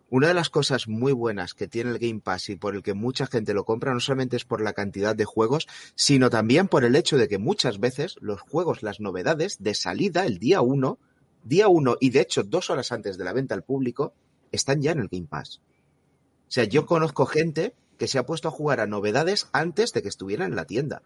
Una 0.10 0.30
de 0.30 0.34
las 0.34 0.50
cosas 0.50 0.88
muy 0.88 1.12
buenas 1.12 1.54
que 1.54 1.68
tiene 1.68 1.92
el 1.92 2.00
Game 2.00 2.22
Pass 2.22 2.50
y 2.50 2.56
por 2.56 2.76
el 2.76 2.84
que 2.84 2.94
mucha 2.94 3.28
gente 3.28 3.54
lo 3.54 3.66
compra 3.66 3.94
no 3.94 4.00
solamente 4.00 4.38
es 4.38 4.46
por 4.46 4.62
la 4.62 4.74
cantidad 4.74 5.16
de 5.16 5.26
juegos, 5.26 5.68
sino 5.96 6.30
también 6.30 6.68
por 6.70 6.86
el 6.86 6.96
hecho 6.96 7.18
de 7.18 7.28
que 7.28 7.38
muchas 7.38 7.80
veces 7.80 8.16
los 8.22 8.42
juegos, 8.42 8.84
las 8.84 9.00
novedades 9.02 9.58
de 9.60 9.74
salida 9.74 10.26
el 10.26 10.40
día 10.40 10.62
1, 10.62 10.98
día 11.44 11.68
1 11.68 11.98
y 12.00 12.10
de 12.10 12.22
hecho 12.22 12.44
dos 12.44 12.70
horas 12.70 12.92
antes 12.92 13.18
de 13.18 13.26
la 13.26 13.34
venta 13.34 13.54
al 13.54 13.64
público, 13.64 14.14
están 14.52 14.82
ya 14.82 14.92
en 14.92 15.00
el 15.00 15.10
Game 15.10 15.28
Pass. 15.28 15.62
O 16.48 16.52
sea, 16.52 16.64
yo 16.64 16.86
conozco 16.86 17.26
gente 17.26 17.74
que 17.98 18.08
se 18.08 18.18
ha 18.18 18.26
puesto 18.26 18.48
a 18.48 18.52
jugar 18.52 18.80
a 18.80 18.88
novedades 18.88 19.50
antes 19.52 19.92
de 19.92 20.02
que 20.02 20.10
estuvieran 20.10 20.52
en 20.52 20.56
la 20.56 20.66
tienda. 20.66 21.02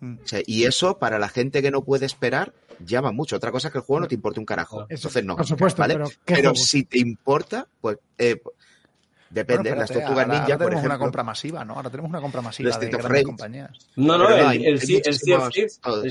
Mm. 0.00 0.18
O 0.22 0.26
sea, 0.26 0.40
y 0.44 0.64
eso 0.64 0.98
para 0.98 1.18
la 1.18 1.28
gente 1.28 1.62
que 1.62 1.70
no 1.70 1.82
puede 1.82 2.06
esperar 2.06 2.52
llama 2.84 3.12
mucho. 3.12 3.36
Otra 3.36 3.52
cosa 3.52 3.68
es 3.68 3.72
que 3.72 3.78
el 3.78 3.84
juego 3.84 4.00
no 4.00 4.08
te 4.08 4.14
importe 4.14 4.40
un 4.40 4.46
carajo. 4.46 4.82
Eso, 4.88 5.08
Entonces 5.08 5.24
no. 5.24 5.36
por 5.36 5.46
supuesto, 5.46 5.80
¿vale? 5.80 5.98
pero 6.24 6.54
si 6.54 6.84
te 6.84 6.98
importa, 6.98 7.66
pues 7.80 7.98
eh, 8.18 8.40
depende. 9.30 9.70
Bueno, 9.70 9.76
las 9.76 9.90
espérate, 9.90 10.06
tortugas 10.06 10.24
ahora- 10.24 10.26
ninja, 10.26 10.42
ahora 10.44 10.56
por 10.58 10.58
tenemos 10.66 10.72
ejemplo. 10.80 10.88
una 10.94 10.98
compra 10.98 11.22
masiva, 11.24 11.64
¿no? 11.64 11.74
Ahora 11.74 11.90
tenemos 11.90 12.08
una 12.10 12.20
compra 12.20 12.40
masiva 12.42 12.70
de 12.78 12.86
grandes 12.88 13.10
Rage. 13.10 13.22
compañías. 13.24 13.70
No, 13.96 14.18
no, 14.18 14.28
no, 14.28 14.50
el, 14.50 14.64
el, 14.66 14.80
Sea- 14.80 14.98
of 15.38 15.50
Thieves, 15.50 15.80
uno. 15.84 16.10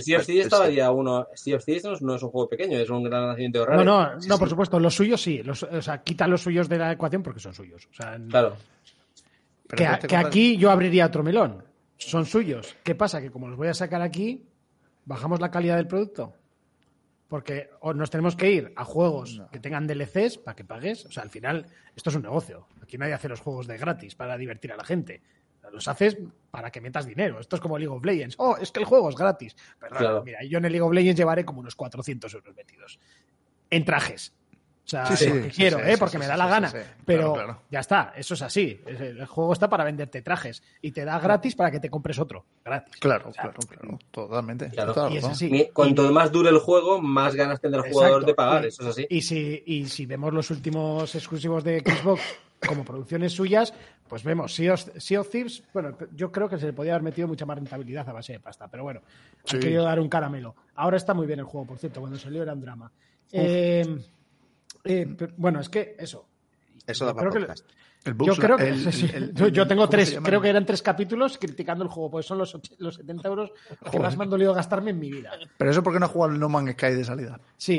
Sea 1.34 1.55
of 1.57 1.65
Thieves 1.65 1.84
no 1.84 1.93
es- 1.93 2.01
no 2.01 2.15
es 2.15 2.24
un 2.24 2.30
juego 2.30 2.49
pequeño, 2.49 2.78
es 2.78 2.89
un 2.89 3.03
gran 3.03 3.28
nacimiento 3.28 3.59
No, 3.59 3.65
raro. 3.65 3.84
no, 3.84 4.22
Sí, 4.22 4.28
no, 4.28 4.36
sí. 4.36 4.39
por 4.39 4.49
supuesto, 4.49 4.80
los 4.80 4.95
suyos 4.95 5.22
sí. 5.22 5.41
Los, 5.43 5.63
o 5.63 5.82
sea, 5.82 6.03
quita 6.03 6.28
los 6.28 6.41
suyos 6.41 6.70
de 6.70 6.78
la 6.78 6.91
ecuación 6.91 7.24
porque 7.24 7.39
son 7.39 7.53
suyos. 7.53 7.88
O 7.91 7.93
sea, 7.93 8.18
Claro. 8.30 8.55
Que, 9.70 9.88
que 10.07 10.15
aquí 10.15 10.57
yo 10.57 10.72
abriría 10.72 11.05
otro 11.07 11.24
melón. 11.24 11.63
Son 11.97 12.26
suyos. 12.26 12.76
¿Qué 12.84 12.95
pasa? 12.95 13.20
Que 13.22 13.32
como 13.32 13.47
los 13.47 13.57
voy 13.57 13.68
a 13.68 13.74
sacar 13.74 14.01
aquí, 14.01 14.45
bajamos 15.05 15.41
la 15.41 15.51
calidad 15.51 15.76
del 15.78 15.88
producto. 15.88 16.34
Porque 17.28 17.69
o 17.82 17.93
nos 17.93 18.09
tenemos 18.09 18.36
que 18.36 18.49
ir 18.51 18.73
a 18.75 18.86
juegos 18.86 19.41
que 19.51 19.59
tengan 19.59 19.86
DLCs 19.86 20.38
para 20.38 20.55
que 20.55 20.63
pagues. 20.63 21.05
O 21.05 21.11
sea, 21.11 21.23
al 21.23 21.30
final, 21.30 21.65
esto 21.95 22.09
es 22.09 22.15
un 22.15 22.21
negocio. 22.21 22.67
Aquí 22.82 22.97
nadie 22.97 23.13
hace 23.13 23.28
los 23.28 23.41
juegos 23.41 23.67
de 23.67 23.78
gratis 23.78 24.15
para 24.15 24.38
divertir 24.38 24.71
a 24.71 24.78
la 24.78 24.86
gente. 24.86 25.21
Los 25.73 25.89
haces 25.89 26.17
para 26.49 26.71
que 26.71 26.80
metas 26.80 27.05
dinero. 27.05 27.41
Esto 27.41 27.57
es 27.57 27.61
como 27.61 27.78
League 27.78 27.93
of 27.93 28.05
Legends. 28.05 28.36
Oh, 28.39 28.55
es 28.55 28.71
que 28.71 28.80
el 28.80 28.86
juego 28.86 29.09
es 29.09 29.15
gratis. 29.17 29.53
Pero 29.78 29.97
Claro. 29.97 30.23
mira, 30.23 30.41
yo 30.45 30.59
en 30.59 30.65
el 30.65 30.71
League 30.71 30.82
of 30.88 30.93
Legends 30.93 31.17
llevaré 31.19 31.43
como 31.43 31.59
unos 31.59 31.75
400 31.75 32.34
euros 32.34 32.55
metidos. 32.55 32.97
En 33.69 33.84
trajes. 33.84 34.34
O 34.88 34.90
sea, 34.90 35.06
Sí, 35.06 35.18
sí, 35.18 35.30
porque 35.30 35.50
sí, 35.50 35.56
quiero, 35.58 35.78
sí, 35.80 35.84
¿eh? 35.86 35.92
sí, 35.92 35.98
porque 36.00 36.12
sí, 36.14 36.18
me 36.18 36.28
da 36.28 36.38
la 36.38 36.46
sí, 36.46 36.50
gana. 36.50 36.70
sí. 36.70 36.78
Pero 37.06 37.34
Claro, 37.34 37.46
claro. 37.48 37.62
ya 37.70 37.80
está, 37.82 38.14
eso 38.16 38.36
es 38.36 38.42
así. 38.42 38.80
El 38.86 39.26
juego 39.26 39.52
está 39.52 39.70
para 39.70 39.84
venderte 39.84 40.22
trajes 40.22 40.64
y 40.82 40.92
te 40.92 41.04
da 41.04 41.20
gratis 41.20 41.56
para 41.56 41.70
que 41.72 41.82
te 41.82 41.90
compres 41.90 42.18
otro. 42.20 42.46
Gratis. 42.64 42.96
Claro, 42.98 43.28
O 43.28 43.34
sea, 43.34 43.44
claro, 43.44 43.58
claro. 43.68 44.00
Totalmente. 44.12 44.70
Claro. 44.70 45.10
Y 45.10 45.18
es 45.18 45.26
así. 45.26 45.70
Cuanto 45.74 46.10
Y- 46.10 46.14
más 46.14 46.32
dure 46.32 46.50
el 46.52 46.60
juego, 46.60 47.02
más 47.02 47.36
ganas 47.36 47.60
tendrá 47.60 47.86
el 47.86 47.92
jugador 47.92 48.26
de 48.26 48.34
pagar, 48.34 48.64
Y- 48.64 48.68
eso 48.70 48.84
es 48.84 48.88
así. 48.90 49.06
Y 49.10 49.22
si, 49.24 49.62
y 49.66 49.86
si 49.88 50.06
vemos 50.06 50.34
los 50.34 50.50
últimos 50.52 51.14
exclusivos 51.16 51.66
de 51.66 51.82
Xbox 51.82 52.22
como 52.66 52.86
producciones 52.86 53.34
suyas, 53.34 53.74
pues 54.08 54.24
vemos 54.24 54.56
Sea 54.56 54.74
of, 54.76 54.88
Sea 55.00 55.20
of 55.20 55.30
Thieves. 55.30 55.64
Bueno, 55.74 55.98
yo 56.16 56.32
creo 56.32 56.48
que 56.48 56.58
se 56.58 56.66
le 56.66 56.72
podía 56.72 56.94
haber 56.94 57.04
metido 57.04 57.28
mucha 57.28 57.46
más 57.46 57.58
rentabilidad 57.58 58.08
a 58.08 58.14
base 58.14 58.32
de 58.32 58.40
pasta, 58.40 58.70
pero 58.70 58.84
bueno, 58.84 59.02
Sí. 59.44 59.58
han 59.58 59.62
querido 59.62 59.84
dar 59.84 60.00
un 60.00 60.08
caramelo. 60.08 60.56
Ahora 60.76 60.96
está 60.96 61.14
muy 61.14 61.28
bien 61.28 61.40
el 61.40 61.46
juego, 61.46 61.68
por 61.68 61.78
cierto, 61.78 62.00
cuando 62.00 62.18
salió 62.18 62.42
era 62.42 62.54
un 62.54 62.62
drama. 62.62 62.90
Eh, 63.34 63.86
eh, 64.88 65.08
pero, 65.18 65.34
bueno, 65.38 65.60
es 65.60 65.70
que 65.70 65.96
eso. 66.00 66.26
Eso 66.86 67.00
Yo 67.02 67.06
da 67.08 67.14
para 67.14 67.30
creo 67.30 67.42
que- 67.42 67.48
podcast. 67.48 67.70
El 68.06 68.16
Yo 68.20 68.36
creo 68.38 68.56
que 68.56 68.70
el- 68.70 68.94
sí, 68.94 69.10
el- 69.14 69.34
el- 69.38 69.52
yo, 69.52 69.68
tengo 69.68 69.82
¿cómo 69.82 69.92
se 69.92 69.98
tres, 69.98 70.20
creo 70.24 70.40
que 70.40 70.48
eran 70.48 70.66
tres 70.66 70.82
capítulos 70.82 71.38
criticando 71.38 71.84
el 71.84 71.90
juego, 71.90 72.10
pues 72.12 72.26
son 72.26 72.38
los, 72.38 72.58
los 72.78 72.96
70 72.96 73.28
euros 73.28 73.52
que 73.68 73.76
Joder. 73.88 74.02
más 74.02 74.16
me 74.18 74.24
han 74.24 74.30
dolido 74.30 74.54
gastarme 74.54 74.92
en 74.92 75.00
mi 75.00 75.12
vida. 75.12 75.32
Pero 75.58 75.72
eso 75.72 75.84
porque 75.84 76.00
no 76.00 76.06
has 76.06 76.12
jugado 76.14 76.32
el 76.34 76.40
No 76.40 76.48
Man's 76.48 76.72
Sky 76.74 76.94
de 76.94 77.04
salida. 77.04 77.38
Sí, 77.58 77.78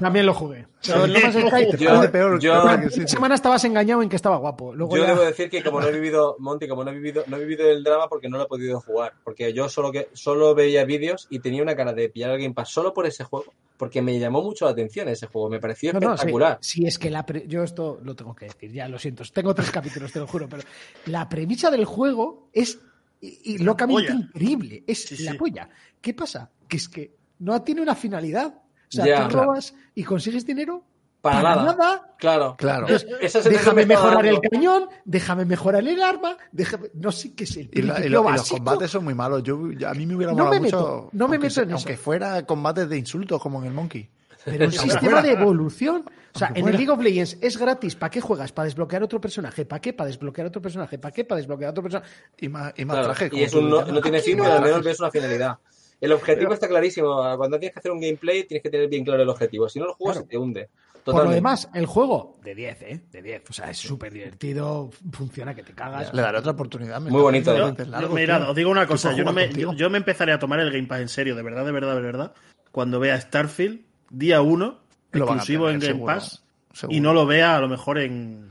también 0.00 0.24
lo 0.24 0.32
jugué. 0.32 0.66
Pero 0.86 1.04
el 1.04 1.12
No 1.12 1.20
Man's 1.20 1.34
Sky, 1.36 1.70
Te 1.72 1.76
Yo- 1.76 1.90
parece 1.90 2.08
peor. 2.08 2.40
yo- 2.40 2.62
una 2.62 2.88
sí. 2.88 3.06
semana 3.06 3.34
estabas 3.34 3.62
engañado 3.66 4.02
en 4.02 4.08
que 4.08 4.16
estaba 4.16 4.36
guapo. 4.38 4.74
Luego 4.74 4.96
Yo 4.96 5.02
ya- 5.02 5.10
debo 5.10 5.20
decir 5.26 5.50
que 5.50 5.62
como 5.62 5.78
no 5.80 5.88
he 5.88 5.92
vivido, 5.92 6.36
Monty, 6.38 6.66
como 6.66 6.82
no 6.82 6.90
he 6.92 6.94
vivido, 6.94 7.24
no 7.26 7.36
he 7.36 7.40
vivido 7.40 7.68
el 7.68 7.84
drama 7.84 8.08
porque 8.08 8.30
no 8.30 8.38
lo 8.38 8.44
he 8.44 8.48
podido 8.48 8.80
jugar. 8.80 9.12
Porque 9.24 9.52
yo 9.52 9.68
solo 9.68 9.92
que 9.92 10.08
solo 10.14 10.54
veía 10.54 10.84
vídeos 10.86 11.26
y 11.28 11.40
tenía 11.40 11.62
una 11.62 11.76
cara 11.76 11.92
de 11.92 12.08
pillar 12.08 12.30
el 12.30 12.40
Game 12.40 12.54
Pass 12.54 12.70
solo 12.70 12.94
por 12.94 13.04
ese 13.04 13.24
juego. 13.24 13.52
Porque 13.80 14.02
me 14.02 14.18
llamó 14.18 14.42
mucho 14.42 14.66
la 14.66 14.72
atención 14.72 15.08
ese 15.08 15.26
juego. 15.26 15.48
Me 15.48 15.58
pareció 15.58 15.92
No, 15.94 16.00
no, 16.00 16.06
sí, 16.08 16.12
espectacular. 16.14 16.58
sí, 16.60 16.86
es 16.86 16.98
que 16.98 17.08
la 17.08 17.24
pre- 17.24 17.46
yo 17.48 17.64
esto 17.64 17.98
lo 18.04 18.14
tengo 18.14 18.34
que 18.36 18.44
decir, 18.44 18.70
ya 18.70 18.86
lo 18.86 18.98
siento. 18.98 19.24
Tengo 19.32 19.54
tres 19.54 19.70
capítulos, 19.72 20.12
te 20.12 20.18
lo 20.20 20.26
juro, 20.26 20.46
pero 20.48 20.62
la 21.06 21.26
premisa 21.28 21.70
del 21.70 21.86
juego 21.86 22.50
es 22.52 22.78
y, 23.22 23.54
y 23.54 23.58
locamente 23.58 24.12
polla. 24.12 24.20
increíble. 24.20 24.84
Es 24.86 25.04
Sí, 25.04 25.22
la 25.24 25.32
sí. 25.32 25.38
polla. 25.38 25.68
¿Qué 26.00 26.12
pasa? 26.12 26.50
Que 26.68 26.76
es 26.76 26.88
que 26.90 27.16
no 27.38 27.60
tiene 27.62 27.80
una 27.80 27.94
finalidad. 27.94 28.54
O 28.54 28.92
sea, 28.92 29.06
Ya. 29.06 29.28
tú 29.28 29.36
robas 29.36 29.74
y 29.94 30.04
consigues 30.04 30.44
dinero 30.44 30.84
Para 31.20 31.54
nada. 31.54 32.14
Claro. 32.18 32.54
Claro. 32.58 32.86
Déjame 32.88 33.82
me 33.82 33.86
mejorar 33.86 34.24
el 34.26 34.40
cañón, 34.40 34.88
déjame 35.04 35.44
mejorar 35.44 35.86
el 35.86 36.02
arma, 36.02 36.36
déjame, 36.52 36.88
no 36.94 37.12
sé 37.12 37.34
qué 37.34 37.44
es 37.44 37.56
el 37.56 37.70
Y, 37.72 37.82
la- 37.82 38.04
y 38.04 38.08
lo- 38.08 38.22
los 38.30 38.48
combates 38.50 38.90
son 38.90 39.04
muy 39.04 39.14
malos. 39.14 39.42
Yo, 39.42 39.70
yo- 39.72 39.88
a 39.88 39.94
mí 39.94 40.06
me 40.06 40.16
hubiera 40.16 40.32
No 40.32 40.38
molado 40.44 40.54
me 40.54 40.60
meto, 40.60 40.78
mucho. 40.78 41.10
no 41.12 41.28
me 41.28 41.36
aunque 41.36 41.38
meto 41.46 41.54
se- 41.54 41.62
en 41.62 41.68
eso. 41.70 41.76
Aunque 41.76 41.96
fuera 41.96 42.44
combates 42.46 42.88
de 42.88 42.96
insultos 42.98 43.40
como 43.40 43.60
en 43.60 43.66
el 43.66 43.74
Monkey. 43.74 44.08
Pero 44.44 44.56
el 44.56 44.62
Aunque 44.62 44.78
sistema 44.78 45.00
fuera. 45.20 45.22
de 45.22 45.32
evolución. 45.32 46.04
O 46.34 46.38
sea, 46.38 46.52
en 46.54 46.66
el. 46.68 46.76
League 46.76 46.90
of 46.90 47.00
Legends 47.02 47.36
es 47.42 47.58
gratis. 47.58 47.96
¿Para 47.96 48.08
qué 48.10 48.20
juegas? 48.22 48.52
¿Para 48.52 48.64
desbloquear 48.64 49.02
otro 49.02 49.20
personaje? 49.20 49.66
¿Para 49.66 49.80
qué? 49.80 49.92
¿Para 49.92 50.06
desbloquear 50.08 50.46
otro 50.46 50.62
personaje? 50.62 50.98
¿Para 50.98 51.12
qué? 51.12 51.24
¿Para 51.24 51.38
desbloquear 51.38 51.70
otro 51.72 51.82
personaje? 51.82 52.08
Y 52.38 52.48
más, 52.48 52.72
y 52.76 52.84
más 52.86 52.94
Claro, 52.96 53.08
trajes. 53.08 53.26
y 53.26 53.30
como 53.30 53.42
es 53.44 53.50
tú 53.50 53.58
un, 53.58 53.68
no, 53.68 53.84
no 53.84 54.00
tiene 54.00 54.18
Aquí 54.18 54.30
fin, 54.30 54.38
pero 54.40 54.52
al 54.54 54.62
menos 54.62 54.82
ves 54.82 55.00
una 55.00 55.10
finalidad. 55.10 55.58
El 56.00 56.12
objetivo 56.12 56.44
Pero- 56.44 56.54
está 56.54 56.68
clarísimo. 56.68 57.14
Cuando 57.36 57.58
tienes 57.58 57.74
que 57.74 57.80
hacer 57.80 57.92
un 57.92 58.00
gameplay, 58.00 58.44
tienes 58.44 58.62
que 58.62 58.70
tener 58.70 58.88
bien 58.88 59.04
claro 59.04 59.22
el 59.22 59.28
objetivo. 59.28 59.68
Si 59.68 59.78
no, 59.78 59.86
el 59.86 59.92
juego 59.92 60.12
Claro. 60.12 60.24
se 60.24 60.30
te 60.30 60.38
hunde. 60.38 60.70
Por 61.04 61.24
lo 61.24 61.30
demás, 61.30 61.68
el 61.74 61.86
juego, 61.86 62.38
de 62.42 62.54
10, 62.54 62.82
¿eh? 62.82 63.00
De 63.10 63.22
10. 63.22 63.42
O 63.50 63.52
sea, 63.52 63.70
es 63.70 63.78
súper 63.78 64.12
divertido, 64.12 64.90
funciona 65.12 65.54
que 65.54 65.62
te 65.62 65.72
cagas. 65.72 66.12
Le 66.12 66.22
daré 66.22 66.38
otra 66.38 66.52
oportunidad. 66.52 67.00
me 67.00 67.10
Muy 67.10 67.22
bonito, 67.22 67.56
Yo, 67.56 67.84
largo, 67.86 68.14
mirad, 68.14 68.48
os 68.50 68.56
digo 68.56 68.70
una 68.70 68.86
cosa, 68.86 69.12
yo, 69.12 69.24
no 69.24 69.32
me, 69.32 69.46
contigo. 69.46 69.72
yo, 69.72 69.78
yo 69.78 69.90
me 69.90 69.98
empezaré 69.98 70.32
a 70.32 70.38
tomar 70.38 70.60
el 70.60 70.70
Game 70.70 70.86
Pass 70.86 71.00
en 71.00 71.08
serio, 71.08 71.34
de 71.34 71.42
verdad, 71.42 71.64
de 71.64 71.72
verdad, 71.72 71.94
de 71.94 72.02
verdad, 72.02 72.34
cuando 72.70 73.00
vea 73.00 73.20
Starfield 73.20 73.80
día 74.10 74.42
1, 74.42 74.80
Lo 75.12 75.26
van 75.26 75.38
a 75.38 75.42
exclusivo 75.42 75.66
tener, 75.66 75.74
en 75.74 75.80
Game 75.80 75.92
seguro, 75.94 76.14
Pass, 76.14 76.44
seguro. 76.72 76.96
y 76.96 77.00
no 77.00 77.14
lo 77.14 77.26
vea 77.26 77.56
a 77.56 77.60
lo 77.60 77.68
mejor 77.68 77.98
en... 77.98 78.50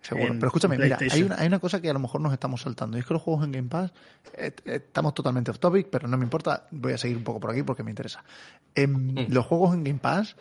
Seguro. 0.00 0.34
Pero 0.34 0.46
escúchame, 0.48 0.78
mira, 0.78 0.98
hay 0.98 1.22
una, 1.22 1.36
hay 1.36 1.46
una 1.46 1.60
cosa 1.60 1.80
que 1.80 1.88
a 1.88 1.92
lo 1.92 2.00
mejor 2.00 2.20
nos 2.20 2.32
estamos 2.32 2.62
saltando. 2.62 2.96
Y 2.96 3.00
es 3.00 3.06
que 3.06 3.14
los 3.14 3.22
juegos 3.22 3.44
en 3.44 3.52
Game 3.52 3.68
Pass 3.68 3.92
eh, 4.32 4.52
eh, 4.64 4.80
estamos 4.84 5.14
totalmente 5.14 5.52
off 5.52 5.60
topic, 5.60 5.90
pero 5.90 6.08
no 6.08 6.16
me 6.16 6.24
importa. 6.24 6.66
Voy 6.72 6.92
a 6.92 6.98
seguir 6.98 7.18
un 7.18 7.22
poco 7.22 7.38
por 7.38 7.52
aquí 7.52 7.62
porque 7.62 7.84
me 7.84 7.92
interesa. 7.92 8.24
Mm. 8.74 9.32
Los 9.32 9.46
juegos 9.46 9.74
en 9.74 9.84
Game 9.84 10.00
Pass, 10.00 10.34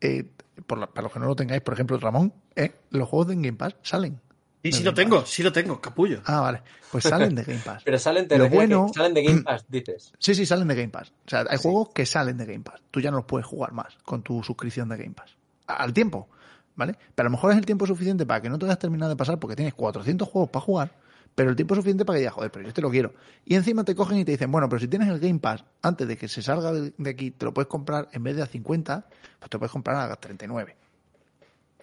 eh, 0.00 0.30
por 0.66 0.78
la- 0.78 0.86
para 0.86 1.04
los 1.04 1.12
que 1.12 1.18
no 1.20 1.26
lo 1.26 1.36
tengáis, 1.36 1.62
por 1.62 1.74
ejemplo, 1.74 1.98
Ramón, 1.98 2.32
eh, 2.56 2.72
los 2.90 3.08
juegos 3.08 3.28
de 3.28 3.34
Game 3.36 3.52
Pass 3.54 3.76
salen. 3.82 4.20
Sí, 4.62 4.70
de 4.70 4.72
sí 4.72 4.78
Game 4.78 4.84
lo 4.90 4.94
tengo, 4.94 5.26
sí 5.26 5.42
lo 5.42 5.52
tengo, 5.52 5.80
capullo. 5.80 6.20
Ah, 6.26 6.40
vale. 6.40 6.62
Pues 6.92 7.04
salen 7.04 7.34
de 7.34 7.44
Game 7.44 7.60
Pass. 7.64 7.82
Pero 7.84 7.98
salen, 7.98 8.28
te 8.28 8.36
Lo 8.36 8.44
que 8.48 8.54
bueno- 8.56 8.88
salen 8.94 9.14
de 9.14 9.22
Game 9.22 9.42
Pass, 9.42 9.64
dices. 9.68 10.12
Sí, 10.18 10.34
sí, 10.34 10.44
salen 10.44 10.68
de 10.68 10.74
Game 10.74 10.88
Pass. 10.90 11.12
O 11.26 11.30
sea, 11.30 11.46
hay 11.48 11.56
juegos 11.58 11.88
que 11.94 12.04
salen 12.04 12.36
de 12.36 12.44
Game 12.46 12.60
Pass. 12.64 12.82
Tú 12.90 13.00
ya 13.00 13.10
no 13.10 13.16
los 13.18 13.26
puedes 13.26 13.46
jugar 13.46 13.72
más 13.72 13.96
con 14.04 14.22
tu 14.22 14.42
suscripción 14.42 14.88
de 14.90 14.96
Game 14.98 15.14
Pass. 15.14 15.34
Al 15.66 15.92
tiempo, 15.94 16.28
¿vale? 16.76 16.94
Pero 17.14 17.26
a 17.26 17.30
lo 17.30 17.36
mejor 17.36 17.52
es 17.52 17.58
el 17.58 17.64
tiempo 17.64 17.86
suficiente 17.86 18.26
para 18.26 18.42
que 18.42 18.50
no 18.50 18.58
te 18.58 18.66
hayas 18.66 18.78
terminado 18.78 19.08
de 19.08 19.16
pasar 19.16 19.38
porque 19.38 19.56
tienes 19.56 19.72
400 19.74 20.28
juegos 20.28 20.50
para 20.50 20.64
jugar, 20.64 20.92
pero 21.34 21.50
el 21.50 21.56
tiempo 21.56 21.74
suficiente 21.74 22.04
para 22.04 22.16
que 22.16 22.20
digas, 22.20 22.34
joder, 22.34 22.50
pero 22.50 22.62
yo 22.64 22.68
este 22.68 22.82
lo 22.82 22.90
quiero. 22.90 23.14
Y 23.44 23.54
encima 23.54 23.84
te 23.84 23.94
cogen 23.94 24.18
y 24.18 24.24
te 24.24 24.32
dicen, 24.32 24.50
bueno, 24.50 24.68
pero 24.68 24.80
si 24.80 24.88
tienes 24.88 25.08
el 25.08 25.18
Game 25.18 25.38
Pass, 25.38 25.64
antes 25.82 26.06
de 26.06 26.16
que 26.16 26.28
se 26.28 26.42
salga 26.42 26.72
de 26.72 27.10
aquí, 27.10 27.30
te 27.30 27.44
lo 27.44 27.54
puedes 27.54 27.68
comprar 27.68 28.08
en 28.12 28.22
vez 28.22 28.36
de 28.36 28.42
a 28.42 28.46
50, 28.46 29.06
pues 29.38 29.50
te 29.50 29.58
puedes 29.58 29.72
comprar 29.72 30.10
a 30.10 30.16
39. 30.16 30.76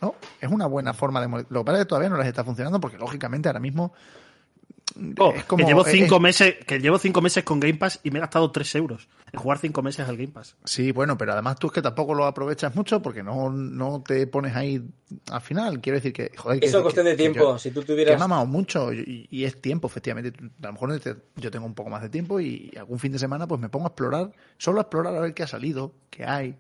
¿No? 0.02 0.16
Es 0.39 0.52
una 0.52 0.68
buena 0.68 0.93
forma 0.93 1.22
de... 1.22 1.45
Lo 1.50 1.62
que 1.62 1.66
pasa 1.66 1.80
es 1.80 1.86
que 1.86 1.89
todavía 1.89 2.10
no 2.10 2.18
les 2.18 2.28
está 2.28 2.43
funcionando 2.43 2.80
porque, 2.80 2.98
lógicamente, 2.98 3.50
ahora 3.50 3.60
mismo... 3.60 3.93
Oh, 5.20 5.32
es 5.36 5.43
como- 5.43 5.63
que 5.63 5.68
llevo 5.70 5.86
es- 5.86 5.91
cinco 5.91 6.20
meses 6.20 6.55
que 6.65 6.80
llevo 6.80 6.97
cinco 6.97 7.22
meses 7.22 7.43
con 7.43 7.59
Game 7.59 7.76
Pass 7.76 7.99
y 8.03 8.09
me 8.09 8.18
he 8.18 8.22
gastado 8.22 8.49
3 8.51 8.74
euros 8.76 9.07
en 9.32 9.39
jugar 9.39 9.59
cinco 9.59 9.84
meses 9.84 10.07
al 10.07 10.18
Game 10.18 10.30
Pass. 10.32 10.55
Sí, 10.65 10.91
bueno, 10.91 11.18
pero 11.18 11.34
además 11.34 11.59
tú 11.59 11.68
es 11.68 11.74
que 11.74 11.82
tampoco 11.84 12.15
lo 12.15 12.26
aprovechas 12.26 12.74
mucho 12.74 12.99
porque 13.01 13.22
no, 13.22 13.51
no 13.51 14.01
te 14.01 14.26
pones 14.26 14.55
ahí 14.55 14.82
al 15.30 15.41
final. 15.41 15.82
Quiero 15.82 15.97
decir 15.97 16.13
que, 16.13 16.32
joder, 16.36 16.63
Eso 16.63 16.78
es 16.78 16.82
cuestión 16.84 17.05
de 17.05 17.11
que 17.11 17.18
tiempo. 17.18 17.39
yo- 17.39 17.59
si 17.59 17.70
tú 17.70 17.82
que 17.82 17.91
he 17.91 17.95
tuvieras. 17.95 18.20
mamado 18.20 18.45
mucho 18.47 18.91
y, 18.91 19.28
y 19.30 19.43
es 19.43 19.61
tiempo, 19.61 19.86
efectivamente. 19.88 20.34
A 20.63 20.65
lo 20.68 20.74
mejor 20.74 20.99
yo 21.36 21.51
tengo 21.51 21.65
un 21.68 21.76
poco 21.76 21.89
más 21.91 22.01
de 22.01 22.09
tiempo 22.09 22.39
y 22.39 22.72
algún 22.78 22.97
fin 22.97 23.11
de 23.11 23.20
semana 23.20 23.45
pues 23.47 23.61
me 23.61 23.70
pongo 23.70 23.86
a 23.86 23.89
explorar, 23.89 24.32
solo 24.57 24.80
a 24.80 24.82
explorar 24.84 25.15
a 25.15 25.20
ver 25.20 25.34
qué 25.36 25.43
ha 25.43 25.47
salido, 25.47 25.93
qué 26.09 26.26
hay. 26.26 26.55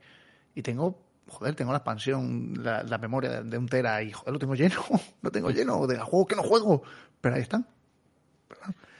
Y 0.53 0.61
tengo, 0.61 0.99
joder, 1.27 1.55
tengo 1.55 1.71
la 1.71 1.77
expansión, 1.79 2.53
la, 2.61 2.83
la 2.83 2.97
memoria 2.99 3.41
de, 3.41 3.49
de 3.49 3.57
un 3.57 3.67
tera 3.67 4.03
y 4.03 4.11
joder, 4.11 4.33
lo 4.33 4.39
tengo 4.39 4.53
lleno, 4.53 4.83
lo 5.23 5.31
tengo 5.31 5.49
lleno 5.49 5.87
de 5.87 5.97
juegos 5.97 6.27
que 6.27 6.35
no 6.35 6.43
juego. 6.43 6.83
Pero 7.19 7.35
ahí 7.35 7.41
están. 7.41 7.65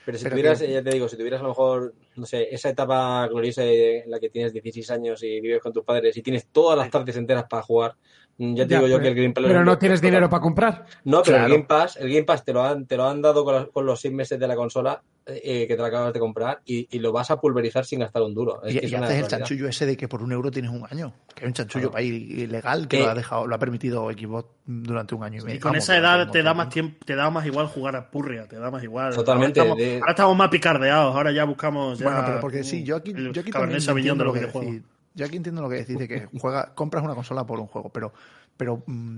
Pero 0.06 0.18
si 0.18 0.24
Pero 0.24 0.36
tuvieras, 0.36 0.62
que- 0.62 0.72
ya 0.72 0.82
te 0.84 0.90
digo, 0.92 1.10
si 1.10 1.18
tuvieras 1.18 1.40
a 1.42 1.44
lo 1.44 1.50
mejor, 1.50 1.94
no 2.16 2.26
sé, 2.26 2.48
esa 2.54 2.70
etapa 2.70 3.28
gloriosa 3.28 3.64
en 3.66 4.10
la 4.10 4.20
que 4.20 4.30
tienes 4.30 4.54
16 4.54 4.90
años 4.92 5.22
y 5.24 5.42
vives 5.42 5.62
con 5.62 5.74
tus 5.74 5.84
padres 5.84 6.16
y 6.16 6.22
tienes 6.22 6.48
todas 6.48 6.78
las 6.78 6.90
tardes 6.90 7.18
enteras 7.18 7.46
para 7.50 7.62
jugar, 7.64 7.96
ya 8.38 8.64
te 8.66 8.70
Ya, 8.70 8.78
digo 8.78 8.88
yo 8.88 8.98
pero- 8.98 9.02
que 9.04 9.08
el 9.10 9.16
Game 9.16 9.34
Pass... 9.34 9.44
Pero 9.48 9.66
no 9.66 9.78
tienes 9.78 10.02
dinero 10.02 10.30
para 10.30 10.42
comprar. 10.42 10.86
No, 11.04 11.22
pero 11.24 11.38
Claro. 11.38 11.46
el 11.46 11.52
Game 11.54 11.66
Pass, 11.66 11.98
el 11.98 12.10
Game 12.10 12.24
Pass 12.24 12.44
te 12.46 12.54
lo 12.54 12.64
han, 12.64 12.86
te 12.86 12.96
lo 12.98 13.08
han 13.08 13.22
dado 13.22 13.44
con, 13.44 13.54
los- 13.56 13.70
con 13.70 13.86
los 13.86 14.00
seis 14.00 14.14
meses 14.14 14.40
de 14.40 14.48
la 14.48 14.56
consola 14.56 15.02
eh, 15.30 15.66
que 15.68 15.76
te 15.76 15.82
la 15.82 15.90
acabas 15.90 16.14
de 16.14 16.20
comprar 16.22 16.62
y, 16.66 16.88
y 16.90 17.00
lo 17.00 17.12
vas 17.12 17.30
a 17.32 17.42
pulverizar 17.42 17.84
sin 17.84 18.00
gastar 18.00 18.22
un 18.22 18.34
duro. 18.34 18.64
Es 18.64 18.76
Y, 18.76 18.80
que 18.80 18.86
es 18.86 18.92
y 18.94 18.96
haces 18.96 19.18
el 19.20 19.28
chanchullo 19.28 19.68
ese 19.68 19.86
de 19.86 19.98
que 19.98 20.08
por 20.08 20.24
un 20.24 20.32
euro 20.32 20.50
tienes 20.52 20.72
un 20.72 20.86
año. 20.90 21.12
Que 21.36 21.44
hay 21.44 21.48
un 21.50 21.54
chanchullo 21.54 21.90
Claro. 21.90 21.92
para 21.92 22.04
ir 22.04 22.14
ilegal 22.40 22.88
que 22.88 23.00
lo 23.00 23.10
ha 23.10 23.14
dejado, 23.14 23.46
lo 23.46 23.54
ha 23.54 23.60
permitido 23.60 24.10
Xbox 24.10 24.48
durante 24.66 25.16
un 25.16 25.24
año 25.24 25.42
y 25.42 25.44
medio. 25.44 25.56
Y 25.58 25.60
con 25.60 25.72
Vamos, 25.74 25.84
esa 25.84 25.98
edad 25.98 26.32
te 26.32 26.44
da 26.44 26.54
más 26.54 26.70
tiempo, 26.70 27.04
te 27.06 27.14
da 27.16 27.30
más 27.30 27.46
igual 27.46 27.68
jugar 27.68 27.98
a 27.98 28.10
Purria, 28.10 28.48
te 28.48 28.56
da 28.58 28.72
más 28.72 28.82
igual. 28.84 29.14
Totalmente, 29.14 29.60
Ahora 29.60 29.72
estamos, 29.74 29.94
de- 29.94 30.00
ahora 30.00 30.12
estamos 30.12 30.38
más 30.38 30.50
picardeados, 30.50 31.14
ahora 31.16 31.32
ya 31.34 31.44
buscamos 31.44 32.00
ya, 32.00 32.06
Bueno, 32.06 32.24
pero 32.26 32.40
porque 32.40 32.64
sí, 32.64 32.84
yo 32.86 32.96
aquí, 32.96 33.14
yo 33.14 33.42
aquí 33.42 33.52
también 33.52 34.18
de 34.18 34.24
lo 34.24 34.32
que. 34.32 34.82
Yo 35.18 35.26
aquí 35.26 35.36
entiendo 35.36 35.62
lo 35.62 35.68
que 35.70 35.76
decís 35.76 35.98
de 35.98 36.08
que 36.08 36.28
juega, 36.40 36.74
compras 36.76 37.04
una 37.04 37.16
consola 37.16 37.46
por 37.46 37.60
un 37.60 37.68
juego, 37.68 37.90
pero, 37.90 38.14
pero 38.56 38.82
mm, 38.86 39.18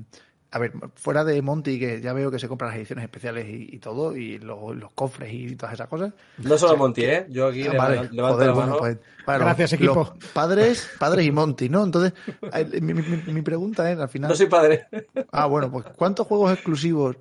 a 0.51 0.57
ver, 0.57 0.73
fuera 0.95 1.23
de 1.23 1.39
Monty, 1.43 1.77
que 1.79 2.01
ya 2.01 2.11
veo 2.13 2.31
que 2.31 2.39
se 2.39 2.47
compran 2.47 2.69
las 2.71 2.77
ediciones 2.79 3.03
especiales 3.03 3.47
y, 3.47 3.75
y 3.75 3.77
todo, 3.77 4.15
y 4.15 4.39
los, 4.39 4.75
los 4.75 4.91
cofres 4.93 5.31
y 5.31 5.55
todas 5.55 5.73
esas 5.73 5.87
cosas. 5.87 6.11
No 6.39 6.57
solo 6.57 6.75
Monty, 6.77 7.03
¿eh? 7.03 7.27
Yo 7.29 7.47
aquí 7.47 7.67
Ah, 7.67 7.73
vale, 7.77 8.09
levanto 8.11 8.21
joder, 8.37 8.47
la 8.47 8.53
bueno, 8.53 8.77
pues, 8.79 8.97
bueno, 9.27 9.45
Gracias, 9.45 9.73
equipo. 9.73 9.95
los 10.17 10.31
Padres, 10.33 10.89
padres 10.97 11.25
y 11.25 11.31
Monty, 11.31 11.69
¿no? 11.69 11.83
Entonces, 11.83 12.13
eh, 12.53 12.81
mi, 12.81 12.93
mi- 12.95 13.33
mi 13.33 13.41
pregunta 13.43 13.91
es, 13.91 13.99
al 13.99 14.09
final, 14.09 14.29
No 14.31 14.35
soy 14.35 14.47
padre. 14.47 14.87
Ah, 15.31 15.45
bueno, 15.45 15.69
pues 15.71 15.85
¿cuántos 15.95 16.25
juegos 16.25 16.51
exclusivos 16.51 17.15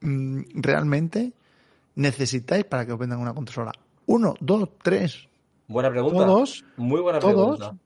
mm, 0.00 0.40
realmente 0.54 1.32
necesitáis 1.94 2.64
para 2.64 2.84
que 2.86 2.92
os 2.92 2.98
vendan 2.98 3.20
una 3.20 3.34
consola? 3.34 3.72
¿Uno, 4.06 4.34
dos, 4.40 4.68
tres? 4.82 5.28
Buena 5.68 5.90
pregunta. 5.90 6.18
Todos. 6.26 6.64
Muy 6.76 7.00
buena 7.00 7.20
Todos. 7.20 7.58
pregunta. 7.58 7.81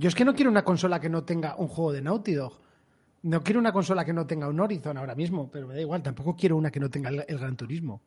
Yo 0.00 0.08
es 0.08 0.14
que 0.14 0.24
no 0.24 0.34
quiero 0.34 0.50
una 0.50 0.64
consola 0.64 0.98
que 0.98 1.10
no 1.10 1.24
tenga 1.24 1.56
un 1.56 1.68
juego 1.68 1.92
de 1.92 2.00
Naughty 2.00 2.32
Dog. 2.32 2.54
No 3.22 3.42
quiero 3.42 3.60
una 3.60 3.70
consola 3.72 4.02
que 4.04 4.14
no 4.14 4.26
tenga 4.26 4.48
un 4.48 4.58
Horizon 4.58 4.96
ahora 4.96 5.14
mismo, 5.14 5.50
pero 5.52 5.66
me 5.68 5.74
da 5.74 5.80
igual. 5.82 6.02
Tampoco 6.02 6.34
quiero 6.34 6.56
una 6.56 6.70
que 6.70 6.80
no 6.80 6.88
tenga 6.88 7.10
el, 7.10 7.22
el 7.28 7.38
Gran 7.38 7.54
Turismo. 7.54 8.00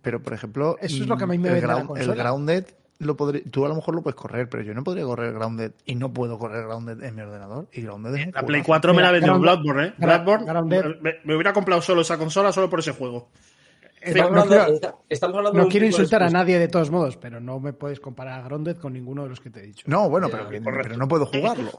Pero, 0.00 0.22
por 0.22 0.32
ejemplo, 0.32 0.78
Eso 0.80 1.02
es 1.02 1.06
lo 1.08 1.16
que 1.18 1.24
a 1.24 1.26
mí 1.26 1.36
me 1.36 1.48
el, 1.50 1.54
la 1.56 1.60
Ground- 1.60 1.86
consola. 1.88 2.12
el 2.14 2.18
Grounded, 2.18 2.64
lo 3.00 3.16
podré- 3.18 3.42
tú 3.50 3.66
a 3.66 3.68
lo 3.68 3.74
mejor 3.74 3.94
lo 3.94 4.02
puedes 4.02 4.16
correr, 4.16 4.48
pero 4.48 4.62
yo 4.62 4.72
no 4.72 4.82
podría 4.82 5.04
correr 5.04 5.34
Grounded 5.34 5.72
y 5.84 5.94
no 5.94 6.10
puedo 6.10 6.38
correr 6.38 6.64
Grounded 6.64 7.02
en 7.02 7.14
mi 7.14 7.20
ordenador. 7.20 7.68
Y 7.72 7.82
Grounded 7.82 8.14
es 8.14 8.26
un 8.28 8.32
La 8.32 8.40
Play 8.46 8.62
juegazo. 8.62 8.66
4 8.66 8.94
me 8.94 9.02
la 9.02 9.10
vendió 9.12 9.32
Ground- 9.38 9.42
Bloodborne, 9.42 9.86
¿eh? 9.88 9.94
Bloodborne, 9.98 10.46
Grounded. 10.46 10.84
me, 11.02 11.12
me 11.24 11.34
hubiera 11.34 11.52
comprado 11.52 11.82
solo 11.82 12.00
esa 12.00 12.16
consola 12.16 12.50
solo 12.50 12.70
por 12.70 12.78
ese 12.78 12.92
juego. 12.92 13.28
Estamos 14.04 14.32
no 14.32 14.40
hablando, 14.42 14.64
quiero- 14.64 14.74
está- 14.74 14.94
estamos 15.08 15.36
hablando 15.36 15.52
de 15.52 15.58
No 15.58 15.64
un 15.64 15.70
quiero 15.70 15.86
tipo 15.86 15.96
de 15.96 16.02
insultar 16.02 16.22
a 16.22 16.30
nadie 16.30 16.58
de 16.58 16.68
todos 16.68 16.90
modos, 16.90 17.16
pero 17.16 17.40
no 17.40 17.60
me 17.60 17.72
puedes 17.72 18.00
comparar 18.00 18.40
a 18.40 18.44
Grounded 18.44 18.76
con 18.78 18.92
ninguno 18.92 19.22
de 19.24 19.28
los 19.30 19.40
que 19.40 19.50
te 19.50 19.60
he 19.60 19.62
dicho. 19.66 19.84
No, 19.88 20.08
bueno, 20.08 20.28
pero, 20.30 20.48
que- 20.48 20.60
correcto. 20.62 20.88
pero 20.88 20.96
no 20.98 21.08
puedo 21.08 21.26
jugarlo. 21.26 21.72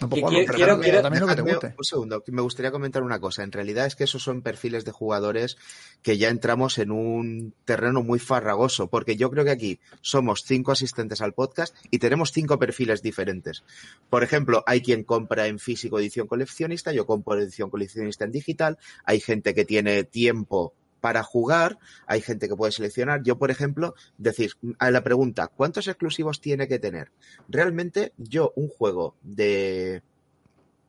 No 0.00 0.08
puedo 0.08 0.22
jugarlo, 0.28 0.38
quiero- 0.54 0.72
pero 0.76 0.80
quiero- 0.80 1.02
también 1.02 1.20
lo 1.20 1.26
que 1.28 1.34
te 1.34 1.42
guste. 1.42 1.74
Un 1.76 1.84
segundo, 1.84 2.24
me 2.28 2.40
gustaría 2.40 2.70
comentar 2.70 3.02
una 3.02 3.20
cosa. 3.20 3.42
En 3.42 3.52
realidad 3.52 3.84
es 3.84 3.96
que 3.96 4.04
esos 4.04 4.22
son 4.22 4.40
perfiles 4.40 4.86
de 4.86 4.92
jugadores 4.92 5.58
que 6.00 6.16
ya 6.16 6.30
entramos 6.30 6.78
en 6.78 6.90
un 6.90 7.52
terreno 7.66 8.02
muy 8.02 8.18
farragoso, 8.18 8.88
porque 8.88 9.16
yo 9.16 9.30
creo 9.30 9.44
que 9.44 9.50
aquí 9.50 9.78
somos 10.00 10.42
cinco 10.46 10.72
asistentes 10.72 11.20
al 11.20 11.34
podcast 11.34 11.76
y 11.90 11.98
tenemos 11.98 12.32
cinco 12.32 12.58
perfiles 12.58 13.02
diferentes. 13.02 13.62
Por 14.08 14.22
ejemplo, 14.24 14.64
hay 14.66 14.80
quien 14.80 15.04
compra 15.04 15.48
en 15.48 15.58
físico 15.58 15.98
edición 15.98 16.26
coleccionista, 16.26 16.92
yo 16.92 17.04
compro 17.04 17.34
edición 17.38 17.68
coleccionista 17.68 18.24
en 18.24 18.32
digital, 18.32 18.78
hay 19.04 19.20
gente 19.20 19.54
que 19.54 19.66
tiene 19.66 20.04
tiempo 20.04 20.72
para 21.00 21.22
jugar, 21.22 21.78
hay 22.06 22.20
gente 22.20 22.48
que 22.48 22.56
puede 22.56 22.72
seleccionar. 22.72 23.22
Yo, 23.22 23.38
por 23.38 23.50
ejemplo, 23.50 23.94
decir, 24.18 24.52
a 24.78 24.90
la 24.90 25.02
pregunta, 25.02 25.48
¿cuántos 25.48 25.88
exclusivos 25.88 26.40
tiene 26.40 26.68
que 26.68 26.78
tener? 26.78 27.10
Realmente, 27.48 28.12
yo 28.18 28.52
un 28.56 28.68
juego 28.68 29.16
de 29.22 30.02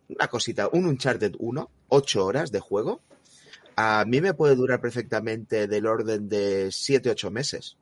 una 0.10 0.28
cosita, 0.28 0.70
un 0.72 0.86
Uncharted 0.86 1.36
1, 1.40 1.70
8 1.90 2.26
horas 2.26 2.52
de 2.52 2.60
juego, 2.60 3.02
a 3.76 4.04
mí 4.06 4.20
me 4.22 4.34
puede 4.34 4.56
durar 4.56 4.82
perfectamente 4.82 5.68
del 5.68 5.86
orden 5.88 6.28
de 6.28 6.68
7-8 6.68 7.32
meses. 7.32 7.78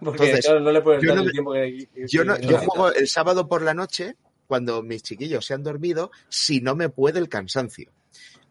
Porque 0.00 0.24
Entonces, 0.24 0.44
claro, 0.44 0.60
no 0.60 0.72
le 0.72 0.82
puedes 0.82 1.02
yo 1.02 1.08
dar 1.08 1.16
no 1.18 1.22
el 1.24 1.32
tiempo 1.32 1.52
que. 1.52 1.88
que- 1.94 2.06
Yo, 2.08 2.24
no, 2.24 2.36
que 2.36 2.46
yo 2.46 2.58
juego 2.58 2.92
el 2.92 3.08
sábado 3.08 3.48
por 3.48 3.62
la 3.62 3.72
noche, 3.72 4.16
cuando 4.46 4.82
mis 4.82 5.02
chiquillos 5.02 5.46
se 5.46 5.54
han 5.54 5.62
dormido, 5.62 6.10
si 6.28 6.60
no 6.60 6.74
me 6.74 6.88
puede 6.90 7.18
el 7.20 7.28
cansancio. 7.28 7.90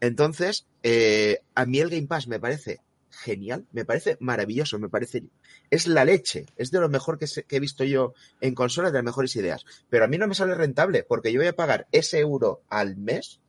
Entonces, 0.00 0.66
eh, 0.82 1.40
a 1.54 1.66
mí 1.66 1.80
el 1.80 1.90
Game 1.90 2.06
Pass 2.06 2.28
me 2.28 2.38
parece 2.40 2.80
genial, 3.10 3.66
me 3.72 3.84
parece 3.84 4.16
maravilloso, 4.20 4.78
me 4.78 4.88
parece... 4.88 5.24
Es 5.70 5.86
la 5.86 6.04
leche, 6.04 6.46
es 6.56 6.70
de 6.70 6.80
lo 6.80 6.88
mejor 6.88 7.18
que, 7.18 7.26
se- 7.26 7.42
que 7.42 7.56
he 7.56 7.60
visto 7.60 7.84
yo 7.84 8.14
en 8.40 8.54
consolas, 8.54 8.92
de 8.92 8.98
las 8.98 9.04
mejores 9.04 9.34
ideas. 9.36 9.64
Pero 9.90 10.04
a 10.04 10.08
mí 10.08 10.16
no 10.18 10.28
me 10.28 10.34
sale 10.34 10.54
rentable, 10.54 11.02
porque 11.02 11.32
yo 11.32 11.40
voy 11.40 11.48
a 11.48 11.56
pagar 11.56 11.88
ese 11.92 12.20
euro 12.20 12.62
al 12.68 12.96
mes 12.96 13.40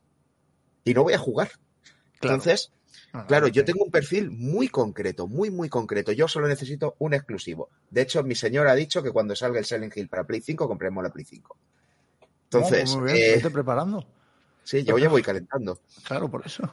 y 0.84 0.92
no 0.92 1.02
voy 1.04 1.12
a 1.14 1.18
jugar. 1.18 1.50
Claro. 2.18 2.34
Entonces, 2.36 2.72
no, 3.12 3.26
Claro, 3.26 3.48
yo 3.48 3.64
tengo 3.64 3.84
un 3.84 3.90
perfil 3.90 4.30
muy 4.30 4.68
concreto, 4.68 5.26
muy, 5.28 5.50
muy 5.50 5.68
concreto. 5.68 6.12
Yo 6.12 6.26
solo 6.28 6.46
necesito 6.48 6.94
un 6.98 7.14
exclusivo. 7.14 7.68
De 7.90 8.02
hecho, 8.02 8.22
mi 8.22 8.34
señor 8.34 8.66
ha 8.68 8.74
dicho 8.74 9.02
que 9.02 9.10
cuando 9.12 9.34
salga 9.36 9.58
el 9.58 9.64
Silent 9.64 9.96
Hill 9.96 10.08
para 10.08 10.24
Play 10.24 10.40
5, 10.40 10.66
compremos 10.68 11.02
la 11.02 11.10
Play 11.10 11.24
5. 11.24 11.56
Entonces, 12.44 12.90
No, 12.94 12.98
pues 13.00 13.12
muy 13.12 13.12
bien, 13.12 13.16
eh, 13.30 13.34
vete 13.36 13.50
preparando. 13.50 14.06
Sí, 14.70 14.84
yo 14.84 14.98
ya 14.98 15.08
voy 15.08 15.22
calentando. 15.22 15.80
Claro, 16.04 16.30
por 16.30 16.46
eso. 16.46 16.72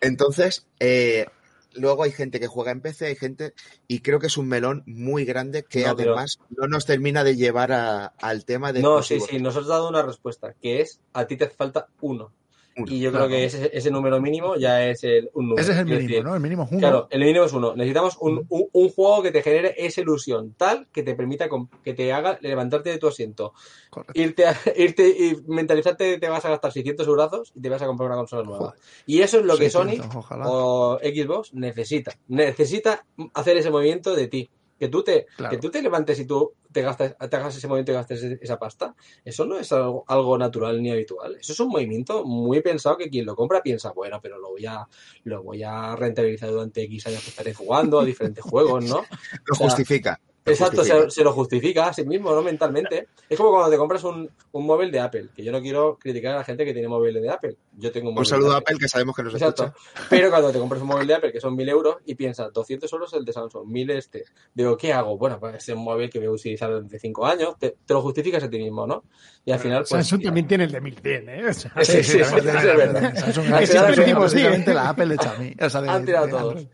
Entonces, 0.00 0.66
eh, 0.80 1.26
luego 1.74 2.02
hay 2.02 2.12
gente 2.12 2.40
que 2.40 2.46
juega 2.46 2.70
en 2.72 2.80
PC, 2.80 3.06
hay 3.06 3.16
gente, 3.16 3.54
y 3.86 4.00
creo 4.00 4.18
que 4.18 4.26
es 4.26 4.36
un 4.36 4.48
melón 4.48 4.82
muy 4.86 5.24
grande 5.24 5.64
que 5.64 5.84
No, 5.86 5.96
pero- 5.96 6.10
además 6.12 6.38
no 6.50 6.66
nos 6.68 6.86
termina 6.86 7.24
de 7.24 7.36
llevar 7.36 7.72
a- 7.72 8.06
al 8.06 8.44
tema 8.44 8.72
de 8.72 8.82
No, 8.82 9.02
sí, 9.02 9.20
sí, 9.20 9.38
nos 9.38 9.56
has 9.56 9.66
dado 9.66 9.88
una 9.88 10.02
respuesta, 10.02 10.54
que 10.60 10.80
es 10.80 11.00
a 11.12 11.26
ti 11.26 11.36
te 11.36 11.44
hace 11.44 11.54
falta 11.56 11.88
uno. 12.00 12.32
Y 12.86 13.00
yo 13.00 13.10
claro. 13.10 13.26
creo 13.26 13.38
que 13.38 13.44
ese, 13.46 13.70
ese 13.72 13.90
número 13.90 14.20
mínimo 14.20 14.56
ya 14.56 14.84
es 14.86 15.02
el, 15.04 15.30
un 15.34 15.48
número. 15.48 15.62
Ese 15.62 15.72
es 15.72 15.78
el 15.78 15.84
mínimo, 15.86 16.02
decir, 16.08 16.24
¿no? 16.24 16.34
El 16.34 16.40
mínimo 16.40 16.62
es 16.64 16.70
uno. 16.70 16.78
Claro, 16.80 17.08
el 17.10 17.20
mínimo 17.20 17.44
es 17.44 17.52
uno. 17.52 17.74
Necesitamos 17.74 18.16
un, 18.20 18.46
un- 18.48 18.68
un 18.72 18.88
juego 18.90 19.22
que 19.22 19.30
te 19.32 19.42
genere 19.42 19.74
esa 19.76 20.00
ilusión, 20.00 20.54
tal 20.56 20.86
que 20.92 21.02
te 21.02 21.14
permita, 21.14 21.48
que 21.82 21.94
te 21.94 22.12
haga 22.12 22.38
levantarte 22.40 22.90
de 22.90 22.98
tu 22.98 23.08
asiento, 23.08 23.52
Correcto. 23.90 24.20
irte, 24.20 24.46
a- 24.46 24.56
irte 24.76 25.08
y 25.08 25.36
mentalizarte 25.46 26.12
que 26.12 26.18
te 26.18 26.28
vas 26.28 26.44
a 26.44 26.50
gastar 26.50 26.72
600 26.72 27.06
euros 27.06 27.52
y 27.54 27.60
te 27.60 27.68
vas 27.68 27.82
a 27.82 27.86
comprar 27.86 28.08
una 28.08 28.16
consola 28.18 28.42
nueva. 28.42 28.74
Y 29.06 29.20
eso 29.22 29.38
es 29.40 29.44
lo 29.44 29.56
que 29.56 29.70
600, 29.70 30.06
Sony 30.12 30.18
ojalá. 30.18 30.44
o 30.48 30.98
Xbox 31.00 31.54
necesita. 31.54 32.12
Necesita 32.28 33.04
hacer 33.34 33.56
ese 33.56 33.70
movimiento 33.70 34.14
de 34.14 34.28
ti. 34.28 34.50
Que 34.78 34.88
tú 34.88 35.02
te, 35.02 35.26
Claro. 35.36 35.50
que 35.50 35.58
tú 35.58 35.70
te 35.70 35.82
levantes 35.82 36.18
y 36.20 36.26
tú 36.26 36.54
te, 36.70 36.82
gastas, 36.82 37.16
te 37.18 37.36
hagas 37.36 37.56
ese 37.56 37.66
movimiento 37.66 37.92
y 37.92 37.94
gastes 37.96 38.22
esa 38.22 38.58
pasta. 38.58 38.94
Eso 39.24 39.44
no 39.44 39.58
es 39.58 39.72
algo, 39.72 40.04
algo 40.06 40.38
natural 40.38 40.80
ni 40.82 40.90
habitual. 40.90 41.36
Eso 41.40 41.52
es 41.52 41.60
un 41.60 41.68
movimiento 41.68 42.24
muy 42.24 42.60
pensado 42.60 42.96
que 42.96 43.10
quien 43.10 43.26
lo 43.26 43.34
compra 43.34 43.62
piensa, 43.62 43.92
bueno, 43.92 44.20
pero 44.22 44.38
lo 44.38 44.50
voy 44.50 44.66
a, 44.66 44.86
lo 45.24 45.42
voy 45.42 45.62
a 45.62 45.96
rentabilizar 45.96 46.50
durante 46.50 46.82
X 46.82 47.06
años 47.08 47.24
que 47.24 47.30
estaré 47.30 47.54
jugando 47.54 48.00
a 48.00 48.04
diferentes 48.04 48.44
juegos, 48.44 48.84
¿no? 48.84 48.96
Lo 49.44 49.52
o 49.52 49.56
sea, 49.56 49.66
justifica. 49.66 50.20
Exacto, 50.50 50.84
se, 50.84 51.10
se 51.10 51.24
lo 51.24 51.32
justifica 51.32 51.88
a 51.88 51.92
sí 51.92 52.04
mismo, 52.04 52.32
¿no? 52.34 52.42
Mentalmente. 52.42 53.08
Es 53.28 53.36
como 53.36 53.50
cuando 53.50 53.70
te 53.70 53.76
compras 53.76 54.02
un, 54.04 54.30
un 54.52 54.66
móvil 54.66 54.90
de 54.90 55.00
Apple, 55.00 55.28
que 55.34 55.44
yo 55.44 55.52
no 55.52 55.60
quiero 55.60 55.96
criticar 55.98 56.34
a 56.34 56.38
la 56.38 56.44
gente 56.44 56.64
que 56.64 56.72
tiene 56.72 56.88
móviles 56.88 57.22
de 57.22 57.30
Apple. 57.30 57.56
Yo 57.76 57.92
tengo 57.92 58.08
un 58.08 58.14
móvil 58.14 58.22
Un 58.22 58.26
saludo 58.26 58.50
de 58.50 58.54
a 58.56 58.58
Apple, 58.58 58.76
que 58.78 58.88
sabemos 58.88 59.14
que 59.14 59.22
nos 59.22 59.34
Exacto. 59.34 59.64
escucha. 59.64 60.06
Pero 60.10 60.30
cuando 60.30 60.50
te 60.52 60.58
compras 60.58 60.80
un 60.82 60.88
móvil 60.88 61.06
de 61.06 61.14
Apple 61.14 61.32
que 61.32 61.40
son 61.40 61.54
1000 61.56 61.68
euros 61.68 61.96
y 62.06 62.14
piensas 62.14 62.52
200 62.52 62.92
euros 62.92 63.12
el 63.14 63.24
de 63.24 63.32
Samsung, 63.32 63.66
1000 63.66 63.90
este. 63.90 64.24
Digo, 64.54 64.76
¿qué 64.76 64.92
hago? 64.92 65.16
Bueno, 65.18 65.38
pues 65.38 65.56
es 65.56 65.68
un 65.74 65.84
móvil 65.84 66.10
que 66.10 66.18
voy 66.18 66.28
a 66.28 66.30
utilizar 66.30 66.70
durante 66.70 66.98
5 66.98 67.26
años. 67.26 67.54
Te, 67.58 67.76
te 67.84 67.94
lo 67.94 68.02
justificas 68.02 68.42
a 68.42 68.50
ti 68.50 68.58
mismo, 68.58 68.86
¿no? 68.86 69.04
Y 69.44 69.52
al 69.52 69.58
final, 69.58 69.78
pues. 69.80 69.90
Samsung 69.90 70.22
también 70.24 70.46
tiene 70.46 70.64
el 70.64 70.72
de 70.72 70.80
1100, 70.80 71.28
¿eh? 71.28 71.46
O 71.48 71.52
sea, 71.52 71.72
Sí, 71.82 72.02
sí, 72.02 72.04
sí, 72.12 72.18
también, 72.20 72.48
eso 72.56 72.58
es 72.70 72.76
verdad. 72.76 73.14
Samsung 73.16 73.52
Al 73.52 73.66
final 73.66 74.30
sí. 74.30 74.70
la 74.72 74.88
Apple 74.88 75.06
de 75.06 75.16
Xiaomi. 75.18 75.54
O 75.60 75.70
sea, 75.70 75.80
de- 75.82 75.88
Han 75.88 76.04
tirado 76.04 76.26
de 76.26 76.32
todos. 76.32 76.66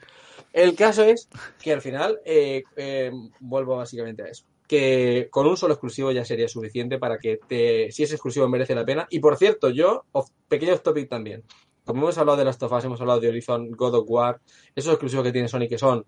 El 0.55 0.77
caso 0.77 1.03
es 1.03 1.29
que 1.61 1.73
al 1.73 1.83
final, 1.83 2.21
eh, 2.25 2.63
eh, 2.77 3.11
vuelvo 3.41 3.77
básicamente 3.77 4.23
a 4.23 4.27
eso. 4.29 4.45
Que 4.69 5.27
con 5.31 5.47
un 5.49 5.57
solo 5.57 5.75
exclusivo 5.75 6.13
ya 6.13 6.25
sería 6.25 6.47
suficiente 6.49 6.99
para 6.99 7.19
que 7.19 7.39
te, 7.49 7.91
si 7.91 8.05
es 8.05 8.13
exclusivo 8.13 8.49
merece 8.49 8.75
la 8.77 8.85
pena. 8.85 9.07
Y 9.11 9.19
por 9.19 9.37
cierto, 9.37 9.69
yo, 9.71 10.05
off- 10.13 10.31
pequeño 10.49 10.79
topic 10.79 11.09
también. 11.11 11.43
Como 11.85 12.03
hemos 12.03 12.17
hablado 12.19 12.39
de 12.39 12.45
Last 12.45 12.63
of 12.63 12.73
Us, 12.73 12.85
hemos 12.85 13.01
hablado 13.01 13.19
de 13.21 13.29
Horizon, 13.31 13.73
God 13.73 13.95
of 13.97 14.05
War, 14.09 14.41
esos 14.77 14.93
exclusivos 14.93 15.25
que 15.27 15.33
tiene 15.33 15.49
Sony 15.49 15.67
que 15.69 15.77
son 15.77 16.07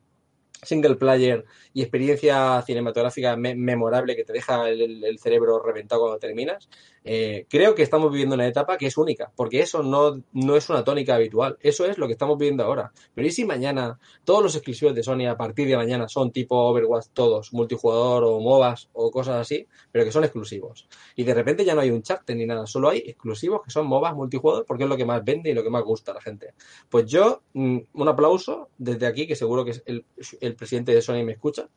single 0.62 0.94
player 0.96 1.44
y 1.74 1.82
experiencia 1.82 2.62
cinematográfica 2.62 3.36
me- 3.36 3.54
memorable 3.56 4.16
que 4.16 4.24
te 4.24 4.32
deja 4.32 4.70
el 4.70 5.18
cerebro 5.18 5.60
reventado 5.62 6.02
cuando 6.02 6.18
terminas, 6.18 6.70
eh, 7.08 7.46
creo 7.48 7.76
que 7.76 7.84
estamos 7.84 8.10
viviendo 8.10 8.34
una 8.34 8.48
etapa 8.48 8.76
que 8.76 8.86
es 8.86 8.98
única, 8.98 9.30
porque 9.36 9.60
eso 9.60 9.80
no, 9.84 10.20
no 10.32 10.56
es 10.56 10.68
una 10.68 10.82
tónica 10.82 11.14
habitual, 11.14 11.56
eso 11.60 11.84
es 11.86 11.98
lo 11.98 12.08
que 12.08 12.14
estamos 12.14 12.36
viviendo 12.36 12.64
ahora. 12.64 12.92
Pero 13.14 13.28
¿y 13.28 13.30
si 13.30 13.44
mañana 13.44 14.00
todos 14.24 14.42
los 14.42 14.56
exclusivos 14.56 14.92
de 14.92 15.04
Sony 15.04 15.28
a 15.28 15.36
partir 15.36 15.68
de 15.68 15.76
mañana 15.76 16.08
son 16.08 16.32
tipo 16.32 16.56
Overwatch 16.56 17.06
todos, 17.14 17.52
multijugador 17.52 18.24
o 18.24 18.40
MOBAs 18.40 18.88
o 18.92 19.12
cosas 19.12 19.36
así, 19.36 19.68
pero 19.92 20.04
que 20.04 20.10
son 20.10 20.24
exclusivos? 20.24 20.88
Y 21.14 21.22
de 21.22 21.32
repente 21.32 21.64
ya 21.64 21.76
no 21.76 21.80
hay 21.80 21.90
un 21.90 22.02
chat 22.02 22.28
ni 22.30 22.44
nada, 22.44 22.66
solo 22.66 22.88
hay 22.88 22.98
exclusivos 23.06 23.62
que 23.64 23.70
son 23.70 23.86
MOBAs 23.86 24.16
multijugador 24.16 24.66
porque 24.66 24.82
es 24.82 24.88
lo 24.88 24.96
que 24.96 25.04
más 25.04 25.24
vende 25.24 25.50
y 25.50 25.54
lo 25.54 25.62
que 25.62 25.70
más 25.70 25.84
gusta 25.84 26.10
a 26.10 26.14
la 26.14 26.20
gente. 26.20 26.54
Pues 26.88 27.06
yo, 27.06 27.42
mm, 27.52 27.78
un 27.94 28.08
aplauso 28.08 28.70
desde 28.78 29.06
aquí, 29.06 29.28
que 29.28 29.36
seguro 29.36 29.64
que 29.64 29.80
el, 29.86 30.04
el 30.40 30.56
presidente 30.56 30.92
de 30.92 31.00
Sony 31.00 31.22
me 31.24 31.32
escucha, 31.32 31.68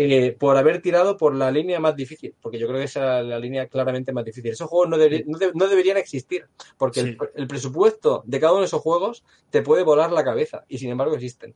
eh, 0.00 0.36
por 0.38 0.56
haber 0.56 0.80
tirado 0.80 1.16
por 1.16 1.34
la 1.34 1.50
línea 1.50 1.80
más 1.80 1.96
difícil, 1.96 2.32
porque 2.40 2.58
yo 2.58 2.66
creo 2.68 2.78
que 2.78 2.84
esa 2.84 3.20
es 3.20 3.26
la 3.26 3.38
línea 3.38 3.66
claramente 3.66 4.12
más 4.12 4.24
difícil. 4.24 4.52
Esos 4.52 4.68
juegos 4.68 4.88
no, 4.90 4.96
deberí- 4.96 5.24
no, 5.26 5.36
de- 5.38 5.52
no 5.54 5.66
deberían 5.66 5.96
existir, 5.96 6.46
porque 6.76 7.00
el, 7.00 7.06
Sí. 7.12 7.16
el 7.34 7.46
presupuesto 7.48 8.22
de 8.24 8.38
cada 8.38 8.52
uno 8.52 8.60
de 8.60 8.66
esos 8.66 8.80
juegos 8.80 9.24
te 9.50 9.62
puede 9.62 9.82
volar 9.82 10.12
la 10.12 10.22
cabeza, 10.22 10.64
y 10.68 10.78
sin 10.78 10.90
embargo 10.90 11.14
existen. 11.16 11.52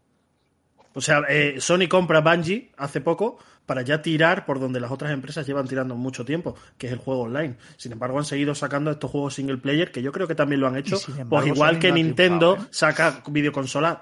O 0.95 1.01
sea, 1.01 1.23
eh, 1.29 1.55
Sony 1.59 1.89
compra 1.89 2.21
Bungie 2.21 2.71
hace 2.77 3.01
poco 3.01 3.39
para 3.65 3.81
ya 3.83 4.03
tirar 4.03 4.45
por 4.45 4.61
donde 4.61 4.79
las 4.81 4.91
otras 4.91 5.13
empresas 5.13 5.47
llevan 5.47 5.67
tirando 5.67 5.95
mucho 5.95 6.25
tiempo, 6.25 6.55
que 6.77 6.89
es 6.89 6.93
el 6.93 6.99
juego 6.99 7.23
online. 7.23 7.57
Sin 7.79 7.93
embargo, 7.93 8.19
han 8.19 8.25
seguido 8.27 8.55
sacando 8.55 8.91
estos 8.91 9.11
juegos 9.11 9.35
single 9.35 9.57
player, 9.59 9.91
que 9.91 10.03
yo 10.03 10.13
creo 10.13 10.29
que 10.29 10.35
también 10.35 10.61
lo 10.61 10.67
han 10.67 10.77
hecho, 10.77 10.97
sin 10.97 11.15
embargo, 11.19 11.31
pues 11.47 11.47
igual 11.57 11.75
Sony 11.77 11.81
que 11.81 11.93
Nintendo 11.93 12.55
triunfado, 12.55 12.67
¿eh? 12.67 12.75
saca 12.75 13.23
videoconsolas, 13.31 13.99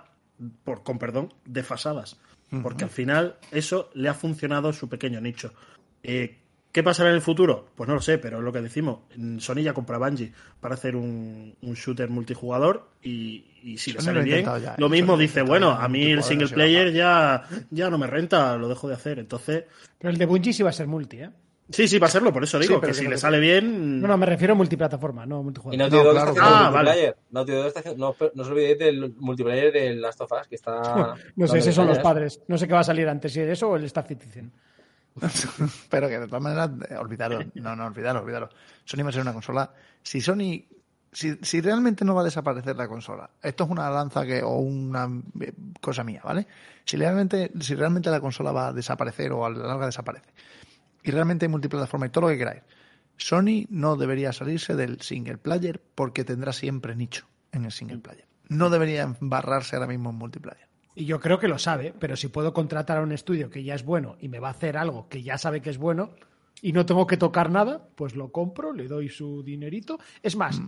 por, 0.64 0.82
con 0.82 0.98
perdón, 0.98 1.32
desfasadas. 1.44 2.18
Porque 2.62 2.84
al 2.84 2.90
final 2.90 3.36
eso 3.52 3.90
le 3.94 4.08
ha 4.08 4.14
funcionado 4.14 4.68
a 4.68 4.72
su 4.72 4.88
pequeño 4.88 5.20
nicho. 5.20 5.52
Eh, 6.02 6.36
¿Qué 6.72 6.84
pasará 6.84 7.10
en 7.10 7.16
el 7.16 7.20
futuro? 7.20 7.68
Pues 7.74 7.88
no 7.88 7.94
lo 7.94 8.00
sé, 8.00 8.18
pero 8.18 8.38
es 8.38 8.44
lo 8.44 8.52
que 8.52 8.60
decimos. 8.60 9.00
mm, 9.16 9.38
Sony 9.38 9.62
ya 9.62 9.72
compra 9.72 9.98
Bungie 9.98 10.32
para 10.60 10.74
hacer 10.74 10.94
un, 10.94 11.54
un 11.62 11.74
shooter 11.74 12.08
multijugador 12.08 12.90
y, 13.02 13.44
y 13.62 13.78
si 13.78 13.92
le 13.92 14.00
sale 14.00 14.20
lo 14.20 14.24
bien, 14.24 14.44
ya, 14.44 14.56
¿eh? 14.56 14.74
lo 14.78 14.88
mismo 14.88 15.12
Sony 15.12 15.16
lo 15.16 15.18
ha 15.18 15.22
dice, 15.22 15.42
bueno, 15.42 15.70
a 15.70 15.88
mí 15.88 16.12
el 16.12 16.22
single 16.22 16.48
player 16.48 16.92
ya, 16.92 17.42
ya 17.70 17.90
no 17.90 17.98
me 17.98 18.06
renta, 18.06 18.56
lo 18.56 18.68
dejo 18.68 18.88
de 18.88 18.94
hacer. 18.94 19.18
Entonces, 19.18 19.64
Pero 19.98 20.10
el 20.10 20.18
de 20.18 20.26
Bungie 20.26 20.52
sí 20.52 20.62
va 20.62 20.70
a 20.70 20.72
ser 20.72 20.86
multi, 20.86 21.18
¿eh? 21.18 21.30
Sí, 21.70 21.88
sí, 21.88 21.98
va 21.98 22.06
a 22.06 22.10
serlo, 22.10 22.32
por 22.32 22.44
eso 22.44 22.58
digo, 22.58 22.80
pero 22.80 22.92
que 22.92 22.98
si 22.98 23.04
no 23.04 23.10
le 23.10 23.18
sale 23.18 23.38
bien... 23.38 24.00
No, 24.00 24.08
no, 24.08 24.16
me 24.16 24.26
refiero 24.26 24.52
a 24.54 24.56
multiplataforma, 24.56 25.26
no 25.26 25.40
Y 25.40 25.44
multijugador. 25.44 25.78
Naughty 25.78 25.96
No, 25.96 26.02
Dog 26.04 26.12
claro, 26.12 26.30
está 26.30 26.40
haciendo 26.42 26.50
claro. 26.50 26.66
Ah, 26.66 26.70
multiplayer. 26.82 27.16
Naughty 27.30 27.52
Dog 27.52 27.66
está 27.66 27.80
haciendo- 27.80 28.16
no, 28.20 28.30
no 28.34 28.42
os 28.42 28.48
olvidéis 28.48 28.78
del 28.78 29.14
multiplayer 29.18 29.72
de 29.72 29.94
Last 29.96 30.20
of 30.20 30.32
Us, 30.32 30.48
que 30.48 30.54
está... 30.56 31.14
No 31.36 31.46
sé, 31.46 31.58
esos 31.58 31.74
son 31.74 31.86
los 31.88 31.98
padres. 31.98 32.40
No 32.48 32.58
sé 32.58 32.66
qué 32.66 32.74
va 32.74 32.80
a 32.80 32.84
salir 32.84 33.08
antes, 33.08 33.32
si 33.32 33.40
eso 33.40 33.68
o 33.70 33.76
el 33.76 33.84
Star 33.84 34.06
Citizen. 34.06 34.52
Pero 35.90 36.08
que 36.08 36.18
de 36.18 36.26
todas 36.26 36.42
maneras, 36.42 36.70
eh, 36.88 36.96
olvidaros, 36.96 37.44
no, 37.54 37.74
no, 37.76 37.86
olvidaros, 37.86 38.22
olvidaros. 38.22 38.50
Sony 38.84 39.02
va 39.02 39.08
a 39.08 39.12
ser 39.12 39.22
una 39.22 39.32
consola. 39.32 39.70
Si 40.02 40.20
Sony, 40.20 40.62
si, 41.12 41.36
si 41.42 41.60
realmente 41.60 42.04
no 42.04 42.14
va 42.14 42.22
a 42.22 42.24
desaparecer 42.24 42.76
la 42.76 42.88
consola, 42.88 43.28
esto 43.42 43.64
es 43.64 43.70
una 43.70 43.90
lanza 43.90 44.24
que, 44.24 44.42
o 44.42 44.56
una 44.58 45.08
eh, 45.40 45.52
cosa 45.80 46.04
mía, 46.04 46.20
¿vale? 46.24 46.46
Si 46.84 46.96
realmente, 46.96 47.50
si 47.60 47.74
realmente 47.74 48.10
la 48.10 48.20
consola 48.20 48.52
va 48.52 48.68
a 48.68 48.72
desaparecer 48.72 49.32
o 49.32 49.44
a 49.44 49.50
la 49.50 49.66
larga 49.66 49.86
desaparece, 49.86 50.28
y 51.02 51.10
realmente 51.10 51.46
hay 51.46 51.50
multiplataforma 51.50 52.06
y 52.06 52.10
todo 52.10 52.22
lo 52.22 52.28
que 52.28 52.38
queráis, 52.38 52.62
Sony 53.16 53.66
no 53.68 53.96
debería 53.96 54.32
salirse 54.32 54.74
del 54.74 55.00
single 55.00 55.38
player 55.38 55.80
porque 55.94 56.24
tendrá 56.24 56.52
siempre 56.52 56.96
nicho 56.96 57.26
en 57.52 57.64
el 57.64 57.72
single 57.72 57.98
player. 57.98 58.26
No 58.48 58.70
debería 58.70 59.02
embarrarse 59.02 59.76
ahora 59.76 59.86
mismo 59.86 60.10
en 60.10 60.16
multiplayer. 60.16 60.68
Y 60.94 61.04
yo 61.04 61.20
creo 61.20 61.38
que 61.38 61.48
lo 61.48 61.58
sabe, 61.58 61.94
pero 61.98 62.16
si 62.16 62.28
puedo 62.28 62.52
contratar 62.52 62.98
a 62.98 63.02
un 63.02 63.12
estudio 63.12 63.50
que 63.50 63.62
ya 63.62 63.74
es 63.74 63.84
bueno 63.84 64.16
y 64.20 64.28
me 64.28 64.40
va 64.40 64.48
a 64.48 64.52
hacer 64.52 64.76
algo 64.76 65.08
que 65.08 65.22
ya 65.22 65.38
sabe 65.38 65.60
que 65.60 65.70
es 65.70 65.78
bueno 65.78 66.10
y 66.62 66.72
no 66.72 66.84
tengo 66.84 67.06
que 67.06 67.16
tocar 67.16 67.50
nada, 67.50 67.88
pues 67.94 68.16
lo 68.16 68.32
compro, 68.32 68.72
le 68.72 68.88
doy 68.88 69.08
su 69.08 69.42
dinerito. 69.42 69.98
Es 70.22 70.36
más, 70.36 70.60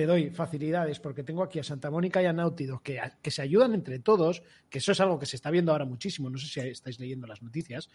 te 0.00 0.06
doy 0.06 0.30
facilidades 0.30 0.98
porque 0.98 1.22
tengo 1.22 1.42
aquí 1.42 1.58
a 1.58 1.62
Santa 1.62 1.90
Mónica 1.90 2.22
y 2.22 2.24
a 2.24 2.32
Naughty 2.32 2.64
Dog 2.64 2.82
que, 2.82 2.98
que 3.20 3.30
se 3.30 3.42
ayudan 3.42 3.74
entre 3.74 3.98
todos, 3.98 4.42
que 4.70 4.78
eso 4.78 4.92
es 4.92 5.00
algo 5.00 5.18
que 5.18 5.26
se 5.26 5.36
está 5.36 5.50
viendo 5.50 5.72
ahora 5.72 5.84
muchísimo, 5.84 6.30
no 6.30 6.38
sé 6.38 6.46
si 6.46 6.60
estáis 6.70 6.98
leyendo 6.98 7.26
las 7.26 7.42
noticias. 7.42 7.90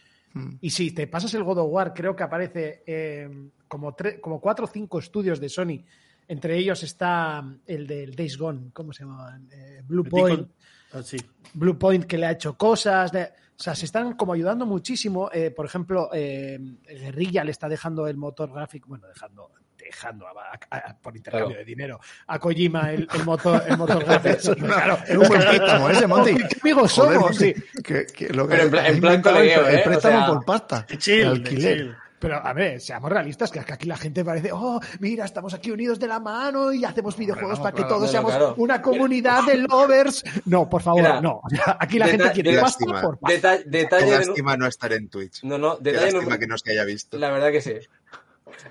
Y 0.61 0.69
si 0.69 0.91
te 0.91 1.07
pasas 1.07 1.33
el 1.33 1.43
God 1.43 1.57
of 1.57 1.71
War, 1.71 1.95
creo 1.95 2.15
que 2.15 2.21
aparece 2.21 2.83
eh, 2.85 3.49
como, 3.67 3.95
como 4.21 4.39
cuatro 4.39 4.65
o 4.65 4.67
cinco 4.67 4.99
estudios 4.99 5.39
de 5.39 5.49
Sony. 5.49 5.83
Entre 6.27 6.55
ellos 6.55 6.83
está 6.83 7.43
el 7.65 7.87
del 7.87 8.15
Days 8.15 8.37
Gone, 8.37 8.69
¿cómo 8.71 8.93
se 8.93 9.03
llama? 9.03 9.41
Eh, 9.51 9.81
Blue 9.83 10.03
Point. 10.03 10.47
Ah, 10.93 11.01
sí. 11.01 11.17
Blue 11.55 11.79
Point 11.79 12.05
que 12.05 12.19
le 12.19 12.27
ha 12.27 12.31
hecho 12.33 12.55
cosas. 12.55 13.11
de- 13.11 13.23
o 13.57 13.63
sea, 13.63 13.73
se 13.73 13.85
están 13.85 14.13
como 14.15 14.33
ayudando 14.33 14.67
muchísimo. 14.67 15.31
Eh, 15.33 15.49
por 15.49 15.65
ejemplo, 15.65 16.09
eh, 16.13 16.59
Guerrilla 16.87 17.43
le 17.43 17.49
está 17.49 17.67
dejando 17.67 18.05
el 18.07 18.15
motor 18.17 18.53
gráfico, 18.53 18.89
bueno, 18.89 19.07
dejando, 19.07 19.49
dejando 19.85 20.27
a- 20.27 20.31
a- 20.69 20.77
a- 20.77 20.97
por 20.97 21.15
intercambio 21.15 21.49
Claro. 21.49 21.59
de 21.59 21.65
dinero 21.65 21.99
a 22.27 22.39
Kojima 22.39 22.91
el, 22.91 23.07
el 23.13 23.23
motor, 23.25 23.63
el 23.67 23.77
motor 23.77 24.03
gráfico. 24.05 24.55
Claro, 24.55 24.97
Es 25.07 25.15
un 25.17 25.27
buen 25.27 25.41
préstamo 25.41 25.89
ese, 25.89 26.07
Monty. 26.07 26.35
¿Qué 26.35 26.57
amigos 26.61 26.91
Joder, 26.93 27.13
somos? 27.13 27.31
Monty, 27.31 27.53
Sí. 27.53 27.81
que- 27.83 28.05
que 28.07 28.29
lo 28.33 28.47
Pero 28.47 28.63
en 28.63 28.71
plan- 28.71 28.85
en 28.87 28.99
plan 28.99 29.37
el 29.37 29.49
¿eh? 29.49 29.57
O 29.59 29.83
préstamo 29.83 30.17
sea, 30.17 30.27
por 30.27 30.45
pasta. 30.45 30.85
Chill, 30.97 31.21
el 31.21 31.27
alquiler. 31.29 31.77
chill. 31.77 31.95
Pero 32.17 32.37
a 32.43 32.53
ver, 32.53 32.81
seamos 32.81 33.11
realistas, 33.11 33.51
que 33.51 33.59
aquí 33.59 33.85
la 33.85 33.97
gente 33.97 34.23
parece, 34.25 34.49
oh, 34.51 34.79
mira, 34.99 35.25
estamos 35.25 35.53
aquí 35.53 35.69
unidos 35.69 35.99
de 35.99 36.07
la 36.07 36.19
mano 36.19 36.71
y 36.73 36.83
hacemos 36.83 37.15
videojuegos 37.17 37.59
no, 37.59 37.63
para 37.63 37.75
que 37.75 37.83
todos 37.83 38.09
seamos 38.09 38.31
claro. 38.31 38.55
una 38.57 38.81
comunidad 38.81 39.43
de 39.45 39.57
lovers. 39.57 40.23
No, 40.45 40.67
por 40.67 40.81
favor, 40.81 41.01
Mira, 41.01 41.21
no. 41.21 41.33
O 41.33 41.41
aquí 41.77 41.99
la 41.99 42.07
gente 42.07 42.31
quiere 42.31 42.57
pasta 42.59 42.85
lástima. 42.85 43.01
por 43.01 43.19
pasta. 43.19 43.35
Deta- 43.57 43.63
Qué 43.63 43.69
detalle 43.69 44.11
lástima 44.11 44.57
no 44.57 44.65
estar 44.65 44.93
en 44.93 45.09
Twitch. 45.09 45.43
no, 45.43 45.57
no, 45.59 45.77
Qué 45.77 45.91
detalle 45.91 46.13
lástima 46.13 46.33
nu- 46.35 46.39
que 46.39 46.47
no 46.47 46.57
se 46.57 46.71
haya 46.71 46.85
visto. 46.85 47.17
La 47.19 47.29
verdad 47.29 47.51
que 47.51 47.61
sí. 47.61 47.73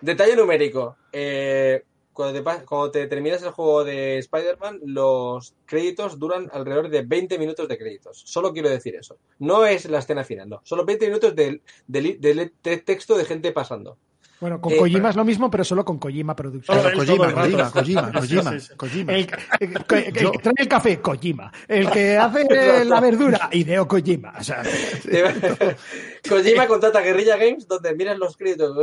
Detalle 0.01 0.37
numérico. 0.37 0.97
Eh, 1.13 1.83
cuando, 2.13 2.39
te, 2.39 2.65
cuando 2.65 2.91
te 2.91 3.07
terminas 3.07 3.43
el 3.43 3.51
juego 3.51 3.85
de 3.85 4.19
Spider-Man, 4.19 4.81
los 4.85 5.55
créditos 5.67 6.19
duran 6.19 6.49
alrededor 6.53 6.89
de 6.89 7.03
20 7.03 7.39
minutos 7.39 7.69
de 7.69 7.77
créditos. 7.77 8.23
Solo 8.25 8.53
quiero 8.53 8.71
decir 8.71 8.95
eso. 8.95 9.19
No 9.39 9.67
es 9.67 9.87
la 9.87 9.99
escena 9.99 10.25
final, 10.25 10.49
no. 10.49 10.61
Solo 10.65 10.85
20 10.85 11.07
minutos 11.07 11.35
de, 11.35 11.61
de 11.87 12.53
de 12.63 12.77
texto 12.79 13.17
de 13.17 13.25
gente 13.25 13.53
pasando. 13.53 13.99
Bueno, 14.45 14.61
con 14.61 14.75
Eh, 14.75 14.77
Kojima 14.77 15.09
es 15.09 15.17
lo 15.17 15.25
mismo, 15.25 15.51
pero 15.51 15.65
solo 15.65 15.87
con 15.87 15.99
Kojima 15.99 16.37
Productions. 16.37 16.79
Pero 16.85 16.99
Kojima, 16.99 17.27
rato. 17.29 17.41
Kojima, 17.41 17.71
Kojima, 18.13 18.13
Kojima, 18.13 18.53
Sí, 18.53 18.61
sí, 18.61 18.67
sí. 18.69 18.75
Kojima. 18.77 19.13
El, 19.15 19.21
el- 19.61 19.71
el- 19.71 19.77
el 20.07 20.13
que 20.13 20.39
trae 20.43 20.55
el 20.59 20.69
café, 20.69 21.01
Kojima. 21.01 21.51
El 21.67 21.91
que 21.91 22.19
hace 22.19 22.85
la 22.85 23.01
verdura, 23.01 23.49
Hideo 23.51 23.89
Kojima. 23.89 24.35
O 24.39 24.45
sea, 24.45 24.63
Kojima 26.29 26.67
contrata 26.67 27.01
Guerrilla 27.01 27.39
Games, 27.39 27.67
donde 27.67 27.95
miras 27.95 28.19
los 28.19 28.37
créditos 28.37 28.75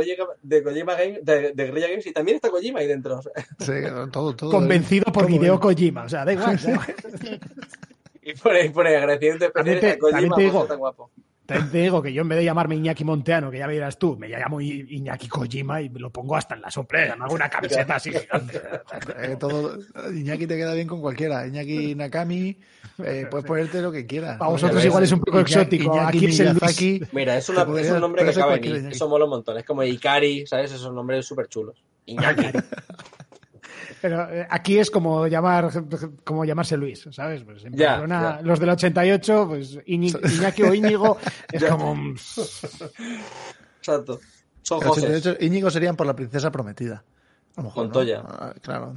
de 0.42 0.62
Kojima, 0.62 0.64
Kojima 0.64 0.94
Games, 0.94 1.24
de, 1.24 1.52
de 1.52 1.64
Guerrilla 1.64 1.88
Games 1.90 2.06
y 2.08 2.12
también 2.12 2.34
está 2.36 2.50
Kojima 2.50 2.80
ahí 2.80 2.88
dentro. 2.88 3.20
Sí, 3.60 3.72
todo, 4.10 4.34
todo. 4.34 4.50
convencido 4.50 5.04
por 5.12 5.26
todo 5.26 5.28
él. 5.54 5.60
Kojima. 5.60 6.02
O 6.04 6.08
sea, 6.08 6.24
da 6.24 6.32
igual. 6.32 6.56
da 6.60 6.70
igual. 6.72 6.94
y 8.22 8.34
pone, 8.34 8.64
y 8.66 8.68
pone 8.70 8.96
agradecimiento 8.96 9.50
También 9.50 9.76
especial 9.78 9.92
te- 9.92 9.96
a 9.96 9.98
Kojima 10.00 10.10
también 10.20 10.30
te 10.30 10.34
por 10.34 10.42
digo- 10.42 10.60
ser 10.60 10.68
tan 10.68 10.78
guapo. 10.78 11.10
También 11.52 11.70
te 11.70 11.78
digo 11.78 12.02
que 12.02 12.12
yo 12.12 12.22
en 12.22 12.28
vez 12.28 12.38
de 12.38 12.44
llamarme 12.44 12.74
Iñaki 12.76 13.04
Monteano, 13.04 13.50
que 13.50 13.58
ya 13.58 13.66
me 13.66 13.72
dirás 13.74 13.98
tú, 13.98 14.16
me 14.16 14.28
llamo 14.28 14.60
Iñaki 14.60 15.28
Kojima 15.28 15.80
y 15.80 15.88
me 15.90 16.00
lo 16.00 16.10
pongo 16.10 16.36
hasta 16.36 16.54
en 16.54 16.62
la 16.62 16.70
sorpresa. 16.70 17.16
Me 17.16 17.24
hago 17.24 17.34
una 17.34 17.48
camiseta 17.48 17.96
así 17.96 18.10
gigante. 18.12 18.60
Eh, 19.22 19.36
todo, 19.38 19.78
Iñaki 20.12 20.46
te 20.46 20.56
queda 20.56 20.74
bien 20.74 20.86
con 20.88 21.00
cualquiera. 21.00 21.46
Iñaki 21.46 21.94
Nakami, 21.94 22.56
eh, 23.04 23.26
puedes 23.30 23.46
ponerte 23.46 23.80
lo 23.80 23.92
que 23.92 24.06
quieras. 24.06 24.38
Para 24.38 24.50
vosotros 24.50 24.84
igual 24.84 25.04
es 25.04 25.12
un 25.12 25.20
poco 25.20 25.38
Iñaki- 25.38 25.42
exótico. 25.42 25.94
Iñaki 25.96 26.18
Aquí 26.62 26.98
Luis. 26.98 27.12
Mira, 27.12 27.36
es, 27.36 27.48
una, 27.48 27.62
es 27.80 27.90
un 27.90 28.00
nombre 28.00 28.24
que 28.24 28.32
cabe 28.32 28.66
en. 28.66 28.92
Eso 28.92 29.08
mola 29.08 29.24
un 29.24 29.30
montón. 29.30 29.58
Es 29.58 29.64
como 29.64 29.82
Ikari, 29.82 30.46
¿sabes? 30.46 30.72
Esos 30.72 30.92
nombres 30.92 31.24
súper 31.26 31.48
chulos. 31.48 31.82
Iñaki. 32.06 32.46
Pero 34.00 34.30
eh, 34.30 34.46
aquí 34.48 34.78
es 34.78 34.90
como 34.90 35.26
llamar 35.26 35.70
como 36.24 36.44
llamarse 36.44 36.76
Luis, 36.76 37.08
¿sabes? 37.10 37.42
Pues 37.44 37.64
en 37.64 37.74
ya, 37.74 38.04
ya. 38.06 38.40
los 38.42 38.58
del 38.58 38.70
88, 38.70 39.46
pues 39.48 39.78
Iñaki 39.86 40.62
o 40.62 40.74
Íñigo 40.74 41.18
es 41.50 41.64
como. 41.64 41.94
Mm. 41.94 42.16
Exacto. 43.78 44.20
Son 44.62 44.80
José. 44.80 45.06
88, 45.06 45.44
Íñigo 45.44 45.70
serían 45.70 45.96
por 45.96 46.06
la 46.06 46.14
princesa 46.14 46.50
prometida. 46.50 47.04
A 47.56 47.60
lo 47.60 47.64
mejor. 47.64 47.84
Montoya. 47.84 48.22
¿no? 48.22 48.28
Ah, 48.30 48.54
claro. 48.60 48.94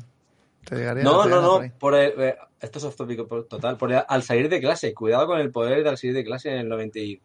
No, 1.03 1.25
no, 1.25 1.41
no. 1.41 1.71
Por 1.77 1.95
eh, 1.95 2.13
eh, 2.17 2.35
esto 2.59 2.79
es 2.79 2.85
off 2.85 2.95
topic 2.95 3.27
total. 3.47 3.77
Por 3.77 3.93
al 3.93 4.23
salir 4.23 4.49
de 4.49 4.59
clase. 4.59 4.93
Cuidado 4.93 5.27
con 5.27 5.39
el 5.39 5.51
poder 5.51 5.83
de 5.83 5.89
al 5.89 5.97
salir 5.97 6.15
de 6.15 6.23
clase 6.23 6.49
en 6.51 6.59
el 6.59 6.69
94 6.69 7.21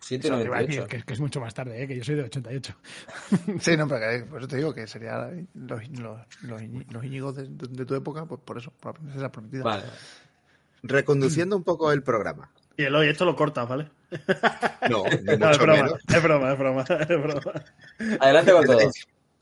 798. 0.00 0.86
Que, 0.88 1.02
que, 1.02 1.12
es 1.12 1.20
mucho 1.20 1.40
más 1.40 1.54
tarde, 1.54 1.82
¿eh? 1.82 1.86
que 1.86 1.96
yo 1.96 2.04
soy 2.04 2.16
de 2.16 2.24
88. 2.24 2.74
sí, 3.60 3.76
no, 3.76 3.86
pero 3.88 4.00
que, 4.00 4.24
por 4.24 4.38
eso 4.38 4.48
te 4.48 4.56
digo 4.56 4.74
que 4.74 4.86
sería 4.86 5.30
los, 5.54 5.88
los, 5.90 6.20
los, 6.42 7.04
Íñigos 7.04 7.36
de, 7.36 7.46
de, 7.48 7.84
tu 7.84 7.94
época, 7.94 8.26
pues 8.26 8.40
por 8.44 8.58
eso, 8.58 8.72
por 8.80 8.94
la 8.94 9.00
princesa 9.00 9.32
prometida. 9.32 9.62
Vale. 9.62 9.84
Reconduciendo 10.82 11.56
un 11.56 11.64
poco 11.64 11.92
el 11.92 12.02
programa. 12.02 12.50
Y 12.76 12.84
Eloy, 12.84 13.08
esto 13.08 13.26
lo 13.26 13.36
cortas, 13.36 13.68
¿vale? 13.68 13.90
No, 14.88 15.04
no, 15.22 15.36
no 15.36 15.50
es, 15.50 15.58
broma, 15.58 15.98
es 16.08 16.22
broma, 16.22 16.52
es 16.52 16.58
broma, 16.58 16.84
es 16.88 17.08
broma. 17.08 17.64
Adelante 18.20 18.52
con 18.52 18.64
todo. 18.64 18.90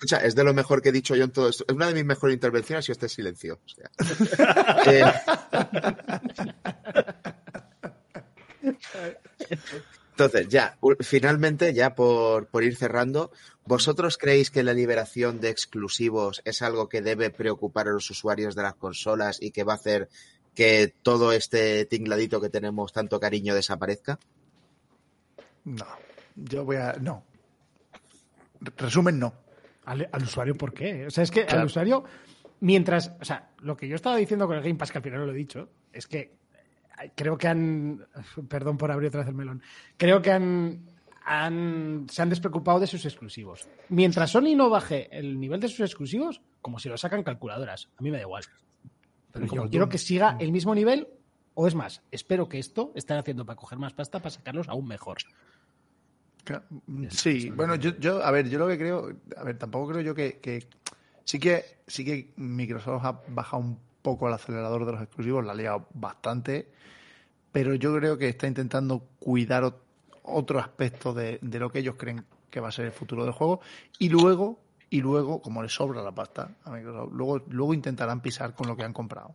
Escucha, 0.00 0.18
es 0.18 0.34
de 0.34 0.44
lo 0.44 0.54
mejor 0.54 0.80
que 0.80 0.90
he 0.90 0.92
dicho 0.92 1.16
yo 1.16 1.24
en 1.24 1.30
todo 1.30 1.48
esto. 1.48 1.64
Es 1.66 1.74
una 1.74 1.86
de 1.88 1.94
mis 1.94 2.04
mejores 2.04 2.34
intervenciones 2.34 2.88
y 2.88 2.92
este 2.92 3.08
silencio. 3.08 3.60
O 3.64 3.68
sea. 3.68 3.90
eh... 4.86 5.12
Entonces, 10.18 10.48
ya, 10.48 10.76
finalmente, 10.98 11.72
ya 11.72 11.94
por, 11.94 12.48
por 12.48 12.64
ir 12.64 12.74
cerrando, 12.74 13.30
¿vosotros 13.64 14.18
creéis 14.18 14.50
que 14.50 14.64
la 14.64 14.74
liberación 14.74 15.38
de 15.40 15.48
exclusivos 15.48 16.42
es 16.44 16.60
algo 16.60 16.88
que 16.88 17.02
debe 17.02 17.30
preocupar 17.30 17.86
a 17.86 17.92
los 17.92 18.10
usuarios 18.10 18.56
de 18.56 18.62
las 18.62 18.74
consolas 18.74 19.40
y 19.40 19.52
que 19.52 19.62
va 19.62 19.74
a 19.74 19.76
hacer 19.76 20.08
que 20.56 20.92
todo 21.02 21.30
este 21.30 21.84
tingladito 21.84 22.40
que 22.40 22.50
tenemos 22.50 22.92
tanto 22.92 23.20
cariño 23.20 23.54
desaparezca? 23.54 24.18
No, 25.64 25.86
yo 26.34 26.64
voy 26.64 26.76
a. 26.78 26.94
No. 27.00 27.22
Resumen, 28.76 29.20
no. 29.20 29.32
Al, 29.84 30.08
al 30.10 30.22
usuario, 30.24 30.56
¿por 30.56 30.74
qué? 30.74 31.06
O 31.06 31.10
sea, 31.10 31.22
es 31.22 31.30
que 31.30 31.44
Claro. 31.44 31.60
al 31.60 31.66
usuario, 31.66 32.02
mientras. 32.58 33.12
O 33.20 33.24
sea, 33.24 33.50
lo 33.60 33.76
que 33.76 33.86
yo 33.86 33.94
estaba 33.94 34.16
diciendo 34.16 34.48
con 34.48 34.56
el 34.56 34.64
Game 34.64 34.74
Pass, 34.74 34.90
que 34.90 34.98
al 34.98 35.04
final 35.04 35.20
no 35.20 35.26
lo 35.26 35.32
he 35.32 35.36
dicho, 35.36 35.68
es 35.92 36.08
que 36.08 36.36
creo 37.14 37.36
que 37.38 37.48
han. 37.48 38.06
Perdón 38.48 38.76
por 38.78 38.90
abrir 38.90 39.08
otra 39.08 39.20
vez 39.20 39.28
el 39.28 39.34
melón. 39.34 39.62
Creo 39.96 40.20
que 40.22 40.30
han. 40.32 40.80
han- 41.24 42.06
se 42.10 42.22
han 42.22 42.30
despreocupado 42.30 42.80
de 42.80 42.86
sus 42.86 43.04
exclusivos. 43.04 43.68
Mientras 43.90 44.30
Sony 44.30 44.54
no 44.56 44.70
baje 44.70 45.08
el 45.16 45.38
nivel 45.38 45.60
de 45.60 45.68
sus 45.68 45.80
exclusivos, 45.80 46.40
como 46.62 46.78
si 46.78 46.88
lo 46.88 46.96
sacan 46.96 47.22
calculadoras. 47.22 47.88
A 47.98 48.02
mí 48.02 48.10
me 48.10 48.16
da 48.16 48.22
igual. 48.22 48.44
Pero 49.32 49.46
Como 49.46 49.62
yo 49.62 49.64
tú. 49.66 49.70
quiero 49.70 49.88
que 49.90 49.98
siga 49.98 50.36
el 50.40 50.52
mismo 50.52 50.74
nivel, 50.74 51.06
o 51.54 51.66
es 51.66 51.74
más, 51.74 52.02
espero 52.10 52.48
que 52.48 52.58
esto 52.58 52.92
estén 52.94 53.18
haciendo 53.18 53.44
para 53.44 53.56
coger 53.56 53.78
más 53.78 53.92
pasta 53.92 54.20
para 54.20 54.30
sacarlos 54.30 54.68
aún 54.70 54.86
mejor. 54.88 55.18
Claro, 56.44 56.64
Sí, 57.10 57.50
bueno, 57.50 57.74
yo, 57.74 57.90
yo, 57.98 58.22
a 58.24 58.30
ver, 58.30 58.48
yo 58.48 58.58
lo 58.58 58.66
que 58.68 58.78
creo, 58.78 59.12
a 59.36 59.44
ver, 59.44 59.58
tampoco 59.58 59.88
creo 59.92 60.00
yo 60.00 60.14
que, 60.14 60.38
que 60.38 60.66
sí 61.24 61.38
que 61.38 61.62
sí 61.86 62.06
que 62.06 62.32
Microsoft 62.36 63.04
ha 63.04 63.20
bajado 63.28 63.62
un 63.64 63.78
poco 64.02 64.28
el 64.28 64.34
acelerador 64.34 64.84
de 64.86 64.92
los 64.92 65.02
exclusivos, 65.02 65.44
la 65.44 65.52
ha 65.52 65.54
liado 65.54 65.86
bastante, 65.94 66.68
pero 67.52 67.74
yo 67.74 67.94
creo 67.96 68.18
que 68.18 68.28
está 68.28 68.46
intentando 68.46 69.02
cuidar 69.18 69.64
ot- 69.64 69.74
otro 70.22 70.58
aspecto 70.58 71.14
de, 71.14 71.38
de 71.42 71.58
lo 71.58 71.70
que 71.70 71.80
ellos 71.80 71.94
creen 71.96 72.24
que 72.50 72.60
va 72.60 72.68
a 72.68 72.72
ser 72.72 72.86
el 72.86 72.92
futuro 72.92 73.24
del 73.24 73.32
juego 73.32 73.60
y 73.98 74.08
luego 74.08 74.58
y 74.90 75.00
luego 75.02 75.42
como 75.42 75.62
les 75.62 75.74
sobra 75.74 76.02
la 76.02 76.12
pasta 76.12 76.50
a 76.64 76.70
Microsoft, 76.70 77.12
luego 77.12 77.42
luego 77.48 77.74
intentarán 77.74 78.20
pisar 78.22 78.54
con 78.54 78.68
lo 78.68 78.76
que 78.76 78.84
han 78.84 78.92
comprado, 78.94 79.34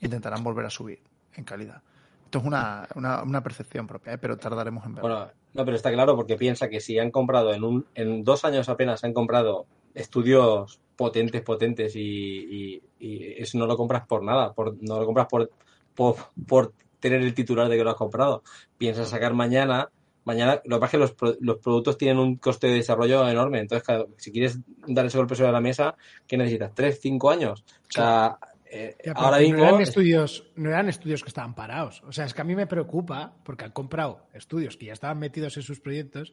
intentarán 0.00 0.42
volver 0.42 0.64
a 0.64 0.70
subir 0.70 1.00
en 1.34 1.44
calidad. 1.44 1.82
Esto 2.24 2.38
es 2.38 2.44
una, 2.44 2.88
una, 2.94 3.22
una 3.22 3.42
percepción 3.42 3.86
propia, 3.86 4.14
¿eh? 4.14 4.18
pero 4.18 4.36
tardaremos 4.38 4.84
en 4.86 4.94
verlo. 4.94 5.08
Bueno, 5.10 5.30
no, 5.54 5.64
pero 5.64 5.76
está 5.76 5.92
claro 5.92 6.16
porque 6.16 6.36
piensa 6.36 6.68
que 6.68 6.80
si 6.80 6.98
han 6.98 7.10
comprado 7.10 7.52
en 7.52 7.62
un 7.62 7.86
en 7.94 8.24
dos 8.24 8.44
años 8.46 8.68
apenas 8.70 9.04
han 9.04 9.12
comprado 9.12 9.66
estudios 9.96 10.78
potentes, 10.96 11.42
potentes 11.42 11.94
y, 11.96 12.00
y- 12.00 12.82
y 12.98 13.42
eso 13.42 13.58
no 13.58 13.66
lo 13.66 13.76
compras 13.76 14.06
por 14.06 14.22
nada, 14.22 14.52
por, 14.52 14.76
no 14.82 14.98
lo 15.00 15.04
compras 15.06 15.26
por, 15.28 15.50
por, 15.94 16.14
por 16.46 16.72
tener 17.00 17.20
el 17.22 17.34
titular 17.34 17.68
de 17.68 17.76
que 17.76 17.84
lo 17.84 17.90
has 17.90 17.96
comprado. 17.96 18.42
Piensas 18.78 19.08
sacar 19.08 19.34
mañana, 19.34 19.88
mañana, 20.24 20.60
lo 20.64 20.76
que 20.76 20.80
pasa 20.80 20.96
es 21.04 21.12
que 21.12 21.26
los, 21.26 21.36
los 21.40 21.58
productos 21.58 21.98
tienen 21.98 22.18
un 22.18 22.36
coste 22.36 22.68
de 22.68 22.74
desarrollo 22.74 23.28
enorme, 23.28 23.60
entonces 23.60 23.84
claro, 23.86 24.08
si 24.16 24.32
quieres 24.32 24.58
dar 24.86 25.04
ese 25.06 25.18
golpe 25.18 25.34
sobre 25.34 25.52
la 25.52 25.60
mesa, 25.60 25.94
¿qué 26.26 26.36
necesitas? 26.36 26.74
¿Tres, 26.74 26.98
cinco 27.00 27.30
años? 27.30 27.64
O 27.88 27.92
sea, 27.92 28.38
eh, 28.70 28.96
Ya, 29.04 29.12
ahora 29.12 29.38
que 29.38 29.44
mismo... 29.44 29.58
no 29.58 29.68
eran 29.68 29.80
estudios, 29.82 30.50
no 30.56 30.70
eran 30.70 30.88
estudios 30.88 31.22
que 31.22 31.28
estaban 31.28 31.54
parados. 31.54 32.02
O 32.06 32.12
sea, 32.12 32.24
es 32.24 32.34
que 32.34 32.40
a 32.40 32.44
mí 32.44 32.56
me 32.56 32.66
preocupa 32.66 33.34
porque 33.44 33.64
han 33.66 33.72
comprado 33.72 34.26
estudios 34.34 34.76
que 34.76 34.86
ya 34.86 34.92
estaban 34.94 35.18
metidos 35.18 35.56
en 35.58 35.62
sus 35.62 35.78
proyectos 35.80 36.32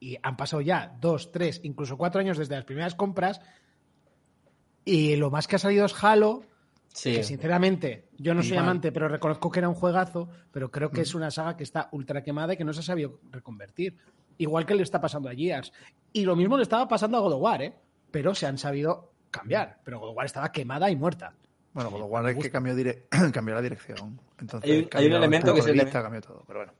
y 0.00 0.16
han 0.22 0.36
pasado 0.36 0.60
ya 0.62 0.96
dos, 1.00 1.32
tres, 1.32 1.60
incluso 1.64 1.96
cuatro 1.96 2.20
años 2.20 2.38
desde 2.38 2.54
las 2.54 2.64
primeras 2.64 2.94
compras 2.94 3.40
y 4.84 5.16
lo 5.16 5.30
más 5.30 5.46
que 5.46 5.56
ha 5.56 5.58
salido 5.58 5.86
es 5.86 5.94
Halo 6.02 6.42
Sí. 6.90 7.12
Que 7.12 7.22
sinceramente, 7.22 8.08
yo 8.16 8.34
no 8.34 8.42
soy 8.42 8.52
Igual. 8.52 8.64
amante, 8.64 8.90
pero 8.90 9.08
reconozco 9.08 9.50
que 9.50 9.60
era 9.60 9.68
un 9.68 9.74
juegazo, 9.74 10.28
pero 10.50 10.70
creo 10.70 10.90
que 10.90 11.02
es 11.02 11.14
una 11.14 11.30
saga 11.30 11.54
que 11.56 11.62
está 11.62 11.88
ultra 11.92 12.22
quemada 12.24 12.54
y 12.54 12.56
que 12.56 12.64
no 12.64 12.72
se 12.72 12.80
ha 12.80 12.82
sabido 12.82 13.20
reconvertir. 13.30 13.96
Igual 14.38 14.64
que 14.66 14.74
le 14.74 14.82
está 14.82 15.00
pasando 15.00 15.28
a 15.28 15.34
Gears. 15.34 15.70
Y 16.12 16.24
lo 16.24 16.34
mismo 16.34 16.56
le 16.56 16.62
estaba 16.64 16.88
pasando 16.88 17.18
a 17.18 17.20
God 17.20 17.34
of 17.34 17.42
War, 17.42 17.62
¿eh? 17.62 17.74
Pero 18.10 18.34
se 18.34 18.46
han 18.46 18.56
sabido 18.58 19.12
cambiar. 19.30 19.78
Pero 19.84 20.00
God 20.00 20.08
of 20.10 20.16
War 20.16 20.26
estaba 20.26 20.50
quemada 20.50 20.90
y 20.90 20.96
muerta. 20.96 21.34
Bueno, 21.74 21.90
con 21.90 22.00
lo 22.00 22.08
cual 22.08 22.26
es 22.30 22.36
que 22.42 22.50
cambió, 22.50 22.74
dire- 22.74 23.04
cambió 23.32 23.54
la 23.54 23.62
dirección. 23.62 24.18
Entonces, 24.40 24.68
Hay 24.68 24.78
un- 24.78 24.88
hay 24.94 25.06
elemento 25.06 25.54
que 25.54 25.60
el 25.60 25.72
vista, 25.74 26.02
cambió 26.02 26.22
todo. 26.22 26.42
Pero 26.48 26.60
bueno. 26.60 26.72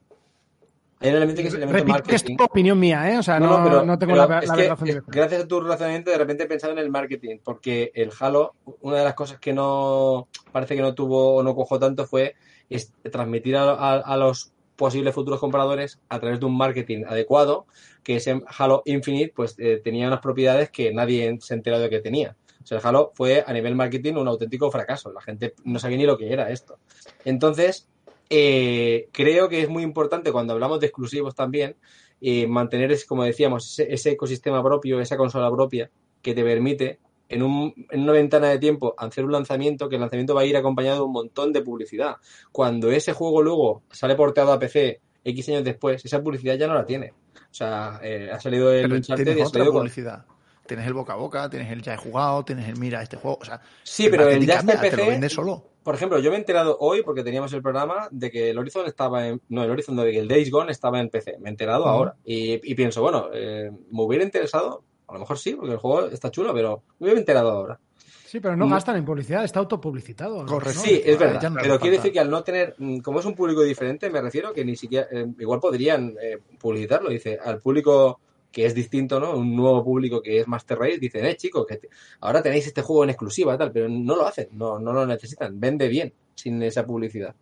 Hay 1.00 1.10
un 1.10 1.16
elemento 1.16 1.42
que 1.42 1.48
es 1.48 1.54
el 1.54 1.62
elemento 1.62 1.84
Repito 1.84 2.08
que 2.08 2.14
es 2.16 2.22
marketing. 2.22 2.36
tu 2.36 2.44
opinión 2.44 2.78
mía, 2.80 3.12
¿eh? 3.12 3.18
O 3.18 3.22
sea, 3.22 3.38
no, 3.38 3.84
no, 3.84 3.98
tengo 3.98 4.14
pero 4.14 4.26
la, 4.28 4.40
la 4.42 4.56
que, 4.56 4.68
razón 4.68 4.88
es- 4.88 4.94
directa. 4.94 5.12
gracias 5.12 5.42
a 5.44 5.46
tu 5.48 5.60
razonamiento, 5.60 6.10
de 6.10 6.18
repente 6.18 6.42
he 6.44 6.46
pensado 6.46 6.72
en 6.72 6.78
el 6.80 6.90
marketing, 6.90 7.36
porque 7.44 7.92
el 7.94 8.10
Halo, 8.18 8.54
una 8.80 8.98
de 8.98 9.04
las 9.04 9.14
cosas 9.14 9.38
que 9.38 9.52
no 9.52 10.26
parece 10.50 10.74
que 10.74 10.82
no 10.82 10.94
tuvo 10.94 11.36
o 11.36 11.42
no 11.42 11.54
cojó 11.54 11.78
tanto 11.78 12.06
fue 12.06 12.34
es 12.68 12.92
transmitir 13.12 13.56
a, 13.56 13.70
a- 13.70 14.00
a 14.00 14.16
los 14.16 14.52
posibles 14.74 15.14
futuros 15.14 15.40
compradores 15.40 15.98
a 16.08 16.20
través 16.20 16.38
de 16.40 16.46
un 16.46 16.56
marketing 16.56 17.04
adecuado, 17.06 17.66
que 18.02 18.16
ese 18.16 18.40
Halo 18.58 18.82
Infinite 18.84 19.32
pues 19.34 19.54
eh, 19.58 19.80
tenía 19.82 20.06
unas 20.08 20.20
propiedades 20.20 20.70
que 20.70 20.92
nadie 20.92 21.36
se 21.40 21.54
ha 21.54 21.56
enterado 21.56 21.82
de 21.82 21.90
que 21.90 22.00
tenía. 22.00 22.36
O 22.62 22.66
sea, 22.68 22.78
el 22.78 22.86
Halo 22.86 23.12
fue 23.14 23.42
a 23.46 23.52
nivel 23.52 23.74
marketing 23.74 24.14
un 24.14 24.28
auténtico 24.28 24.70
fracaso. 24.70 25.10
La 25.12 25.20
gente 25.22 25.54
no 25.64 25.78
sabía 25.78 25.96
ni 25.96 26.04
lo 26.06 26.18
que 26.18 26.32
era 26.32 26.50
esto. 26.50 26.78
Entonces, 27.24 27.88
eh, 28.30 29.08
creo 29.12 29.48
que 29.48 29.62
es 29.62 29.68
muy 29.68 29.82
importante 29.82 30.32
cuando 30.32 30.52
hablamos 30.52 30.80
de 30.80 30.86
exclusivos 30.86 31.34
también 31.34 31.76
eh, 32.20 32.46
mantener, 32.46 32.90
ese, 32.92 33.06
como 33.06 33.24
decíamos, 33.24 33.70
ese, 33.72 33.92
ese 33.92 34.10
ecosistema 34.10 34.62
propio, 34.62 35.00
esa 35.00 35.16
consola 35.16 35.50
propia 35.50 35.90
que 36.20 36.34
te 36.34 36.42
permite 36.42 36.98
en, 37.28 37.42
un, 37.42 37.74
en 37.90 38.00
una 38.02 38.12
ventana 38.12 38.48
de 38.48 38.58
tiempo 38.58 38.94
hacer 38.98 39.24
un 39.24 39.32
lanzamiento, 39.32 39.88
que 39.88 39.96
el 39.96 40.00
lanzamiento 40.00 40.34
va 40.34 40.40
a 40.42 40.44
ir 40.44 40.56
acompañado 40.56 40.96
de 40.98 41.02
un 41.04 41.12
montón 41.12 41.52
de 41.52 41.62
publicidad. 41.62 42.16
Cuando 42.52 42.90
ese 42.90 43.12
juego 43.12 43.42
luego 43.42 43.82
sale 43.90 44.14
porteado 44.14 44.52
a 44.52 44.58
PC 44.58 45.00
X 45.24 45.48
años 45.50 45.64
después, 45.64 46.04
esa 46.04 46.22
publicidad 46.22 46.56
ya 46.56 46.66
no 46.66 46.74
la 46.74 46.84
tiene. 46.86 47.12
O 47.50 47.54
sea, 47.54 48.00
eh, 48.02 48.30
ha 48.32 48.40
salido 48.40 48.72
el 48.72 48.92
Uncharted 48.92 49.36
y 49.36 49.40
ha 49.40 49.46
salido 49.46 49.72
con- 49.72 49.80
publicidad. 49.82 50.24
Tienes 50.68 50.86
el 50.86 50.94
boca 50.94 51.14
a 51.14 51.16
boca, 51.16 51.50
tienes 51.50 51.72
el 51.72 51.82
ya 51.82 51.94
he 51.94 51.96
jugado, 51.96 52.44
tienes 52.44 52.68
el 52.68 52.76
mira 52.78 53.02
este 53.02 53.16
juego. 53.16 53.38
O 53.40 53.44
sea, 53.44 53.60
Sí, 53.82 54.06
pero 54.08 54.28
el 54.28 54.46
ya 54.46 54.60
está 54.60 54.74
en 54.74 54.80
te 54.80 54.90
lo 54.92 54.96
PC. 54.98 55.10
vende 55.10 55.28
solo. 55.28 55.64
Por 55.82 55.94
ejemplo, 55.94 56.18
yo 56.20 56.30
me 56.30 56.36
he 56.36 56.38
enterado 56.40 56.76
hoy, 56.80 57.02
porque 57.02 57.24
teníamos 57.24 57.52
el 57.54 57.62
programa, 57.62 58.08
de 58.12 58.30
que 58.30 58.50
el 58.50 58.58
Horizon 58.58 58.86
estaba 58.86 59.26
en. 59.26 59.40
No, 59.48 59.64
el 59.64 59.70
Horizon, 59.70 59.96
no, 59.96 60.02
de 60.02 60.12
que 60.12 60.18
el 60.20 60.28
Days 60.28 60.50
Gone 60.50 60.70
estaba 60.70 61.00
en 61.00 61.08
PC. 61.08 61.38
Me 61.40 61.48
he 61.48 61.50
enterado 61.50 61.86
ahora. 61.88 62.14
Y, 62.24 62.60
y 62.70 62.74
pienso, 62.74 63.00
bueno, 63.02 63.28
eh, 63.32 63.70
me 63.90 64.02
hubiera 64.02 64.22
interesado. 64.22 64.84
A 65.08 65.14
lo 65.14 65.20
mejor 65.20 65.38
sí, 65.38 65.54
porque 65.54 65.72
el 65.72 65.78
juego 65.78 66.06
está 66.08 66.30
chulo, 66.30 66.52
pero 66.52 66.82
me 66.98 67.06
hubiera 67.06 67.18
enterado 67.18 67.50
ahora. 67.50 67.80
Sí, 68.26 68.40
pero 68.40 68.54
no 68.54 68.66
Mm. 68.66 68.70
gastan 68.72 68.96
en 68.96 69.06
publicidad, 69.06 69.42
está 69.42 69.60
autopublicitado. 69.60 70.44
Correcto. 70.44 70.80
¿no? 70.80 70.84
Sí, 70.84 71.00
es 71.02 71.18
verdad. 71.18 71.50
no 71.50 71.56
pero 71.62 71.80
quiere 71.80 71.96
decir 71.96 72.12
que 72.12 72.20
al 72.20 72.28
no 72.28 72.44
tener. 72.44 72.74
mm, 72.76 72.98
Como 72.98 73.20
es 73.20 73.24
un 73.24 73.34
público 73.34 73.62
diferente, 73.62 74.10
me 74.10 74.20
refiero 74.20 74.52
que 74.52 74.66
ni 74.66 74.76
siquiera. 74.76 75.06
eh, 75.10 75.26
igual 75.38 75.60
podrían 75.60 76.14
eh, 76.20 76.36
publicitarlo. 76.60 77.08
Dice, 77.08 77.38
al 77.42 77.62
público 77.62 78.20
que 78.50 78.66
es 78.66 78.74
distinto, 78.74 79.20
¿no? 79.20 79.36
Un 79.36 79.54
nuevo 79.54 79.84
público 79.84 80.22
que 80.22 80.40
es 80.40 80.48
Master 80.48 80.78
Race, 80.78 80.98
dicen, 80.98 81.24
eh, 81.26 81.36
chicos, 81.36 81.66
que 81.66 81.80
ahora 82.20 82.42
tenéis 82.42 82.66
este 82.66 82.82
juego 82.82 83.04
en 83.04 83.10
exclusiva, 83.10 83.56
tal, 83.58 83.72
pero 83.72 83.88
no 83.88 84.16
lo 84.16 84.26
hacen, 84.26 84.48
no, 84.52 84.78
no 84.78 84.92
lo 84.92 85.06
necesitan. 85.06 85.58
Vende 85.60 85.88
bien 85.88 86.12
sin 86.34 86.62
esa 86.62 86.86
publicidad. 86.86 87.34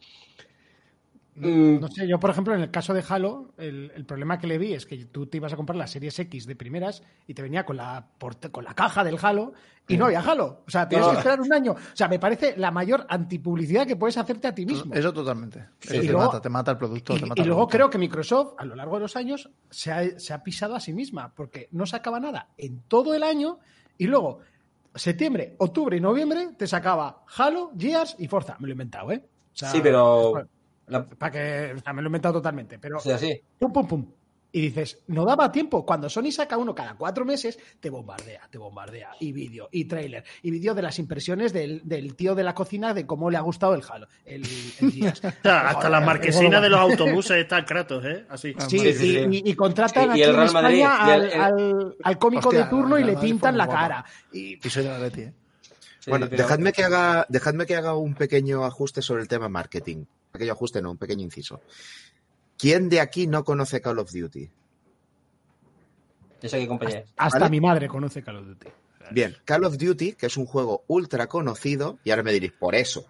Mm, 1.39 1.81
No 1.81 1.89
sé, 1.89 2.09
yo 2.09 2.19
por 2.19 2.31
ejemplo 2.31 2.55
en 2.55 2.63
el 2.63 2.71
caso 2.71 2.95
de 2.95 3.05
Halo, 3.09 3.53
el, 3.59 3.93
el 3.95 4.05
problema 4.07 4.39
que 4.39 4.47
le 4.47 4.57
vi 4.59 4.73
es 4.73 4.87
que 4.87 5.05
tú 5.07 5.27
te 5.27 5.37
ibas 5.37 5.53
a 5.53 5.57
comprar 5.57 5.77
la 5.77 5.87
Series 5.87 6.19
X 6.19 6.47
de 6.47 6.57
primeras 6.57 7.03
y 7.27 7.35
te 7.35 7.43
venía 7.43 7.65
con 7.67 7.77
la, 7.77 8.07
porte- 8.19 8.51
con 8.51 8.65
la 8.65 8.75
caja 8.75 9.05
del 9.05 9.19
Halo 9.21 9.53
y 9.89 9.97
no 9.99 10.07
había 10.07 10.21
Halo. 10.21 10.63
O 10.67 10.71
sea, 10.71 10.89
tienes 10.89 11.07
No. 11.07 11.13
que 11.13 11.19
esperar 11.19 11.41
un 11.41 11.53
año. 11.53 11.73
O 11.73 11.77
sea, 11.97 12.09
me 12.09 12.19
parece 12.19 12.57
la 12.57 12.71
mayor 12.71 13.07
antipublicidad 13.09 13.87
que 13.87 13.97
puedes 13.97 14.17
hacerte 14.17 14.49
a 14.49 14.55
ti 14.55 14.65
mismo. 14.67 14.95
Eso 14.95 15.13
totalmente. 15.13 15.61
Sí, 15.81 15.89
Eso 15.89 15.93
sí. 15.95 15.99
te 16.01 16.05
Y 16.07 16.09
luego- 16.09 16.27
mata, 16.27 16.41
te 16.41 16.49
mata 16.49 16.71
el 16.73 16.79
producto. 16.79 17.15
Y, 17.15 17.21
te 17.21 17.27
y 17.27 17.29
mata 17.29 17.43
el 17.43 17.49
luego 17.49 17.61
producto. 17.63 17.77
creo 17.77 17.91
que 17.91 17.99
Microsoft, 17.99 18.55
a 18.59 18.65
lo 18.65 18.75
largo 18.75 18.97
de 18.97 19.03
los 19.03 19.15
años, 19.17 19.51
se 19.71 19.93
ha, 19.93 20.19
se 20.19 20.33
ha 20.33 20.43
pisado 20.43 20.75
a 20.75 20.81
sí 20.81 20.93
misma, 20.93 21.33
porque 21.35 21.69
no 21.73 21.87
sacaba 21.87 22.19
nada 22.19 22.49
en 22.57 22.81
todo 22.89 23.15
el 23.15 23.23
año 23.23 23.59
y 23.99 24.07
luego, 24.07 24.41
septiembre, 24.95 25.55
octubre 25.59 25.97
y 25.97 26.01
noviembre, 26.01 26.49
te 26.57 26.67
sacaba 26.67 27.25
Halo, 27.37 27.73
Gears 27.79 28.17
y 28.19 28.27
Forza. 28.27 28.57
Me 28.59 28.67
lo 28.69 28.73
he 28.73 28.75
inventado, 28.75 29.13
¿eh? 29.13 29.23
O 29.25 29.59
sea, 29.59 29.71
sí, 29.71 29.81
pero. 29.83 30.49
La- 30.89 31.07
Para 31.09 31.33
que, 31.33 31.75
o 31.77 31.79
sea, 31.81 31.93
me 31.93 32.03
lo 32.03 32.07
he 32.07 32.11
inventado 32.11 32.35
totalmente, 32.35 32.79
pero 32.79 32.99
o 32.99 33.01
sea, 33.01 33.19
sí. 33.19 33.41
pum, 33.59 33.73
pum, 33.73 33.87
pum. 33.87 34.07
Y 34.53 34.61
dices, 34.61 35.01
no 35.09 35.27
daba 35.27 35.53
tiempo. 35.53 35.85
Cuando 35.85 36.09
Sony 36.09 36.31
saca 36.31 36.57
uno 36.57 36.75
cada 36.75 36.95
cuatro 36.95 37.27
meses, 37.27 37.59
te 37.79 37.91
bombardea, 37.91 38.49
te 38.51 38.57
bombardea. 38.57 39.11
Y 39.21 39.33
vídeo, 39.33 39.69
y 39.71 39.85
trailer, 39.85 40.25
y 40.41 40.51
vídeo 40.51 40.73
de 40.75 40.81
las 40.81 40.99
impresiones 40.99 41.53
del, 41.53 41.83
del 41.85 42.15
tío 42.15 42.35
de 42.35 42.43
la 42.43 42.55
cocina 42.55 42.95
de 42.95 43.05
cómo 43.05 43.29
le 43.29 43.37
ha 43.37 43.43
gustado 43.43 43.75
el 43.75 43.83
Halo. 43.87 44.07
El, 44.25 44.45
el 44.81 45.07
hasta 45.09 45.73
Joder, 45.75 45.91
las 45.91 46.07
marquesinas 46.07 46.63
de 46.63 46.71
los 46.71 46.81
autobuses 46.81 47.37
están 47.37 47.65
Kratos, 47.67 48.03
¿eh? 48.07 48.25
Así. 48.31 48.55
Sí, 48.69 48.79
Sí, 48.79 48.79
sí, 48.79 48.89
y, 48.89 48.95
sí. 48.95 49.43
y- 49.45 49.51
y 49.51 49.55
contratan 49.55 50.13
Sí, 50.15 50.21
y 50.21 50.23
aquí 50.23 50.31
en 50.35 50.43
España 50.43 51.05
al, 51.05 51.23
el- 51.25 51.33
el- 51.33 51.41
al- 51.41 51.97
al 52.03 52.19
cómico 52.19 52.49
Hostia, 52.49 52.65
de 52.65 52.71
turno 52.71 52.99
y 52.99 53.05
le 53.05 53.17
pintan 53.19 53.59
la 53.59 53.69
cara. 53.69 54.05
Y, 54.33 54.59
Y 54.67 54.71
soy 54.71 54.85
de 54.85 54.89
la 54.89 54.99
Leti, 55.01 55.21
¿eh? 55.23 55.35
Bueno, 56.07 56.29
dejadme 56.29 56.73
que 56.73 56.85
haga, 56.85 57.27
dejadme 57.29 57.67
que 57.67 57.75
haga 57.77 57.95
un 57.97 58.15
pequeño 58.15 58.65
ajuste 58.65 59.03
sobre 59.03 59.21
el 59.23 59.29
tema 59.29 59.49
marketing. 59.51 60.05
Pequeño 60.37 60.53
ajuste, 60.53 60.81
no, 60.83 60.91
un 60.93 60.99
pequeño 60.99 61.23
inciso. 61.23 61.61
¿Quién 62.59 62.89
de 62.89 63.01
aquí 63.01 63.27
no 63.27 63.45
conoce 63.45 63.81
Call 63.81 63.99
of 63.99 64.11
Duty? 64.13 64.51
Yo 66.43 66.49
sé 66.49 66.59
qué 66.59 66.69
compañía 66.69 66.99
es. 67.01 67.11
hasta 67.17 67.39
¿Vale? 67.41 67.51
mi 67.51 67.61
madre 67.61 67.89
conoce 67.89 68.23
Call 68.23 68.37
of 68.37 68.47
Duty. 68.47 68.69
Bien, 69.13 69.37
Call 69.45 69.65
of 69.65 69.77
Duty, 69.79 70.13
que 70.15 70.27
es 70.27 70.37
un 70.37 70.47
juego 70.47 70.85
ultra 70.89 71.27
conocido, 71.29 71.99
y 72.05 72.11
ahora 72.11 72.23
me 72.25 72.33
diréis, 72.33 72.53
por 72.53 72.75
eso, 72.75 73.07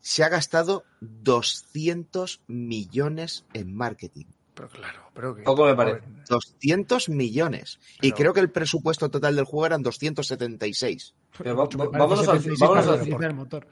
se 0.00 0.24
ha 0.24 0.28
gastado 0.28 0.84
200 1.00 2.40
millones 2.46 3.44
en 3.52 3.74
marketing. 3.74 4.24
Pero 4.54 4.68
claro, 4.68 5.00
pero 5.14 5.34
que. 5.34 5.42
Poco 5.42 5.64
me 5.66 5.74
parece. 5.74 6.00
200 6.28 7.08
millones. 7.10 7.78
Y 8.00 8.12
creo 8.12 8.32
que 8.34 8.40
el 8.40 8.50
presupuesto 8.50 9.08
total 9.10 9.36
del 9.36 9.44
juego 9.44 9.66
eran 9.66 9.82
276. 9.82 11.14
Pero 11.38 11.56
va- 11.56 11.64
va- 11.64 11.86
vámonos 11.98 12.28
al, 12.28 12.40
76 12.40 12.60
vámonos 12.60 13.22
al 13.24 13.34
motor. 13.34 13.66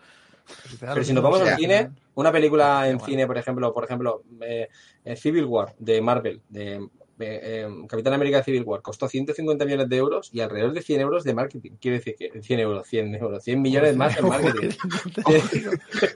Pero 0.80 1.04
si 1.04 1.12
nos 1.12 1.22
vamos 1.22 1.40
al 1.40 1.56
cine, 1.56 1.90
una 2.14 2.32
película 2.32 2.88
en 2.88 3.00
cine, 3.00 3.26
por 3.26 3.38
ejemplo, 3.38 3.72
por 3.72 3.84
ejemplo, 3.84 4.22
eh, 4.40 4.68
eh, 5.04 5.16
Civil 5.16 5.44
War 5.44 5.74
de 5.78 6.00
Marvel, 6.00 6.40
de 6.48 6.88
eh, 7.20 7.40
eh, 7.66 7.68
Capitán 7.88 8.12
América 8.14 8.42
Civil 8.42 8.62
War, 8.64 8.82
costó 8.82 9.08
150 9.08 9.64
millones 9.64 9.88
de 9.88 9.96
euros 9.96 10.30
y 10.32 10.40
alrededor 10.40 10.72
de 10.72 10.82
100 10.82 11.00
euros 11.00 11.24
de 11.24 11.34
marketing. 11.34 11.72
Quiere 11.80 11.98
decir 11.98 12.14
que 12.16 12.42
100 12.42 12.60
euros, 12.60 12.86
100 12.86 13.14
euros, 13.14 13.42
100 13.44 13.60
millones 13.62 13.96
más 13.96 14.16
en 14.18 14.28
marketing. 14.28 14.68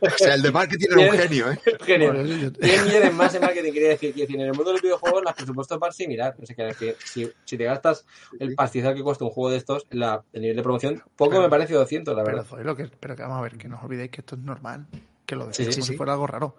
O 0.00 0.10
sea, 0.18 0.34
el 0.34 0.42
de 0.42 0.50
marketing 0.52 0.86
era 0.96 1.10
un 1.12 1.18
genio, 1.18 1.50
¿eh? 1.52 1.58
Genio. 1.84 2.08
Por 2.12 2.16
eso 2.20 2.36
yo- 2.36 2.50
100 2.60 2.84
millones 2.86 3.14
más 3.14 3.34
en 3.34 3.40
marketing 3.42 3.72
quiere 3.72 3.88
decir, 3.88 4.14
decir, 4.14 4.34
en 4.36 4.42
el 4.46 4.52
mundo 4.54 4.64
de 4.66 4.72
los 4.72 4.82
videojuegos 4.82 5.22
los 5.24 5.32
presupuestos 5.34 5.78
van 5.78 5.92
similar. 5.92 6.34
O 6.40 6.46
sea, 6.46 6.56
que, 6.56 6.74
que 6.74 6.96
si, 7.04 7.30
si 7.44 7.56
te 7.58 7.64
gastas 7.64 8.04
el 8.38 8.54
pastizal 8.54 8.94
que 8.94 9.02
cuesta 9.02 9.24
un 9.24 9.30
juego 9.30 9.50
de 9.50 9.56
estos, 9.58 9.86
la, 9.90 10.22
el 10.32 10.42
nivel 10.42 10.56
de 10.56 10.62
promoción, 10.62 11.02
poco 11.16 11.30
Pero- 11.32 11.42
me 11.42 11.48
parece 11.48 11.74
200, 11.74 12.14
la 12.16 12.24
Pero, 12.24 12.44
verdad. 12.44 12.76
Que, 12.76 12.88
pero 12.98 13.16
que 13.16 13.22
vamos 13.22 13.38
a 13.38 13.42
ver, 13.42 13.56
que 13.56 13.68
no 13.68 13.76
os 13.76 13.84
olvidéis 13.84 14.10
que 14.10 14.20
esto 14.20 14.34
es 14.36 14.42
normal. 14.42 14.86
Que 15.26 15.36
lo 15.36 15.52
Sí, 15.52 15.64
sí, 15.64 15.70
como 15.70 15.72
sí. 15.86 15.92
si 15.92 15.96
fuera 15.96 16.12
algo 16.12 16.26
raro. 16.26 16.56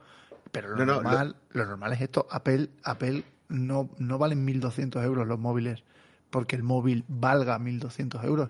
Pero 0.52 0.70
lo, 0.70 0.78
No, 0.78 0.86
no, 0.86 0.94
normal, 1.02 1.36
lo... 1.52 1.66
normal 1.66 1.94
es 1.94 2.02
esto. 2.02 2.28
Apple, 2.30 2.70
Apple 2.84 3.24
no, 3.50 3.90
no 3.98 4.18
valen 4.18 4.46
1.200 4.46 5.04
euros 5.04 5.28
los 5.28 5.40
móviles 5.40 5.84
porque 6.30 6.56
el 6.56 6.64
móvil 6.64 7.06
valga 7.08 7.60
1.200 7.60 8.24
euros. 8.26 8.50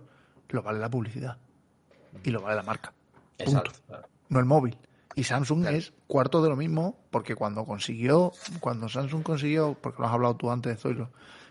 Lo 0.49 0.63
vale 0.63 0.79
la 0.79 0.89
publicidad. 0.89 1.37
Y 2.23 2.29
lo 2.29 2.41
vale 2.41 2.55
la 2.55 2.63
marca. 2.63 2.93
Exacto. 3.37 3.71
no 4.29 4.39
el 4.39 4.45
móvil. 4.45 4.77
Y 5.15 5.23
Samsung 5.23 5.61
Claro. 5.61 5.77
es 5.77 5.93
cuarto 6.07 6.41
de 6.41 6.49
lo 6.49 6.55
mismo, 6.55 6.97
porque 7.11 7.35
cuando 7.35 7.65
consiguió, 7.65 8.31
cuando 8.59 8.87
Samsung 8.89 9.21
consiguió, 9.21 9.75
porque 9.79 10.01
lo 10.01 10.07
has 10.07 10.13
hablado 10.13 10.35
tú 10.35 10.49
antes, 10.49 10.79
Zoilo, 10.79 11.09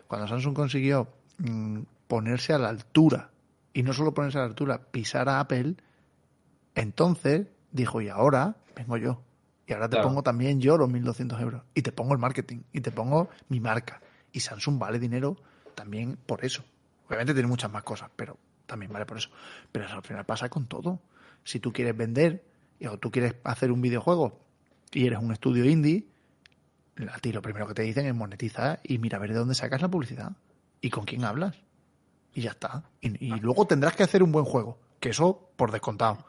cuando 0.08 0.26
Samsung 0.26 0.54
consiguió 0.54 1.08
mm, 1.38 1.80
ponerse 2.08 2.54
a 2.54 2.58
la 2.58 2.70
altura, 2.70 3.30
y 3.74 3.82
no 3.82 3.92
solo 3.92 4.14
ponerse 4.14 4.38
a 4.38 4.42
la 4.42 4.48
altura, 4.48 4.80
pisar 4.90 5.28
a 5.28 5.38
Apple, 5.40 5.76
entonces 6.74 7.46
dijo, 7.70 8.00
y 8.00 8.08
ahora 8.08 8.56
vengo 8.74 8.96
yo. 8.96 9.20
Y 9.72 9.74
ahora 9.74 9.88
te 9.88 9.96
Claro. 9.96 10.08
pongo 10.08 10.22
también 10.22 10.60
yo 10.60 10.76
los 10.76 10.90
1.200 10.90 11.40
euros. 11.40 11.62
Y 11.74 11.80
te 11.80 11.92
pongo 11.92 12.12
el 12.12 12.18
marketing, 12.18 12.58
y 12.74 12.82
te 12.82 12.90
pongo 12.92 13.30
mi 13.48 13.58
marca. 13.58 14.02
Y 14.30 14.40
Samsung 14.40 14.78
vale 14.78 14.98
dinero 14.98 15.38
también 15.74 16.18
por 16.26 16.44
eso. 16.44 16.62
Obviamente 17.06 17.32
tiene 17.32 17.48
muchas 17.48 17.72
más 17.72 17.82
cosas, 17.82 18.10
pero 18.14 18.36
también 18.66 18.92
vale 18.92 19.06
por 19.06 19.16
eso. 19.16 19.30
Pero 19.72 19.86
eso 19.86 19.94
al 19.94 20.02
final 20.02 20.26
pasa 20.26 20.50
con 20.50 20.66
todo. 20.66 21.00
Si 21.42 21.58
tú 21.58 21.72
quieres 21.72 21.96
vender 21.96 22.44
o 22.86 22.98
tú 22.98 23.10
quieres 23.10 23.34
hacer 23.44 23.72
un 23.72 23.80
videojuego 23.80 24.38
y 24.92 25.06
eres 25.06 25.18
un 25.20 25.32
estudio 25.32 25.64
indie, 25.64 26.06
a 27.10 27.18
ti 27.18 27.32
lo 27.32 27.40
primero 27.40 27.66
que 27.66 27.72
te 27.74 27.82
dicen 27.82 28.04
es 28.04 28.14
monetizar 28.14 28.78
y 28.82 28.98
mira 28.98 29.16
a 29.16 29.20
ver 29.20 29.30
de 29.32 29.38
dónde 29.38 29.54
sacas 29.54 29.80
la 29.80 29.88
publicidad 29.88 30.32
y 30.82 30.90
con 30.90 31.04
quién 31.06 31.24
hablas. 31.24 31.56
Y 32.34 32.42
ya 32.42 32.50
está. 32.50 32.84
Y, 33.00 33.24
y 33.24 33.40
luego 33.40 33.66
tendrás 33.66 33.96
que 33.96 34.02
hacer 34.02 34.22
un 34.22 34.32
buen 34.32 34.44
juego, 34.44 34.78
que 35.00 35.08
eso 35.10 35.48
por 35.56 35.70
descontado. 35.72 36.26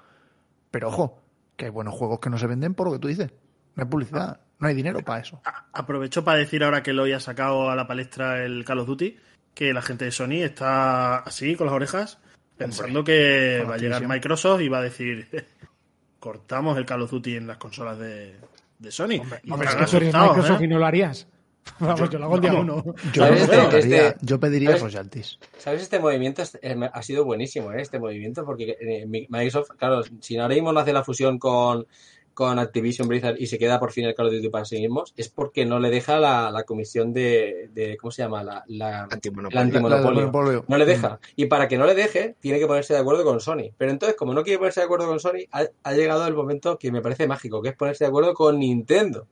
Pero 0.71 0.87
ojo, 0.87 1.22
que 1.63 1.67
hay 1.67 1.71
buenos 1.71 1.93
juegos 1.93 2.19
que 2.19 2.29
no 2.29 2.37
se 2.37 2.45
venden 2.45 2.73
por 2.73 2.87
lo 2.87 2.93
que 2.93 2.99
tú 2.99 3.07
dices. 3.07 3.31
No 3.75 3.83
hay 3.83 3.89
publicidad, 3.89 4.41
no 4.59 4.67
hay 4.67 4.75
dinero 4.75 4.99
para 4.99 5.21
eso. 5.21 5.41
Aprovecho 5.71 6.23
para 6.25 6.37
decir 6.37 6.61
ahora 6.61 6.83
que 6.83 6.91
lo 6.91 7.05
ha 7.05 7.19
sacado 7.21 7.69
a 7.69 7.75
la 7.75 7.87
palestra 7.87 8.43
el 8.43 8.65
Call 8.65 8.79
of 8.79 8.87
Duty, 8.87 9.17
que 9.53 9.73
la 9.73 9.81
gente 9.81 10.03
de 10.03 10.11
Sony 10.11 10.43
está 10.43 11.19
así, 11.19 11.55
con 11.55 11.67
las 11.67 11.73
orejas, 11.75 12.19
pensando 12.57 13.03
que 13.05 13.65
va 13.67 13.75
a 13.75 13.77
llegar. 13.77 14.05
Microsoft 14.05 14.61
y 14.61 14.67
va 14.67 14.79
a 14.79 14.81
decir, 14.81 15.29
cortamos 16.19 16.77
el 16.77 16.85
Call 16.85 17.03
of 17.03 17.11
Duty 17.11 17.37
en 17.37 17.47
las 17.47 17.57
consolas 17.57 17.97
de, 17.97 18.35
de 18.79 18.91
Sony. 18.91 19.21
Hombre, 19.21 19.39
Y 19.43 19.51
hombre, 19.51 19.69
es 19.69 19.73
estarán 19.73 19.85
que 19.85 19.91
tú 19.91 19.97
eres 19.97 20.09
asustados, 20.09 20.35
Microsoft 20.35 20.61
¿eh? 20.61 20.65
y 20.65 20.67
no 20.67 20.79
lo 20.79 20.85
harías. 20.85 21.27
Vamos, 21.79 22.09
yo, 22.09 22.19
lo 22.19 22.25
hago 22.25 22.35
el 22.35 22.41
día 22.41 22.53
uno. 22.53 22.83
Pediría, 23.13 24.09
Este- 24.09 24.15
yo 24.21 24.39
pediría 24.39 24.69
¿sabes? 24.69 24.81
royalties. 24.83 25.39
¿Sabes? 25.57 25.81
Este 25.81 25.99
movimiento 25.99 26.41
es- 26.41 26.57
eh, 26.61 26.75
ha 26.91 27.01
sido 27.01 27.25
buenísimo, 27.25 27.71
¿eh? 27.71 27.81
Este 27.81 27.99
movimiento, 27.99 28.45
porque 28.45 28.77
eh, 28.79 29.05
mi- 29.07 29.27
Microsoft, 29.29 29.71
claro, 29.77 30.01
si 30.19 30.37
ahora 30.37 30.53
mismo 30.55 30.71
no 30.73 30.79
hace 30.79 30.93
la 30.93 31.03
fusión 31.03 31.39
con, 31.39 31.87
con 32.33 32.57
Activision 32.59 33.07
Blizzard 33.07 33.35
y 33.39 33.45
se 33.47 33.57
queda 33.57 33.79
por 33.79 33.91
fin 33.91 34.05
el 34.05 34.15
Call 34.15 34.27
of 34.27 34.33
Duty 34.33 34.49
para 34.49 34.65
sí 34.65 34.79
mismos, 34.79 35.13
es 35.15 35.29
porque 35.29 35.65
no 35.65 35.79
le 35.79 35.89
deja 35.89 36.19
la, 36.19 36.49
la 36.51 36.63
comisión 36.63 37.13
de, 37.13 37.69
de- 37.73 37.95
¿cómo 37.97 38.11
se 38.11 38.23
llama? 38.23 38.43
La, 38.43 38.63
la, 38.67 39.03
Antimonopolio. 39.03 39.59
antimonopolio. 39.61 40.65
No 40.67 40.77
le 40.77 40.85
deja. 40.85 41.19
Y 41.35 41.45
para 41.45 41.67
que 41.67 41.77
no 41.77 41.85
le 41.85 41.95
deje, 41.95 42.35
tiene 42.39 42.59
que 42.59 42.67
ponerse 42.67 42.93
de 42.93 42.99
acuerdo 42.99 43.23
con 43.23 43.39
Sony. 43.39 43.71
Pero 43.77 43.91
entonces, 43.91 44.15
como 44.17 44.33
no 44.33 44.43
quiere 44.43 44.57
ponerse 44.59 44.79
de 44.81 44.85
acuerdo 44.85 45.07
con 45.07 45.19
Sony, 45.19 45.45
ha, 45.51 45.63
ha 45.83 45.93
llegado 45.93 46.25
el 46.27 46.33
momento 46.33 46.77
que 46.77 46.91
me 46.91 47.01
parece 47.01 47.27
mágico, 47.27 47.61
que 47.61 47.69
es 47.69 47.75
ponerse 47.75 48.03
de 48.03 48.09
acuerdo 48.09 48.33
con 48.33 48.59
Nintendo. 48.59 49.27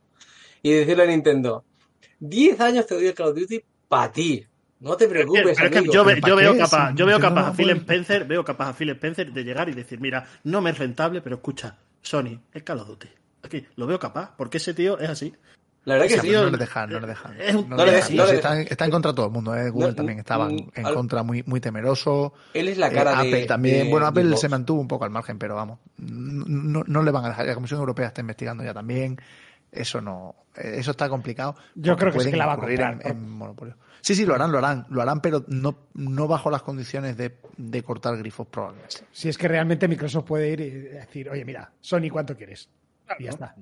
Y 0.64 0.72
decirle 0.74 1.04
a 1.04 1.08
Nintendo, 1.08 1.64
10 2.22 2.60
años 2.62 2.88
te 2.88 2.96
doy 2.96 3.08
el 3.08 3.14
Call 3.14 3.30
of 3.30 3.36
Duty 3.38 3.62
para 3.90 4.12
ti. 4.12 4.46
No 4.80 4.96
te 4.96 5.08
preocupes, 5.08 5.42
Pero 5.44 5.50
es 5.68 5.72
que 5.72 5.78
amigo". 5.80 5.94
yo, 5.94 6.06
ve- 6.06 6.14
¿Pero 6.16 6.28
yo 6.30 6.36
para 6.36 6.50
veo 6.52 6.58
capaz, 6.58 6.94
yo 6.96 7.06
veo 7.06 7.20
capaz 7.20 7.48
a 7.50 7.54
Phil 7.54 7.70
Spencer, 7.72 8.26
veo 8.26 8.44
capaz 8.46 8.70
a 8.70 8.74
Phil 8.74 8.90
Spencer 8.92 9.32
de 9.34 9.44
llegar 9.44 9.70
y 9.70 9.74
decir, 9.74 10.00
mira, 10.00 10.26
no 10.44 10.62
me 10.62 10.70
es 10.72 10.78
rentable, 10.80 11.22
pero 11.22 11.36
escucha, 11.36 11.78
Sony, 12.02 12.40
es 12.54 12.64
Call 12.64 12.80
of 12.80 12.88
Duty. 12.88 13.08
Aquí, 13.44 13.66
lo 13.76 13.86
veo 13.88 14.00
capaz, 14.00 14.34
porque 14.38 14.58
ese 14.58 14.74
tío 14.74 14.98
es 15.00 15.10
así. 15.10 15.34
La 15.84 15.96
verdad 15.96 16.08
que 16.10 16.20
Sí, 16.22 16.32
no 16.32 16.48
le 16.50 16.58
dejan, 16.58 16.92
no 16.92 17.00
le 17.00 17.08
dejan. 17.08 17.42
Es 17.42 17.56
un- 17.56 17.68
No 17.70 17.76
no 17.76 17.86
le 17.86 17.92
le 17.92 17.98
dejan. 17.98 18.12
dejan, 18.12 18.18
no 18.18 18.24
le 18.24 18.30
Sí, 18.30 18.36
dejan. 18.38 18.60
está, 18.70 18.86
en 18.86 18.92
contra 18.92 19.12
de 19.12 19.16
todo 19.16 19.26
el 19.26 19.32
mundo. 19.32 19.56
¿eh? 19.56 19.70
Google 19.72 19.88
No, 19.90 19.96
también 19.96 20.20
estaba 20.20 20.48
en, 20.48 20.72
en 20.76 20.86
al- 20.86 20.94
contra, 20.94 21.24
muy, 21.24 21.42
muy 21.48 21.60
temeroso. 21.60 22.34
Él 22.54 22.68
es 22.68 22.78
la 22.78 22.88
Eh, 22.90 22.94
cara 22.94 23.12
de. 23.12 23.18
Apple 23.30 23.46
también. 23.48 23.86
de- 23.86 23.90
bueno, 23.90 24.06
Apple 24.06 24.26
de 24.26 24.38
se 24.38 24.48
mantuvo 24.48 24.80
un 24.80 24.88
poco 24.88 25.06
al 25.06 25.10
margen, 25.12 25.40
pero 25.40 25.56
vamos, 25.56 25.80
no, 25.98 26.84
no 26.86 27.04
le 27.04 27.12
van 27.12 27.26
a 27.26 27.30
dejar. 27.30 27.46
La 27.48 27.56
Comisión 27.56 27.80
Europea 27.80 28.08
está 28.08 28.22
investigando 28.22 28.64
ya 28.64 28.74
también. 28.76 29.20
Eso 29.72 30.02
no, 30.02 30.36
eso 30.56 30.92
está 30.92 31.08
complicado. 31.08 31.56
Yo 31.76 31.96
creo 31.96 32.12
que 32.12 32.20
sí 32.20 32.32
que 32.32 32.38
la 32.38 32.46
va 32.46 32.54
a 32.54 32.58
comprar, 32.58 33.00
en, 33.06 33.12
en 33.12 33.30
monopolio. 33.30 33.78
Sí, 34.02 34.16
sí, 34.16 34.26
lo 34.26 34.34
harán, 34.36 34.52
lo 34.52 34.58
harán, 34.58 34.86
lo 34.90 35.02
harán, 35.02 35.22
pero 35.22 35.46
no, 35.48 35.88
no 35.94 36.28
bajo 36.28 36.50
las 36.50 36.62
condiciones 36.64 37.16
de, 37.16 37.38
de 37.56 37.84
cortar 37.84 38.18
grifos 38.18 38.48
probablemente. 38.48 38.98
Si 39.12 39.30
es 39.30 39.38
que 39.38 39.48
realmente 39.48 39.88
Microsoft 39.88 40.26
puede 40.26 40.50
ir 40.50 40.60
y 40.60 40.70
decir, 40.72 41.30
oye, 41.30 41.46
mira, 41.46 41.72
Sony, 41.80 42.10
¿cuánto 42.12 42.36
quieres? 42.36 42.68
Y 43.20 43.26
ya 43.26 43.30
está. 43.30 43.56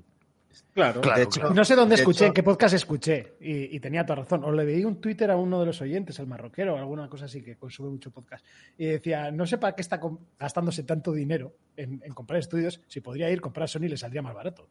Claro. 0.73 1.02
Claro, 1.02 1.18
De 1.18 1.23
hecho, 1.23 1.40
claro. 1.41 1.56
No 1.56 1.64
sé 1.65 1.76
dónde 1.76 1.95
De 1.95 2.02
escuché, 2.02 2.18
hecho- 2.19 2.26
en 2.27 2.34
qué 2.34 2.44
podcast 2.44 2.73
escuché, 2.73 3.36
y, 3.41 3.76
y 3.76 3.80
tenía 3.80 4.06
toda 4.06 4.22
razón. 4.23 4.44
O 4.45 4.52
le 4.52 4.65
veí 4.65 4.84
un 4.86 4.99
Twitter 5.02 5.30
a 5.30 5.36
uno 5.36 5.60
de 5.60 5.65
los 5.68 5.81
oyentes, 5.81 6.18
el 6.19 6.27
marroquero, 6.27 6.76
o 6.76 6.77
alguna 6.77 7.07
cosa 7.10 7.26
así, 7.26 7.41
que 7.44 7.56
consume 7.56 7.90
mucho 7.90 8.10
podcast. 8.11 8.45
Y 8.77 8.86
decía, 8.86 9.30
no 9.31 9.45
sé 9.45 9.57
para 9.57 9.76
qué 9.76 9.81
está 9.81 9.99
gastándose 10.40 10.84
tanto 10.84 11.11
dinero 11.11 11.53
en, 11.76 12.02
en 12.03 12.14
comprar 12.14 12.40
estudios, 12.40 12.81
si 12.88 13.02
podría 13.02 13.30
ir 13.30 13.41
comprar 13.41 13.68
Sony 13.69 13.81
le 13.90 13.98
saldría 13.98 14.22
más 14.22 14.34
barato. 14.34 14.69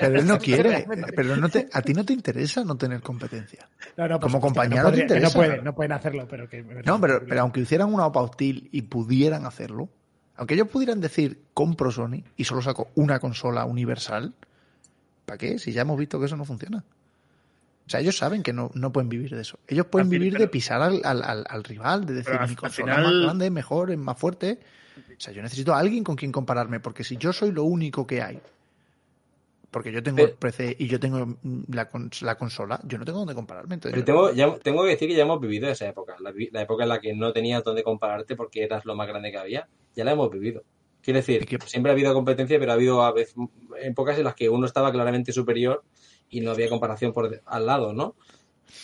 Pero 0.00 0.18
él 0.18 0.26
no 0.26 0.38
quiere. 0.40 0.86
Pero 1.16 1.36
no 1.36 1.48
te, 1.48 1.68
a 1.72 1.82
ti 1.82 1.94
no 1.94 2.04
te 2.04 2.12
interesa 2.12 2.64
no 2.64 2.76
tener 2.76 3.00
competencia. 3.00 3.68
No, 3.96 4.06
no, 4.08 4.20
Como 4.20 4.38
que 4.38 4.42
compañía 4.42 4.82
no, 4.82 4.90
te 4.90 4.96
que 4.96 4.98
no 4.98 5.02
interesa. 5.04 5.34
pueden, 5.34 5.64
no 5.64 5.74
pueden 5.74 5.92
hacerlo, 5.92 6.26
pero 6.28 6.48
que... 6.48 6.62
No, 6.62 7.00
pero, 7.00 7.24
pero 7.26 7.40
aunque 7.42 7.60
hicieran 7.60 7.92
una 7.92 8.06
OPA 8.06 8.20
hostil 8.22 8.68
y 8.72 8.82
pudieran 8.82 9.46
hacerlo, 9.46 9.88
aunque 10.36 10.54
ellos 10.54 10.68
pudieran 10.68 11.00
decir 11.00 11.42
compro 11.54 11.90
Sony 11.90 12.22
y 12.36 12.44
solo 12.44 12.62
saco 12.62 12.88
una 12.94 13.18
consola 13.18 13.64
universal, 13.64 14.34
¿para 15.26 15.38
qué? 15.38 15.58
Si 15.58 15.72
ya 15.72 15.82
hemos 15.82 15.98
visto 15.98 16.18
que 16.18 16.26
eso 16.26 16.36
no 16.36 16.44
funciona. 16.44 16.84
O 17.86 17.90
sea, 17.90 18.00
ellos 18.00 18.16
saben 18.16 18.42
que 18.44 18.52
no, 18.52 18.70
no 18.74 18.92
pueden 18.92 19.08
vivir 19.08 19.34
de 19.34 19.40
eso. 19.40 19.58
Ellos 19.66 19.86
pueden 19.86 20.08
fin, 20.08 20.20
vivir 20.20 20.38
de 20.38 20.46
pisar 20.46 20.80
al, 20.80 21.00
al- 21.04 21.24
al- 21.24 21.44
al 21.48 21.64
rival, 21.64 22.06
de 22.06 22.14
decir 22.14 22.34
mi 22.48 22.54
consola 22.54 22.96
es 22.98 23.04
más 23.04 23.14
grande, 23.22 23.46
es 23.46 23.52
mejor, 23.52 23.90
es 23.90 23.98
más 23.98 24.16
fuerte. 24.16 24.60
O 24.96 25.20
sea, 25.20 25.32
yo 25.32 25.42
necesito 25.42 25.74
a 25.74 25.78
alguien 25.80 26.04
con 26.04 26.14
quien 26.14 26.30
compararme, 26.30 26.78
porque 26.78 27.02
si 27.04 27.16
yo 27.16 27.32
soy 27.32 27.50
lo 27.50 27.64
único 27.64 28.06
que 28.06 28.22
hay, 28.22 28.40
porque 29.70 29.92
yo 29.92 30.02
tengo 30.02 30.16
Pero- 30.16 30.28
el 30.28 30.34
PC 30.34 30.76
y 30.78 30.86
yo 30.88 30.98
tengo 31.00 31.24
mm, 31.26 31.62
la, 31.72 31.90
cons- 31.90 32.22
la 32.22 32.36
consola, 32.36 32.80
yo 32.84 32.98
no 32.98 33.04
tengo 33.04 33.18
dónde 33.20 33.34
compararme. 33.34 33.74
Entonces, 33.74 33.94
Pero 34.02 34.04
tengo, 34.04 34.32
ya- 34.32 34.58
tengo 34.58 34.82
que 34.84 34.90
decir 34.90 35.08
que 35.08 35.14
ya 35.14 35.22
hemos 35.22 35.40
vivido 35.40 35.68
esa 35.68 35.88
época. 35.88 36.16
La, 36.20 36.30
época 36.62 36.82
en 36.82 36.88
la 36.88 37.00
que 37.00 37.14
no 37.14 37.32
tenías 37.32 37.62
dónde 37.64 37.82
compararte 37.82 38.36
porque 38.36 38.64
eras 38.64 38.84
lo 38.84 38.94
más 38.96 39.06
grande 39.08 39.30
que 39.30 39.38
había. 39.38 39.68
Ya 39.94 40.04
la 40.04 40.12
hemos 40.12 40.30
vivido. 40.30 40.62
Quiero 41.02 41.18
decir, 41.18 41.42
¿Y 41.42 41.46
qué? 41.46 41.58
siempre 41.66 41.90
ha 41.90 41.94
habido 41.94 42.12
competencia, 42.12 42.58
pero 42.58 42.72
ha 42.72 42.74
habido 42.74 43.02
a 43.02 43.12
veces, 43.12 43.34
épocas 43.80 44.18
en 44.18 44.24
las 44.24 44.34
que 44.34 44.48
uno 44.50 44.66
estaba 44.66 44.92
claramente 44.92 45.32
superior 45.32 45.82
y 46.28 46.40
no 46.42 46.50
había 46.50 46.68
comparación 46.68 47.12
por 47.12 47.40
al 47.46 47.66
lado, 47.66 47.92
¿no? 47.94 48.14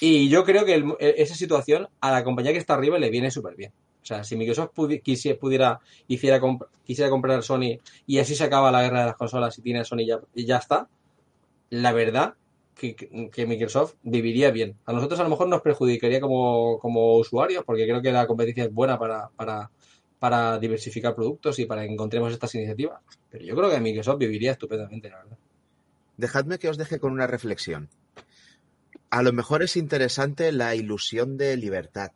Y 0.00 0.28
yo 0.28 0.44
creo 0.44 0.64
que 0.64 0.74
el- 0.74 0.94
e- 0.98 1.14
esa 1.18 1.34
situación 1.34 1.88
a 2.00 2.10
la 2.10 2.24
compañía 2.24 2.52
que 2.52 2.58
está 2.58 2.74
arriba 2.74 2.98
le 2.98 3.10
viene 3.10 3.30
súper 3.30 3.54
bien. 3.54 3.72
O 4.06 4.08
sea, 4.08 4.22
si 4.22 4.36
Microsoft 4.36 4.70
pudi- 4.72 5.02
quisi- 5.02 5.36
pudiera, 5.36 5.80
hiciera 6.06 6.40
quisiera 6.84 7.10
comprar 7.10 7.42
Sony 7.42 7.80
y 8.06 8.18
así 8.20 8.36
se 8.36 8.44
acaba 8.44 8.70
la 8.70 8.82
guerra 8.82 9.00
de 9.00 9.06
las 9.06 9.16
consolas 9.16 9.58
y 9.58 9.62
tiene 9.62 9.84
Sony 9.84 10.06
ya, 10.06 10.20
y 10.32 10.44
ya 10.46 10.58
está, 10.58 10.88
la 11.70 11.90
verdad 11.92 12.34
que- 12.76 12.94
que 12.94 13.46
Microsoft 13.46 13.94
viviría 14.04 14.52
bien. 14.52 14.76
A 14.84 14.92
nosotros 14.92 15.18
a 15.18 15.24
lo 15.24 15.28
mejor 15.30 15.48
nos 15.48 15.60
perjudicaría 15.60 16.20
como, 16.20 16.78
como 16.78 17.16
usuarios, 17.16 17.64
porque 17.64 17.82
creo 17.84 18.00
que 18.00 18.12
la 18.12 18.28
competencia 18.28 18.62
es 18.64 18.72
buena 18.72 18.96
para, 18.96 19.28
para, 19.34 19.72
para 20.20 20.56
diversificar 20.60 21.16
productos 21.16 21.58
y 21.58 21.66
para 21.66 21.82
que 21.84 21.92
encontremos 21.92 22.32
estas 22.32 22.54
iniciativas. 22.54 23.00
Pero 23.28 23.44
yo 23.44 23.56
creo 23.56 23.70
que 23.70 23.80
Microsoft 23.80 24.18
viviría 24.18 24.52
estupendamente, 24.52 25.10
la 25.10 25.16
verdad. 25.16 25.38
Dejadme 26.16 26.60
que 26.60 26.68
os 26.68 26.78
deje 26.78 27.00
con 27.00 27.10
una 27.12 27.26
reflexión. 27.26 27.88
A 29.10 29.22
lo 29.24 29.32
mejor 29.32 29.64
es 29.64 29.76
interesante 29.76 30.52
la 30.52 30.76
ilusión 30.76 31.36
de 31.36 31.56
libertad. 31.56 32.12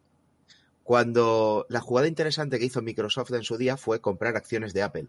Cuando 0.90 1.66
la 1.68 1.78
jugada 1.78 2.08
interesante 2.08 2.58
que 2.58 2.64
hizo 2.64 2.82
Microsoft 2.82 3.30
en 3.30 3.44
su 3.44 3.56
día 3.56 3.76
fue 3.76 4.00
comprar 4.00 4.36
acciones 4.36 4.74
de 4.74 4.82
Apple. 4.82 5.06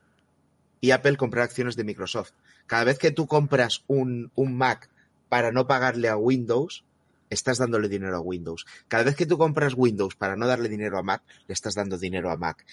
Y 0.80 0.92
Apple 0.92 1.18
comprar 1.18 1.44
acciones 1.44 1.76
de 1.76 1.84
Microsoft. 1.84 2.34
Cada 2.68 2.84
vez 2.84 3.00
que 3.00 3.10
tú 3.10 3.26
compras 3.26 3.84
un, 3.88 4.32
un 4.36 4.56
Mac 4.56 4.92
para 5.28 5.52
no 5.52 5.66
pagarle 5.66 6.08
a 6.08 6.18
Windows, 6.18 6.86
estás 7.32 7.58
dándole 7.58 7.90
dinero 7.90 8.16
a 8.16 8.20
Windows. 8.20 8.68
Cada 8.88 9.06
vez 9.06 9.16
que 9.16 9.26
tú 9.26 9.40
compras 9.40 9.74
Windows 9.76 10.16
para 10.16 10.36
no 10.36 10.46
darle 10.46 10.70
dinero 10.70 11.00
a 11.00 11.02
Mac, 11.02 11.24
le 11.48 11.54
estás 11.56 11.74
dando 11.74 11.98
dinero 11.98 12.30
a 12.30 12.38
Mac. 12.38 12.64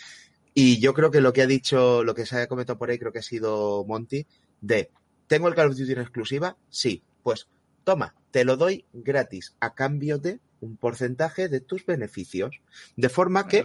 Y 0.53 0.79
yo 0.79 0.93
creo 0.93 1.11
que 1.11 1.23
lo 1.23 1.33
que 1.33 1.41
ha 1.41 1.47
dicho, 1.47 2.05
lo 2.05 2.15
que 2.15 2.27
se 2.27 2.37
ha 2.37 2.47
comentado 2.47 2.79
por 2.79 2.91
ahí, 2.91 2.99
creo 2.99 3.13
que 3.13 3.21
ha 3.21 3.23
sido 3.23 3.87
Monty, 3.87 4.27
de 4.61 4.91
¿Tengo 5.29 5.49
el 5.49 5.55
Call 5.55 5.71
of 5.71 5.79
Duty 5.79 5.93
en 5.93 6.01
exclusiva? 6.01 6.59
Sí. 6.69 7.03
Pues 7.23 7.49
toma, 7.85 8.15
te 8.33 8.45
lo 8.45 8.59
doy 8.59 8.85
gratis 8.93 9.57
a 9.61 9.75
cambio 9.75 10.19
de 10.19 10.41
un 10.61 10.77
porcentaje 10.77 11.49
de 11.49 11.61
tus 11.61 11.85
beneficios. 11.87 12.61
De 12.97 13.09
forma 13.09 13.47
que 13.47 13.65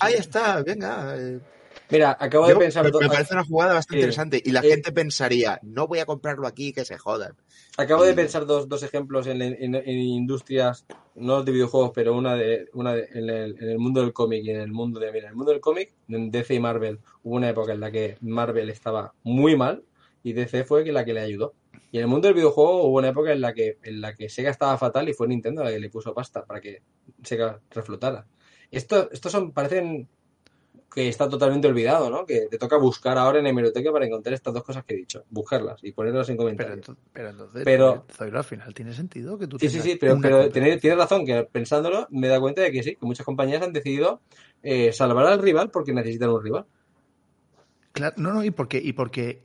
ahí 0.00 0.14
está, 0.14 0.62
venga. 0.62 1.16
eh, 1.18 1.40
Mira, 1.90 2.16
acabo 2.18 2.48
yo- 2.48 2.54
de 2.54 2.60
pensar... 2.60 2.84
me, 2.84 3.08
parece 3.08 3.34
una 3.34 3.44
jugada 3.44 3.74
bastante 3.74 3.98
eh, 3.98 4.00
interesante. 4.00 4.42
Y 4.44 4.50
la 4.50 4.60
eh, 4.60 4.68
gente 4.70 4.92
pensaría, 4.92 5.58
no 5.62 5.86
voy 5.86 6.00
a 6.00 6.06
comprarlo 6.06 6.46
aquí, 6.46 6.72
que 6.72 6.84
se 6.84 6.98
jodan. 6.98 7.34
Acabo 7.76 8.02
de 8.04 8.14
pensar 8.14 8.44
dos, 8.46 8.68
dos 8.68 8.82
ejemplos 8.82 9.26
en, 9.26 9.40
en- 9.40 9.74
en 9.74 9.88
industrias, 9.88 10.84
no 11.14 11.42
de 11.42 11.52
videojuegos, 11.52 11.92
pero 11.94 12.14
una 12.16 12.34
de 12.34 12.66
una 12.72 12.94
de- 12.94 13.08
en, 13.12 13.30
el, 13.30 13.56
en 13.62 13.70
el 13.70 13.78
mundo 13.78 14.00
del 14.00 14.12
cómic 14.12 14.42
y 14.44 14.50
en 14.50 14.60
el 14.60 14.72
mundo 14.72 14.98
de, 15.00 15.12
mira, 15.12 15.26
en 15.26 15.30
el 15.30 15.36
mundo 15.36 15.52
del 15.52 15.60
cómic, 15.60 15.92
en 16.08 16.30
DC 16.30 16.54
y 16.54 16.60
Marvel, 16.60 16.98
hubo 17.22 17.36
una 17.36 17.48
época 17.48 17.72
en 17.72 17.80
la 17.80 17.90
que 17.90 18.16
Marvel 18.20 18.68
estaba 18.70 19.14
muy 19.22 19.56
mal 19.56 19.82
y 20.22 20.32
DC 20.32 20.64
fue 20.64 20.84
la 20.92 21.04
que 21.04 21.14
le 21.14 21.20
ayudó. 21.20 21.54
Y 21.90 21.96
en 21.98 22.02
el 22.02 22.08
mundo 22.08 22.28
del 22.28 22.34
videojuego 22.34 22.84
hubo 22.84 22.98
una 22.98 23.08
época 23.08 23.32
en 23.32 23.40
la 23.40 23.54
que 23.54 23.78
en 23.82 24.00
la 24.00 24.14
que 24.14 24.28
Sega 24.28 24.50
estaba 24.50 24.76
fatal 24.76 25.08
y 25.08 25.14
fue 25.14 25.26
Nintendo 25.28 25.64
la 25.64 25.70
que 25.70 25.78
le 25.80 25.88
puso 25.90 26.12
pasta 26.14 26.44
para 26.44 26.60
que 26.60 26.82
Sega 27.22 27.60
reflotara. 27.70 28.26
Esto, 28.70 29.10
estos 29.10 29.32
son, 29.32 29.52
parecen 29.52 30.06
que 30.94 31.08
está 31.08 31.28
totalmente 31.28 31.68
olvidado, 31.68 32.10
¿no? 32.10 32.24
Que 32.26 32.48
te 32.50 32.58
toca 32.58 32.76
buscar 32.76 33.16
ahora 33.18 33.38
en 33.38 33.46
hemeroteca 33.46 33.92
para 33.92 34.06
encontrar 34.06 34.34
estas 34.34 34.52
dos 34.54 34.64
cosas 34.64 34.84
que 34.84 34.94
he 34.94 34.96
dicho, 34.96 35.24
buscarlas 35.30 35.82
y 35.84 35.92
ponerlas 35.92 36.28
en 36.30 36.36
Pero, 36.36 36.44
comentarios. 36.44 36.88
ento- 36.88 36.96
pero 37.12 37.28
entonces, 37.30 37.62
Pero- 37.64 38.04
al 38.38 38.44
final 38.44 38.74
tiene 38.74 38.92
sentido 38.94 39.38
que 39.38 39.46
tú 39.46 39.58
Sí, 39.58 39.68
sí, 39.68 39.80
sí, 39.80 39.96
pero, 40.00 40.14
una 40.14 40.22
pero 40.22 40.36
competencia. 40.38 40.62
tiene- 40.62 40.80
tienes 40.80 40.98
razón 40.98 41.24
que 41.26 41.44
pensándolo 41.44 42.06
me 42.10 42.28
da 42.28 42.40
cuenta 42.40 42.62
de 42.62 42.72
que 42.72 42.82
sí, 42.82 42.96
que 42.96 43.06
muchas 43.06 43.24
compañías 43.24 43.62
han 43.62 43.72
decidido 43.72 44.20
eh, 44.62 44.92
salvar 44.92 45.26
al 45.26 45.40
rival 45.40 45.70
porque 45.70 45.92
necesitan 45.92 46.30
un 46.30 46.42
rival. 46.42 46.66
Claro, 47.92 48.14
no, 48.18 48.32
no, 48.32 48.44
y 48.44 48.50
porque, 48.50 48.78
y 48.82 48.92
porque, 48.92 49.42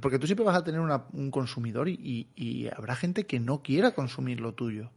porque 0.00 0.18
tú 0.18 0.26
siempre 0.26 0.44
vas 0.44 0.56
a 0.56 0.64
tener 0.64 0.80
una- 0.80 1.04
un 1.12 1.30
consumidor 1.30 1.88
y, 1.88 1.94
y- 2.02 2.28
y 2.36 2.68
habrá 2.68 2.94
gente 2.96 3.24
que 3.26 3.40
no 3.40 3.62
quiera 3.62 3.92
consumir 3.92 4.40
lo 4.40 4.52
tuyo. 4.54 4.90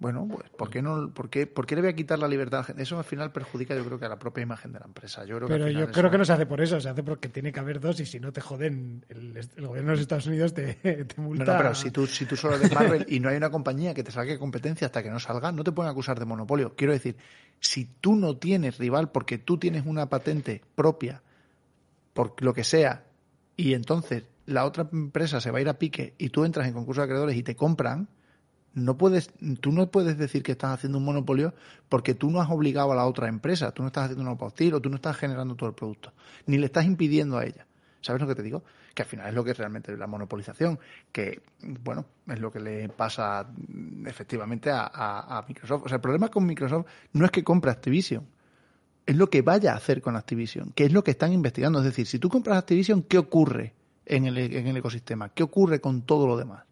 Bueno, 0.00 0.28
pues, 0.30 0.48
¿por 0.50 0.70
qué, 0.70 0.80
no, 0.80 1.10
por, 1.12 1.28
qué, 1.28 1.48
¿por 1.48 1.66
qué 1.66 1.74
le 1.74 1.80
voy 1.80 1.90
a 1.90 1.96
quitar 1.96 2.20
la 2.20 2.28
libertad 2.28 2.58
a 2.58 2.62
la 2.62 2.64
gente? 2.66 2.82
Eso 2.84 2.96
al 2.98 3.04
final 3.04 3.32
perjudica, 3.32 3.74
yo 3.74 3.84
creo 3.84 3.98
que 3.98 4.04
a 4.04 4.08
la 4.08 4.16
propia 4.18 4.42
imagen 4.42 4.72
de 4.72 4.78
la 4.78 4.86
empresa. 4.86 5.24
Yo 5.24 5.38
creo 5.38 5.48
Pero 5.48 5.68
yo 5.68 5.82
eso- 5.86 5.92
creo 5.92 6.08
que 6.08 6.18
no 6.18 6.24
se 6.24 6.32
hace 6.34 6.46
por 6.46 6.60
eso, 6.60 6.80
se 6.80 6.88
hace 6.88 7.02
porque 7.02 7.28
tiene 7.28 7.50
que 7.50 7.58
haber 7.58 7.80
dos 7.80 7.98
y 7.98 8.06
si 8.06 8.20
no 8.20 8.32
te 8.32 8.40
joden, 8.40 9.04
el, 9.08 9.36
el 9.56 9.66
gobierno 9.66 9.90
de 9.90 9.96
los 9.96 10.00
Estados 10.02 10.28
Unidos 10.28 10.54
te, 10.54 10.74
te 11.04 11.20
multa. 11.20 11.44
no, 11.52 11.58
pero 11.58 11.74
si 11.74 11.90
tú, 11.90 12.06
si 12.06 12.26
tú 12.26 12.36
solo 12.36 12.54
eres 12.54 12.72
Marvel 12.72 13.06
y 13.08 13.18
no 13.18 13.28
hay 13.28 13.36
una 13.38 13.50
compañía 13.50 13.92
que 13.92 14.04
te 14.04 14.12
salga 14.12 14.38
competencia 14.38 14.86
hasta 14.86 15.02
que 15.02 15.10
no 15.10 15.18
salga, 15.18 15.50
no 15.50 15.64
te 15.64 15.72
pueden 15.72 15.90
acusar 15.90 16.16
de 16.20 16.26
monopolio. 16.26 16.76
Quiero 16.76 16.92
decir, 16.92 17.16
si 17.58 17.84
tú 18.00 18.14
no 18.14 18.36
tienes 18.36 18.78
rival 18.78 19.10
porque 19.10 19.38
tú 19.38 19.58
tienes 19.58 19.84
una 19.84 20.08
patente 20.08 20.62
propia, 20.76 21.22
por 22.12 22.40
lo 22.40 22.54
que 22.54 22.62
sea, 22.62 23.04
y 23.58 23.74
entonces 23.74 24.22
la 24.46 24.64
otra 24.64 24.88
empresa 24.90 25.40
se 25.40 25.50
va 25.50 25.58
a 25.58 25.60
ir 25.60 25.68
a 25.68 25.78
pique 25.78 26.14
y 26.16 26.30
tú 26.30 26.44
entras 26.44 26.68
en 26.68 26.74
concurso 26.74 27.00
de 27.00 27.06
acreedores 27.06 27.36
y 27.36 27.42
te 27.42 27.56
compran, 27.56 28.08
no 28.72 28.96
puedes, 28.96 29.32
tú 29.60 29.72
no 29.72 29.90
puedes 29.90 30.16
decir 30.16 30.44
que 30.44 30.52
estás 30.52 30.70
haciendo 30.70 30.98
un 30.98 31.04
monopolio 31.04 31.52
porque 31.88 32.14
tú 32.14 32.30
no 32.30 32.40
has 32.40 32.48
obligado 32.50 32.92
a 32.92 32.94
la 32.94 33.04
otra 33.04 33.28
empresa, 33.28 33.72
tú 33.72 33.82
no 33.82 33.88
estás 33.88 34.04
haciendo 34.04 34.22
una 34.22 34.40
hostil 34.40 34.74
o 34.74 34.80
tú 34.80 34.88
no 34.90 34.94
estás 34.94 35.16
generando 35.16 35.56
todo 35.56 35.68
el 35.68 35.74
producto, 35.74 36.12
ni 36.46 36.56
le 36.56 36.66
estás 36.66 36.84
impidiendo 36.84 37.36
a 37.36 37.44
ella. 37.44 37.66
¿Sabes 38.00 38.22
lo 38.22 38.28
que 38.28 38.36
te 38.36 38.44
digo? 38.44 38.62
Que 38.94 39.02
al 39.02 39.08
final 39.08 39.26
es 39.26 39.34
lo 39.34 39.42
que 39.42 39.50
es 39.50 39.58
realmente 39.58 39.96
la 39.96 40.06
monopolización, 40.06 40.78
que, 41.10 41.42
bueno, 41.60 42.06
es 42.28 42.38
lo 42.38 42.52
que 42.52 42.60
le 42.60 42.88
pasa 42.88 43.44
efectivamente 44.06 44.70
a, 44.70 44.86
a 44.86 45.44
Microsoft. 45.48 45.86
O 45.86 45.88
sea, 45.88 45.96
el 45.96 46.00
problema 46.00 46.28
con 46.28 46.46
Microsoft 46.46 46.86
no 47.12 47.24
es 47.24 47.32
que 47.32 47.42
compre 47.42 47.72
Activision, 47.72 48.24
es 49.08 49.16
lo 49.16 49.30
que 49.30 49.40
vaya 49.40 49.72
a 49.72 49.76
hacer 49.76 50.02
con 50.02 50.16
Activision, 50.16 50.70
que 50.72 50.84
es 50.84 50.92
lo 50.92 51.02
que 51.02 51.12
están 51.12 51.32
investigando. 51.32 51.78
Es 51.78 51.86
decir, 51.86 52.06
si 52.06 52.18
tú 52.18 52.28
compras 52.28 52.58
Activision, 52.58 53.02
¿qué 53.04 53.16
ocurre 53.16 53.72
en 54.04 54.26
el, 54.26 54.36
en 54.36 54.66
el 54.66 54.76
ecosistema? 54.76 55.30
¿Qué 55.30 55.42
ocurre 55.42 55.80
con 55.80 56.02
todo 56.02 56.26
lo 56.26 56.36
demás? 56.36 56.64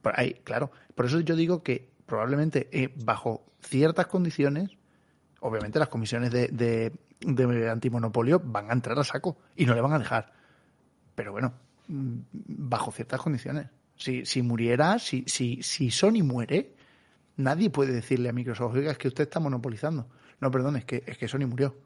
Por 0.00 0.18
ahí, 0.18 0.40
claro, 0.44 0.72
por 0.94 1.04
eso 1.04 1.20
yo 1.20 1.36
digo 1.36 1.62
que 1.62 1.90
probablemente 2.06 2.70
eh, 2.72 2.90
bajo 3.04 3.44
ciertas 3.60 4.06
condiciones, 4.06 4.70
obviamente 5.40 5.78
las 5.78 5.88
comisiones 5.88 6.30
de, 6.30 6.48
de, 6.48 7.68
antimonopolio 7.70 8.40
van 8.42 8.70
a 8.70 8.72
entrar 8.72 8.98
a 8.98 9.04
saco 9.04 9.36
y 9.56 9.66
no 9.66 9.74
le 9.74 9.82
van 9.82 9.92
a 9.92 9.98
dejar. 9.98 10.32
Pero 11.14 11.32
bueno, 11.32 11.52
mm, 11.88 12.14
bajo 12.32 12.92
ciertas 12.92 13.20
condiciones. 13.20 13.66
Si, 13.94 14.24
si 14.24 14.40
muriera, 14.40 14.98
si, 14.98 15.24
si, 15.26 15.62
si 15.62 15.90
Sony 15.90 16.22
muere, 16.24 16.72
nadie 17.36 17.68
puede 17.68 17.92
decirle 17.92 18.30
a 18.30 18.32
Microsoft, 18.32 18.74
oiga, 18.74 18.92
es 18.92 18.96
que 18.96 19.08
usted 19.08 19.24
está 19.24 19.38
monopolizando. 19.38 20.08
No, 20.40 20.50
perdón, 20.50 20.76
es 20.76 20.84
que, 20.84 21.02
es 21.06 21.18
que 21.18 21.28
Sony 21.28 21.46
murió. 21.46 21.76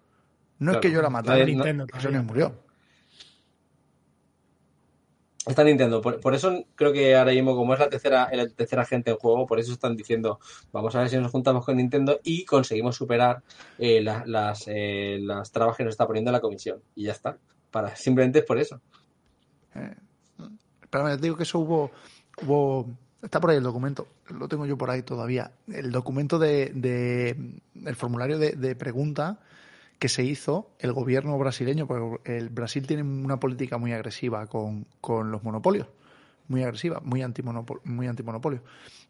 No 0.59 0.73
es 0.73 0.79
que 0.79 0.91
yo 0.91 1.03
la 1.03 1.11
matara, 1.11 1.45
Nintendo, 1.45 1.87
que 1.87 2.01
Sony 2.01 2.23
murió. 2.23 2.65
Está 5.47 5.63
Nintendo. 5.63 6.01
Por, 6.01 6.35
eso 6.35 6.65
creo 6.75 6.93
que 6.93 7.15
ahora 7.15 7.33
mismo, 7.33 7.55
como 7.55 7.75
es 7.75 7.81
la 7.81 7.91
tercera, 7.91 8.31
la 8.33 8.49
tercera 8.49 8.87
gente 8.87 9.11
en 9.11 9.17
juego, 9.19 9.47
por 9.47 9.59
eso 9.59 9.73
están 9.73 9.95
diciendo, 9.95 10.41
vamos 10.73 10.95
a 10.95 11.01
ver 11.01 11.11
si 11.11 11.19
nos 11.19 11.31
juntamos 11.31 11.67
con 11.67 11.77
Nintendo 11.77 12.19
y 12.25 12.47
conseguimos 12.47 12.97
superar 12.97 13.43
eh, 13.79 14.01
las, 14.01 14.65
eh, 14.69 15.19
las 15.21 15.53
trabas 15.53 15.77
que 15.77 15.85
nos 15.85 15.93
está 15.93 16.07
poniendo 16.07 16.33
la 16.33 16.41
comisión. 16.41 16.83
Y 16.95 17.05
ya 17.05 17.13
está. 17.13 17.37
Para, 17.71 17.95
simplemente 17.95 18.39
es 18.39 18.45
por 18.47 18.59
eso. 18.59 18.81
Eh, 19.75 19.95
pero 20.89 21.09
te 21.11 21.19
digo 21.19 21.37
que 21.37 21.43
eso 21.43 21.59
hubo, 21.59 21.91
hubo. 22.47 22.89
Está 23.25 23.41
por 23.41 23.51
ahí 23.51 23.57
el 23.57 23.63
documento. 23.63 24.07
Lo 24.29 24.49
tengo 24.49 24.67
yo 24.67 24.77
por 24.77 24.91
ahí 24.91 25.03
todavía. 25.03 25.51
El 25.67 25.91
documento 25.91 26.39
de. 26.39 26.71
de 26.75 27.37
el 27.85 27.97
formulario 27.97 28.39
de, 28.39 28.77
pregunta 28.77 29.41
que 29.99 30.09
se 30.09 30.23
hizo 30.23 30.71
el 30.79 30.93
gobierno 30.93 31.39
brasileño, 31.39 31.87
porque 31.87 32.37
el 32.37 32.51
Brasil 32.51 32.87
tiene 32.87 33.03
una 33.03 33.41
política 33.41 33.79
muy 33.79 33.93
agresiva 33.93 34.47
con, 34.47 34.87
con 35.01 35.31
los 35.31 35.43
monopolios, 35.43 35.87
muy 36.49 36.63
agresiva, 36.63 37.01
muy, 37.03 37.23
antimonopol, 37.23 37.81
muy 37.85 38.07
antimonopolio. 38.07 38.63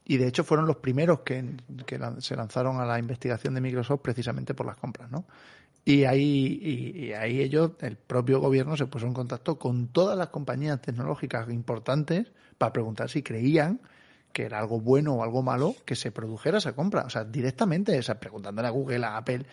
Y 0.04 0.18
de 0.18 0.28
hecho 0.28 0.44
fueron 0.44 0.66
los 0.66 0.76
primeros 0.76 1.20
que, 1.20 1.56
que, 1.84 1.98
se 2.18 2.36
lanzaron 2.36 2.80
a 2.80 2.84
la 2.84 2.98
investigación 2.98 3.54
de 3.54 3.60
Microsoft 3.60 4.02
precisamente 4.02 4.54
por 4.54 4.66
las 4.66 4.76
compras, 4.76 5.10
¿no? 5.10 5.24
Y 5.84 6.04
ahí, 6.04 6.60
y, 6.62 7.12
ahí 7.12 7.40
ellos, 7.40 7.72
el 7.80 7.96
propio 7.96 8.40
gobierno 8.40 8.76
se 8.76 8.86
puso 8.86 9.06
en 9.06 9.12
contacto 9.12 9.58
con 9.58 9.88
todas 9.88 10.16
las 10.16 10.28
compañías 10.28 10.80
tecnológicas 10.80 11.50
importantes 11.50 12.30
para 12.58 12.72
preguntar 12.72 13.10
si 13.10 13.22
creían 13.22 13.80
que 14.34 14.44
era 14.44 14.58
algo 14.58 14.80
bueno 14.80 15.14
o 15.14 15.22
algo 15.22 15.42
malo 15.42 15.74
que 15.86 15.96
se 15.96 16.12
produjera 16.12 16.58
esa 16.58 16.74
compra. 16.74 17.04
O 17.06 17.10
sea, 17.10 17.24
directamente, 17.24 17.98
o 17.98 18.20
preguntándole 18.20 18.68
a 18.68 18.70
Google, 18.70 19.06
a 19.06 19.16
Apple, 19.16 19.46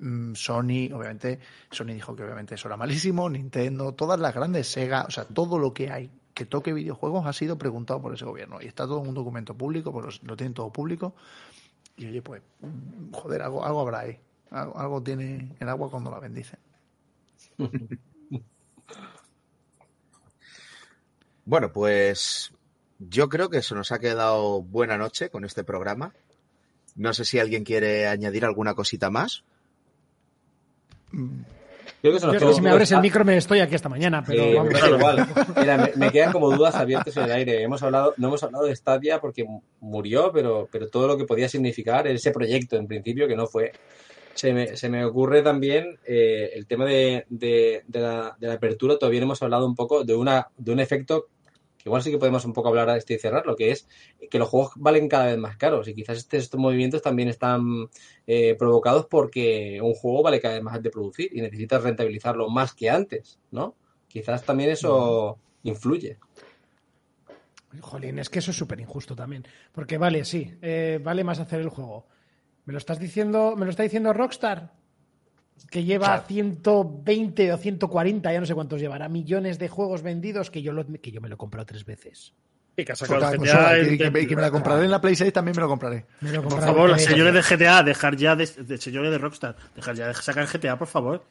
Mm, 0.00 0.34
Sony, 0.34 0.90
obviamente, 0.92 1.38
Sony 1.70 1.88
dijo 1.88 2.16
que 2.16 2.24
obviamente 2.24 2.54
eso 2.54 2.68
era 2.68 2.76
malísimo, 2.76 3.28
Nintendo, 3.28 3.92
todas 3.92 4.18
las 4.18 4.34
grandes, 4.34 4.66
Sega, 4.66 5.04
o 5.06 5.10
sea, 5.10 5.24
todo 5.26 5.58
lo 5.58 5.74
que 5.74 5.90
hay 5.90 6.10
que 6.32 6.46
toque 6.46 6.72
videojuegos 6.72 7.26
ha 7.26 7.34
sido 7.34 7.58
preguntado 7.58 8.00
por 8.00 8.14
ese 8.14 8.24
gobierno. 8.24 8.58
Y 8.62 8.66
está 8.66 8.86
todo 8.86 9.02
en 9.02 9.08
un 9.08 9.14
documento 9.14 9.54
público, 9.54 9.92
pues 9.92 10.22
lo 10.22 10.36
tienen 10.36 10.54
todo 10.54 10.72
público. 10.72 11.14
Y 11.96 12.06
oye, 12.06 12.22
pues, 12.22 12.42
mm, 12.60 13.12
joder, 13.12 13.42
algo, 13.42 13.64
algo 13.64 13.80
habrá 13.80 14.00
ahí. 14.00 14.18
Algo, 14.50 15.02
tiene 15.02 15.54
el 15.60 15.68
agua 15.68 15.90
cuando 15.90 16.10
la 16.10 16.18
bendice. 16.18 16.56
Bueno, 21.46 21.72
pues 21.72 22.52
yo 23.00 23.28
creo 23.28 23.48
que 23.48 23.62
se 23.62 23.74
nos 23.74 23.92
ha 23.92 23.98
quedado 23.98 24.62
buena 24.62 24.98
noche 24.98 25.30
con 25.30 25.44
este 25.44 25.64
programa. 25.64 26.12
No 26.96 27.14
sé 27.14 27.24
si 27.24 27.38
alguien 27.38 27.64
quiere 27.64 28.06
añadir 28.06 28.44
alguna 28.44 28.74
cosita 28.74 29.10
más. 29.10 29.42
Creo 32.02 32.12
que, 32.12 32.54
si 32.54 32.60
me 32.60 32.70
abres 32.70 32.92
el 32.92 33.00
micro 33.00 33.24
me 33.24 33.36
estoy 33.36 33.60
aquí 33.60 33.74
esta 33.74 33.88
mañana, 33.88 34.22
pero 34.26 34.46
igual. 34.46 35.26
me, 35.96 36.10
quedan 36.10 36.32
como 36.32 36.50
dudas 36.50 36.74
abiertas 36.74 37.16
en 37.16 37.24
el 37.24 37.32
aire. 37.32 37.62
Hemos 37.62 37.82
hablado, 37.82 38.14
no 38.16 38.28
hemos 38.28 38.42
hablado 38.42 38.64
de 38.64 38.76
Stadia 38.76 39.20
porque 39.20 39.44
murió, 39.80 40.30
pero, 40.32 40.68
pero 40.70 40.88
todo 40.88 41.06
lo 41.06 41.16
que 41.16 41.24
podía 41.24 41.48
significar 41.48 42.06
ese 42.06 42.30
proyecto 42.30 42.76
en 42.76 42.86
principio 42.86 43.26
que 43.26 43.36
no 43.36 43.46
fue. 43.46 43.72
Se 44.34 44.52
me, 44.52 44.76
se 44.76 44.88
me 44.88 45.04
ocurre 45.04 45.42
también 45.42 45.98
eh, 46.06 46.50
el 46.54 46.66
tema 46.66 46.86
de, 46.86 47.26
de, 47.28 47.82
la, 47.92 48.36
de, 48.38 48.46
la, 48.46 48.54
apertura. 48.54 48.96
Todavía 48.96 49.20
no 49.20 49.24
hemos 49.24 49.42
hablado 49.42 49.66
un 49.66 49.74
poco 49.74 50.04
de, 50.04 50.14
una, 50.14 50.48
de 50.56 50.72
un 50.72 50.80
efecto 50.80 51.26
igual 51.84 52.02
sí 52.02 52.10
que 52.10 52.18
podemos 52.18 52.44
un 52.44 52.52
poco 52.52 52.68
hablar 52.68 52.90
de 52.90 52.98
esto 52.98 53.12
y 53.12 53.18
cerrar, 53.18 53.46
lo 53.46 53.56
que 53.56 53.70
es 53.70 53.88
que 54.30 54.38
los 54.38 54.48
juegos 54.48 54.72
valen 54.76 55.08
cada 55.08 55.26
vez 55.26 55.38
más 55.38 55.56
caros 55.56 55.88
y 55.88 55.94
quizás 55.94 56.18
este, 56.18 56.36
estos 56.36 56.60
movimientos 56.60 57.02
también 57.02 57.28
están 57.28 57.88
eh, 58.26 58.54
provocados 58.58 59.06
porque 59.06 59.80
un 59.82 59.94
juego 59.94 60.22
vale 60.22 60.40
cada 60.40 60.54
vez 60.54 60.62
más 60.62 60.82
de 60.82 60.90
producir 60.90 61.30
y 61.32 61.40
necesitas 61.40 61.82
rentabilizarlo 61.82 62.48
más 62.48 62.74
que 62.74 62.90
antes, 62.90 63.38
¿no? 63.50 63.74
Quizás 64.08 64.44
también 64.44 64.70
eso 64.70 65.38
influye. 65.62 66.18
Jolín, 67.80 68.18
es 68.18 68.28
que 68.28 68.40
eso 68.40 68.50
es 68.50 68.56
súper 68.56 68.80
injusto 68.80 69.14
también. 69.14 69.44
Porque 69.72 69.98
vale, 69.98 70.24
sí, 70.24 70.56
eh, 70.60 70.98
vale 71.02 71.22
más 71.22 71.38
hacer 71.38 71.60
el 71.60 71.68
juego. 71.68 72.06
¿Me 72.64 72.72
lo 72.72 72.78
estás 72.78 72.98
diciendo, 72.98 73.54
me 73.56 73.64
lo 73.64 73.70
está 73.70 73.84
diciendo 73.84 74.12
Rockstar? 74.12 74.72
Que 75.70 75.84
lleva 75.84 76.24
120 76.26 77.52
o 77.52 77.56
140, 77.58 78.32
ya 78.32 78.40
no 78.40 78.46
sé 78.46 78.54
cuántos 78.54 78.80
llevará, 78.80 79.08
millones 79.08 79.58
de 79.58 79.68
juegos 79.68 80.02
vendidos 80.02 80.50
que 80.50 80.62
yo, 80.62 80.72
lo, 80.72 80.86
que 80.86 81.10
yo 81.10 81.20
me 81.20 81.28
lo 81.28 81.34
he 81.34 81.38
comprado 81.38 81.66
tres 81.66 81.84
veces. 81.84 82.32
Y 82.76 82.84
que, 82.84 84.26
que, 84.26 84.36
me 84.36 84.42
la 84.42 84.50
compraré 84.50 84.84
en 84.84 84.90
la 84.90 85.00
Play 85.00 85.14
6 85.14 85.32
también 85.32 85.54
me 85.56 85.62
lo 85.62 85.68
compraré. 85.68 86.06
por 86.42 86.60
favor, 86.60 86.90
los 86.90 87.02
señores 87.02 87.34
de 87.34 87.56
GTA, 87.56 87.82
dejar 87.82 88.16
ya 88.16 88.36
de, 88.36 88.46
señores 88.46 89.10
de 89.10 89.18
Rockstar, 89.18 89.56
dejar 89.74 89.96
ya 89.96 90.08
de 90.08 90.14
sacar 90.14 90.46
GTA, 90.46 90.78
por 90.78 90.88
favor. 90.88 91.24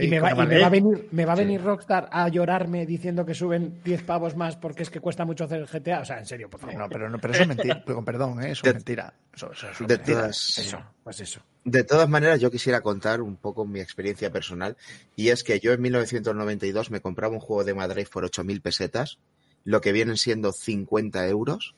y, 0.00 0.08
me 0.08 0.20
va, 0.20 0.28
a 0.28 0.68
venir, 0.68 1.08
me 1.10 1.24
va 1.24 1.32
a 1.32 1.36
venir 1.36 1.62
Rockstar 1.62 2.08
a 2.12 2.28
llorarme 2.28 2.86
diciendo 2.86 3.24
que 3.24 3.34
suben 3.34 3.80
10 3.82 4.02
pavos 4.02 4.36
más 4.36 4.56
porque 4.56 4.82
es 4.82 4.90
que 4.90 5.00
cuesta 5.00 5.24
mucho 5.24 5.44
hacer 5.44 5.60
el 5.60 5.66
GTA. 5.66 6.00
O 6.00 6.04
sea, 6.04 6.18
en 6.18 6.26
serio, 6.26 6.48
por 6.48 6.60
favor. 6.60 6.76
No, 6.76 6.88
pero, 6.88 7.08
no, 7.08 7.18
pero 7.18 7.32
eso 7.34 7.42
es 7.42 7.48
mentira. 7.48 7.82
Con 7.86 8.04
perdón, 8.04 8.42
¿eh? 8.42 8.52
eso 8.52 8.66
es 8.66 8.74
mentira. 8.74 9.12
Eso, 9.34 9.50
es 9.52 9.86
de 9.86 9.98
Todas, 9.98 10.58
eso, 10.58 10.78
pues 11.02 11.20
eso. 11.20 11.40
De 11.64 11.82
todas 11.82 12.08
maneras, 12.08 12.40
yo 12.40 12.50
quisiera 12.50 12.80
contar 12.80 13.20
un 13.20 13.36
poco 13.36 13.66
mi 13.66 13.80
experiencia 13.80 14.30
personal. 14.30 14.76
Y 15.16 15.28
es 15.30 15.42
que 15.42 15.58
yo 15.58 15.72
en 15.72 15.82
1992 15.82 16.90
me 16.90 17.00
compraba 17.00 17.34
un 17.34 17.40
juego 17.40 17.64
de 17.64 17.74
Madrid 17.74 18.06
por 18.10 18.24
8.000 18.24 18.62
pesetas 18.62 19.18
lo 19.66 19.80
que 19.80 19.92
vienen 19.92 20.16
siendo 20.16 20.52
50 20.52 21.28
euros. 21.28 21.74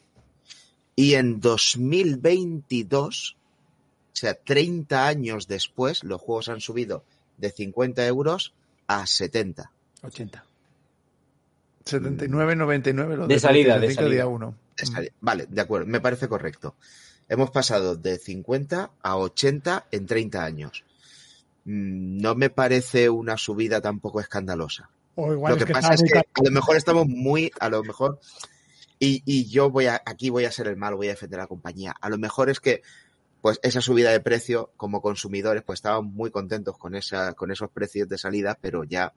Y 0.95 1.15
en 1.15 1.41
2022, 1.41 3.37
o 4.13 4.17
sea, 4.17 4.35
30 4.35 5.07
años 5.07 5.49
después, 5.49 6.05
los 6.05 6.21
juegos 6.21 6.49
han 6.51 6.61
subido 6.61 7.03
de 7.39 7.51
50 7.51 8.07
euros 8.07 8.53
a 8.87 9.07
70. 9.07 9.73
80. 10.03 10.45
79,99 11.87 13.17
los 13.17 13.29
de, 13.29 13.35
de 13.35 13.41
salida, 13.41 13.79
de 13.79 13.95
salida. 13.95 14.11
Día 14.11 14.27
uno. 14.27 14.55
Vale, 15.21 15.47
de 15.49 15.61
acuerdo, 15.61 15.87
me 15.87 16.01
parece 16.01 16.29
correcto. 16.29 16.77
Hemos 17.29 17.51
pasado 17.51 17.97
de 17.97 18.19
50 18.19 18.91
a 19.01 19.17
80 19.17 19.87
en 19.91 20.07
30 20.07 20.45
años. 20.45 20.85
Mm, 21.65 22.21
no 22.21 22.35
me 22.35 22.51
parece 22.51 23.09
una 23.09 23.39
subida 23.39 23.81
tampoco 23.81 24.21
escandalosa 24.21 24.91
lo 25.27 25.57
que, 25.57 25.73
pasa 25.73 25.95
es 25.95 26.03
que 26.03 26.19
a 26.19 26.43
lo 26.45 26.51
mejor 26.51 26.77
estamos 26.77 27.09
muy, 27.09 27.51
a 27.59 27.69
lo 27.69 27.83
mejor, 27.83 28.21
y, 29.01 29.49
yo 29.49 29.71
voy 29.71 29.87
a, 29.87 30.01
aquí 30.07 30.31
voy 30.31 30.45
a 30.45 30.53
ser 30.53 30.69
el 30.69 30.77
malo, 30.77 30.97
voy 30.97 31.09
a 31.09 31.11
defender 31.11 31.41
a 31.41 31.45
la 31.45 31.49
compañía. 31.49 31.95
A 32.01 32.09
lo 32.09 32.19
mejor 32.19 32.51
es 32.51 32.61
que, 32.61 32.83
pues 33.41 33.61
esa 33.63 33.81
subida 33.81 34.11
de 34.11 34.21
precio, 34.21 34.73
como 34.77 35.01
consumidores, 35.01 35.63
pues 35.63 35.79
estaban 35.79 36.07
muy 36.07 36.31
contentos 36.31 36.77
con 36.77 36.95
esa, 36.95 37.35
con 37.35 37.51
esos 37.51 37.71
precios 37.71 38.09
de 38.09 38.19
salida, 38.19 38.59
pero 38.61 38.85
ya, 38.85 39.13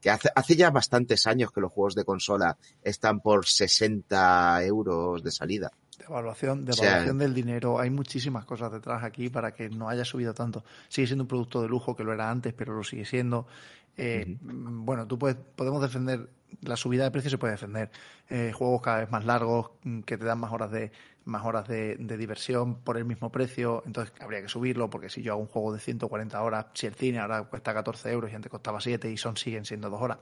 que 0.00 0.10
hace, 0.10 0.28
hace 0.34 0.56
ya 0.56 0.70
bastantes 0.70 1.26
años 1.26 1.50
que 1.52 1.60
los 1.60 1.72
juegos 1.72 1.94
de 1.94 2.04
consola 2.04 2.56
están 2.82 3.20
por 3.20 3.46
60 3.46 4.64
euros 4.64 5.22
de 5.22 5.30
salida. 5.30 5.72
De 5.98 6.04
evaluación, 6.04 6.64
de 6.64 6.72
evaluación 6.72 7.18
del 7.18 7.34
dinero. 7.34 7.78
Hay 7.78 7.90
muchísimas 7.90 8.44
cosas 8.44 8.72
detrás 8.72 9.04
aquí 9.04 9.28
para 9.28 9.52
que 9.52 9.68
no 9.68 9.88
haya 9.88 10.04
subido 10.04 10.34
tanto. 10.34 10.64
Sigue 10.88 11.06
siendo 11.06 11.24
un 11.24 11.28
producto 11.28 11.62
de 11.62 11.68
lujo 11.68 11.94
que 11.94 12.02
lo 12.02 12.12
era 12.12 12.30
antes, 12.30 12.52
pero 12.52 12.74
lo 12.74 12.82
sigue 12.82 13.04
siendo. 13.04 13.46
Eh, 13.96 14.38
bueno, 14.40 15.06
tú 15.06 15.18
puedes, 15.18 15.36
podemos 15.36 15.80
defender 15.82 16.28
la 16.62 16.76
subida 16.76 17.04
de 17.04 17.10
precios, 17.10 17.30
se 17.32 17.38
puede 17.38 17.52
defender. 17.52 17.90
Eh, 18.28 18.52
juegos 18.54 18.82
cada 18.82 19.00
vez 19.00 19.10
más 19.10 19.24
largos 19.24 19.70
mm, 19.82 20.00
que 20.00 20.16
te 20.16 20.24
dan 20.24 20.38
más 20.38 20.52
horas 20.52 20.70
de 20.70 20.92
más 21.26 21.44
horas 21.46 21.66
de, 21.66 21.96
diversión 21.96 22.76
por 22.82 22.98
el 22.98 23.06
mismo 23.06 23.32
precio, 23.32 23.82
entonces 23.86 24.12
habría 24.20 24.42
que 24.42 24.48
subirlo 24.48 24.90
porque 24.90 25.08
si 25.08 25.22
yo 25.22 25.32
hago 25.32 25.40
un 25.40 25.48
juego 25.48 25.72
de 25.72 25.80
140 25.80 26.42
horas, 26.42 26.66
si 26.74 26.86
el 26.86 26.94
cine 26.94 27.18
ahora 27.18 27.44
cuesta 27.44 27.72
14 27.72 28.12
euros 28.12 28.30
y 28.30 28.34
antes 28.34 28.50
costaba 28.50 28.78
7 28.78 29.10
y 29.10 29.16
son 29.16 29.34
siguen 29.38 29.64
siendo 29.64 29.88
dos 29.88 30.02
horas. 30.02 30.18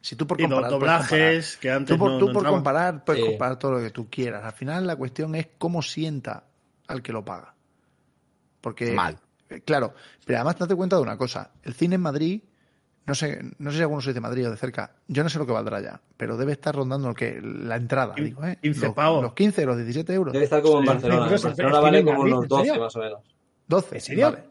Si 0.00 0.16
tú 0.16 0.26
por 0.26 0.40
comparar, 0.40 0.70
doblajes 0.70 1.58
que 1.58 1.70
antes 1.70 1.94
tú 1.94 1.98
por, 1.98 2.18
tú 2.18 2.32
por 2.32 2.46
comparar 2.46 3.04
puedes 3.04 3.22
comparar 3.22 3.58
todo 3.58 3.72
lo 3.72 3.80
que 3.80 3.90
tú 3.90 4.08
quieras. 4.08 4.44
Al 4.44 4.52
final 4.52 4.86
la 4.86 4.96
cuestión 4.96 5.34
es 5.34 5.48
cómo 5.58 5.82
sienta 5.82 6.44
al 6.86 7.02
que 7.02 7.12
lo 7.12 7.22
paga. 7.22 7.54
Porque 8.62 8.92
mal. 8.92 9.18
Eh, 9.50 9.60
claro, 9.60 9.94
pero 10.24 10.38
además 10.38 10.58
date 10.58 10.74
cuenta 10.74 10.96
de 10.96 11.02
una 11.02 11.18
cosa, 11.18 11.50
el 11.62 11.74
cine 11.74 11.96
en 11.96 12.00
Madrid 12.00 12.40
no 13.06 13.14
sé, 13.14 13.40
no 13.58 13.70
sé 13.70 13.76
si 13.76 13.82
alguno 13.82 14.00
sois 14.00 14.14
de 14.14 14.20
Madrid 14.20 14.46
o 14.48 14.50
de 14.50 14.56
cerca, 14.56 14.96
yo 15.08 15.22
no 15.22 15.28
sé 15.28 15.38
lo 15.38 15.46
que 15.46 15.52
valdrá 15.52 15.80
ya, 15.80 16.00
pero 16.16 16.36
debe 16.36 16.52
estar 16.52 16.74
rondando 16.74 17.08
el 17.08 17.14
que 17.14 17.40
la 17.40 17.76
entrada, 17.76 18.14
Quin- 18.14 18.24
digo, 18.24 18.44
¿eh? 18.44 18.58
15 18.60 18.86
los, 18.86 18.94
pavos. 18.94 19.22
los 19.22 19.32
15, 19.34 19.64
los 19.66 19.76
17 19.76 20.12
euros. 20.12 20.32
Debe 20.32 20.44
estar 20.44 20.60
como 20.62 20.78
en 20.78 20.82
Sí. 20.82 20.88
Barcelona. 20.88 21.34
Es- 21.34 21.42
Barcelona 21.44 21.80
vale 21.80 22.04
como 22.04 22.20
unos 22.22 22.42
¿en 22.42 22.48
12 22.48 22.64
serio? 22.66 22.82
más 22.82 22.96
o 22.96 22.98
menos. 22.98 23.20
12, 23.68 23.94
¿En 23.94 24.00
serio? 24.00 24.30
vale. 24.30 24.44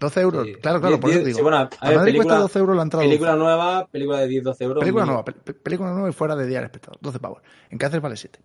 12 0.00 0.20
euros, 0.20 0.46
Sí. 0.46 0.54
claro, 0.54 0.80
claro, 0.80 0.98
por 0.98 1.10
eso 1.10 1.20
digo. 1.20 1.36
sí, 1.36 1.42
bueno, 1.42 1.56
a 1.58 1.60
a 1.60 1.62
ver, 1.62 1.70
Madrid 1.98 1.98
película- 2.12 2.24
cuesta 2.24 2.38
12 2.40 2.58
euros 2.58 2.76
la 2.76 2.82
entrada. 2.82 3.04
Película 3.04 3.36
nueva, 3.36 3.86
película 3.86 4.18
de 4.18 4.26
10-12 4.28 4.64
euros. 4.64 4.80
Película 4.80 5.04
mínimo. 5.04 5.22
nueva, 5.22 5.24
pe- 5.24 5.32
pe- 5.32 5.54
película 5.54 5.92
nueva 5.92 6.08
y 6.08 6.12
fuera 6.12 6.34
de 6.34 6.46
día 6.46 6.58
al 6.58 6.64
espectador. 6.64 6.98
12 7.00 7.20
pavos. 7.20 7.40
En 7.70 7.78
Cáceres 7.78 8.02
vale 8.02 8.16
7. 8.16 8.40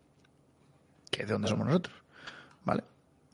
Que 1.10 1.22
es 1.24 1.28
de 1.28 1.34
donde 1.34 1.48
somos 1.48 1.66
nosotros. 1.66 1.96
¿Vale? 2.64 2.84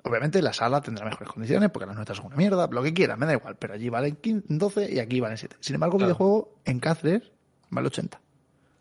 Obviamente 0.06 0.42
la 0.42 0.52
sala 0.52 0.82
tendrá 0.82 1.06
mejores 1.06 1.30
condiciones 1.32 1.70
porque 1.72 1.86
las 1.86 1.96
nuestras 1.96 2.18
son 2.18 2.28
una 2.28 2.36
mierda, 2.36 2.68
lo 2.70 2.84
que 2.84 2.94
quieras, 2.94 3.18
me 3.18 3.26
da 3.26 3.34
igual. 3.34 3.56
Pero 3.58 3.74
allí 3.74 3.88
valen 3.90 4.18
15, 4.18 4.46
12 4.50 4.92
y 4.94 5.00
aquí 5.00 5.20
valen 5.22 5.38
7. 5.38 5.56
Sin 5.62 5.76
embargo, 5.76 5.96
el 5.96 6.00
Claro. 6.00 6.08
videojuego 6.10 6.54
en 6.66 6.80
Cáceres 6.80 7.32
vale 7.70 7.88
80. 7.88 8.20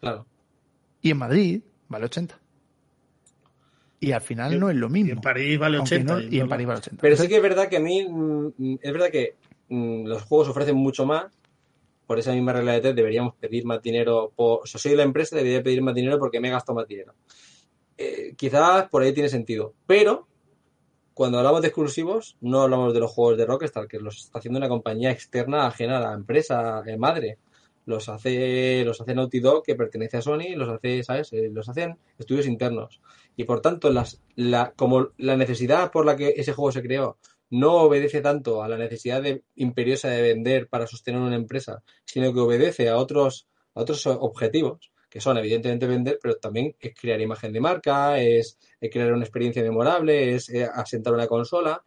Claro. 0.00 0.26
Y 1.00 1.10
en 1.12 1.18
Madrid 1.18 1.62
vale 1.88 2.06
80. 2.06 2.38
Y 4.00 4.10
al 4.12 4.20
final 4.20 4.58
no 4.58 4.68
es 4.68 4.76
lo 4.76 4.88
mismo. 4.88 5.10
Y 5.10 5.12
en 5.12 5.20
París 5.20 5.58
vale 5.60 5.76
Aunque 5.78 5.94
80. 5.94 6.14
no- 6.14 6.20
y 6.22 6.40
en 6.40 6.48
París 6.48 6.66
vale 6.66 6.78
80. 6.80 7.00
Pero 7.00 7.16
sí 7.16 7.28
que 7.28 7.36
es 7.36 7.42
verdad 7.42 7.68
que 7.68 7.76
a 7.76 7.80
mí, 7.80 8.04
mm, 8.08 8.78
es 8.82 8.92
verdad 8.92 9.10
que 9.10 9.36
mm, 9.68 10.06
los 10.06 10.22
juegos 10.24 10.48
ofrecen 10.48 10.76
mucho 10.76 11.06
más. 11.06 11.26
Por 12.06 12.18
esa 12.18 12.32
misma 12.32 12.52
regla 12.52 12.72
de 12.72 12.80
tres 12.80 12.96
deberíamos 12.96 13.36
pedir 13.36 13.64
más 13.64 13.80
dinero. 13.80 14.32
Por, 14.34 14.62
o 14.64 14.66
sea, 14.66 14.80
soy 14.80 14.96
la 14.96 15.04
empresa, 15.04 15.36
debería 15.36 15.62
pedir 15.62 15.82
más 15.82 15.94
dinero 15.94 16.18
porque 16.18 16.40
me 16.40 16.48
he 16.48 16.50
gastado 16.50 16.74
más 16.76 16.88
dinero. 16.88 17.14
Eh, 17.96 18.34
quizás 18.36 18.88
por 18.90 19.02
ahí 19.02 19.12
tiene 19.14 19.28
sentido. 19.28 19.72
Pero 19.86 20.26
cuando 21.14 21.38
hablamos 21.38 21.62
de 21.62 21.68
exclusivos, 21.68 22.36
no 22.40 22.62
hablamos 22.62 22.94
de 22.94 23.00
los 23.00 23.10
juegos 23.10 23.36
de 23.38 23.46
Rockstar, 23.46 23.86
que 23.88 23.98
los 23.98 24.18
está 24.18 24.38
haciendo 24.38 24.58
una 24.58 24.68
compañía 24.68 25.10
externa 25.10 25.66
ajena 25.66 25.98
a 25.98 26.00
la 26.00 26.14
empresa 26.14 26.82
eh, 26.86 26.96
madre. 26.96 27.38
Los 27.84 28.08
hace, 28.08 28.84
los 28.84 29.00
hace 29.00 29.14
Naughty 29.14 29.40
Dog, 29.40 29.64
que 29.64 29.74
pertenece 29.74 30.16
a 30.16 30.22
Sony, 30.22 30.54
los 30.54 30.68
hace, 30.68 31.02
¿sabes? 31.02 31.32
Eh, 31.32 31.50
los 31.52 31.68
hacen 31.68 31.98
estudios 32.18 32.46
internos. 32.46 33.00
Y 33.36 33.44
por 33.44 33.60
tanto, 33.60 33.90
las, 33.90 34.22
la, 34.36 34.72
como 34.76 35.08
la 35.16 35.36
necesidad 35.36 35.90
por 35.90 36.06
la 36.06 36.16
que 36.16 36.34
ese 36.36 36.52
juego 36.52 36.70
se 36.70 36.82
creó 36.82 37.18
no 37.50 37.74
obedece 37.74 38.22
tanto 38.22 38.62
a 38.62 38.68
la 38.68 38.78
necesidad 38.78 39.22
imperiosa 39.56 40.08
de 40.08 40.22
vender 40.22 40.68
para 40.68 40.86
sostener 40.86 41.20
una 41.20 41.36
empresa, 41.36 41.82
sino 42.06 42.32
que 42.32 42.40
obedece 42.40 42.88
a 42.88 42.96
otros, 42.96 43.46
a 43.74 43.82
otros 43.82 44.06
objetivos, 44.06 44.91
que 45.12 45.20
son 45.20 45.36
evidentemente 45.36 45.86
vender, 45.86 46.18
pero 46.22 46.36
también 46.36 46.74
es 46.80 46.94
crear 46.98 47.20
imagen 47.20 47.52
de 47.52 47.60
marca, 47.60 48.18
es, 48.18 48.58
crear 48.80 49.12
una 49.12 49.24
experiencia 49.24 49.62
memorable, 49.62 50.34
es 50.34 50.48
eh, 50.48 50.64
asentar 50.64 51.12
una 51.12 51.26
consola. 51.26 51.84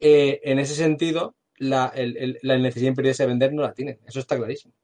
Eh, 0.00 0.40
en 0.42 0.58
ese 0.58 0.74
sentido, 0.74 1.36
la, 1.58 1.92
el- 1.94 2.16
el- 2.16 2.38
la 2.42 2.58
necesidad 2.58 2.88
imperiosa 2.90 3.22
de 3.22 3.28
vender 3.28 3.52
no 3.52 3.62
la 3.62 3.72
tienen, 3.72 4.00
eso 4.04 4.18
está 4.18 4.36
clarísimo. 4.36 4.74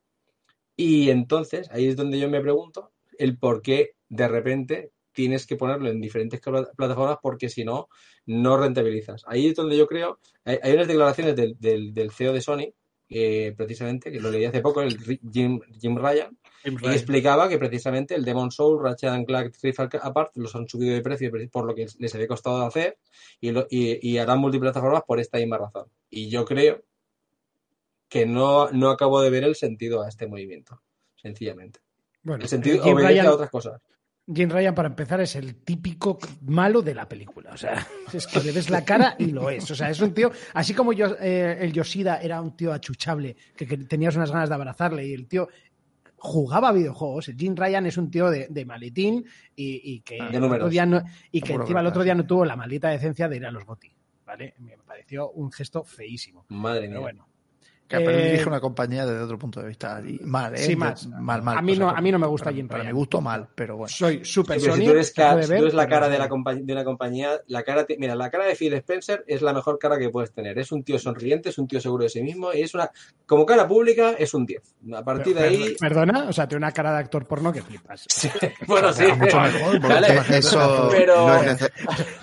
Y 0.76 1.10
entonces, 1.10 1.68
ahí 1.72 1.88
es 1.88 1.96
donde 1.96 2.20
yo 2.20 2.28
me 2.30 2.40
pregunto 2.40 2.92
el 3.18 3.36
por 3.36 3.62
qué 3.62 3.96
de 4.09 4.28
repente 4.28 4.92
tienes 5.12 5.44
que 5.46 5.56
ponerlo 5.56 5.90
en 5.90 6.00
diferentes 6.00 6.40
plataformas 6.40 7.18
porque 7.20 7.48
si 7.48 7.64
no, 7.64 7.88
no 8.26 8.56
rentabilizas. 8.59 9.24
Ahí 9.26 9.48
es 9.48 9.56
donde 9.56 9.76
yo 9.76 9.88
creo, 9.88 10.20
hay, 10.44 10.72
unas 10.72 10.86
declaraciones 10.86 11.34
del, 11.34 11.56
del, 11.59 12.10
CEO 12.12 12.32
de 12.32 12.40
Sony, 12.40 12.74
eh, 13.09 13.54
precisamente, 13.56 14.12
que 14.12 14.20
lo 14.20 14.30
leí 14.30 14.44
hace 14.44 14.60
poco, 14.60 14.82
el 14.82 14.96
Jim, 15.32 15.60
Jim 15.80 15.96
Ryan, 15.98 16.38
y 16.64 16.86
explicaba 16.93 17.48
que 17.48 17.59
precisamente 17.59 18.14
el 18.14 18.24
Demon 18.24 18.51
Soul, 18.51 18.82
Ratchet 18.82 19.10
and 19.10 19.26
Clank 19.26 19.55
Rift 19.62 19.80
Apart 20.01 20.36
los 20.36 20.55
han 20.55 20.68
subido 20.68 20.94
de 20.94 21.01
precio 21.02 21.30
por 21.51 21.64
lo 21.64 21.74
que 21.74 21.86
les 21.98 22.14
había 22.14 22.28
costado 22.28 22.64
hacer 22.64 22.98
y, 23.40 23.51
lo- 23.51 23.66
y, 23.68 23.98
y 24.09 24.18
harán 24.18 24.39
multiplataformas 24.39 25.02
por 25.05 25.18
esta 25.20 25.39
misma 25.39 25.59
razón. 25.59 25.86
Y 26.10 26.28
yo 26.28 26.44
creo 26.44 26.82
que 28.09 28.26
no, 28.26 28.70
no 28.70 28.90
acabo 28.90 29.20
de 29.22 29.30
ver 29.30 29.44
el 29.44 29.55
sentido 29.56 30.02
a 30.02 30.09
este 30.09 30.26
movimiento, 30.26 30.82
sencillamente. 31.16 31.80
Bueno, 32.22 32.43
El 32.43 32.48
sentido 32.48 32.76
eh, 32.76 32.80
Jim 32.82 32.94
obedece 32.94 33.12
Ryan, 33.12 33.26
a 33.26 33.32
otras 33.32 33.51
cosas. 33.51 33.80
Jim 34.32 34.51
Ryan, 34.51 34.74
para 34.74 34.89
empezar, 34.89 35.20
es 35.20 35.34
el 35.34 35.56
típico 35.64 36.18
malo 36.43 36.82
de 36.82 36.94
la 36.94 37.09
película. 37.09 37.51
O 37.52 37.56
sea, 37.56 37.84
es 38.12 38.26
que 38.26 38.40
le 38.40 38.52
ves 38.52 38.70
la 38.70 38.84
cara 38.84 39.16
y 39.18 39.26
lo 39.26 39.51
es. 39.51 39.68
O 39.70 39.74
sea, 39.74 39.90
es 39.90 40.01
un 40.01 40.12
tío, 40.14 40.30
así 40.55 40.74
como 40.74 40.93
yo, 40.93 41.16
eh, 41.20 41.59
el 41.60 41.72
Yoshida 41.72 42.20
era 42.20 42.40
un 42.40 42.55
tío 42.56 42.72
achuchable, 42.72 43.34
que, 43.56 43.66
que 43.66 43.78
tenías 43.78 44.14
unas 44.14 44.30
ganas 44.30 44.48
de 44.51 44.55
abrazarle 44.55 45.06
y 45.06 45.14
el 45.14 45.26
tío 45.26 45.48
jugaba 46.24 46.70
videojuegos. 46.73 47.28
El 47.28 47.36
Jim 47.36 47.55
Ryan 47.57 47.85
es 47.86 47.97
un 47.97 48.11
tío 48.11 48.31
de, 48.31 48.47
de 48.49 48.65
maletín 48.65 49.24
y, 49.57 49.81
y 49.93 50.01
que, 50.03 50.19
De 50.23 50.36
el 50.36 50.44
otro 50.44 50.69
día 50.69 50.86
no- 50.86 51.03
y 51.32 51.40
que 51.40 51.55
encima 51.55 51.81
el 51.81 51.86
otro 51.86 52.05
día 52.05 52.15
no 52.15 52.24
tuvo 52.24 52.44
la 52.44 52.55
maldita 52.55 52.89
decencia 52.90 53.28
de 53.28 53.36
ir 53.36 53.47
a 53.47 53.51
los 53.51 53.65
GOTY. 53.65 53.93
¿Vale? 54.24 54.55
Me 54.59 54.77
pareció 54.78 55.31
un 55.32 55.51
gesto 55.51 55.82
feísimo. 55.85 56.47
Madre 56.49 56.82
mía. 56.82 56.90
Pero 56.90 57.01
bueno. 57.03 57.28
Que 57.98 58.05
pero 58.05 58.19
Eh, 58.19 58.24
dirige 58.31 58.48
una 58.48 58.60
compañía 58.60 59.05
desde 59.06 59.23
otro 59.23 59.39
punto 59.39 59.60
de 59.60 59.69
vista. 59.69 60.01
Y 60.06 60.19
mal, 60.24 60.55
¿eh? 60.55 60.59
Sí. 60.59 60.77
Mal, 60.77 60.94
mal. 61.43 61.59
A 61.59 61.62
mí 61.62 61.77
no- 61.77 61.90
a 61.90 62.01
mí 62.01 62.10
no 62.12 62.19
me 62.19 62.27
gusta 62.27 62.52
Jim 62.52 62.69
Ryan. 62.69 62.93
gusto, 62.94 63.20
mal, 63.20 63.48
pero 63.55 63.77
bueno. 63.77 63.89
Soy 63.89 64.24
súper 64.24 64.60
Sí, 64.60 64.70
si 64.73 64.85
tú 64.85 64.90
eres, 64.90 65.12
tú 65.14 65.20
la 65.20 65.86
cara 65.89 66.09
de, 66.09 66.19
la 66.19 66.28
de 66.28 66.73
una 66.73 66.85
compañía, 66.85 67.40
la 67.47 67.62
cara, 67.62 67.86
mira, 67.98 68.14
la 68.14 68.31
cara 68.31 68.47
de 68.47 68.55
Phil 68.56 68.73
Spencer 68.74 69.24
es 69.27 69.43
la 69.43 69.52
mejor 69.52 69.78
cara 69.78 69.98
que 69.98 70.09
puedes 70.10 70.32
tener. 70.32 70.59
Es 70.59 70.73
un 70.73 70.82
tío 70.82 70.98
sonriente, 70.98 71.48
es 71.51 71.59
un 71.59 71.66
tío 71.69 71.81
seguro 71.81 72.05
de 72.05 72.10
sí 72.10 72.23
mismo 72.23 72.52
y 72.52 72.62
es 72.62 72.74
una, 72.74 72.90
como 73.27 73.44
cara 73.47 73.66
pública, 73.69 74.12
es 74.19 74.32
un 74.35 74.47
10. 74.47 74.62
A 74.94 75.02
partir 75.05 75.35
de 75.35 75.43
ahí, 75.44 75.77
Perdona, 75.78 76.27
o 76.28 76.32
sea, 76.32 76.47
tiene 76.48 76.59
una 76.64 76.73
cara 76.73 76.93
de 76.93 76.98
actor 76.98 77.27
porno 77.27 77.52
que 77.52 77.62
flipas. 77.62 78.06
bueno, 78.66 78.93
sí, 78.93 79.05
Mucho 79.19 79.40
mejor, 79.40 79.81
Vale, 79.81 80.09
Eso 80.39 80.89
Pero- 80.90 81.27
no 81.28 81.43
es 81.43 81.70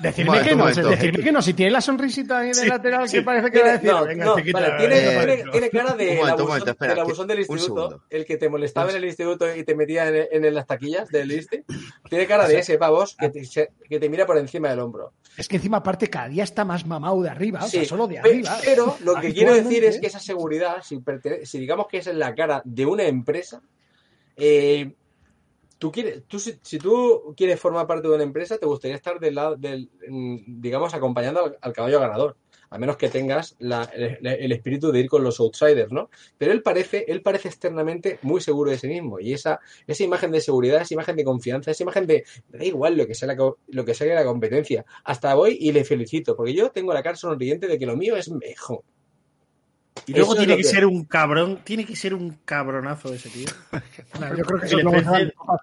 Decirme 0.02 0.30
Bueno, 0.30 0.44
que 0.46 0.56
no, 0.56 0.66
decirme 0.90 1.24
que 1.24 1.32
no, 1.32 1.42
si 1.42 1.54
tiene 1.54 1.72
la 1.72 1.82
sonrisita 1.82 2.40
ahí 2.40 2.52
de 2.52 2.66
lateral 2.68 3.10
que 3.10 3.22
parece 3.22 3.52
que 3.52 3.62
va 3.62 3.68
a 3.70 3.72
decir. 3.74 3.90
no, 3.92 4.06
venga, 4.06 4.26
no, 4.26 4.36
chiquita, 4.38 4.60
vale, 4.60 4.78
tiene, 4.78 5.59
tiene- 5.60 5.70
cara 5.86 5.96
de 5.96 6.16
momento, 6.18 6.72
espera, 6.72 6.88
del 6.94 6.96
que- 6.96 7.02
abusón 7.02 7.28
del 7.28 7.40
instituto, 7.40 8.04
el 8.10 8.26
que 8.26 8.38
te 8.38 8.50
molestaba 8.50 8.90
en 8.92 8.98
el 8.98 9.06
instituto 9.06 9.56
y 9.56 9.64
te 9.64 9.76
metía 9.76 10.08
en, 10.08 10.46
en 10.46 10.54
las 10.54 10.66
taquillas 10.68 11.10
del 11.10 11.32
ISTE. 11.32 11.66
Tiene 12.10 12.26
cara 12.28 12.48
de 12.48 12.60
ese 12.60 12.78
pavos 12.78 13.16
que 13.18 13.30
te, 13.30 13.42
que 13.88 14.00
te 14.00 14.10
mira 14.10 14.26
por 14.26 14.38
encima 14.38 14.70
del 14.70 14.80
hombro. 14.80 15.14
Es 15.38 15.48
que 15.48 15.56
encima, 15.58 15.78
aparte, 15.78 16.10
cada 16.10 16.28
día 16.28 16.44
está 16.44 16.66
más 16.66 16.86
mamado 16.86 17.22
de 17.22 17.30
arriba, 17.30 17.60
o 17.64 17.68
sea, 17.68 17.82
Sí, 17.82 17.86
solo 17.88 18.08
de 18.08 18.20
arriba. 18.20 18.58
Pero 18.64 18.98
lo 19.04 19.16
que 19.22 19.34
quiero 19.34 19.54
decir 19.54 19.84
es 19.86 20.00
que 20.00 20.08
esa 20.08 20.20
seguridad, 20.20 20.78
si, 20.84 21.00
digamos 21.60 21.88
que 21.88 21.98
es 22.00 22.08
la 22.08 22.36
cara 22.36 22.62
de 22.66 22.86
una 22.86 23.04
empresa, 23.04 23.62
eh, 24.36 24.94
tú 25.78 25.92
quieres, 25.92 26.24
tú, 26.28 26.40
si, 26.40 26.60
si 26.62 26.78
tú 26.78 27.34
quieres 27.38 27.60
formar 27.60 27.88
parte 27.88 28.08
de 28.08 28.14
una 28.16 28.24
empresa, 28.24 28.58
te 28.58 28.66
gustaría 28.66 28.96
estar 28.98 29.20
del 29.20 29.36
lado, 29.36 29.56
del, 29.56 29.90
mm, 30.10 30.60
digamos, 30.62 30.94
acompañando 30.94 31.46
al, 31.46 31.58
al 31.62 31.74
caballo 31.74 32.00
ganador. 32.02 32.36
A 32.70 32.78
menos 32.78 32.98
que 32.98 33.10
tengas 33.10 33.56
la- 33.60 33.84
el, 33.94 34.52
espíritu 34.52 34.92
de 34.92 35.00
ir 35.00 35.10
con 35.10 35.24
los 35.24 35.40
outsiders, 35.40 35.92
¿no? 35.92 36.10
Pero 36.38 36.52
él 36.52 36.62
parece, 36.62 37.06
él 37.08 37.22
parece 37.22 37.48
externamente 37.48 38.20
muy 38.22 38.42
seguro 38.42 38.72
de 38.72 38.78
sí 38.78 38.88
mismo. 38.88 39.20
Y 39.20 39.34
esa, 39.34 39.60
esa 39.88 40.04
imagen 40.04 40.32
de 40.32 40.42
seguridad, 40.42 40.82
esa 40.82 40.94
imagen 40.94 41.16
de 41.16 41.24
confianza, 41.24 41.72
esa 41.72 41.84
imagen 41.84 42.06
de 42.08 42.26
da 42.50 42.64
igual 42.64 42.96
lo 42.98 43.08
que 43.08 43.16
sea 43.16 43.28
la, 43.28 43.36
lo 43.68 43.86
que 43.86 43.94
sea 43.94 44.14
la 44.16 44.26
competencia. 44.26 44.86
Hasta 45.04 45.34
voy 45.36 45.58
y 45.60 45.72
le 45.72 45.84
felicito, 45.84 46.36
porque 46.36 46.54
yo 46.54 46.70
tengo 46.72 46.94
la 46.94 47.04
cara 47.04 47.16
sonriente 47.16 47.68
de 47.68 47.78
que 47.80 47.86
lo 47.86 47.96
mío 47.98 48.16
es 48.16 48.30
mejor. 48.30 48.84
Y 50.06 50.14
luego 50.14 50.34
tiene 50.36 50.56
que, 50.56 50.62
que- 50.64 50.68
ser 50.68 50.86
un 50.86 51.04
cabrón, 51.06 51.60
tiene 51.64 51.86
que 51.86 51.96
ser 51.96 52.14
un 52.14 52.40
cabronazo 52.46 53.14
ese 53.14 53.30
tío. 53.30 53.48
Yo 54.38 54.44
creo 54.44 54.60
que 54.60 54.66
eso 54.66 54.78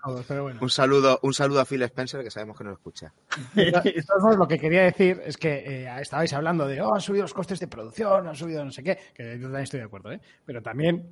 todos, 0.05 0.25
pero 0.29 0.43
bueno. 0.45 0.61
Un 0.63 0.71
saludo, 0.71 1.19
un 1.23 1.33
saludo 1.35 1.61
a 1.61 1.65
Phil 1.65 1.83
Spencer, 1.83 2.23
que 2.23 2.31
sabemos 2.31 2.57
que 2.57 2.65
no 2.65 2.71
lo 2.71 2.77
escucha. 2.77 3.13
Modos, 4.21 4.37
lo 4.37 4.47
que 4.47 4.59
quería 4.59 4.83
decir 4.83 5.21
es 5.25 5.37
que 5.37 5.85
eh, 5.85 6.01
estabais 6.01 6.33
hablando 6.33 6.67
de, 6.67 6.81
oh, 6.81 6.95
han 6.95 7.01
subido 7.01 7.23
los 7.23 7.35
costes 7.35 7.59
de 7.61 7.67
producción, 7.69 8.27
han 8.27 8.37
subido 8.37 8.65
no 8.65 8.71
sé 8.71 8.83
qué, 8.83 8.99
que 9.15 9.37
yo 9.39 9.45
también 9.45 9.63
estoy 9.65 9.81
de 9.81 9.87
acuerdo, 9.87 10.13
¿eh? 10.13 10.21
Pero 10.45 10.63
también 10.63 11.09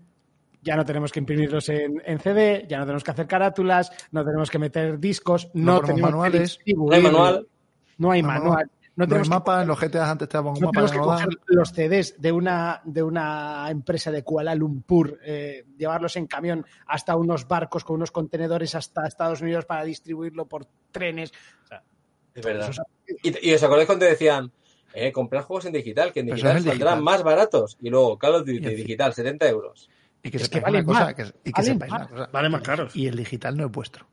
ya 0.62 0.76
no 0.76 0.84
tenemos 0.84 1.10
que 1.12 1.18
imprimirlos 1.20 1.68
en, 1.70 2.02
en 2.04 2.18
CD, 2.20 2.66
ya 2.68 2.78
no 2.78 2.84
tenemos 2.84 3.04
que 3.04 3.10
hacer 3.10 3.26
carátulas, 3.26 3.90
no 4.12 4.24
tenemos 4.24 4.50
que 4.50 4.58
meter 4.58 4.98
discos, 4.98 5.50
no, 5.54 5.80
tenemos 5.80 6.02
manuales. 6.02 6.58
que 6.64 6.72
No 6.74 6.92
hay 6.92 7.02
manual. 7.02 7.46
no 7.98 8.10
hay 8.10 8.22
manual, 8.22 8.70
no 8.96 9.06
tenemos 9.08 9.28
que 9.28 9.34
mapa, 9.34 9.62
en 9.62 9.68
los 9.68 9.80
GTA 9.80 10.10
antes 10.10 10.28
te 10.28 10.36
daban 10.36 10.52
un 10.54 10.60
no 10.60 10.66
mapa 10.68 10.72
tenemos 10.86 10.90
de 10.90 10.94
que 10.96 11.00
no 11.00 11.04
coger 11.06 11.26
dan. 11.28 11.38
los 11.48 11.68
CDs 11.72 12.14
de 12.20 12.32
una, 12.32 12.80
de 12.84 13.02
una 13.02 13.66
empresa 13.70 14.10
de 14.10 14.22
Kuala 14.22 14.54
Lumpur, 14.54 15.18
eh, 15.24 15.64
llevarlos 15.76 16.16
en 16.16 16.26
camión 16.26 16.64
hasta 16.86 17.16
unos 17.16 17.48
barcos 17.48 17.82
con 17.84 17.96
unos 17.96 18.10
contenedores 18.12 18.74
hasta 18.74 19.06
Estados 19.06 19.40
Unidos 19.40 19.64
para 19.64 19.84
distribuirlo 19.84 20.46
por 20.46 20.66
trenes. 20.92 21.32
O 21.64 21.66
sea, 21.66 21.82
Es 22.34 22.44
verdad. 22.44 22.68
eso 22.70 22.82
es- 23.06 23.16
Y, 23.42 23.50
y 23.50 23.54
os 23.54 23.62
acordáis 23.62 23.86
cuando 23.86 24.04
te 24.06 24.10
decían, 24.12 24.50
eh, 24.92 25.10
comprar 25.12 25.42
juegos 25.44 25.64
en 25.66 25.72
digital, 25.72 26.12
que 26.12 26.20
en 26.20 26.26
digital 26.26 26.52
saldrán 26.54 26.72
digital. 26.78 27.02
más 27.02 27.22
baratos. 27.24 27.76
Y 27.80 27.90
luego 27.90 28.16
Call 28.18 28.34
of 28.36 28.40
Duty 28.46 28.60
digital, 28.76 29.12
70 29.12 29.48
euros. 29.48 29.90
Y 30.22 30.30
que 30.30 30.36
Es 30.38 30.48
que 30.48 30.58
una 30.66 30.84
cosa, 30.84 31.04
más. 31.06 31.14
que, 31.14 31.22
y 31.22 31.52
que 31.52 31.60
Valen 31.60 31.72
sepáis 31.74 31.92
más. 31.92 32.00
una 32.02 32.08
cosa. 32.10 32.30
Vale 32.32 32.48
más 32.48 32.62
caros. 32.62 32.96
Y 32.96 33.08
el 33.08 33.16
digital 33.16 33.56
no 33.56 33.66
es 33.66 33.72
vuestro. 33.72 34.06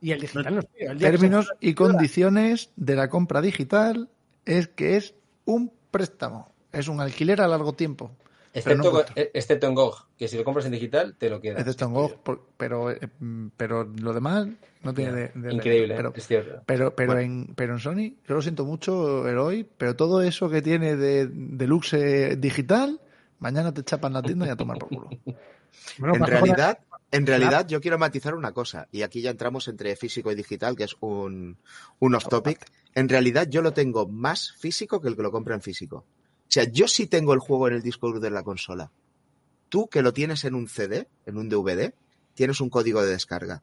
Y 0.00 0.12
el 0.12 0.20
digital 0.20 0.54
no 0.54 0.60
es 0.60 0.68
tuyo. 0.68 0.90
El 0.92 0.98
Términos 0.98 1.50
y 1.58 1.74
condiciones 1.74 2.70
de 2.76 2.94
la 2.96 3.08
compra 3.08 3.40
digital 3.40 4.10
es 4.46 4.68
que 4.68 4.96
es 4.96 5.14
un 5.44 5.70
préstamo. 5.90 6.52
Es 6.72 6.88
un 6.88 7.00
alquiler 7.00 7.40
a 7.40 7.48
largo 7.48 7.74
tiempo. 7.74 8.10
No 8.54 8.60
Excepto, 8.60 9.04
eh, 9.16 9.30
excepto 9.34 9.66
en 9.66 9.74
GOG, 9.74 10.06
que 10.16 10.28
si 10.28 10.38
lo 10.38 10.44
compras 10.44 10.64
en 10.64 10.72
digital, 10.72 11.14
te 11.18 11.28
lo 11.28 11.42
quedas. 11.42 11.62
De 11.62 11.70
Stone 11.72 11.92
Gog, 11.92 12.14
pero, 12.56 12.90
eh, 12.90 12.98
mm, 13.18 13.48
pero 13.54 13.84
lo 13.84 14.14
demás 14.14 14.48
no 14.82 14.94
tiene 14.94 15.12
de, 15.12 15.28
de- 15.34 15.52
Increíble, 15.52 15.94
Pero, 15.94 16.12
es 16.16 16.26
cierto. 16.26 16.62
pero, 16.64 16.96
pero, 16.96 17.12
Bueno. 17.12 17.20
en, 17.20 17.54
pero 17.54 17.74
en 17.74 17.80
Sony, 17.80 18.14
yo 18.26 18.34
lo 18.34 18.40
siento 18.40 18.64
mucho, 18.64 19.28
Eloy, 19.28 19.68
pero 19.76 19.94
todo 19.94 20.22
eso 20.22 20.48
que 20.48 20.62
tiene 20.62 20.96
de 20.96 21.26
deluxe 21.26 22.38
digital 22.40 22.98
Mañana 23.38 23.72
te 23.72 23.82
chapan 23.84 24.12
la 24.12 24.22
tienda 24.22 24.46
y 24.46 24.50
a 24.50 24.56
tomar 24.56 24.78
por 24.78 24.88
culo. 24.88 25.10
Bueno, 25.98 26.14
en 26.16 26.26
realidad, 26.26 26.78
en 27.10 27.26
realidad 27.26 27.66
yo 27.68 27.80
quiero 27.80 27.98
matizar 27.98 28.34
una 28.34 28.52
cosa, 28.52 28.88
y 28.90 29.02
aquí 29.02 29.20
ya 29.22 29.30
entramos 29.30 29.68
entre 29.68 29.94
físico 29.96 30.32
y 30.32 30.34
digital, 30.34 30.76
que 30.76 30.84
es 30.84 30.96
un, 31.00 31.58
un 31.98 32.14
off 32.14 32.28
topic. 32.28 32.66
En 32.94 33.08
realidad 33.08 33.48
yo 33.48 33.62
lo 33.62 33.72
tengo 33.72 34.08
más 34.08 34.52
físico 34.52 35.00
que 35.00 35.08
el 35.08 35.16
que 35.16 35.22
lo 35.22 35.30
compra 35.30 35.54
en 35.54 35.62
físico. 35.62 35.98
O 35.98 36.48
sea, 36.48 36.64
yo 36.64 36.88
sí 36.88 37.06
tengo 37.06 37.34
el 37.34 37.40
juego 37.40 37.68
en 37.68 37.74
el 37.74 37.82
disco 37.82 38.06
duro 38.06 38.20
de 38.20 38.30
la 38.30 38.42
consola. 38.42 38.90
Tú 39.68 39.88
que 39.88 40.02
lo 40.02 40.12
tienes 40.12 40.44
en 40.44 40.54
un 40.54 40.68
CD, 40.68 41.08
en 41.26 41.36
un 41.36 41.48
DVD, 41.48 41.92
tienes 42.34 42.60
un 42.60 42.70
código 42.70 43.02
de 43.02 43.10
descarga. 43.10 43.62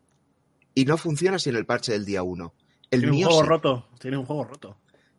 Y 0.76 0.86
no 0.86 0.98
funciona 0.98 1.40
sin 1.40 1.56
el 1.56 1.66
parche 1.66 1.94
del 1.94 2.06
día 2.06 2.24
1. 2.24 2.54
El 2.92 3.00
Tiene 3.00 3.12
un 3.12 3.18
mío 3.18 3.28
juego 3.28 3.44
sí. 3.44 3.50
roto. 3.50 3.88
Tiene 4.00 4.18
un 4.18 4.26
juego 4.26 4.44
roto. 4.44 4.78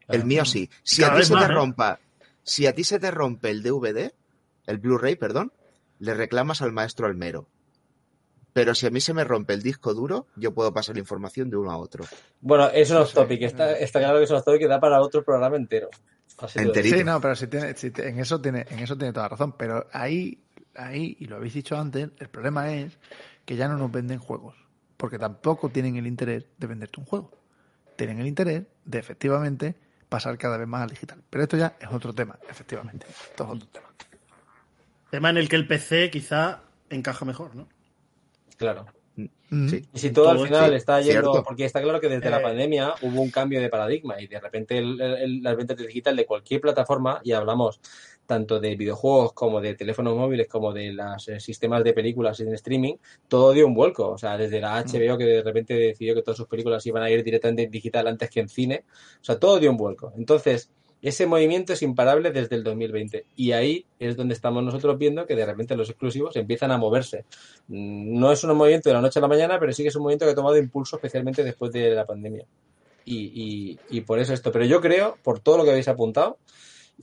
El 0.09 0.25
mío 0.25 0.45
sí. 0.45 0.69
Si 0.83 1.03
Cada 1.03 1.15
a 1.15 1.21
ti 1.21 1.25
se 1.25 1.35
más, 1.35 1.47
te 1.47 1.53
¿eh? 1.53 1.55
rompa, 1.55 2.01
si 2.43 2.67
a 2.67 2.75
ti 2.75 2.85
se 2.85 2.99
te 2.99 3.11
rompe 3.11 3.51
el 3.51 3.63
DVD, 3.63 4.13
el 4.67 4.79
Blu-ray, 4.79 5.17
perdón, 5.17 5.53
le 5.99 6.15
reclamas 6.15 6.61
al 6.61 6.73
maestro 6.73 7.07
Almero. 7.07 7.49
Pero 8.55 8.75
si 8.75 8.87
a 8.87 8.91
mí 8.91 9.01
se 9.01 9.13
me 9.13 9.25
rompe 9.25 9.53
el 9.53 9.63
disco 9.63 9.93
duro, 9.93 10.29
yo 10.37 10.55
puedo 10.55 10.73
pasar 10.73 10.95
la 10.95 11.01
información 11.01 11.51
de 11.51 11.57
uno 11.57 11.71
a 11.71 11.77
otro. 11.77 12.05
Bueno, 12.41 12.69
es 12.71 12.89
un 12.91 12.97
Sí, 12.97 13.03
off 13.03 13.09
sí. 13.11 13.15
topic. 13.17 13.43
Está, 13.43 13.77
está 13.77 13.99
claro 13.99 14.19
que 14.19 14.25
es 14.25 14.31
un 14.31 14.37
off 14.37 14.45
topic 14.45 14.61
que 14.61 14.69
da 14.69 14.81
para 14.81 15.01
otro 15.03 15.23
programa 15.23 15.57
entero. 15.57 15.91
Así 16.39 16.61
Enterito. 16.61 16.97
Sí, 16.97 17.05
no, 17.05 17.21
pero 17.21 17.35
si 17.37 17.49
tiene, 17.49 17.77
si 17.77 17.91
te- 17.91 18.09
en 18.09 18.19
eso 18.21 18.41
tiene, 18.41 18.65
en 18.71 18.79
eso 18.79 18.97
tiene 18.97 19.13
toda 19.13 19.29
razón. 19.29 19.53
Pero 19.59 19.87
ahí, 19.93 20.43
ahí, 20.77 21.17
y 21.19 21.27
lo 21.27 21.37
habéis 21.37 21.55
dicho 21.55 21.77
antes, 21.77 22.11
el 22.19 22.29
problema 22.29 22.73
es 22.73 22.97
que 23.45 23.57
ya 23.57 23.69
no 23.69 23.77
nos 23.77 23.91
venden 23.93 24.19
juegos. 24.21 24.55
Porque 24.97 25.19
tampoco 25.19 25.69
tienen 25.71 25.97
el 25.97 26.07
interés 26.07 26.47
de 26.57 26.67
venderte 26.69 27.01
un 27.01 27.07
juego. 27.07 27.33
Tienen 27.97 28.21
el 28.21 28.27
interés 28.29 28.63
de 28.85 28.99
efectivamente 28.99 29.75
pasar 30.09 30.39
cada 30.39 30.57
vez 30.59 30.69
más 30.69 30.83
al 30.83 30.91
digital. 30.91 31.21
Pero 31.29 31.43
esto 31.43 31.57
ya 31.57 31.77
es 31.81 31.89
otro 31.91 32.13
tema, 32.13 32.39
efectivamente. 32.49 33.07
Esto 33.09 33.45
es 33.45 33.51
otro 33.51 33.69
tema. 33.69 33.89
Tema 35.11 35.31
en 35.31 35.37
el 35.39 35.49
que 35.49 35.57
el 35.57 35.67
PC 35.67 36.11
quizá 36.11 36.61
encaja 36.91 37.25
mejor, 37.25 37.55
¿no? 37.57 37.69
Claro. 38.57 38.87
Mm. 39.17 39.69
Sí. 39.69 39.89
Y 39.95 39.99
si 39.99 40.11
todo, 40.11 40.31
al 40.31 40.41
final 40.41 40.71
sí, 40.71 40.77
está 40.77 41.01
yendo, 41.01 41.31
cierto. 41.31 41.43
porque 41.45 41.65
está 41.65 41.81
claro 41.81 42.01
que 42.01 42.09
desde 42.09 42.31
la 42.31 42.41
Eh. 42.41 42.43
pandemia 42.43 42.95
hubo 43.03 43.21
un 43.23 43.31
cambio 43.31 43.61
de 43.61 43.69
paradigma 43.69 44.21
y 44.21 44.27
de 44.27 44.41
repente 44.41 44.77
el- 44.79 45.01
el- 45.01 45.43
las 45.43 45.57
ventas 45.57 45.77
de 45.77 45.87
digital 45.87 46.17
de 46.17 46.27
cualquier 46.27 46.61
plataforma, 46.61 47.21
y 47.23 47.31
hablamos 47.33 47.81
tanto 48.27 48.59
de 48.59 48.75
videojuegos 48.75 49.33
como 49.35 49.61
de 49.61 49.75
teléfonos 49.75 50.17
móviles 50.17 50.49
como 50.49 50.73
de 50.73 50.95
los 50.95 51.29
eh, 51.29 51.39
sistemas 51.39 51.85
de 51.85 51.93
películas 51.93 52.41
en 52.41 52.53
streaming, 52.55 52.95
todo 53.29 53.53
dio 53.53 53.67
un 53.67 53.75
vuelco. 53.75 54.09
O 54.11 54.19
sea, 54.19 54.37
desde 54.39 54.61
la 54.61 54.79
HBO 54.83 55.19
que 55.19 55.25
de 55.27 55.43
repente 55.43 55.75
decidió 55.75 56.15
que 56.15 56.23
todas 56.23 56.39
sus 56.39 56.49
películas 56.49 56.85
iban 56.87 57.03
a 57.03 57.11
ir 57.11 57.23
directamente 57.23 57.63
en 57.65 57.71
digital 57.71 58.09
antes 58.09 58.31
que 58.31 58.41
en 58.41 58.49
cine. 58.49 58.85
O 59.21 59.25
sea, 59.25 59.39
todo 59.39 59.59
dio 59.61 59.71
un 59.71 59.77
vuelco. 59.77 60.13
Entonces, 60.17 60.71
ese 61.05 61.27
movimiento 61.27 61.75
es 61.75 61.83
imparable 61.83 62.31
desde 62.31 62.57
el 62.57 62.65
2020 62.65 63.27
y 63.37 63.53
ahí 63.53 63.85
es 63.99 64.17
donde 64.17 64.33
estamos 64.33 64.65
nosotros 64.65 64.97
viendo 64.97 65.27
que 65.27 65.37
de 65.37 65.45
repente 65.45 65.77
los 65.77 65.91
exclusivos 65.91 66.35
empiezan 66.35 66.71
a 66.71 66.79
moverse. 66.79 67.27
Mm, 67.69 68.19
No 68.19 68.33
es 68.33 68.43
un 68.43 68.57
movimiento 68.57 68.89
de 68.89 68.95
la 68.95 69.03
noche 69.03 69.19
a 69.19 69.23
la 69.23 69.29
mañana, 69.29 69.61
pero 69.61 69.71
sí 69.75 69.83
que 69.83 69.91
es 69.91 69.97
un 69.97 70.03
movimiento 70.03 70.25
que 70.25 70.33
ha 70.33 70.35
tomado 70.35 70.57
impulso 70.57 70.97
especialmente 70.97 71.45
después 71.45 71.73
de 71.73 71.91
la 71.91 72.07
pandemia. 72.07 72.47
Y, 73.05 74.01
por 74.07 74.19
eso 74.19 74.33
esto. 74.33 74.51
Pero 74.51 74.65
yo 74.65 74.81
creo, 74.81 75.19
por 75.23 75.41
todo 75.41 75.59
lo 75.59 75.65
que 75.65 75.73
habéis 75.73 75.89
apuntado, 75.89 76.39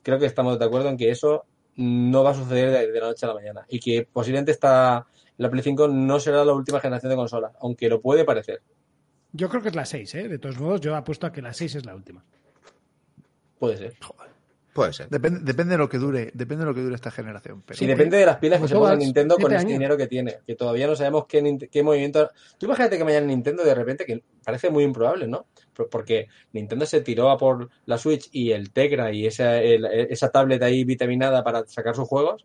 creo 0.02 0.18
que 0.18 0.26
estamos 0.26 0.58
de 0.58 0.66
acuerdo 0.66 0.90
en 0.90 0.98
que 0.98 1.12
eso 1.12 1.46
no 1.76 2.24
va 2.24 2.32
a 2.32 2.34
suceder 2.34 2.72
de, 2.92 3.00
la 3.00 3.08
noche 3.08 3.28
a 3.28 3.30
la 3.30 3.36
mañana 3.36 3.66
y 3.70 3.80
que 3.80 4.08
posiblemente 4.12 4.52
esta, 4.52 5.06
la 5.38 5.50
Play 5.52 5.62
5 5.62 5.90
no 5.90 6.20
será 6.20 6.44
la 6.44 6.54
última 6.54 6.80
generación 6.80 7.12
de 7.12 7.16
consolas, 7.18 7.54
aunque 7.62 7.88
lo 7.88 8.02
puede 8.02 8.26
parecer. 8.26 8.64
Yo 9.32 9.48
creo 9.48 9.62
que 9.62 9.70
es 9.70 9.76
la 9.76 9.86
6, 9.86 10.16
¿eh? 10.16 10.28
De 10.28 10.40
todos 10.40 10.60
modos, 10.60 10.82
yo 10.82 10.96
apuesto 10.96 11.28
a 11.28 11.32
que 11.32 11.44
la 11.44 11.54
6 11.54 11.76
es 11.76 11.86
la 11.86 11.94
última. 11.94 12.26
Puede 13.62 13.78
ser. 13.78 13.94
Puede 14.74 14.92
ser. 14.92 15.08
Depende, 15.10 15.42
depende 15.44 15.74
de 15.74 15.78
lo 15.78 15.88
que 15.88 16.00
dure, 16.00 16.32
depende 16.34 16.64
de 16.64 16.66
lo 16.66 16.74
que 16.74 16.82
dure 16.82 16.96
esta 16.96 17.12
generación. 17.12 17.62
Pero 17.64 17.78
Sí, 17.78 17.86
depende 17.86 18.18
de 18.18 18.26
las 18.26 18.38
pilas 18.38 18.60
que 18.60 18.68
se 18.68 18.74
ponga 18.74 18.96
Nintendo 18.96 19.36
con 19.36 19.52
este 19.52 19.58
años. 19.68 19.72
dinero 19.74 19.98
que 19.98 20.08
tiene, 20.08 20.40
que 20.48 20.56
todavía 20.56 20.88
no 20.88 20.96
sabemos 20.96 21.26
qué, 21.28 21.84
movimiento. 21.84 22.32
Tú 22.58 22.66
imagínate 22.66 22.98
que 22.98 23.04
mañana 23.04 23.28
Nintendo 23.28 23.64
de 23.64 23.76
repente, 23.76 24.04
que 24.06 24.24
parece 24.44 24.72
muy 24.72 24.84
improbable, 24.84 25.28
¿no? 25.28 25.46
Por- 25.76 25.90
Porque 25.90 26.28
Nintendo 26.54 26.88
se 26.88 27.02
tiró 27.02 27.30
a 27.30 27.38
por 27.38 27.70
la 27.86 28.00
Switch 28.00 28.30
y 28.32 28.52
el 28.52 28.72
Tegra 28.72 29.12
y 29.12 29.28
esa, 29.28 29.58
el- 29.62 29.86
esa 29.86 30.30
tablet 30.32 30.64
ahí 30.64 30.86
vitaminada 30.86 31.44
para 31.44 31.68
sacar 31.68 31.96
sus 31.96 32.08
juegos. 32.08 32.44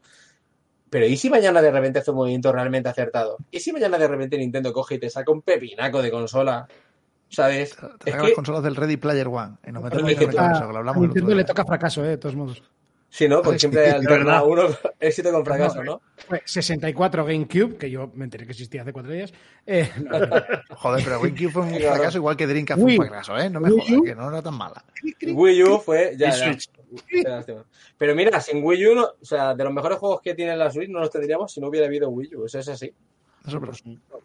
Pero 0.91 1.07
¿y 1.07 1.17
si 1.17 1.31
mañana 1.31 1.63
de 1.63 1.71
repente 1.71 2.01
hace 2.01 2.11
un 2.11 2.19
movimiento 2.19 2.53
realmente 2.53 2.89
acertado? 2.89 3.39
¿Y 3.51 3.61
si 3.61 3.73
mañana 3.73 3.99
de 3.99 4.09
repente 4.09 4.37
Nintendo 4.37 4.73
coge 4.73 4.97
y 4.97 4.99
te 4.99 5.09
saca 5.11 5.33
un 5.33 5.43
pepinaco 5.43 6.03
de 6.03 6.11
consola? 6.11 6.67
¿Sabes? 7.29 7.77
Te 8.05 8.11
Es 8.11 8.17
que, 8.17 8.23
las 8.23 8.33
consolas 8.33 8.63
del 8.63 8.77
Ready 8.77 8.97
Player 8.97 9.27
One. 9.29 9.57
Y 9.67 9.73
nos 9.73 9.83
metemos 9.83 10.11
en 10.11 10.23
el 10.31 10.39
a- 10.39 10.61
lo 10.71 10.79
hablamos 10.79 11.03
Nintendo 11.03 11.35
le 11.35 11.45
toca 11.45 11.65
fracaso, 11.65 12.05
¿eh? 12.05 12.09
De 12.11 12.19
todos 12.19 12.37
modos. 12.37 12.63
sí, 13.09 13.29
¿no? 13.29 13.43
Porque 13.43 13.59
siempre 13.59 13.85
que- 13.85 13.91
alterna 13.91 14.43
uno 14.45 14.63
éxito 15.01 15.33
con 15.33 15.45
fracaso, 15.45 15.83
¿no? 15.83 16.01
Fue 16.29 16.41
64 16.45 17.25
GameCube, 17.25 17.77
que 17.79 17.91
yo 17.91 18.11
me 18.15 18.25
enteré 18.25 18.45
que 18.47 18.53
existía 18.53 18.83
hace 18.83 18.93
cuatro 18.93 19.11
días. 19.13 19.33
Eh, 19.67 19.91
no, 20.05 20.19
no, 20.21 20.27
no. 20.27 20.37
Joder, 20.77 21.05
pero 21.05 21.21
GameCube 21.21 21.51
fue 21.51 21.63
un 21.63 21.75
fracaso 21.81 22.19
igual 22.19 22.37
que 22.37 22.47
Dreamcast 22.47 22.81
fue 22.81 22.91
un 22.93 22.97
fracaso, 23.07 23.37
¿eh? 23.39 23.51
No 23.51 23.61
me 23.61 23.71
jodas, 23.71 24.03
que 24.05 24.15
no 24.15 24.29
era 24.29 24.43
tan 24.43 24.55
mala. 24.55 24.85
Wii 25.27 25.63
U 25.65 25.79
fue 25.81 26.15
ya, 26.17 26.29
Y 27.11 27.23
ya. 27.25 27.45
Pero 27.99 28.15
mira, 28.15 28.41
sin 28.41 28.63
Wii 28.63 28.87
U, 28.89 28.95
no- 28.95 29.05
o 29.21 29.25
sea, 29.25 29.55
de 29.55 29.65
los 29.65 29.73
mejores 29.73 29.99
juegos 29.99 30.21
que 30.23 30.35
tiene 30.35 30.57
la 30.57 30.71
Switch 30.71 30.89
no 30.89 31.01
los 31.01 31.11
tendríamos 31.11 31.53
si 31.53 31.61
no 31.61 31.69
hubiera 31.69 31.87
habido 31.87 32.09
Wii 32.09 32.37
U. 32.37 32.47
Eso 32.47 32.59
es 32.61 32.69
así. 32.69 32.93
Eso, 33.47 33.61
pero- 33.61 33.73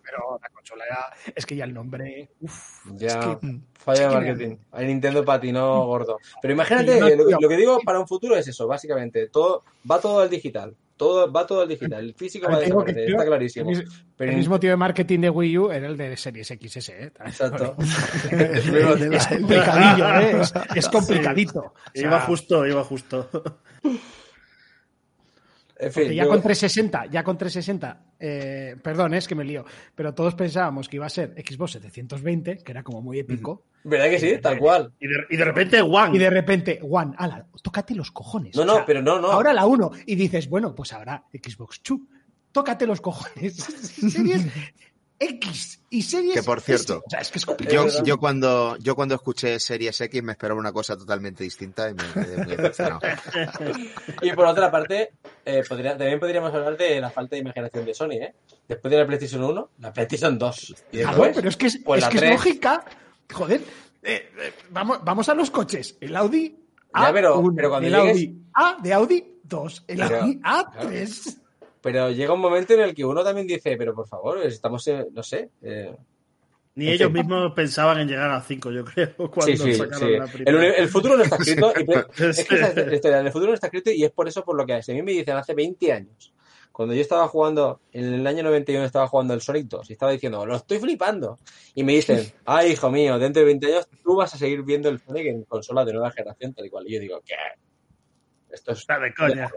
Pero 0.03 0.39
la 0.41 0.49
consola 0.49 0.84
era- 0.85 1.34
es 1.35 1.45
que 1.45 1.56
ya 1.56 1.64
el 1.65 1.73
nombre. 1.73 2.30
Uf, 2.41 2.85
Ya. 2.95 3.07
es 3.07 3.15
que- 3.18 3.45
Mm. 3.48 3.61
Falla 3.73 4.07
de 4.10 4.14
marketing. 4.15 4.57
Ahí 4.72 4.85
Nintendo 4.88 5.23
patinó 5.26 5.85
gordo. 5.85 6.18
Pero 6.41 6.53
imagínate, 6.53 6.99
no, 6.99 7.10
lo, 7.39 7.49
que 7.49 7.57
digo 7.57 7.80
para 7.85 7.99
un 7.99 8.07
futuro 8.07 8.35
es 8.35 8.48
eso, 8.48 8.68
básicamente. 8.68 9.27
Todo, 9.27 9.64
va 9.89 9.99
todo 9.99 10.19
al 10.19 10.30
digital. 10.30 10.76
Todo, 10.98 11.31
va 11.31 11.48
todo 11.48 11.61
al 11.61 11.68
digital. 11.68 12.03
El 12.03 12.14
físico 12.14 12.48
va 12.48 12.57
a 12.57 12.60
que, 12.60 12.65
desaparecer, 12.65 13.06
tío, 13.07 13.14
está 13.15 13.23
el, 13.23 13.30
clarísimo. 13.30 13.69
mis- 13.72 13.84
Pero 14.15 14.31
el 14.31 14.38
mismo 14.38 14.60
tío 14.60 14.69
de 14.69 14.76
marketing 14.77 15.19
de 15.22 15.30
Wii 15.31 15.57
U 15.57 15.72
era 15.72 15.88
el 15.88 15.98
de 15.98 16.15
Series 16.15 16.48
XS, 16.48 16.89
¿eh? 16.89 17.11
Exacto. 17.26 17.76
Es 18.31 19.27
complicadillo, 19.27 20.19
¿eh? 20.19 20.41
Es, 20.41 20.53
es 20.76 20.89
complicadito. 20.89 21.60
O 21.60 21.73
sea, 21.93 22.03
Iba 22.03 22.19
justo, 22.22 22.68
iba 22.68 22.84
justo. 22.84 23.30
En 25.82 25.91
fin, 25.91 26.03
porque 26.03 26.16
ya 26.16 26.24
yo- 26.24 26.30
con 26.30 26.41
360, 26.41 27.06
ya 27.08 27.24
con 27.24 27.38
360, 27.38 28.03
eh, 28.20 28.76
perdón, 28.84 29.14
es 29.16 29.28
que 29.28 29.36
me 29.36 29.44
lío, 29.44 29.66
pero 29.95 30.14
todos 30.14 30.36
pensábamos 30.36 30.88
que 30.88 30.98
iba 30.98 31.06
a 31.08 31.10
ser 31.10 31.34
Xbox 31.38 31.72
720, 31.72 32.60
que 32.60 32.72
era 32.72 32.84
como 32.84 33.02
muy 33.02 33.18
épico, 33.20 33.66
¿verdad 33.84 34.10
que 34.10 34.20
sí? 34.20 34.38
Tal 34.41 34.60
cual. 34.60 34.94
Y 34.99 35.08
de, 35.08 35.16
y 35.32 35.38
de 35.38 35.44
repente, 35.45 35.82
One. 35.82 36.16
y 36.16 36.20
de 36.20 36.30
repente, 36.30 36.80
One, 36.84 37.14
ala, 37.18 37.48
tócate 37.64 37.95
los 37.95 38.12
cojones. 38.12 38.56
No, 38.56 38.62
O 38.62 38.66
no, 38.66 38.74
sea, 38.76 38.86
pero 38.86 39.02
no, 39.02 39.20
no. 39.20 39.32
Ahora 39.32 39.53
la 39.53 39.66
1, 39.66 39.91
y 40.06 40.16
dices, 40.16 40.48
bueno, 40.48 40.76
pues 40.76 40.94
ahora 40.94 41.24
Xbox 41.34 41.82
2, 41.84 41.99
tócate 42.52 42.86
los 42.86 43.02
cojones. 43.02 43.56
Series 44.12 44.45
X 45.23 45.80
y 45.91 46.02
series 46.02 46.34
Que, 46.34 46.41
por 46.43 46.61
cierto, 46.61 46.93
S. 46.95 47.02
O 47.06 47.10
sea, 47.10 47.19
es 47.19 47.30
que 47.31 47.38
es 47.38 47.45
Yo, 47.72 48.03
yo 48.03 48.18
cuando 48.18 48.76
yo 48.77 48.95
cuando 48.95 49.14
escuché 49.15 49.60
Series 49.60 50.02
X 50.02 50.23
me 50.23 50.31
esperaba 50.31 50.60
una 50.60 50.72
cosa 50.72 50.98
totalmente 50.98 51.43
distinta 51.43 51.89
y 51.89 51.93
me 51.93 52.03
quedé 52.11 52.38
muy. 52.43 52.57
Y 54.22 54.31
por 54.34 54.45
otra 54.45 54.72
parte, 54.72 55.11
eh, 55.45 55.64
podría- 55.68 55.98
también 55.98 56.19
podríamos 56.19 56.53
hablar 56.53 56.76
de 56.77 56.99
la 56.99 57.10
falta 57.10 57.35
de 57.35 57.41
imaginación 57.43 57.85
de 57.85 57.93
Sony, 57.93 58.11
¿eh? 58.14 58.34
Después 58.68 58.91
de 58.91 58.98
la 58.99 59.06
PlayStation 59.06 59.43
1, 59.43 59.69
la 59.80 59.93
PlayStation 59.93 60.38
2. 60.39 60.69
Y 60.91 60.98
Claro, 60.98 61.07
después, 61.10 61.31
pero 61.35 61.49
es 61.49 61.57
que 61.57 61.68
es, 61.68 61.77
pues 61.84 62.03
es 62.03 62.10
que 62.10 62.15
es 62.15 62.22
3. 62.22 62.31
lógica. 62.34 62.85
Joder, 63.31 63.61
eh, 64.03 64.30
eh, 64.39 64.53
vamos, 64.72 64.99
vamos 65.03 65.30
a 65.30 65.35
los 65.35 65.52
coches. 65.52 65.98
El 66.02 66.15
Audi 66.15 66.57
Ya, 66.95 67.10
A1, 67.10 67.14
pero- 67.14 67.43
pero 67.56 67.69
cuando 67.69 67.88
el 67.88 67.93
llegues- 67.93 68.10
Audi 68.10 68.41
A 68.53 68.77
de 68.81 68.93
Audi 68.93 69.39
2, 69.43 69.84
el 69.88 69.98
Pero- 69.98 70.22
Audi 70.22 70.39
A3. 70.43 71.38
Pero 71.82 72.12
llega 72.12 72.34
un 72.34 72.40
momento 72.41 72.74
en 72.74 72.82
el 72.82 72.94
que 72.94 73.03
uno 73.06 73.24
también 73.24 73.48
dice, 73.48 73.76
pero 73.78 73.94
por 73.95 74.08
favor, 74.08 74.40
estamos, 74.45 74.88
eh, 74.88 75.08
no 75.12 75.24
sé. 75.24 75.49
eh, 75.64 75.95
Ni 76.76 76.88
En 76.88 76.94
ellos 76.94 77.08
fin. 77.08 77.14
mismos 77.14 77.52
pensaban 77.53 77.99
en 77.99 78.08
llegar 78.08 78.30
a 78.32 78.40
5, 78.41 78.72
yo 78.72 78.86
creo, 78.86 79.16
cuando 79.18 79.41
Sí, 79.45 79.58
sí, 79.58 79.74
sacaron 79.74 80.08
sí. 80.10 80.18
la 80.18 80.26
El, 80.26 80.32
primera. 80.32 80.76
el 80.76 80.88
futuro 80.90 81.18
no 81.18 81.24
está 81.24 81.38
escrito. 81.38 81.74
y 81.76 82.24
es 82.24 82.48
que 82.48 82.56
esa 82.95 83.20
el 83.20 83.32
futuro 83.32 83.48
no 83.52 83.56
está 83.56 83.68
escrito 83.68 83.91
y 83.91 84.03
es 84.03 84.12
por 84.12 84.28
eso 84.28 84.44
por 84.45 84.56
lo 84.56 84.66
que 84.66 84.74
a 84.74 84.82
mí 84.88 85.02
me 85.02 85.12
dicen 85.12 85.36
hace 85.38 85.53
20 85.56 85.91
años, 85.91 86.34
cuando 86.72 86.94
yo 86.95 87.02
estaba 87.02 87.28
jugando, 87.28 87.82
en 87.91 88.14
el 88.14 88.26
año 88.26 88.44
91 88.44 88.86
estaba 88.86 89.06
jugando 89.08 89.34
el 89.34 89.41
Sonic 89.41 89.68
2 89.68 89.90
y 89.90 89.94
estaba 89.94 90.12
diciendo, 90.14 90.45
lo 90.45 90.56
estoy 90.56 90.80
flipando. 90.80 91.38
Y 91.76 91.84
me 91.84 91.91
dicen, 91.94 92.32
ay, 92.45 92.72
hijo 92.72 92.90
mío, 92.90 93.20
dentro 93.20 93.41
de 93.41 93.45
20 93.48 93.66
años 93.68 93.90
tú 94.03 94.16
vas 94.16 94.34
a 94.34 94.38
seguir 94.38 94.62
viendo 94.64 94.88
el 94.88 94.99
Sonic 95.02 95.26
en 95.26 95.44
consola 95.44 95.84
de 95.84 95.91
nueva 95.94 96.12
generación, 96.12 96.53
tal 96.53 96.66
y 96.66 96.70
cual. 96.70 96.88
Y 96.88 96.94
yo 96.94 96.99
digo, 97.02 97.22
¿qué? 97.26 97.34
Esto 98.49 98.72
es, 98.72 98.80
Está 98.80 98.99
de 98.99 99.14
coña. 99.14 99.49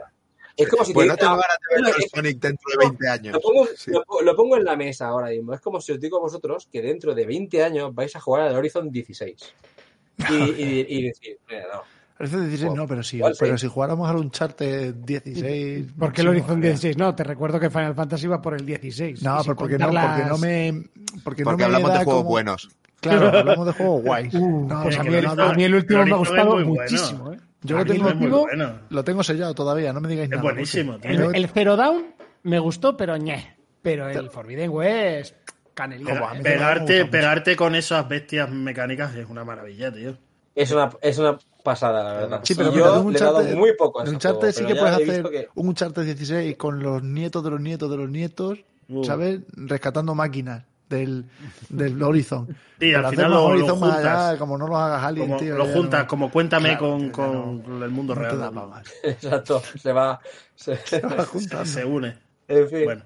Es 0.56 0.68
como 0.68 0.84
si 0.84 0.92
Pues 0.92 1.06
te 1.16 1.24
no 1.24 1.32
de 1.36 1.36
ver 1.70 1.80
no, 1.82 1.88
el 1.88 1.94
es- 2.02 2.10
Sonic 2.14 2.38
dentro 2.40 2.70
de 2.72 2.86
20 2.86 3.08
años. 3.08 3.32
lo 3.34 3.40
pongo, 3.40 3.66
Sí. 3.76 3.90
lo, 3.90 4.04
lo 4.22 4.36
pongo 4.36 4.56
en 4.56 4.64
la 4.64 4.76
mesa 4.76 5.06
ahora 5.08 5.28
mismo. 5.30 5.52
Es 5.54 5.60
como 5.60 5.80
si 5.80 5.92
os 5.92 6.00
digo 6.00 6.18
a 6.18 6.20
vosotros 6.20 6.68
que 6.70 6.80
dentro 6.82 7.14
de 7.14 7.26
20 7.26 7.62
años 7.64 7.94
vais 7.94 8.14
a 8.16 8.20
jugar 8.20 8.42
al 8.42 8.54
Horizon 8.54 8.90
16. 8.90 9.54
Y, 10.30 10.34
y, 10.34 10.86
y 10.88 11.02
decir, 11.08 11.38
mira, 11.48 11.64
no. 11.72 11.82
Parece 12.16 12.40
16, 12.46 12.72
no, 12.74 12.86
pero 12.86 13.02
si, 13.02 13.18
sí. 13.18 13.24
pero 13.40 13.58
si 13.58 13.66
jugáramos 13.66 14.08
al 14.08 14.16
Uncharted 14.18 14.94
16. 14.94 15.86
¿Por 15.98 16.12
qué 16.12 16.20
el 16.22 16.28
Horizon 16.28 16.46
joder. 16.48 16.62
16? 16.62 16.96
No, 16.96 17.12
te 17.14 17.24
recuerdo 17.24 17.58
que 17.58 17.70
Final 17.70 17.94
Fantasy 17.96 18.28
va 18.28 18.40
por 18.40 18.54
el 18.54 18.64
16. 18.64 19.20
No, 19.22 19.38
pero 19.42 19.56
porque 19.56 19.76
no, 19.78 19.86
porque 19.86 20.24
no 20.28 20.38
me. 20.38 20.84
Porque, 21.24 21.42
no 21.42 21.50
Porque 21.50 21.56
me 21.58 21.64
hablamos 21.64 21.90
de 21.92 22.04
juegos 22.04 22.14
como- 22.22 22.30
buenos. 22.30 22.68
Claro, 23.00 23.26
hablamos 23.38 23.66
de 23.66 23.72
juegos 23.72 24.02
guays. 24.04 24.32
Uh, 24.34 24.66
No, 24.68 24.82
pues 24.84 24.96
a 24.98 25.02
mí, 25.02 25.12
el, 25.14 25.24
no, 25.24 25.30
a 25.42 25.52
mí 25.54 25.64
el 25.64 25.74
último 25.74 26.00
el 26.02 26.06
me 26.06 26.12
ha 26.12 26.16
Horizon 26.18 26.36
gustado 26.36 26.52
bueno. 26.52 26.68
muchísimo. 26.68 27.32
¿eh? 27.32 27.38
Yo 27.64 27.78
lo 27.78 27.84
tengo, 27.84 28.40
bueno. 28.42 28.78
lo 28.90 29.04
tengo 29.04 29.22
sellado 29.24 29.54
todavía, 29.54 29.92
no 29.92 30.00
me 30.00 30.08
digáis 30.08 30.26
Es 30.26 30.36
nada. 30.36 30.42
buenísimo, 30.42 30.92
porque- 30.92 31.08
tío. 31.08 31.30
El, 31.30 31.36
el 31.36 31.48
Zero 31.48 31.76
Down 31.76 32.14
me 32.44 32.58
gustó, 32.58 32.96
pero 32.96 33.16
ñe. 33.16 33.56
Pero 33.82 34.08
el 34.08 34.30
Forbidden 34.30 34.70
West, 34.70 35.34
canelita. 35.74 36.32
Pegarte, 36.42 37.04
pegarte 37.06 37.56
con 37.56 37.74
esas 37.74 38.08
bestias 38.08 38.50
mecánicas 38.50 39.14
es 39.16 39.26
una 39.28 39.44
maravilla, 39.44 39.92
tío. 39.92 40.16
Es 40.54 40.70
una, 40.72 40.90
es 41.02 41.18
una 41.18 41.36
pasada, 41.64 42.04
la 42.04 42.12
verdad. 42.12 42.40
Sí, 42.44 42.54
pero 42.54 42.72
yo 42.72 43.00
un 43.00 43.12
le 43.12 43.18
he 43.18 43.22
dado 43.22 43.42
muy 43.56 43.74
poco 43.76 44.00
a 44.00 44.04
ese 44.04 44.12
Uncharted 44.12 44.40
juego, 44.40 44.52
sí 44.58 44.64
que 44.66 44.74
puedes 44.80 44.94
hacer 44.94 45.22
que- 45.30 45.48
un 45.54 45.68
Uncharted 45.68 46.04
16 46.04 46.56
con 46.56 46.82
los 46.82 47.02
nietos 47.02 47.42
de 47.42 47.50
los 47.50 47.60
nietos 47.60 47.90
de 47.90 47.96
los 47.96 48.08
nietos, 48.08 48.58
Uh. 48.88 49.02
¿sabes? 49.04 49.40
Rescatando 49.56 50.14
máquinas 50.14 50.64
del, 50.88 51.24
del 51.68 52.02
Horizon. 52.02 52.48
Sí, 52.80 52.92
al 52.92 53.06
final 53.08 53.30
lo- 53.30 53.36
lo 53.36 53.44
Horizon 53.46 53.80
más 53.80 53.94
juntas. 53.94 54.04
allá, 54.28 54.38
como 54.38 54.58
no 54.58 54.66
lo 54.66 54.76
hagas 54.76 55.02
Alien, 55.04 55.26
Como 55.28 55.38
tío. 55.40 55.56
lo 55.56 55.64
juntas, 55.66 56.00
no- 56.02 56.06
como 56.08 56.30
cuéntame 56.30 56.70
Claro, 56.76 56.80
con, 56.90 57.00
tío, 57.00 57.12
con 57.12 57.78
no- 57.78 57.84
el 57.84 57.90
mundo 57.90 58.14
no 58.14 58.20
real. 58.20 58.38
da 58.40 58.50
más. 58.50 58.82
Exacto, 59.04 59.62
se 59.80 59.92
va. 59.92 60.20
se- 60.54 60.76
Se 60.78 61.00
va 61.00 61.24
juntando. 61.24 61.64
Se 61.64 61.84
une. 61.84 62.18
En 62.48 62.68
fin. 62.68 62.84
Bueno, 62.84 63.02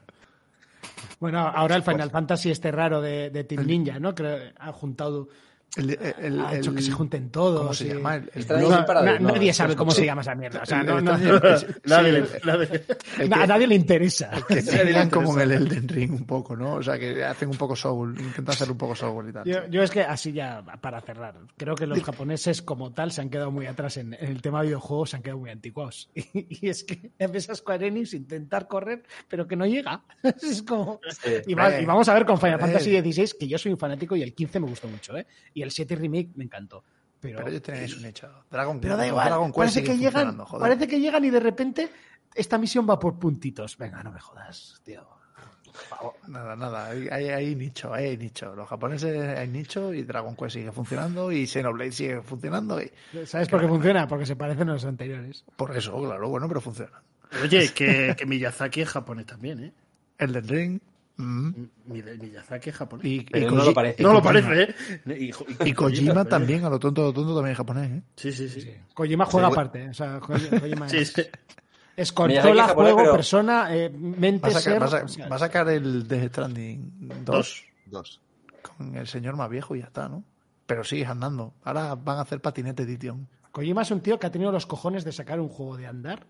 Bueno, 1.21 1.39
ahora 1.41 1.77
el 1.77 1.83
Final 1.83 2.11
Fantasy 2.11 2.51
este 2.51 2.73
raro 2.73 3.01
de, 3.01 3.31
de 3.31 3.45
Team 3.45 3.67
Ninja, 3.67 4.01
¿no? 4.01 4.15
Creo 4.15 4.39
ha 4.59 4.73
juntado, 4.73 5.29
El, 5.77 6.41
ha 6.41 6.57
hecho 6.57 6.75
que 6.75 6.83
se 6.83 6.91
junten 6.91 7.31
todos. 7.31 7.61
¿Cómo 7.61 7.75
se 7.75 7.87
y- 7.87 7.89
llama? 7.93 8.17
El, 8.17 8.23
el 8.35 8.41
Está 8.41 8.57
ahí 8.57 8.65
Blue- 8.65 8.75
sin 8.75 8.85
parar, 8.87 9.05
Na- 9.05 9.19
no, 9.19 9.29
nadie 9.33 9.53
sabe 9.53 9.77
cómo 9.77 9.91
se 9.91 10.05
llama 10.05 10.23
esa 10.23 10.35
mierda. 10.35 10.63
O 10.63 10.67
sea, 10.67 10.81
el- 10.81 10.87
no, 10.87 10.99
el- 10.99 11.05
no- 11.05 11.15
el- 11.15 11.59
sí, 11.59 11.67
nadie, 11.85 12.25
nadie- 12.45 12.69
que- 12.69 13.35
a 13.35 13.47
nadie 13.47 13.67
le 13.67 13.75
interesa. 13.75 14.31
que 14.49 14.63
sigan 14.63 15.11
como 15.11 15.35
en 15.35 15.41
el 15.43 15.53
Elden 15.63 15.87
Ring 15.89 16.13
un 16.13 16.25
poco, 16.25 16.57
¿no? 16.57 16.75
O 16.77 16.83
sea, 16.83 16.99
que 16.99 17.23
hacen 17.23 17.51
un 17.51 17.57
poco 17.57 17.77
soul, 17.77 18.19
intentan 18.19 18.55
hacer 18.55 18.71
un 18.71 18.79
poco 18.79 18.95
soul 18.97 19.29
y 19.29 19.33
tal. 19.33 19.45
Yo, 19.45 19.67
yo 19.69 19.83
es 19.83 19.91
que 19.91 20.01
así 20.03 20.33
ya, 20.33 20.65
para 20.81 21.01
cerrar, 21.03 21.35
creo 21.57 21.75
que 21.75 21.87
los 21.87 22.03
japoneses 22.03 22.63
como 22.63 22.93
tal 22.93 23.13
se 23.13 23.21
han 23.21 23.29
quedado 23.31 23.51
muy 23.51 23.67
atrás 23.67 23.99
en, 23.99 24.15
en 24.15 24.27
el 24.33 24.43
tema 24.43 24.63
videojuegos, 24.63 25.11
se 25.11 25.17
han 25.17 25.23
quedado 25.23 25.39
muy 25.41 25.51
anticuados. 25.51 26.11
Y, 26.35 26.67
y 26.67 26.69
es 26.69 26.85
que 26.85 27.11
a 27.21 27.55
Square 27.55 27.87
Enix 27.89 28.15
intentar 28.15 28.69
correr, 28.69 29.03
pero 29.29 29.47
que 29.47 29.57
no 29.57 29.67
llega. 29.67 30.03
Es 30.23 30.63
como... 30.63 31.01
Sí. 31.23 31.31
Y, 31.47 31.55
va- 31.55 31.81
y 31.81 31.85
vamos 31.85 32.09
a 32.09 32.15
ver 32.15 32.25
con 32.27 32.39
Final. 32.39 32.59
Fantasy 32.61 32.91
XVI, 33.01 33.39
que 33.39 33.49
yo 33.49 33.59
soy 33.59 33.73
un 33.73 33.79
fanático 33.79 34.15
y 34.17 34.23
el 34.23 34.35
15 34.35 34.61
me 34.61 34.67
gustó 34.69 34.89
mucho, 34.89 35.17
¿eh? 35.17 35.27
Y 35.59 35.63
el 35.63 35.73
7 35.73 35.97
Remake 35.97 36.31
me 36.37 36.45
encantó. 36.45 36.85
Pero, 37.21 37.45
Pero 37.45 37.77
eso 37.79 37.99
un 37.99 38.05
hecho. 38.05 38.29
Dragon, 38.49 38.81
pero 38.81 38.97
da 38.97 39.05
Dragon 39.05 39.19
igual, 39.29 39.47
Quest 39.47 39.57
parece 39.57 39.81
sigue 39.81 39.93
que, 39.93 39.99
llegan, 39.99 40.39
joder. 40.39 40.61
parece 40.61 40.87
que 40.87 41.01
llegan 41.01 41.25
y 41.25 41.31
de 41.31 41.41
repente 41.41 41.91
esta 42.33 42.59
misión 42.59 42.89
va 42.89 42.97
por 42.99 43.19
puntitos. 43.19 43.77
Venga, 43.77 44.03
no 44.05 44.13
me 44.13 44.21
jodas, 44.21 44.81
tío. 44.85 45.05
Nada, 46.29 46.55
nada, 46.55 46.87
hay, 46.87 47.09
hay, 47.09 47.29
hay 47.29 47.55
nicho, 47.57 47.93
hay 47.93 48.17
nicho. 48.17 48.55
Los 48.55 48.69
japoneses 48.69 49.37
hay 49.37 49.49
nicho 49.49 49.93
y 49.93 50.05
Dragon 50.05 50.37
Quest 50.37 50.55
sigue 50.55 50.73
funcionando 50.73 51.33
y 51.33 51.47
Xenoblade 51.47 51.93
sigue 51.93 52.23
funcionando 52.23 52.81
y 52.81 52.91
¿Sabes 53.27 53.49
por 53.49 53.61
qué 53.61 53.69
funciona? 53.69 54.07
Porque 54.07 54.27
se 54.27 54.37
parecen 54.37 54.69
a 54.69 54.75
los 54.75 54.85
anteriores. 54.85 55.45
por 55.57 55.77
eso, 55.77 56.01
claro, 56.01 56.29
bueno, 56.29 56.47
pero 56.47 56.61
funciona. 56.61 57.03
Oye, 57.43 57.73
que, 57.75 58.15
que 58.17 58.27
Miyazaki 58.27 58.83
es 58.83 58.89
japonés 58.89 59.27
también, 59.27 59.65
¿eh? 59.65 59.73
Elden 60.19 60.49
Ring 60.49 60.81
mm, 61.19 61.49
Mi- 61.87 62.03
Miyazaki 62.03 62.71
es 62.71 62.77
japonés. 62.77 63.05
y, 63.07 63.15
y 63.17 63.25
Pero 63.25 63.51
no 63.51 63.65
lo 63.65 63.75
parece. 63.75 64.03
y 64.03 64.05
no 64.07 64.13
lo 64.15 64.23
Kojima. 64.23 64.49
parece, 64.49 64.75
¿eh? 65.07 65.33
Y, 65.65 65.69
Y 65.69 65.73
Kojima 65.75 66.25
también, 66.25 66.65
a 66.65 66.71
lo 66.71 66.79
tonto, 66.79 67.03
a 67.03 67.05
lo 67.07 67.13
tonto 67.13 67.35
también 67.35 67.53
es 67.53 67.57
japonés, 67.59 67.91
¿eh? 67.91 68.03
Sí, 68.17 68.33
sí, 68.33 68.49
sí. 68.49 68.71
Kojima 68.95 69.27
juega 69.27 69.49
Sí, 69.49 69.53
aparte. 69.53 69.89
O 69.91 69.95
sea, 69.95 70.21
Ko- 70.21 70.33
Kojima 70.33 70.89
Sí, 70.89 70.97
es, 70.99 71.13
sí. 71.13 71.23
es 71.97 72.13
consola, 72.13 72.63
es 72.63 72.69
japonés, 72.69 72.93
juego, 72.93 72.97
pero- 72.99 73.13
persona, 73.13 73.77
eh, 73.77 73.91
mente, 73.91 74.49
Va 74.51 74.57
a, 74.57 74.61
sacar, 74.61 74.89
ser. 75.09 75.23
va 75.23 75.27
a 75.27 75.29
va 75.29 75.39
sacar 75.39 75.69
el 75.69 76.07
Death 76.09 76.31
Stranding 76.33 76.93
2 77.25 77.25
Dos. 77.25 77.65
Dos. 77.87 78.21
con 78.63 78.95
el 78.97 79.07
señor 79.07 79.37
más 79.37 79.51
viejo 79.51 79.75
y 79.77 79.81
ya 79.81 79.87
está, 79.87 80.09
¿no? 80.09 80.25
Pero 80.67 80.85
sigues 80.85 81.09
andando. 81.09 81.55
Ahora 81.65 81.95
van 81.95 82.19
a 82.19 82.21
hacer 82.23 82.41
patinete 82.41 82.83
edition. 82.83 83.27
Kojima 83.53 83.83
es 83.83 83.91
un 83.91 84.01
tío 84.03 84.19
que 84.19 84.27
ha 84.27 84.31
tenido 84.31 84.53
los 84.53 84.67
cojones 84.67 85.03
de 85.05 85.13
sacar 85.13 85.41
un 85.41 85.49
juego 85.49 85.77
de 85.79 85.87
andar 85.87 86.27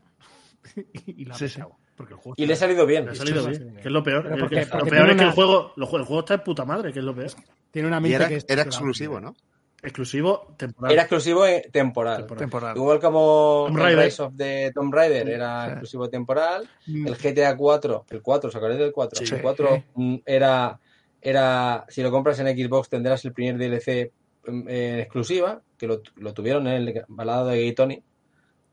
y, 0.77 1.23
y 1.23 1.24
lo 1.24 1.35
ha 1.35 1.39
Sí, 1.39 1.48
sí. 1.48 1.60
Porque 1.99 2.15
el 2.15 2.20
juego 2.20 2.35
Y 2.39 2.47
le 2.47 2.53
ha 2.55 2.57
salido 2.57 2.87
bien. 2.87 3.05
Le 3.05 3.11
ha 3.11 3.15
salido 3.15 3.43
sí, 3.43 3.51
bien, 3.51 3.69
sí. 3.69 3.75
que 3.83 3.89
es 3.89 3.93
lo 3.93 4.03
peor. 4.03 4.23
Porque- 4.41 4.65
lo 4.65 4.85
peor 4.87 5.11
es 5.11 5.16
que 5.16 5.20
una- 5.20 5.23
el 5.25 5.33
juego, 5.33 5.73
lo 5.77 5.85
el 5.85 5.89
juego 6.05 6.20
está 6.20 6.37
de 6.39 6.43
puta 6.45 6.65
madre, 6.65 6.93
que 6.93 7.01
es 7.01 7.05
lo 7.05 7.15
peor. 7.15 7.31
tiene 7.70 7.89
una 7.89 7.99
era, 8.09 8.29
que 8.29 8.37
es- 8.37 8.47
era 8.49 8.62
exclusivo, 8.62 9.20
¿no? 9.20 9.35
Exclusivo 9.83 10.55
temporal. 10.57 10.93
Era 10.93 11.03
exclusivo 11.03 11.47
eh, 11.47 11.69
temporal. 11.73 12.19
Temporal. 12.19 12.39
Temporal. 12.41 12.77
Igual 12.77 12.99
como 13.01 13.65
Tomb 13.69 13.77
el 13.79 13.83
Raider. 13.85 14.05
Rise 14.07 14.23
of 14.23 14.33
the 14.37 14.73
Tomb 14.75 14.93
Raider 14.95 15.29
era 15.29 15.65
Sí. 15.65 15.70
exclusivo 15.70 16.09
temporal. 16.09 16.69
Mm. 16.87 17.07
El 17.07 17.15
GTA 17.16 17.57
4, 17.57 18.05
el 18.11 18.23
4, 18.23 18.49
¿os 18.49 18.57
acordáis 18.57 18.81
del 18.81 18.93
4? 18.93 19.25
Sí. 19.25 19.35
El 19.35 19.41
4 19.43 19.85
mm, 19.95 20.16
era, 20.27 20.81
era, 21.23 21.85
si 21.89 22.03
lo 22.03 22.11
compras 22.11 22.41
en 22.41 22.47
Xbox 22.49 22.89
tendrás 22.89 23.25
el 23.25 23.33
primer 23.33 23.57
DLC 23.57 24.11
mm, 24.47 24.69
en 24.69 24.99
exclusiva, 25.01 25.61
que 25.77 25.87
lo, 25.87 26.01
lo 26.16 26.33
tuvieron 26.35 26.66
en 26.66 26.75
el 26.89 27.05
balado 27.09 27.47
de 27.49 27.59
Gay 27.59 27.73
Tony. 27.73 28.03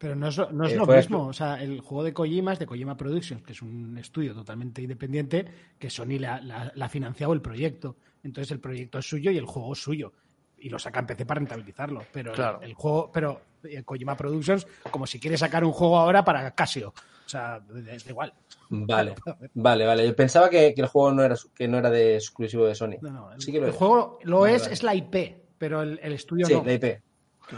Pero 0.05 0.15
no 0.15 0.27
es, 0.27 0.37
lo- 0.37 0.51
no 0.51 0.65
es 0.67 0.73
Eh, 0.73 0.75
lo 0.75 0.85
mismo. 0.85 1.25
O 1.25 1.33
sea, 1.33 1.59
el 1.63 1.81
juego 1.81 2.03
de 2.03 2.13
Kojima 2.13 2.53
es 2.53 2.59
de 2.59 2.67
Kojima 2.67 2.95
Productions, 2.95 3.41
que 3.41 3.53
es 3.53 3.61
un 3.63 3.97
estudio 3.97 4.35
totalmente 4.35 4.79
independiente, 4.83 5.45
que 5.79 5.89
Sony 5.89 6.19
le 6.19 6.27
ha, 6.27 6.39
la- 6.41 6.71
la 6.75 6.85
ha 6.85 6.89
financiado 6.89 7.33
el 7.33 7.41
proyecto. 7.41 7.95
Entonces 8.23 8.51
el 8.51 8.59
proyecto 8.59 8.99
es 8.99 9.09
suyo 9.09 9.31
y 9.31 9.37
el 9.39 9.45
juego 9.45 9.73
es 9.73 9.79
suyo. 9.81 10.13
Y 10.59 10.69
lo 10.69 10.77
saca 10.77 10.99
en 10.99 11.07
PC 11.07 11.25
para 11.25 11.39
rentabilizarlo. 11.39 12.03
Pero 12.13 12.29
el- 12.29 12.35
Claro. 12.35 12.61
el, 12.61 12.75
juego, 12.75 13.09
pero 13.11 13.41
eh, 13.63 13.81
Kojima 13.81 14.15
Productions, 14.15 14.67
como 14.91 15.07
si 15.07 15.19
quiere 15.19 15.39
sacar 15.39 15.63
un 15.65 15.71
juego 15.71 15.97
ahora 15.97 16.23
para 16.23 16.51
Casio. 16.51 16.89
O 16.89 17.27
sea, 17.29 17.59
es 17.91 18.05
da 18.05 18.11
igual. 18.11 18.31
Vale, 18.69 19.15
vale, 19.55 19.85
vale. 19.87 20.05
Yo 20.05 20.15
pensaba 20.15 20.51
que, 20.51 20.75
que 20.75 20.81
el 20.81 20.87
juego 20.87 21.11
no 21.13 21.23
era, 21.23 21.35
su- 21.35 21.51
que 21.51 21.67
no 21.67 21.79
era 21.79 21.89
de 21.89 22.13
exclusivo 22.17 22.67
de 22.67 22.75
Sony. 22.75 22.97
No, 23.01 23.09
no, 23.09 23.33
el, 23.33 23.41
Sí 23.41 23.51
que 23.51 23.57
lo 23.59 23.65
el 23.65 23.71
es. 23.71 23.75
juego 23.75 24.19
lo 24.21 24.41
Vale, 24.41 24.53
es, 24.55 24.61
vale. 24.61 24.73
es 24.75 24.83
la 24.83 24.93
IP, 24.93 25.35
pero 25.57 25.81
el, 25.81 25.99
el 26.03 26.13
estudio 26.13 26.45
Sí, 26.45 26.53
no. 26.53 26.63
la 26.63 26.73
IP. 26.73 27.01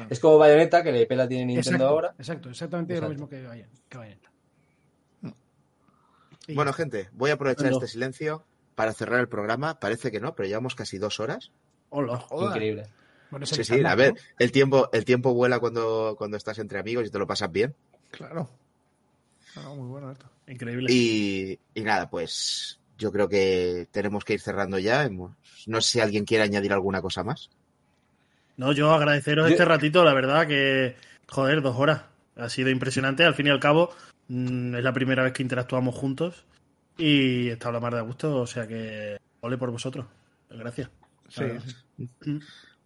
Es 0.09 0.19
como 0.19 0.37
Bayonetta, 0.37 0.83
que 0.83 0.91
la 0.91 0.99
IP 1.01 1.11
la 1.15 1.27
tiene 1.27 1.45
Nintendo 1.45 1.69
Exacto, 1.75 1.87
ahora. 1.87 2.15
exacto, 2.17 2.49
exactamente 2.49 2.93
lo 2.93 2.97
Exacto. 3.07 3.13
mismo 3.13 3.29
que 3.29 3.47
Bayon- 3.47 3.69
que 3.89 3.97
Bayonetta. 3.97 4.31
Bueno, 6.53 6.71
gente, 6.73 7.09
voy 7.13 7.29
a 7.29 7.33
aprovechar 7.33 7.67
No. 7.69 7.73
este 7.77 7.87
silencio 7.87 8.45
para 8.75 8.93
cerrar 8.93 9.19
el 9.19 9.27
programa. 9.27 9.79
Parece 9.79 10.11
que 10.11 10.19
no, 10.21 10.33
pero 10.33 10.47
llevamos 10.47 10.75
casi 10.75 10.97
dos 10.97 11.19
horas. 11.19 11.51
Hola. 11.89 12.17
Joder. 12.19 12.47
Increíble. 12.49 12.83
Bueno, 13.29 13.43
es 13.43 13.49
Sí, 13.49 13.63
sí, 13.65 13.83
a 13.85 13.95
ver, 13.95 14.13
¿no? 14.13 14.19
el 14.39 14.51
tiempo, 14.53 14.89
el 14.93 15.03
tiempo 15.03 15.33
vuela 15.33 15.59
cuando, 15.59 16.15
cuando 16.17 16.37
estás 16.37 16.59
entre 16.59 16.79
amigos 16.79 17.05
y 17.05 17.09
te 17.09 17.19
lo 17.19 17.27
pasas 17.27 17.51
bien. 17.51 17.75
Claro. 18.11 18.49
No, 19.57 19.75
muy 19.75 19.89
bueno 19.89 20.11
esto. 20.11 20.29
Increíble. 20.47 20.87
Y, 20.89 21.59
y 21.73 21.81
nada, 21.81 22.09
pues 22.09 22.79
yo 22.97 23.11
creo 23.11 23.27
que 23.27 23.87
tenemos 23.91 24.23
que 24.23 24.33
ir 24.33 24.39
cerrando 24.39 24.79
ya. 24.79 25.09
No 25.09 25.81
sé 25.81 25.91
si 25.91 25.99
alguien 25.99 26.23
quiere 26.23 26.45
añadir 26.45 26.71
alguna 26.71 27.01
cosa 27.01 27.23
más. 27.23 27.49
No, 28.57 28.71
yo 28.71 28.91
agradeceros 28.91 29.47
Yo- 29.47 29.51
este 29.53 29.65
ratito, 29.65 30.03
la 30.03 30.13
verdad 30.13 30.47
que, 30.47 30.95
joder, 31.27 31.61
dos 31.61 31.77
horas. 31.77 32.01
Ha 32.35 32.49
sido 32.49 32.69
impresionante. 32.69 33.23
Al 33.23 33.33
fin 33.35 33.47
y 33.47 33.49
al 33.49 33.59
cabo, 33.59 33.91
mm, 34.27 34.75
es 34.75 34.83
la 34.83 34.93
primera 34.93 35.23
vez 35.23 35.33
que 35.33 35.43
interactuamos 35.43 35.95
juntos 35.95 36.43
y 36.97 37.49
está 37.49 37.71
la 37.71 37.79
mar 37.79 37.95
de 37.95 38.01
gusto, 38.01 38.41
o 38.41 38.47
sea 38.47 38.67
que 38.67 39.17
ole 39.41 39.57
por 39.57 39.71
vosotros. 39.71 40.05
Gracias. 40.49 40.89
Sí, 41.29 41.43
sí. 42.21 42.39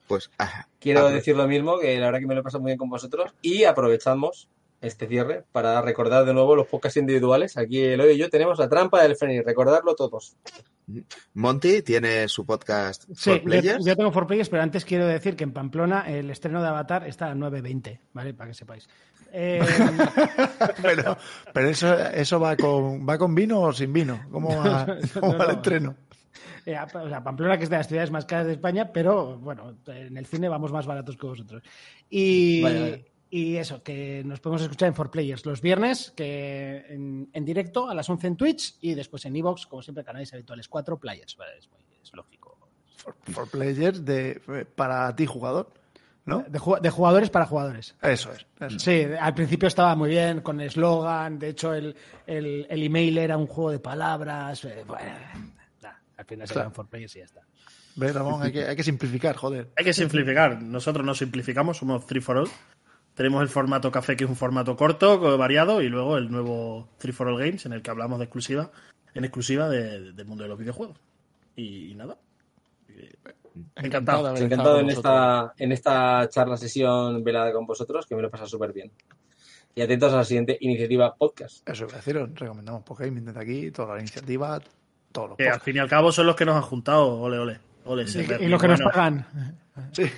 Pues 0.08 0.30
ah, 0.40 0.66
Quiero 0.80 1.08
ah, 1.08 1.12
decir 1.12 1.36
lo 1.38 1.48
mismo, 1.48 1.80
que 1.80 1.98
la 2.00 2.08
verdad 2.08 2.20
que 2.20 2.28
me 2.28 2.34
lo 2.34 2.42
he 2.42 2.44
pasado 2.44 2.62
muy 2.62 2.72
bien 2.72 2.78
con 2.78 2.90
vosotros 2.90 3.34
y 3.42 3.64
aprovechamos 3.64 4.50
este 4.82 5.08
cierre 5.08 5.44
para 5.52 5.82
recordar 5.82 6.26
de 6.26 6.34
nuevo 6.34 6.56
los 6.56 6.68
podcasts 6.68 6.98
individuales. 6.98 7.56
Aquí 7.58 7.80
Eloy 7.82 8.14
y 8.14 8.18
yo 8.18 8.30
tenemos 8.30 8.58
la 8.60 8.68
trampa 8.68 9.02
del 9.04 9.16
Fénix, 9.16 9.46
recordarlo 9.46 9.96
todos. 9.96 10.36
Monty 11.36 11.82
tiene 11.84 12.28
su 12.28 12.46
podcast 12.46 13.04
Sí, 13.16 13.30
For 13.32 13.44
Players. 13.44 13.86
yo 13.86 13.96
tengo 13.96 14.12
For 14.12 14.28
Players, 14.28 14.50
pero 14.50 14.64
antes 14.64 14.84
quiero 14.84 15.06
decir 15.08 15.36
que 15.36 15.44
en 15.44 15.54
Pamplona 15.54 16.02
el 16.12 16.30
estreno 16.32 16.62
de 16.62 16.68
Avatar 16.68 17.08
está 17.08 17.28
a 17.32 17.36
9.20, 17.36 18.00
¿vale? 18.14 18.34
Para 18.34 18.50
que 18.50 18.54
sepáis. 18.56 18.88
Eh, 19.34 19.62
Pero, 20.82 21.18
pero 21.54 21.70
eso, 21.70 21.98
eso 22.10 22.38
va 22.38 22.58
con 22.58 23.08
va 23.08 23.18
con 23.18 23.34
vino 23.34 23.62
o 23.62 23.72
sin 23.72 23.94
vino. 23.94 24.20
¿Cómo 24.30 24.50
va, 24.58 24.86
cómo 25.14 25.32
No, 25.32 25.38
va 25.38 25.46
el 25.46 25.48
no. 25.52 25.54
entreno? 25.56 25.96
eh, 26.66 26.78
o 26.94 27.08
sea, 27.08 27.24
Pamplona, 27.24 27.58
que 27.58 27.64
es 27.64 27.70
de 27.70 27.78
las 27.78 27.88
ciudades 27.88 28.12
más 28.12 28.26
caras 28.26 28.48
de 28.48 28.52
España, 28.54 28.92
pero 28.92 29.38
bueno, 29.38 29.78
en 29.88 30.18
el 30.18 30.26
cine 30.26 30.50
vamos 30.50 30.74
más 30.74 30.86
baratos 30.86 31.16
que 31.16 31.26
vosotros. 31.28 31.64
Y, 32.10 32.62
vaya. 32.62 33.00
Y 33.32 33.56
eso, 33.56 33.82
que 33.82 34.22
nos 34.26 34.40
podemos 34.42 34.62
escuchar 34.62 34.90
en 34.90 34.94
For 34.96 35.10
Players 35.10 35.46
los 35.46 35.62
viernes, 35.62 36.12
que 36.16 36.86
en, 36.90 37.30
en 37.34 37.46
directo 37.46 37.90
a 37.90 37.96
las 37.96 38.08
11 38.10 38.28
en 38.28 38.36
Twitch 38.36 38.76
y 38.82 38.94
después 38.94 39.26
en 39.26 39.36
Evox, 39.36 39.66
como 39.66 39.82
siempre, 39.82 40.04
canales 40.04 40.32
habituales 40.34 40.68
4 40.68 41.00
Players. 41.00 41.36
Vale, 41.38 41.58
es, 41.58 41.70
muy- 41.72 41.80
es 42.04 42.12
lógico. 42.14 42.58
For, 42.98 43.16
for 43.32 43.50
players 43.50 44.06
de, 44.06 44.40
para 44.76 45.16
ti, 45.16 45.26
jugador. 45.26 45.72
¿No? 46.24 46.46
De, 46.48 46.60
de 46.82 46.90
jugadores 46.92 47.32
para 47.32 47.48
jugadores. 47.48 47.96
Eso 48.00 48.32
es. 48.32 48.46
eso. 48.60 48.78
Sí, 48.80 49.06
al 49.20 49.34
principio 49.34 49.68
estaba 49.68 49.96
muy 49.96 50.12
bien 50.12 50.42
con 50.42 50.62
eslogan. 50.62 51.40
De 51.40 51.50
hecho, 51.50 51.74
el, 51.74 51.96
el, 52.28 52.68
el 52.70 52.84
email 52.84 53.18
era 53.18 53.38
un 53.38 53.48
juego 53.48 53.72
de 53.72 53.80
palabras. 53.80 54.64
eh, 54.66 54.84
Bueno, 54.86 55.10
nah, 55.82 55.90
al 56.18 56.26
final 56.26 56.48
se 56.48 56.54
Claro. 56.54 56.68
quedan 56.70 56.76
for 56.76 56.88
players 56.88 57.16
y 57.16 57.20
ya 57.20 57.26
está. 57.26 57.42
¿Ves, 57.96 58.14
Ramón? 58.14 58.44
Hay 58.44 58.52
que, 58.52 58.66
hay 58.66 58.76
que 58.76 58.84
simplificar, 58.84 59.36
joder. 59.36 59.70
Hay 59.76 59.84
que 59.84 59.94
simplificar. 59.94 60.62
Nosotros 60.62 61.04
no 61.04 61.16
simplificamos, 61.16 61.78
somos 61.78 62.06
3 62.06 62.24
for 62.24 62.38
All. 62.38 62.50
Tenemos 63.16 63.42
el 63.42 63.50
formato 63.50 63.92
café, 63.92 64.16
que 64.16 64.24
es 64.24 64.30
un 64.30 64.36
formato 64.36 64.76
corto, 64.76 65.20
co- 65.20 65.38
variado, 65.38 65.82
y 65.82 65.90
luego 65.90 66.18
el 66.18 66.32
nuevo 66.32 66.88
3 66.98 67.16
for 67.16 67.28
All 67.28 67.38
Games, 67.38 67.66
en 67.66 67.74
el 67.74 67.82
que 67.82 67.92
hablamos 67.92 68.20
de 68.20 68.26
exclusiva, 68.26 68.72
en 69.14 69.26
exclusiva 69.26 69.68
de- 69.70 70.14
del 70.14 70.26
mundo 70.26 70.44
de 70.44 70.50
los 70.50 70.58
videojuegos. 70.58 70.98
Y, 71.56 71.94
nada. 71.96 72.18
Encantado. 73.76 74.28
haber 74.28 74.44
Encantado 74.44 74.80
estado 74.80 74.80
en 74.80 74.90
esta, 74.90 75.54
en 75.58 75.72
esta 75.72 76.30
charla 76.30 76.56
sesión 76.58 77.24
velada 77.24 77.52
con 77.52 77.66
vosotros, 77.66 78.06
que 78.06 78.16
me 78.16 78.22
lo 78.22 78.28
he 78.30 78.32
pasado 78.32 78.48
súper 78.50 78.72
bien. 78.72 78.92
Y 79.76 79.82
atentos 79.82 80.12
a 80.14 80.18
la 80.18 80.26
siguiente 80.26 80.58
iniciativa 80.62 81.14
podcast. 81.16 81.68
Eso 81.70 81.86
a 81.86 81.96
deciros, 81.96 82.30
recomendamos 82.36 82.84
Pokémon 82.84 83.24
desde 83.26 83.40
aquí, 83.40 83.72
toda 83.72 83.96
la 83.96 84.00
iniciativa, 84.02 84.60
todos 85.12 85.30
los 85.30 85.38
Que 85.38 85.50
al 85.50 85.60
fin 85.62 85.76
y 85.78 85.80
al 85.80 85.90
cabo 85.90 86.12
son 86.12 86.28
los 86.28 86.36
que 86.36 86.46
nos 86.46 86.56
han 86.56 86.62
juntado. 86.62 87.20
Ole, 87.22 87.40
ole. 87.40 87.60
Ole, 87.86 88.04
Y, 88.04 88.08
Sever, 88.08 88.42
y 88.42 88.48
lo 88.48 88.58
que 88.60 88.68
nos 88.68 88.82
pagan. 88.82 89.26
Sí. 89.94 90.04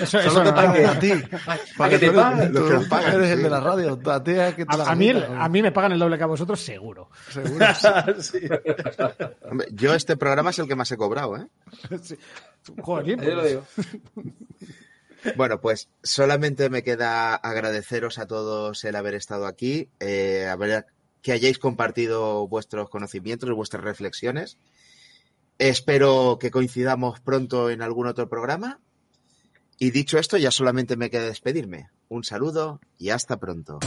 Eso, 0.00 0.18
eso 0.18 0.30
Solo 0.30 0.44
te 0.44 0.50
no. 0.50 0.54
pagan 0.54 0.86
a 0.86 0.98
ti. 0.98 1.12
¿A 1.78 1.88
que 1.90 1.98
te 1.98 2.10
pagan? 2.10 2.52
tú 2.52 2.58
Lo 2.60 2.66
que 2.68 2.74
nos 2.74 2.88
pagan, 2.88 3.14
eres 3.16 3.30
el 3.32 3.42
de 3.42 3.50
la 3.50 3.60
radio. 3.60 4.00
A 4.06 4.24
ti 4.24 4.30
es 4.32 4.54
que 4.54 4.64
te 4.64 4.76
la 4.76 4.84
A, 4.84 4.92
a 4.92 4.94
mí, 4.96 5.12
comida, 5.12 5.44
a 5.44 5.48
mí 5.50 5.62
me 5.62 5.72
pagan 5.72 5.92
el 5.92 5.98
doble 5.98 6.16
que 6.16 6.24
a 6.24 6.26
vosotros, 6.26 6.58
seguro. 6.60 7.10
Seguro. 7.30 7.66
Sí. 8.20 8.40
Hombre, 9.50 9.68
yo 9.72 9.94
este 9.94 10.16
programa 10.16 10.50
es 10.50 10.58
el 10.58 10.66
que 10.68 10.74
más 10.74 10.90
he 10.90 10.96
cobrado, 10.96 11.36
¿eh? 11.36 11.46
Joder, 12.80 13.20
Ahí 13.20 13.26
lo 13.30 13.44
digo. 13.44 13.64
Bueno, 15.36 15.60
pues 15.60 15.88
solamente 16.02 16.70
me 16.70 16.82
queda 16.82 17.34
agradeceros 17.34 18.18
a 18.18 18.26
todos 18.26 18.84
el 18.84 18.96
haber 18.96 19.14
estado 19.14 19.46
aquí, 19.46 19.90
eh, 20.00 20.46
haber- 20.50 20.86
que 21.22 21.32
hayáis 21.32 21.58
compartido 21.58 22.46
vuestros 22.48 22.88
conocimientos 22.88 23.48
y 23.48 23.52
vuestras 23.52 23.82
reflexiones. 23.84 24.56
Espero 25.58 26.38
que 26.40 26.50
coincidamos 26.50 27.20
pronto 27.20 27.70
en 27.70 27.82
algún 27.82 28.06
otro 28.06 28.28
programa. 28.28 28.80
Y 29.78 29.90
dicho 29.90 30.18
esto, 30.18 30.36
ya 30.36 30.50
solamente 30.50 30.96
me 30.96 31.10
queda 31.10 31.24
despedirme. 31.24 31.90
Un 32.08 32.24
saludo 32.24 32.80
y 32.96 33.10
hasta 33.10 33.38
pronto. 33.38 33.78